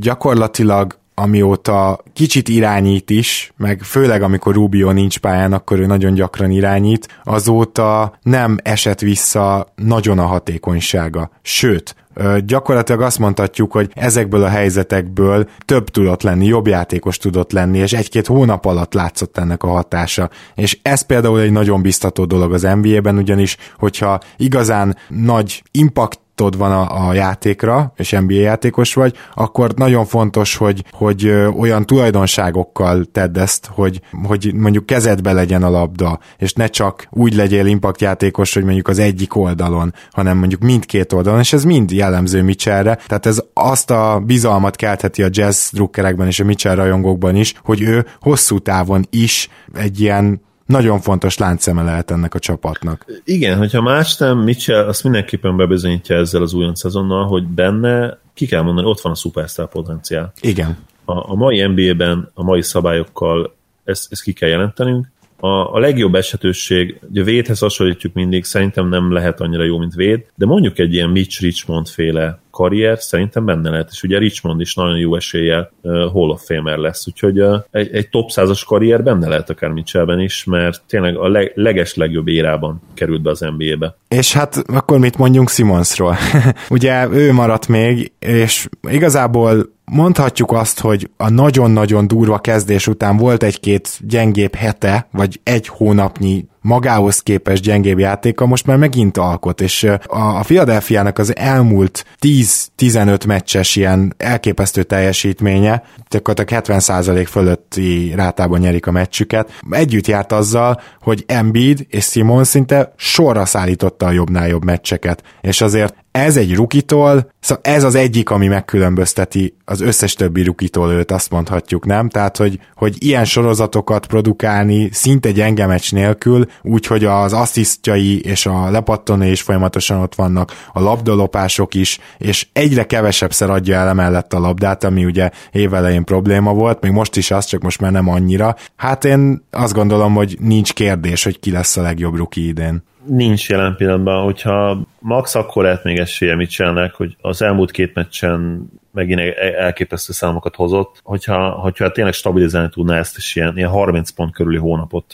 gyakorlatilag 0.00 0.98
amióta 1.14 2.02
kicsit 2.12 2.48
irányít 2.48 3.10
is, 3.10 3.52
meg 3.56 3.82
főleg 3.82 4.22
amikor 4.22 4.54
Rubio 4.54 4.90
nincs 4.90 5.18
pályán, 5.18 5.52
akkor 5.52 5.78
ő 5.78 5.86
nagyon 5.86 6.14
gyakran 6.14 6.50
irányít, 6.50 7.20
azóta 7.24 8.18
nem 8.22 8.56
esett 8.62 9.00
vissza 9.00 9.72
nagyon 9.74 10.18
a 10.18 10.26
hatékonysága. 10.26 11.30
Sőt, 11.42 11.96
gyakorlatilag 12.44 13.00
azt 13.00 13.18
mondhatjuk, 13.18 13.72
hogy 13.72 13.90
ezekből 13.94 14.44
a 14.44 14.48
helyzetekből 14.48 15.48
több 15.64 15.88
tudott 15.88 16.22
lenni, 16.22 16.46
jobb 16.46 16.66
játékos 16.66 17.16
tudott 17.18 17.52
lenni, 17.52 17.78
és 17.78 17.92
egy-két 17.92 18.26
hónap 18.26 18.64
alatt 18.64 18.94
látszott 18.94 19.38
ennek 19.38 19.62
a 19.62 19.68
hatása. 19.68 20.30
És 20.54 20.78
ez 20.82 21.00
például 21.00 21.40
egy 21.40 21.52
nagyon 21.52 21.82
biztató 21.82 22.24
dolog 22.24 22.52
az 22.52 22.62
NBA-ben, 22.62 23.16
ugyanis, 23.16 23.56
hogyha 23.78 24.20
igazán 24.36 24.96
nagy 25.08 25.62
impact 25.70 26.20
impaktod 26.38 26.56
van 26.56 26.72
a, 26.72 27.08
a 27.08 27.14
játékra, 27.14 27.92
és 27.96 28.10
NBA 28.10 28.32
játékos 28.32 28.94
vagy, 28.94 29.16
akkor 29.34 29.74
nagyon 29.74 30.04
fontos, 30.04 30.56
hogy, 30.56 30.84
hogy 30.90 31.28
olyan 31.58 31.86
tulajdonságokkal 31.86 33.04
tedd 33.12 33.38
ezt, 33.38 33.70
hogy, 33.72 34.00
hogy 34.22 34.54
mondjuk 34.54 34.86
kezedbe 34.86 35.32
legyen 35.32 35.62
a 35.62 35.70
labda, 35.70 36.18
és 36.36 36.52
ne 36.52 36.66
csak 36.66 37.08
úgy 37.10 37.34
legyél 37.34 37.66
impact 37.66 38.00
játékos, 38.00 38.54
hogy 38.54 38.64
mondjuk 38.64 38.88
az 38.88 38.98
egyik 38.98 39.36
oldalon, 39.36 39.94
hanem 40.10 40.38
mondjuk 40.38 40.60
mindkét 40.60 41.12
oldalon, 41.12 41.40
és 41.40 41.52
ez 41.52 41.64
mind 41.64 41.90
jellemző 41.90 42.42
Mitchellre, 42.42 42.98
tehát 43.06 43.26
ez 43.26 43.42
azt 43.52 43.90
a 43.90 44.22
bizalmat 44.26 44.76
keltheti 44.76 45.22
a 45.22 45.28
jazz 45.30 45.70
drukkerekben 45.72 46.26
és 46.26 46.40
a 46.40 46.44
Mitchell 46.44 46.74
rajongókban 46.74 47.36
is, 47.36 47.54
hogy 47.64 47.82
ő 47.82 48.06
hosszú 48.20 48.58
távon 48.58 49.06
is 49.10 49.48
egy 49.74 50.00
ilyen 50.00 50.46
nagyon 50.68 51.00
fontos 51.00 51.38
láncszeme 51.38 51.82
lehet 51.82 52.10
ennek 52.10 52.34
a 52.34 52.38
csapatnak. 52.38 53.04
Igen, 53.24 53.58
hogyha 53.58 53.82
más 53.82 54.16
nem, 54.16 54.38
Mitchell 54.38 54.86
azt 54.86 55.02
mindenképpen 55.02 55.56
bebizonyítja 55.56 56.16
ezzel 56.16 56.42
az 56.42 56.52
újon 56.52 56.74
szezonnal, 56.74 57.26
hogy 57.26 57.46
benne 57.46 58.18
ki 58.34 58.46
kell 58.46 58.62
mondani, 58.62 58.86
ott 58.86 59.00
van 59.00 59.12
a 59.12 59.14
szupersztár 59.14 59.68
potenciál. 59.68 60.32
Igen. 60.40 60.76
A, 61.04 61.30
a 61.30 61.34
mai 61.34 61.66
NBA-ben, 61.66 62.30
a 62.34 62.42
mai 62.42 62.62
szabályokkal 62.62 63.56
ezt, 63.84 64.06
ezt 64.10 64.22
ki 64.22 64.32
kell 64.32 64.48
jelentenünk, 64.48 65.06
a, 65.40 65.74
a 65.74 65.78
legjobb 65.78 66.14
esetőség, 66.14 66.98
ugye 67.10 67.22
Védhez 67.22 67.58
hasonlítjuk 67.58 68.12
mindig, 68.12 68.44
szerintem 68.44 68.88
nem 68.88 69.12
lehet 69.12 69.40
annyira 69.40 69.64
jó, 69.64 69.78
mint 69.78 69.94
Véd, 69.94 70.24
de 70.34 70.46
mondjuk 70.46 70.78
egy 70.78 70.94
ilyen 70.94 71.10
Mitch 71.10 71.40
Richmond 71.40 71.88
féle 71.88 72.40
karrier 72.50 72.98
szerintem 72.98 73.44
benne 73.44 73.70
lehet, 73.70 73.88
és 73.92 74.02
ugye 74.02 74.18
Richmond 74.18 74.60
is 74.60 74.74
nagyon 74.74 74.98
jó 74.98 75.16
eséllyel 75.16 75.72
uh, 75.82 75.92
Hall 75.92 76.28
of 76.28 76.44
Famer 76.44 76.78
lesz, 76.78 77.06
úgyhogy 77.06 77.40
uh, 77.40 77.58
egy, 77.70 77.94
egy 77.94 78.08
top 78.08 78.30
100-as 78.34 78.62
karrier 78.66 79.02
benne 79.02 79.28
lehet 79.28 79.50
akár 79.50 79.70
Mitchellben 79.70 80.20
is, 80.20 80.44
mert 80.44 80.82
tényleg 80.86 81.16
a 81.16 81.28
leg, 81.28 81.52
leges 81.54 81.94
legjobb 81.94 82.28
érában 82.28 82.82
került 82.94 83.22
be 83.22 83.30
az 83.30 83.40
NBA-be. 83.56 83.96
És 84.08 84.32
hát 84.32 84.62
akkor 84.66 84.98
mit 84.98 85.18
mondjunk 85.18 85.50
Simonsról? 85.50 86.16
ugye 86.70 87.08
ő 87.08 87.32
maradt 87.32 87.68
még, 87.68 88.12
és 88.18 88.68
igazából 88.90 89.76
mondhatjuk 89.90 90.52
azt, 90.52 90.80
hogy 90.80 91.10
a 91.16 91.28
nagyon-nagyon 91.28 92.06
durva 92.06 92.38
kezdés 92.38 92.86
után 92.86 93.16
volt 93.16 93.42
egy-két 93.42 93.98
gyengébb 94.00 94.54
hete, 94.54 95.08
vagy 95.12 95.40
egy 95.42 95.68
hónapnyi 95.68 96.46
magához 96.60 97.20
képest 97.20 97.62
gyengébb 97.62 97.98
játéka 97.98 98.46
most 98.46 98.66
már 98.66 98.76
megint 98.76 99.16
alkot, 99.16 99.60
és 99.60 99.86
a 100.06 100.40
Philadelphia-nak 100.40 101.18
az 101.18 101.36
elmúlt 101.36 102.04
10-15 102.20 103.26
meccses 103.26 103.76
ilyen 103.76 104.14
elképesztő 104.16 104.82
teljesítménye, 104.82 105.82
gyakorlatilag 106.10 106.64
70% 106.64 107.26
fölötti 107.28 108.12
rátában 108.16 108.60
nyerik 108.60 108.86
a 108.86 108.90
meccsüket, 108.90 109.60
együtt 109.70 110.06
járt 110.06 110.32
azzal, 110.32 110.80
hogy 111.00 111.24
Embiid 111.26 111.86
és 111.88 112.04
Simon 112.04 112.44
szinte 112.44 112.92
sorra 112.96 113.44
szállította 113.44 114.06
a 114.06 114.10
jobbnál 114.10 114.48
jobb 114.48 114.64
meccseket, 114.64 115.22
és 115.40 115.60
azért 115.60 115.94
ez 116.10 116.36
egy 116.36 116.54
rukitól, 116.54 117.30
szóval 117.40 117.62
ez 117.64 117.84
az 117.84 117.94
egyik, 117.94 118.30
ami 118.30 118.46
megkülönbözteti 118.46 119.56
az 119.64 119.80
összes 119.80 120.14
többi 120.14 120.42
rukitól 120.42 120.90
őt, 120.92 121.10
azt 121.10 121.30
mondhatjuk, 121.30 121.86
nem? 121.86 122.08
Tehát, 122.08 122.36
hogy, 122.36 122.58
hogy 122.74 122.96
ilyen 122.98 123.24
sorozatokat 123.24 124.06
produkálni 124.06 124.88
szinte 124.92 125.30
gyenge 125.30 125.66
meccs 125.66 125.92
nélkül, 125.92 126.46
úgyhogy 126.62 127.04
az 127.04 127.32
asszisztjai 127.32 128.20
és 128.20 128.46
a 128.46 128.70
lepattonai 128.70 129.30
is 129.30 129.42
folyamatosan 129.42 130.00
ott 130.00 130.14
vannak, 130.14 130.52
a 130.72 130.80
labdalopások 130.80 131.74
is, 131.74 131.98
és 132.18 132.46
egyre 132.52 132.84
kevesebbszer 132.84 133.50
adja 133.50 133.76
el 133.76 133.88
emellett 133.88 134.32
a 134.32 134.38
labdát, 134.38 134.84
ami 134.84 135.04
ugye 135.04 135.30
évelején 135.52 136.04
probléma 136.04 136.54
volt, 136.54 136.80
még 136.80 136.92
most 136.92 137.16
is 137.16 137.30
az, 137.30 137.44
csak 137.44 137.62
most 137.62 137.80
már 137.80 137.92
nem 137.92 138.08
annyira. 138.08 138.56
Hát 138.76 139.04
én 139.04 139.46
azt 139.50 139.74
gondolom, 139.74 140.14
hogy 140.14 140.36
nincs 140.40 140.72
kérdés, 140.72 141.24
hogy 141.24 141.40
ki 141.40 141.50
lesz 141.50 141.76
a 141.76 141.82
legjobb 141.82 142.16
ruki 142.16 142.46
idén 142.46 142.86
nincs 143.08 143.48
jelen 143.48 143.76
pillanatban, 143.76 144.24
hogyha 144.24 144.86
max 144.98 145.34
akkor 145.34 145.62
lehet 145.62 145.84
még 145.84 145.98
esélye 145.98 146.34
mit 146.34 146.50
csinálnak, 146.50 146.94
hogy 146.94 147.16
az 147.20 147.42
elmúlt 147.42 147.70
két 147.70 147.94
meccsen 147.94 148.68
megint 148.92 149.20
elképesztő 149.58 150.12
számokat 150.12 150.54
hozott, 150.54 151.00
hogyha, 151.02 151.50
hogyha 151.50 151.90
tényleg 151.90 152.12
stabilizálni 152.12 152.68
tudná 152.68 152.98
ezt, 152.98 153.16
és 153.16 153.36
ilyen, 153.36 153.56
ilyen 153.56 153.68
30 153.70 154.10
pont 154.10 154.34
körüli 154.34 154.56
hónapot 154.56 155.12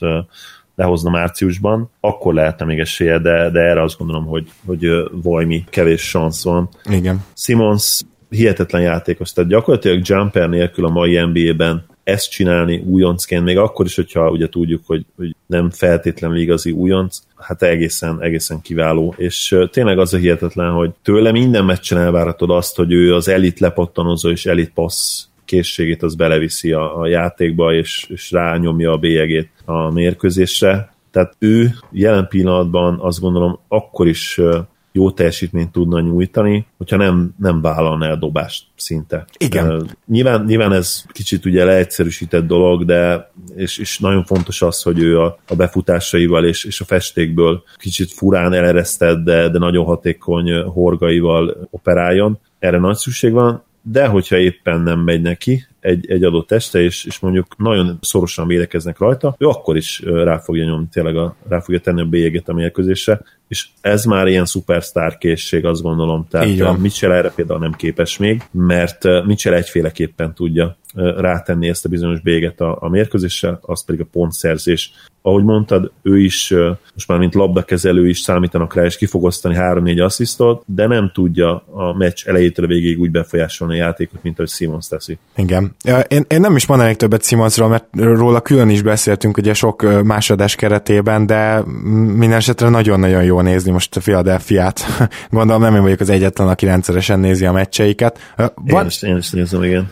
lehozna 0.74 1.10
márciusban, 1.10 1.90
akkor 2.00 2.34
lehetne 2.34 2.64
még 2.64 2.78
esélye, 2.78 3.18
de, 3.18 3.50
de 3.50 3.60
erre 3.60 3.82
azt 3.82 3.98
gondolom, 3.98 4.26
hogy, 4.26 4.50
hogy 4.66 4.86
Vajmi 5.10 5.64
kevés 5.70 6.02
szansz 6.02 6.44
van. 6.44 6.68
Igen. 6.90 7.24
Simons 7.34 8.00
hihetetlen 8.28 8.82
játékos, 8.82 9.32
tehát 9.32 9.50
gyakorlatilag 9.50 10.00
jumper 10.02 10.48
nélkül 10.48 10.84
a 10.84 10.90
mai 10.90 11.18
NBA-ben 11.18 11.84
ezt 12.04 12.30
csinálni 12.30 12.82
újoncként, 12.86 13.44
még 13.44 13.58
akkor 13.58 13.86
is, 13.86 13.94
hogyha 13.94 14.30
ugye 14.30 14.48
tudjuk, 14.48 14.82
hogy, 14.86 15.06
hogy 15.16 15.36
nem 15.46 15.70
feltétlenül 15.70 16.36
igazi 16.36 16.70
újonc, 16.70 17.18
hát 17.36 17.62
egészen, 17.62 18.22
egészen 18.22 18.60
kiváló, 18.60 19.14
és 19.16 19.56
tényleg 19.70 19.98
az 19.98 20.14
a 20.14 20.16
hihetetlen, 20.16 20.72
hogy 20.72 20.90
tőle 21.02 21.32
minden 21.32 21.64
meccsen 21.64 21.98
elváratod 21.98 22.50
azt, 22.50 22.76
hogy 22.76 22.92
ő 22.92 23.14
az 23.14 23.28
elit 23.28 23.60
lepattanozó 23.60 24.30
és 24.30 24.46
elit 24.46 24.70
passz 24.74 25.26
készségét 25.44 26.02
az 26.02 26.14
beleviszi 26.14 26.72
a, 26.72 27.00
a 27.00 27.06
játékba, 27.06 27.74
és, 27.74 28.06
és 28.08 28.30
rányomja 28.30 28.92
a 28.92 28.98
bélyegét 28.98 29.50
a 29.64 29.90
mérkőzésre. 29.90 30.94
Tehát 31.10 31.36
ő 31.38 31.74
jelen 31.90 32.28
pillanatban 32.28 32.98
azt 33.00 33.20
gondolom 33.20 33.58
akkor 33.68 34.08
is 34.08 34.40
jó 34.96 35.10
teljesítményt 35.10 35.72
tudna 35.72 36.00
nyújtani, 36.00 36.66
hogyha 36.76 36.96
nem, 36.96 37.34
nem 37.38 37.60
vállalna 37.60 38.06
el 38.06 38.18
dobást 38.18 38.64
szinte. 38.76 39.26
Igen. 39.38 39.96
Nyilván, 40.06 40.44
nyilván 40.44 40.72
ez 40.72 41.04
kicsit 41.12 41.44
ugye 41.44 41.64
leegyszerűsített 41.64 42.46
dolog, 42.46 42.84
de 42.84 43.30
és, 43.56 43.78
és 43.78 43.98
nagyon 43.98 44.24
fontos 44.24 44.62
az, 44.62 44.82
hogy 44.82 44.98
ő 44.98 45.20
a, 45.20 45.38
a 45.48 45.54
befutásaival 45.54 46.44
és, 46.44 46.64
és 46.64 46.80
a 46.80 46.84
festékből 46.84 47.62
kicsit 47.76 48.12
furán 48.12 48.52
eleresztett, 48.52 49.24
de, 49.24 49.48
de 49.48 49.58
nagyon 49.58 49.84
hatékony 49.84 50.62
horgaival 50.62 51.68
operáljon. 51.70 52.38
Erre 52.58 52.78
nagy 52.78 52.96
szükség 52.96 53.32
van, 53.32 53.64
de 53.86 54.06
hogyha 54.06 54.36
éppen 54.36 54.80
nem 54.80 54.98
megy 55.00 55.20
neki 55.20 55.66
egy, 55.84 56.10
egy 56.10 56.24
adott 56.24 56.46
teste, 56.46 56.80
és, 56.80 57.04
és 57.04 57.18
mondjuk 57.18 57.46
nagyon 57.56 57.98
szorosan 58.00 58.46
védekeznek 58.46 58.98
rajta, 58.98 59.34
ő 59.38 59.46
akkor 59.46 59.76
is 59.76 60.02
rá 60.04 60.38
fogja 60.38 60.64
nyomni, 60.64 60.86
tényleg 60.92 61.16
a, 61.16 61.36
rá 61.48 61.60
fogja 61.60 61.80
tenni 61.80 62.00
a 62.00 62.04
bélyeget 62.04 62.48
a 62.48 62.52
mérkőzésre, 62.52 63.20
és 63.48 63.66
ez 63.80 64.04
már 64.04 64.26
ilyen 64.26 64.44
szupersztár 64.44 65.18
készség, 65.18 65.64
azt 65.64 65.82
gondolom. 65.82 66.26
Tehát 66.30 66.78
Mitchell 66.78 67.12
erre 67.12 67.30
például 67.30 67.58
nem 67.58 67.72
képes 67.72 68.18
még, 68.18 68.42
mert 68.50 69.24
Mitchell 69.24 69.54
egyféleképpen 69.54 70.34
tudja 70.34 70.76
rátenni 70.94 71.68
ezt 71.68 71.84
a 71.84 71.88
bizonyos 71.88 72.20
béget 72.20 72.60
a, 72.60 72.76
a 72.80 72.88
mérkőzésre, 72.88 73.58
az 73.60 73.84
pedig 73.84 74.00
a 74.00 74.06
pontszerzés. 74.12 74.92
Ahogy 75.22 75.44
mondtad, 75.44 75.90
ő 76.02 76.18
is, 76.18 76.54
most 76.94 77.08
már 77.08 77.18
mint 77.18 77.34
labdakezelő 77.34 78.08
is 78.08 78.18
számítanak 78.18 78.74
rá, 78.74 78.84
és 78.84 78.96
ki 78.96 79.06
fog 79.06 79.24
osztani 79.24 79.54
3-4 79.58 80.04
asszisztot, 80.04 80.62
de 80.66 80.86
nem 80.86 81.10
tudja 81.14 81.64
a 81.70 81.92
meccs 81.92 82.26
elejétől 82.26 82.66
végéig 82.66 83.00
úgy 83.00 83.10
befolyásolni 83.10 83.74
a 83.74 83.84
játékot, 83.84 84.22
mint 84.22 84.38
ahogy 84.38 84.50
Simons 84.50 84.88
teszi. 84.88 85.18
Igen. 85.36 85.73
Én, 86.08 86.24
én 86.28 86.40
nem 86.40 86.56
is 86.56 86.66
mondanék 86.66 86.96
többet 86.96 87.24
Simonsról, 87.24 87.68
mert 87.68 87.84
róla 87.92 88.40
külön 88.40 88.68
is 88.68 88.82
beszéltünk 88.82 89.36
ugye 89.36 89.54
sok 89.54 90.02
másodás 90.04 90.54
keretében, 90.54 91.26
de 91.26 91.62
minden 92.16 92.32
esetre 92.32 92.68
nagyon-nagyon 92.68 93.24
jó 93.24 93.40
nézni 93.40 93.70
most 93.70 93.96
a 93.96 94.00
Philadelphia-t. 94.00 94.80
Gondolom 95.30 95.62
nem 95.62 95.74
én 95.74 95.82
vagyok 95.82 96.00
az 96.00 96.08
egyetlen, 96.08 96.48
aki 96.48 96.66
rendszeresen 96.66 97.20
nézi 97.20 97.44
a 97.44 97.52
meccseiket. 97.52 98.18
Van... 98.36 98.82
Én, 98.82 98.86
is, 98.86 99.02
én 99.02 99.16
is 99.16 99.30
nézem, 99.30 99.62
igen. 99.62 99.90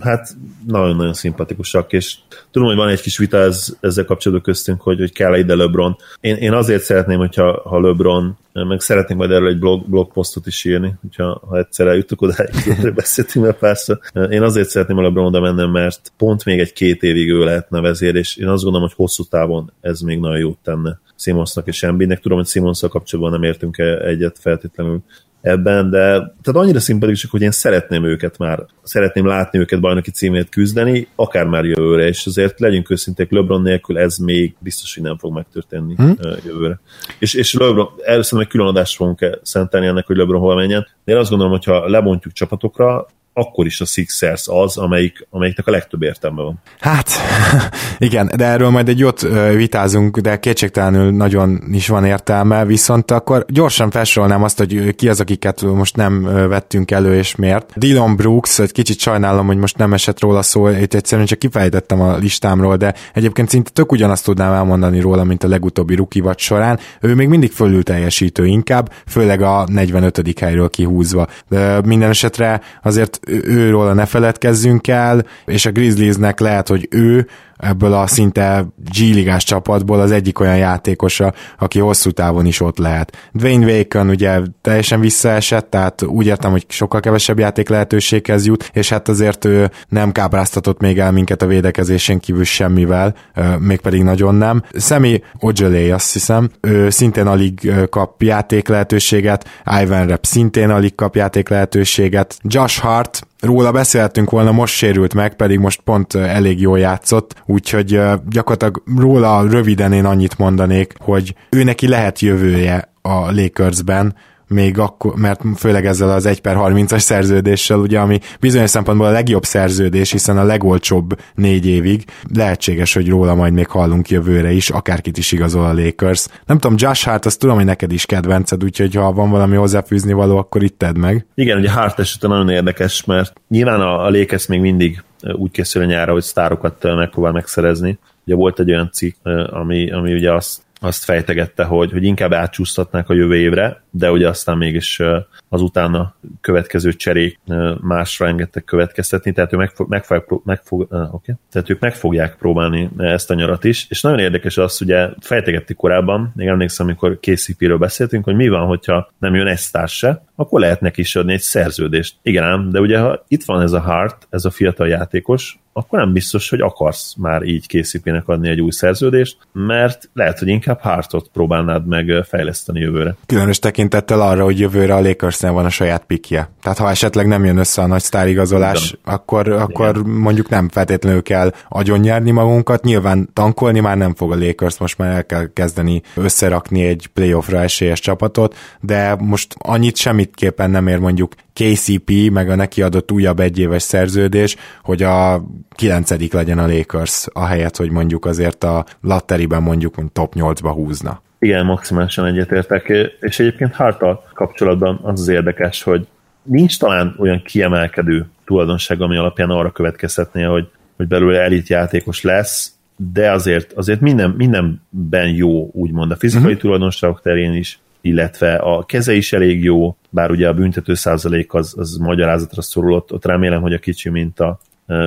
Hát 0.00 0.28
nagyon-nagyon 0.66 1.14
szimpatikusak, 1.14 1.92
és 1.92 2.14
tudom, 2.58 2.76
hogy 2.76 2.84
van 2.84 2.94
egy 2.94 3.00
kis 3.00 3.18
vita 3.18 3.36
ez, 3.36 3.76
ezzel 3.80 4.04
kapcsolatban 4.04 4.52
köztünk, 4.52 4.80
hogy, 4.80 4.98
hogy 4.98 5.12
kell 5.12 5.38
ide 5.38 5.54
LeBron. 5.54 5.96
Én, 6.20 6.36
én 6.36 6.52
azért 6.52 6.82
szeretném, 6.82 7.18
hogyha 7.18 7.62
ha 7.64 7.80
LeBron, 7.80 8.36
meg 8.52 8.80
szeretnék 8.80 9.18
majd 9.18 9.30
erről 9.30 9.48
egy 9.48 9.58
blog, 9.58 9.88
blogposztot 9.88 10.46
is 10.46 10.64
írni, 10.64 10.94
hogyha 11.00 11.42
ha 11.48 11.58
egyszer 11.58 11.86
eljutok 11.86 12.18
hogy 12.18 12.94
beszéltünk 12.94 13.44
mert 13.44 13.58
persze. 13.58 13.98
Én 14.30 14.42
azért 14.42 14.68
szeretném 14.68 14.98
a 14.98 15.02
LeBron 15.02 15.26
oda 15.26 15.40
mennem, 15.40 15.70
mert 15.70 16.12
pont 16.16 16.44
még 16.44 16.58
egy 16.58 16.72
két 16.72 17.02
évig 17.02 17.28
ő 17.28 17.44
lehetne 17.44 17.80
vezér, 17.80 18.14
és 18.14 18.36
én 18.36 18.48
azt 18.48 18.62
gondolom, 18.62 18.88
hogy 18.88 18.96
hosszú 18.96 19.24
távon 19.24 19.72
ez 19.80 20.00
még 20.00 20.18
nagyon 20.18 20.38
jót 20.38 20.58
tenne 20.62 21.00
Simonsnak 21.16 21.66
és 21.66 21.82
Embiidnek. 21.82 22.20
Tudom, 22.20 22.38
hogy 22.38 22.46
Simonszal 22.46 22.88
kapcsolatban 22.88 23.40
nem 23.40 23.50
értünk 23.50 23.78
egyet 23.78 24.38
feltétlenül 24.38 25.02
ebben, 25.40 25.90
de 25.90 26.06
tehát 26.18 26.52
annyira 26.52 26.80
szimpatikusok, 26.80 27.30
hogy 27.30 27.42
én 27.42 27.50
szeretném 27.50 28.04
őket 28.04 28.38
már, 28.38 28.66
szeretném 28.82 29.26
látni 29.26 29.58
őket 29.58 29.80
bajnoki 29.80 30.10
címét 30.10 30.48
küzdeni, 30.48 31.08
akár 31.14 31.46
már 31.46 31.64
jövőre, 31.64 32.06
és 32.06 32.26
azért 32.26 32.60
legyünk 32.60 32.90
őszinték, 32.90 33.30
LeBron 33.30 33.62
nélkül 33.62 33.98
ez 33.98 34.16
még 34.16 34.54
biztos, 34.58 34.94
hogy 34.94 35.02
nem 35.02 35.18
fog 35.18 35.34
megtörténni 35.34 35.94
hmm. 35.94 36.16
jövőre. 36.44 36.80
És, 37.18 37.34
és 37.34 37.54
LeBron, 37.54 37.88
először 38.04 38.38
meg 38.38 38.48
külön 38.48 38.66
adást 38.66 38.96
fogunk 38.96 39.38
szentelni 39.42 39.86
ennek, 39.86 40.06
hogy 40.06 40.16
LeBron 40.16 40.40
hol 40.40 40.54
menjen, 40.54 40.86
de 41.04 41.12
én 41.12 41.18
azt 41.18 41.30
gondolom, 41.30 41.52
hogy 41.52 41.64
ha 41.64 41.88
lebontjuk 41.88 42.32
csapatokra, 42.32 43.06
akkor 43.32 43.66
is 43.66 43.80
a 43.80 43.84
Sixers 43.84 44.48
az, 44.48 44.76
amelyik, 44.76 45.26
amelyiknek 45.30 45.66
a 45.66 45.70
legtöbb 45.70 46.02
értelme 46.02 46.42
van. 46.42 46.60
Hát, 46.80 47.10
igen, 47.98 48.30
de 48.36 48.44
erről 48.44 48.70
majd 48.70 48.88
egy 48.88 48.98
jót 48.98 49.20
vitázunk, 49.54 50.18
de 50.18 50.38
kétségtelenül 50.38 51.10
nagyon 51.10 51.62
is 51.72 51.88
van 51.88 52.04
értelme, 52.04 52.64
viszont 52.64 53.10
akkor 53.10 53.44
gyorsan 53.48 53.90
felsorolnám 53.90 54.42
azt, 54.42 54.58
hogy 54.58 54.94
ki 54.94 55.08
az, 55.08 55.20
akiket 55.20 55.62
most 55.62 55.96
nem 55.96 56.22
vettünk 56.48 56.90
elő, 56.90 57.16
és 57.16 57.34
miért. 57.34 57.72
Dylan 57.76 58.16
Brooks, 58.16 58.58
egy 58.58 58.72
kicsit 58.72 58.98
sajnálom, 58.98 59.46
hogy 59.46 59.56
most 59.56 59.76
nem 59.76 59.92
esett 59.92 60.20
róla 60.20 60.42
szó, 60.42 60.68
itt 60.68 60.94
egyszerűen 60.94 61.26
csak 61.26 61.38
kifejtettem 61.38 62.00
a 62.00 62.16
listámról, 62.16 62.76
de 62.76 62.94
egyébként 63.14 63.48
szinte 63.48 63.70
tök 63.70 63.92
ugyanazt 63.92 64.24
tudnám 64.24 64.52
elmondani 64.52 65.00
róla, 65.00 65.24
mint 65.24 65.44
a 65.44 65.48
legutóbbi 65.48 65.94
ruki 65.94 66.22
során. 66.36 66.78
Ő 67.00 67.14
még 67.14 67.28
mindig 67.28 67.52
fölül 67.52 67.82
teljesítő 67.82 68.46
inkább, 68.46 68.92
főleg 69.06 69.42
a 69.42 69.66
45. 69.70 70.38
helyről 70.40 70.68
kihúzva. 70.70 71.26
De 71.48 71.80
minden 71.80 72.10
esetre 72.10 72.60
azért 72.82 73.20
őról 73.28 73.94
ne 73.94 74.06
feledkezzünk 74.06 74.88
el, 74.88 75.26
és 75.44 75.66
a 75.66 75.70
Grizzliesnek 75.70 76.40
lehet, 76.40 76.68
hogy 76.68 76.88
ő 76.90 77.26
ebből 77.58 77.92
a 77.92 78.06
szinte 78.06 78.66
G-ligás 78.90 79.44
csapatból 79.44 80.00
az 80.00 80.10
egyik 80.10 80.40
olyan 80.40 80.56
játékosa, 80.56 81.32
aki 81.58 81.78
hosszú 81.78 82.10
távon 82.10 82.46
is 82.46 82.60
ott 82.60 82.78
lehet. 82.78 83.30
Dwayne 83.32 83.66
Waken 83.66 84.08
ugye 84.08 84.40
teljesen 84.60 85.00
visszaesett, 85.00 85.70
tehát 85.70 86.02
úgy 86.02 86.26
értem, 86.26 86.50
hogy 86.50 86.64
sokkal 86.68 87.00
kevesebb 87.00 87.38
játék 87.38 87.68
lehetőséghez 87.68 88.46
jut, 88.46 88.70
és 88.72 88.88
hát 88.88 89.08
azért 89.08 89.44
ő 89.44 89.70
nem 89.88 90.12
kápráztatott 90.12 90.80
még 90.80 90.98
el 90.98 91.12
minket 91.12 91.42
a 91.42 91.46
védekezésén 91.46 92.18
kívül 92.18 92.44
semmivel, 92.44 93.14
mégpedig 93.58 94.02
nagyon 94.02 94.34
nem. 94.34 94.62
Semi 94.74 95.22
Ojeley 95.40 95.92
azt 95.92 96.12
hiszem, 96.12 96.50
ő 96.60 96.90
szintén 96.90 97.26
alig 97.26 97.72
kap 97.90 98.22
játék 98.22 98.68
lehetőséget, 98.68 99.62
Ivan 99.82 100.06
Rep 100.06 100.24
szintén 100.24 100.70
alig 100.70 100.94
kap 100.94 101.16
játék 101.16 101.48
lehetőséget, 101.48 102.38
Josh 102.42 102.80
Hart 102.80 103.27
róla 103.40 103.72
beszéltünk 103.72 104.30
volna, 104.30 104.52
most 104.52 104.74
sérült 104.74 105.14
meg, 105.14 105.36
pedig 105.36 105.58
most 105.58 105.80
pont 105.80 106.14
elég 106.14 106.60
jól 106.60 106.78
játszott, 106.78 107.42
úgyhogy 107.46 108.00
gyakorlatilag 108.28 108.82
róla 108.98 109.48
röviden 109.50 109.92
én 109.92 110.04
annyit 110.04 110.38
mondanék, 110.38 110.94
hogy 110.98 111.34
ő 111.50 111.62
neki 111.62 111.88
lehet 111.88 112.20
jövője 112.20 112.92
a 113.02 113.32
Lakersben, 113.32 114.14
még 114.48 114.78
akkor, 114.78 115.14
mert 115.16 115.40
főleg 115.56 115.86
ezzel 115.86 116.10
az 116.10 116.26
1 116.26 116.40
per 116.40 116.56
30-as 116.58 116.98
szerződéssel, 116.98 117.78
ugye, 117.78 117.98
ami 117.98 118.18
bizonyos 118.40 118.70
szempontból 118.70 119.06
a 119.06 119.10
legjobb 119.10 119.44
szerződés, 119.44 120.10
hiszen 120.10 120.38
a 120.38 120.44
legolcsóbb 120.44 121.20
négy 121.34 121.66
évig, 121.66 122.04
lehetséges, 122.34 122.94
hogy 122.94 123.08
róla 123.08 123.34
majd 123.34 123.52
még 123.52 123.66
hallunk 123.66 124.10
jövőre 124.10 124.50
is, 124.50 124.70
akárkit 124.70 125.18
is 125.18 125.32
igazol 125.32 125.64
a 125.64 125.74
Lakers. 125.74 126.26
Nem 126.46 126.58
tudom, 126.58 126.76
Josh 126.80 127.06
Hart, 127.06 127.26
azt 127.26 127.38
tudom, 127.38 127.56
hogy 127.56 127.64
neked 127.64 127.92
is 127.92 128.06
kedvenced, 128.06 128.64
úgyhogy 128.64 128.94
ha 128.94 129.12
van 129.12 129.30
valami 129.30 129.56
hozzáfűzni 129.56 130.12
való, 130.12 130.36
akkor 130.36 130.62
itt 130.62 130.78
tedd 130.78 130.98
meg. 130.98 131.26
Igen, 131.34 131.58
ugye 131.58 131.70
Hart 131.70 131.98
esete 131.98 132.28
nagyon 132.28 132.48
érdekes, 132.48 133.04
mert 133.04 133.40
nyilván 133.48 133.80
a, 133.80 134.04
a 134.04 134.10
Lakers 134.10 134.46
még 134.46 134.60
mindig 134.60 135.02
úgy 135.32 135.50
készül 135.50 135.82
a 135.82 135.84
nyára, 135.84 136.12
hogy 136.12 136.22
sztárokat 136.22 136.82
megpróbál 136.82 137.32
megszerezni. 137.32 137.98
Ugye 138.26 138.36
volt 138.36 138.60
egy 138.60 138.70
olyan 138.70 138.90
cikk, 138.92 139.16
ami, 139.50 139.90
ami 139.90 140.14
ugye 140.14 140.32
azt 140.32 140.66
azt 140.80 141.04
fejtegette, 141.04 141.64
hogy, 141.64 141.92
hogy 141.92 142.04
inkább 142.04 142.32
átcsúsztatnák 142.32 143.08
a 143.08 143.14
jövő 143.14 143.36
évre, 143.36 143.82
de 143.98 144.10
ugye 144.10 144.28
aztán 144.28 144.56
mégis 144.56 145.02
az 145.48 145.60
utána 145.60 146.14
következő 146.40 146.92
cserék 146.92 147.40
másra 147.80 148.26
engedtek 148.26 148.64
következtetni, 148.64 149.32
tehát, 149.32 149.52
ő 149.52 149.56
meg, 149.56 149.72
meg, 149.76 150.04
fog, 150.04 150.42
meg, 150.44 150.60
fog, 150.64 150.86
okay. 150.90 151.34
tehát 151.52 151.70
ők 151.70 151.80
meg 151.80 151.94
fogják 151.94 152.36
próbálni 152.36 152.90
ezt 152.98 153.30
a 153.30 153.34
nyarat 153.34 153.64
is, 153.64 153.86
és 153.88 154.00
nagyon 154.00 154.18
érdekes 154.18 154.56
az, 154.56 154.80
ugye 154.82 155.08
fejtegetti 155.20 155.74
korábban, 155.74 156.32
még 156.36 156.46
emlékszem, 156.46 156.86
amikor 156.86 157.18
KCP-ről 157.20 157.78
beszéltünk, 157.78 158.24
hogy 158.24 158.34
mi 158.34 158.48
van, 158.48 158.66
hogyha 158.66 159.10
nem 159.18 159.34
jön 159.34 159.46
egy 159.46 159.58
sztár 159.58 159.88
se, 159.88 160.24
akkor 160.36 160.60
lehet 160.60 160.80
neki 160.80 161.00
is 161.00 161.16
adni 161.16 161.32
egy 161.32 161.40
szerződést. 161.40 162.14
Igen 162.22 162.44
ám, 162.44 162.70
de 162.70 162.80
ugye 162.80 162.98
ha 162.98 163.24
itt 163.28 163.44
van 163.44 163.62
ez 163.62 163.72
a 163.72 163.80
Hart, 163.80 164.26
ez 164.30 164.44
a 164.44 164.50
fiatal 164.50 164.88
játékos, 164.88 165.58
akkor 165.78 165.98
nem 165.98 166.12
biztos, 166.12 166.48
hogy 166.48 166.60
akarsz 166.60 167.14
már 167.16 167.42
így 167.42 167.66
készítőnek 167.66 168.28
adni 168.28 168.48
egy 168.48 168.60
új 168.60 168.70
szerződést, 168.70 169.36
mert 169.52 170.10
lehet, 170.12 170.38
hogy 170.38 170.48
inkább 170.48 170.80
Hartot 170.80 171.28
próbálnád 171.32 171.86
meg 171.86 172.24
fejleszteni 172.28 172.80
jövőre. 172.80 173.16
Különös 173.26 173.58
tekintettel 173.88 174.28
arra, 174.28 174.44
hogy 174.44 174.58
jövőre 174.58 174.94
a 174.94 175.00
Lakersnél 175.00 175.52
van 175.52 175.64
a 175.64 175.70
saját 175.70 176.04
pikje. 176.04 176.50
Tehát 176.62 176.78
ha 176.78 176.90
esetleg 176.90 177.26
nem 177.26 177.44
jön 177.44 177.56
össze 177.56 177.82
a 177.82 177.86
nagy 177.86 178.02
sztárigazolás, 178.02 178.90
Igen. 178.90 179.14
akkor, 179.14 179.48
akkor 179.48 179.88
Igen. 179.88 180.10
mondjuk 180.10 180.48
nem 180.48 180.68
feltétlenül 180.68 181.22
kell 181.22 181.52
agyonnyerni 181.68 182.30
magunkat, 182.30 182.84
nyilván 182.84 183.28
tankolni 183.32 183.80
már 183.80 183.96
nem 183.96 184.14
fog 184.14 184.32
a 184.32 184.36
Lakers, 184.36 184.78
most 184.78 184.98
már 184.98 185.14
el 185.14 185.26
kell 185.26 185.52
kezdeni 185.52 186.02
összerakni 186.14 186.82
egy 186.82 187.10
playoffra 187.14 187.60
esélyes 187.60 188.00
csapatot, 188.00 188.56
de 188.80 189.16
most 189.20 189.54
annyit 189.58 189.96
semmitképpen 189.96 190.70
nem 190.70 190.86
ér 190.86 190.98
mondjuk 190.98 191.32
KCP, 191.52 192.30
meg 192.32 192.50
a 192.50 192.54
neki 192.54 192.82
adott 192.82 193.12
újabb 193.12 193.40
egyéves 193.40 193.82
szerződés, 193.82 194.56
hogy 194.82 195.02
a 195.02 195.42
kilencedik 195.74 196.32
legyen 196.32 196.58
a 196.58 196.66
Lakers, 196.66 197.26
ahelyett, 197.32 197.76
hogy 197.76 197.90
mondjuk 197.90 198.24
azért 198.24 198.64
a 198.64 198.84
latteriben 199.00 199.62
mondjuk 199.62 199.94
top 200.12 200.34
8-ba 200.36 200.70
húzna. 200.74 201.22
Igen, 201.38 201.64
maximálisan 201.64 202.26
egyetértek, 202.26 202.88
és 203.20 203.38
egyébként 203.38 203.74
Hartal 203.74 204.24
kapcsolatban 204.34 205.00
az 205.02 205.20
az 205.20 205.28
érdekes, 205.28 205.82
hogy 205.82 206.06
nincs 206.42 206.78
talán 206.78 207.14
olyan 207.18 207.42
kiemelkedő 207.42 208.26
tulajdonság, 208.44 209.00
ami 209.00 209.16
alapján 209.16 209.50
arra 209.50 209.72
következhetné, 209.72 210.42
hogy, 210.42 210.68
hogy 210.96 211.08
belőle 211.08 211.40
elit 211.40 211.68
játékos 211.68 212.22
lesz, 212.22 212.72
de 212.96 213.30
azért, 213.30 213.72
azért 213.72 214.00
minden, 214.00 214.30
mindenben 214.30 215.28
jó, 215.34 215.70
úgymond 215.72 216.10
a 216.10 216.16
fizikai 216.16 216.44
uh-huh. 216.44 216.60
tulajdonságok 216.60 217.22
terén 217.22 217.54
is, 217.54 217.78
illetve 218.00 218.54
a 218.54 218.84
keze 218.84 219.14
is 219.14 219.32
elég 219.32 219.64
jó, 219.64 219.96
bár 220.10 220.30
ugye 220.30 220.48
a 220.48 220.54
büntető 220.54 220.94
százalék 220.94 221.54
az, 221.54 221.74
az 221.76 221.96
magyarázatra 221.96 222.62
szorulott, 222.62 223.12
ott 223.12 223.24
remélem, 223.24 223.60
hogy 223.60 223.72
a 223.72 223.78
kicsi 223.78 224.08
minta 224.08 224.60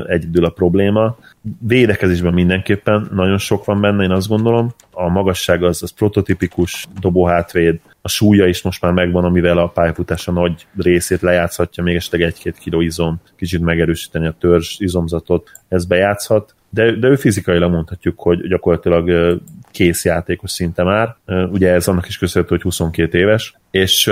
egyedül 0.08 0.46
a 0.46 0.50
probléma. 0.50 1.18
Védekezésben 1.60 2.34
mindenképpen 2.34 3.10
nagyon 3.14 3.38
sok 3.38 3.66
van 3.66 3.82
benne, 3.82 4.04
én 4.04 4.12
azt 4.12 4.28
gondolom. 4.28 4.74
A 4.92 5.10
magasság 5.10 5.64
az, 5.64 5.84
az 5.84 5.92
prototipikus 5.92 6.88
dobóhátvéd, 7.00 7.80
a 8.02 8.10
súlya 8.10 8.48
is 8.48 8.62
most 8.62 8.82
már 8.82 8.92
megvan, 8.92 9.24
amivel 9.24 9.58
a 9.58 9.68
pályafutása 9.68 10.32
nagy 10.32 10.68
részét 10.78 11.22
lejátszhatja, 11.22 11.84
még 11.84 11.96
esetleg 11.96 12.22
egy-két 12.22 12.58
kiló 12.58 12.82
izom, 12.82 13.22
kicsit 13.36 13.62
megerősíteni 13.62 14.28
a 14.28 14.36
törzs 14.40 14.80
izomzatot, 14.80 15.52
ez 15.68 15.86
bejátszhat, 15.86 16.56
de, 16.70 16.92
de 16.92 17.08
ő 17.08 17.16
fizikailag 17.16 17.72
mondhatjuk, 17.72 18.20
hogy 18.20 18.48
gyakorlatilag 18.48 19.38
kész 19.72 20.06
játékos 20.06 20.52
szinte 20.52 20.84
már. 20.84 21.16
Ugye 21.52 21.72
ez 21.72 21.88
annak 21.88 22.08
is 22.08 22.18
köszönhető, 22.18 22.56
hogy 22.56 22.64
22 22.64 23.18
éves, 23.18 23.56
és 23.72 24.12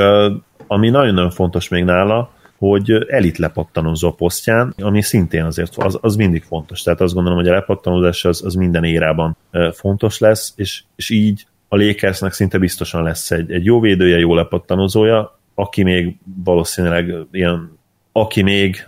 ami 0.68 0.90
nagyon-nagyon 0.90 1.32
fontos 1.32 1.68
még 1.68 1.84
nála, 1.84 2.32
hogy 2.60 2.92
elit 3.08 3.38
lepattanozó 3.38 4.12
posztján, 4.12 4.74
ami 4.78 5.02
szintén 5.02 5.44
azért 5.44 5.76
az, 5.76 5.98
az 6.02 6.16
mindig 6.16 6.44
fontos. 6.44 6.82
Tehát 6.82 7.02
azt 7.02 7.14
gondolom, 7.14 7.40
hogy 7.40 7.48
a 7.48 7.54
lepattanozás 7.54 8.26
az, 8.26 8.44
az 8.46 8.54
minden 8.54 8.84
érában 8.84 9.38
fontos 9.74 10.20
lesz, 10.20 10.54
és, 10.56 10.84
és 10.96 11.10
így 11.10 11.46
a 11.68 11.78
Lakersnek 11.78 12.34
szinte 12.34 12.58
biztosan 12.58 13.04
lesz 13.04 13.32
egy, 13.32 13.52
egy 13.52 13.66
jó 13.66 13.80
védője, 13.80 14.18
jó 14.18 14.36
lepattanozója, 14.36 15.40
aki 15.56 15.84
még 15.84 16.18
valószínűleg 16.44 17.14
ilyen 17.32 17.79
aki 18.12 18.42
még 18.42 18.88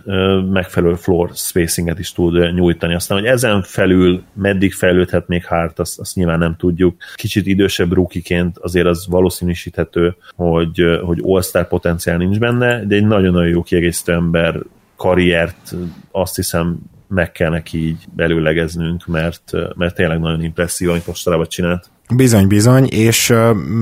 megfelelő 0.50 0.94
floor 0.94 1.30
spacinget 1.34 1.98
is 1.98 2.12
tud 2.12 2.54
nyújtani. 2.54 2.94
Aztán, 2.94 3.18
hogy 3.18 3.26
ezen 3.26 3.62
felül 3.62 4.22
meddig 4.32 4.72
fejlődhet 4.72 5.28
még 5.28 5.46
Hart, 5.46 5.78
azt, 5.78 5.98
azt 5.98 6.14
nyilván 6.14 6.38
nem 6.38 6.56
tudjuk. 6.56 6.96
Kicsit 7.14 7.46
idősebb 7.46 7.92
rukiként 7.92 8.58
azért 8.58 8.86
az 8.86 9.06
valószínűsíthető, 9.08 10.16
hogy, 10.36 10.82
hogy 11.04 11.20
all-star 11.22 11.68
potenciál 11.68 12.16
nincs 12.16 12.38
benne, 12.38 12.84
de 12.84 12.94
egy 12.94 13.06
nagyon-nagyon 13.06 13.48
jó 13.48 13.62
kiegészítő 13.62 14.12
ember 14.12 14.60
karriert 14.96 15.74
azt 16.10 16.36
hiszem 16.36 16.78
meg 17.08 17.32
kell 17.32 17.50
neki 17.50 17.86
így 17.86 18.04
belőlegeznünk, 18.14 19.06
mert, 19.06 19.52
mert 19.76 19.94
tényleg 19.94 20.20
nagyon 20.20 20.42
impresszív, 20.42 20.88
amit 20.88 21.06
mostanában 21.06 21.46
csinált. 21.48 21.90
Bizony, 22.16 22.46
bizony, 22.46 22.86
és 22.86 23.30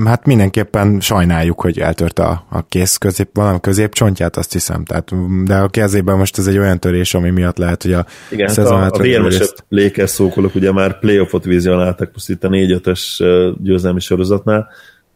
hát 0.05 0.25
mindenképpen 0.25 0.99
sajnáljuk, 0.99 1.61
hogy 1.61 1.79
eltört 1.79 2.19
a, 2.19 2.45
a 2.49 2.65
kész 2.65 2.97
közép, 2.97 3.29
valami 3.33 3.59
középcsontját, 3.61 4.37
azt 4.37 4.51
hiszem, 4.51 4.85
tehát, 4.85 5.43
de 5.43 5.55
a 5.55 5.67
kezében 5.67 6.17
most 6.17 6.37
ez 6.37 6.47
egy 6.47 6.57
olyan 6.57 6.79
törés, 6.79 7.13
ami 7.13 7.29
miatt 7.29 7.57
lehet, 7.57 7.83
hogy 7.83 7.93
a 7.93 8.05
Igen, 8.31 8.47
szezon 8.47 8.79
hát 8.79 8.91
a, 8.91 8.99
a 8.99 9.01
vérmesebb 9.01 9.47
lékes 9.69 10.09
szókolok, 10.09 10.55
ugye 10.55 10.71
már 10.71 10.99
playoffot 10.99 11.43
vizionáltak 11.43 12.09
most 12.13 12.29
itt 12.29 12.43
a 12.43 12.49
4-5-ös 12.49 13.55
győzelmi 13.61 13.99
sorozatnál, 13.99 14.67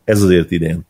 ez 0.03 0.21
azért 0.21 0.51
idén 0.51 0.85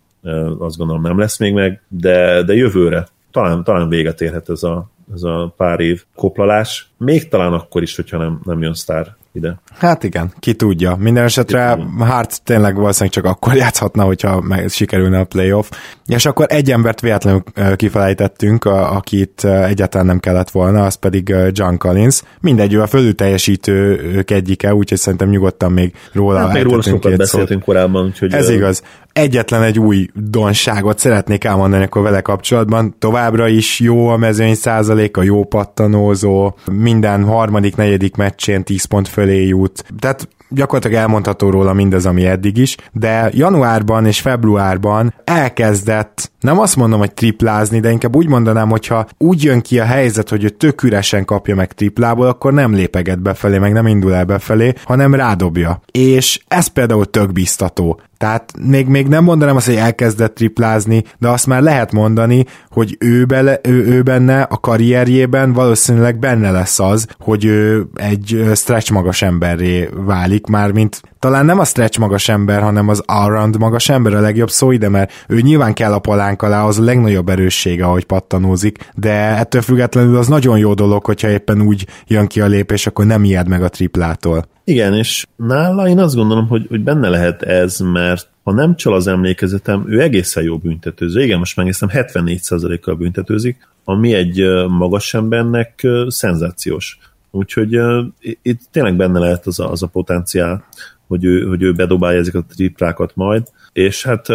azt 0.59 0.77
gondolom 0.77 1.01
nem 1.01 1.19
lesz 1.19 1.39
még 1.39 1.53
meg, 1.53 1.81
de, 1.87 2.43
de 2.43 2.53
jövőre 2.53 3.07
talán, 3.31 3.63
talán 3.63 3.89
véget 3.89 4.21
érhet 4.21 4.49
ez 4.49 4.63
a, 4.63 4.89
ez 5.13 5.23
a 5.23 5.53
pár 5.57 5.79
év 5.79 6.03
koplalás, 6.15 6.89
még 6.97 7.27
talán 7.27 7.53
akkor 7.53 7.81
is, 7.81 7.95
hogyha 7.95 8.17
nem, 8.17 8.39
nem 8.43 8.61
jön 8.61 8.73
sztár 8.73 9.15
ide. 9.35 9.59
Hát 9.77 10.03
igen, 10.03 10.33
ki 10.39 10.53
tudja. 10.53 10.95
Minden 10.95 11.23
esetre 11.23 11.77
Hart 11.99 12.43
tényleg 12.43 12.75
valószínűleg 12.75 13.13
csak 13.13 13.25
akkor 13.25 13.55
játszhatna, 13.55 14.03
hogyha 14.03 14.41
meg 14.41 14.69
sikerülne 14.69 15.19
a 15.19 15.23
playoff. 15.23 15.69
És 16.05 16.25
akkor 16.25 16.45
egy 16.49 16.71
embert 16.71 17.01
véletlenül 17.01 17.43
kifelejtettünk, 17.75 18.65
a, 18.65 18.95
akit 18.95 19.43
egyáltalán 19.43 20.05
nem 20.05 20.19
kellett 20.19 20.49
volna, 20.49 20.85
az 20.85 20.95
pedig 20.95 21.35
John 21.51 21.75
Collins. 21.77 22.21
Mindegy, 22.41 22.73
ő 22.73 22.81
a 22.81 22.87
fölül 22.87 23.15
teljesítők 23.15 24.31
egyike, 24.31 24.73
úgyhogy 24.73 24.97
szerintem 24.97 25.29
nyugodtan 25.29 25.71
még 25.71 25.93
róla 26.13 26.39
hát 26.39 26.53
még 26.53 26.63
róla 26.63 26.81
sokat 26.81 27.17
beszéltünk 27.17 27.63
korábban. 27.63 28.05
Úgyhogy 28.05 28.33
Ez 28.33 28.49
igaz. 28.49 28.83
Egyetlen 29.13 29.63
egy 29.63 29.79
új 29.79 30.07
donságot 30.13 30.99
szeretnék 30.99 31.43
elmondani 31.43 31.83
akkor 31.83 32.01
vele 32.01 32.21
kapcsolatban. 32.21 32.95
Továbbra 32.99 33.47
is 33.47 33.79
jó 33.79 34.07
a 34.07 34.17
mezőny 34.17 34.55
százalék, 34.55 35.17
a 35.17 35.23
jó 35.23 35.43
pattanózó, 35.43 36.55
minden 36.71 37.23
harmadik, 37.23 37.75
negyedik 37.75 38.15
meccsén 38.15 38.63
10 38.63 38.85
pont 38.85 39.07
fölé 39.07 39.45
jut. 39.45 39.85
Tehát 39.99 40.27
gyakorlatilag 40.49 41.01
elmondható 41.01 41.49
róla 41.49 41.73
mindez, 41.73 42.05
ami 42.05 42.25
eddig 42.25 42.57
is, 42.57 42.77
de 42.91 43.29
januárban 43.33 44.05
és 44.05 44.21
februárban 44.21 45.13
elkezdett, 45.23 46.31
nem 46.45 46.59
azt 46.59 46.75
mondom, 46.75 46.99
hogy 46.99 47.13
triplázni, 47.13 47.79
de 47.79 47.91
inkább 47.91 48.15
úgy 48.15 48.27
mondanám, 48.27 48.69
hogyha 48.69 49.07
úgy 49.17 49.43
jön 49.43 49.61
ki 49.61 49.79
a 49.79 49.85
helyzet, 49.85 50.29
hogy 50.29 50.43
ő 50.43 50.49
tök 50.49 50.83
üresen 50.83 51.25
kapja 51.25 51.55
meg 51.55 51.73
triplából, 51.73 52.27
akkor 52.27 52.53
nem 52.53 52.73
lépeget 52.73 53.21
befelé, 53.21 53.57
meg 53.57 53.73
nem 53.73 53.87
indul 53.87 54.13
el 54.13 54.25
befelé, 54.25 54.73
hanem 54.83 55.13
rádobja. 55.15 55.81
És 55.91 56.39
ez 56.47 56.67
például 56.67 57.05
tök 57.05 57.31
biztató. 57.31 57.99
Tehát 58.17 58.51
még, 58.59 58.87
még 58.87 59.07
nem 59.07 59.23
mondanám 59.23 59.55
azt, 59.55 59.65
hogy 59.65 59.75
elkezdett 59.75 60.35
triplázni, 60.35 61.03
de 61.17 61.27
azt 61.27 61.47
már 61.47 61.61
lehet 61.61 61.91
mondani, 61.91 62.45
hogy 62.69 62.95
ő, 62.99 63.25
bele, 63.25 63.59
ő, 63.63 63.85
ő 63.85 64.01
benne 64.01 64.41
a 64.41 64.57
karrierjében 64.57 65.53
valószínűleg 65.53 66.19
benne 66.19 66.51
lesz 66.51 66.79
az, 66.79 67.07
hogy 67.19 67.45
ő 67.45 67.87
egy 67.93 68.51
stretch 68.55 68.91
magas 68.91 69.21
emberré 69.21 69.89
válik, 69.93 70.45
már 70.45 70.71
mint 70.71 71.01
talán 71.25 71.45
nem 71.45 71.59
a 71.59 71.65
stretch 71.65 71.99
magas 71.99 72.29
ember, 72.29 72.61
hanem 72.61 72.89
az 72.89 73.03
around 73.05 73.57
magas 73.57 73.89
ember 73.89 74.13
a 74.13 74.19
legjobb 74.19 74.49
szó 74.49 74.71
ide, 74.71 74.89
mert 74.89 75.11
ő 75.27 75.41
nyilván 75.41 75.73
kell 75.73 75.93
a 75.93 75.99
palánk 75.99 76.41
alá, 76.41 76.63
az 76.63 76.79
a 76.79 76.83
legnagyobb 76.83 77.29
erőssége, 77.29 77.85
ahogy 77.85 78.05
pattanózik, 78.05 78.91
de 78.95 79.11
ettől 79.11 79.61
függetlenül 79.61 80.17
az 80.17 80.27
nagyon 80.27 80.57
jó 80.57 80.73
dolog, 80.73 81.05
hogyha 81.05 81.29
éppen 81.29 81.61
úgy 81.61 81.87
jön 82.07 82.27
ki 82.27 82.41
a 82.41 82.45
lépés, 82.45 82.87
akkor 82.87 83.05
nem 83.05 83.23
ijed 83.23 83.47
meg 83.47 83.63
a 83.63 83.69
triplától. 83.69 84.45
Igen, 84.63 84.93
és 84.93 85.25
nála 85.35 85.87
én 85.87 85.99
azt 85.99 86.15
gondolom, 86.15 86.47
hogy, 86.47 86.65
hogy 86.69 86.83
benne 86.83 87.09
lehet 87.09 87.41
ez, 87.41 87.79
mert 87.79 88.29
ha 88.43 88.51
nem 88.51 88.75
csal 88.75 88.93
az 88.93 89.07
emlékezetem, 89.07 89.83
ő 89.87 90.01
egészen 90.01 90.43
jó 90.43 90.57
büntetőző. 90.57 91.23
Igen, 91.23 91.39
most 91.39 91.55
megnéztem, 91.55 91.89
74%-kal 91.91 92.95
büntetőzik, 92.95 93.67
ami 93.83 94.13
egy 94.13 94.43
magas 94.67 95.13
embernek 95.13 95.87
szenzációs. 96.07 96.99
Úgyhogy 97.35 97.77
uh, 97.77 98.05
itt 98.41 98.61
tényleg 98.71 98.95
benne 98.95 99.19
lehet 99.19 99.45
az 99.45 99.59
a, 99.59 99.71
az 99.71 99.83
a 99.83 99.87
potenciál, 99.87 100.63
hogy 101.07 101.23
ő, 101.23 101.47
hogy 101.47 101.61
ő 101.61 101.73
bedobálja 101.73 102.19
ezeket 102.19 102.41
a 102.49 102.53
triplákat 102.53 103.11
majd, 103.15 103.47
és 103.73 104.03
hát 104.03 104.27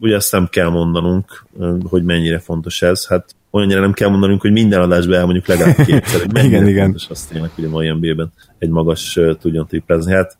ugye 0.00 0.14
ezt 0.14 0.32
nem 0.32 0.46
kell 0.50 0.68
mondanunk, 0.68 1.44
hogy 1.82 2.02
mennyire 2.02 2.38
fontos 2.38 2.82
ez, 2.82 3.06
hát 3.06 3.34
olyannyira 3.50 3.80
nem 3.80 3.92
kell 3.92 4.08
mondanunk, 4.08 4.40
hogy 4.40 4.52
minden 4.52 4.80
adásban 4.80 5.16
elmondjuk 5.16 5.46
legalább 5.46 5.76
kétszer, 5.86 6.20
hogy 6.20 6.32
mennyire 6.32 6.68
igen, 6.68 6.84
fontos 6.84 7.02
igen. 7.02 7.16
azt 7.16 7.28
tényleg, 7.30 7.50
hogy 7.54 7.64
a 7.64 7.68
mai 7.68 7.88
NBA-ben 7.88 8.32
egy 8.58 8.68
magas 8.68 9.18
tudjon 9.40 9.66
triplázni. 9.66 10.12
Hát 10.12 10.38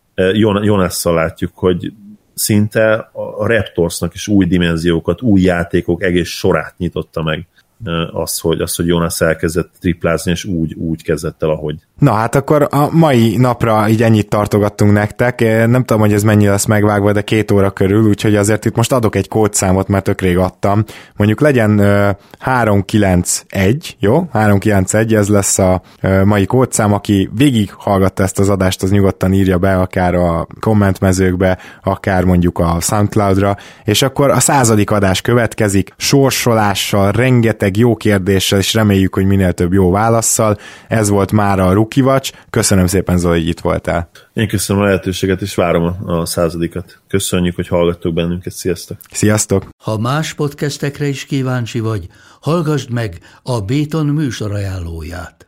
Jonasszal 0.63 1.15
látjuk, 1.15 1.51
hogy 1.55 1.93
szinte 2.35 3.11
a 3.13 3.47
Raptorsnak 3.47 4.15
is 4.15 4.29
új 4.29 4.47
dimenziókat, 4.47 5.23
új 5.23 5.41
játékok 5.41 6.03
egész 6.03 6.29
sorát 6.29 6.75
nyitotta 6.79 7.23
meg 7.23 7.47
az, 8.13 8.39
hogy, 8.39 8.61
az, 8.61 8.75
hogy 8.75 8.87
Jonas 8.87 9.21
elkezdett 9.21 9.71
triplázni, 9.81 10.31
és 10.31 10.45
úgy, 10.45 10.75
úgy 10.75 11.03
kezdett 11.03 11.43
el, 11.43 11.51
ahogy. 11.51 11.77
Na 11.99 12.13
hát 12.13 12.35
akkor 12.35 12.69
a 12.71 12.89
mai 12.93 13.37
napra 13.37 13.89
így 13.89 14.03
ennyit 14.03 14.29
tartogattunk 14.29 14.93
nektek. 14.93 15.41
Nem 15.67 15.85
tudom, 15.85 16.01
hogy 16.01 16.13
ez 16.13 16.23
mennyi 16.23 16.47
lesz 16.47 16.65
megvágva, 16.65 17.13
de 17.13 17.21
két 17.21 17.51
óra 17.51 17.71
körül, 17.71 18.09
úgyhogy 18.09 18.37
azért 18.37 18.65
itt 18.65 18.77
most 18.77 18.93
adok 18.93 19.17
egy 19.17 19.29
kódszámot, 19.29 19.89
mert 19.89 20.05
tök 20.05 20.21
rég 20.21 20.39
adtam. 20.39 20.85
Mondjuk 21.17 21.41
legyen 21.41 21.81
391, 22.39 23.97
jó? 23.99 24.29
391, 24.33 25.15
ez 25.15 25.29
lesz 25.29 25.59
a 25.59 25.83
mai 26.25 26.47
kódszám, 26.47 26.93
aki 26.93 27.31
végig 27.35 27.73
hallgatta 27.73 28.23
ezt 28.23 28.39
az 28.39 28.49
adást, 28.49 28.83
az 28.83 28.91
nyugodtan 28.91 29.33
írja 29.33 29.59
be, 29.59 29.77
akár 29.77 30.15
a 30.15 30.47
kommentmezőkbe, 30.61 31.59
akár 31.83 32.25
mondjuk 32.25 32.59
a 32.59 32.77
Soundcloudra, 32.81 33.57
és 33.85 34.03
akkor 34.03 34.31
a 34.31 34.41
századik 34.41 34.91
adás 34.91 35.21
következik, 35.21 35.95
sorsolással, 35.97 37.13
rengeteg 37.13 37.68
rengeteg 37.69 37.77
jó 37.77 37.97
kérdéssel, 37.97 38.59
és 38.59 38.75
reméljük, 38.75 39.15
hogy 39.15 39.27
minél 39.27 39.53
több 39.53 39.73
jó 39.73 39.91
válaszsal. 39.91 40.57
Ez 40.89 41.09
volt 41.09 41.33
már 41.33 41.59
a 41.59 41.87
Watch. 41.97 42.33
Köszönöm 42.51 42.87
szépen, 42.87 43.19
Zoli, 43.19 43.39
hogy 43.39 43.49
itt 43.49 43.61
voltál. 43.61 44.11
Én 44.35 44.49
köszönöm 44.49 44.83
a 44.83 44.85
lehetőséget, 44.85 45.43
és 45.43 45.55
várom 45.55 45.83
a, 45.83 46.13
a 46.13 46.27
századikat. 46.27 47.01
Köszönjük, 47.09 47.55
hogy 47.55 47.69
hallgattok 47.69 48.15
bennünket. 48.15 48.53
Sziasztok! 48.53 48.97
Sziasztok! 49.11 49.69
Ha 49.85 49.99
más 49.99 50.35
podcastekre 50.35 51.07
is 51.07 51.25
kíváncsi 51.25 51.81
vagy, 51.81 52.07
hallgassd 52.41 52.91
meg 52.91 53.19
a 53.43 53.61
Béton 53.61 54.07
műsor 54.07 54.53
ajánlóját. 54.53 55.48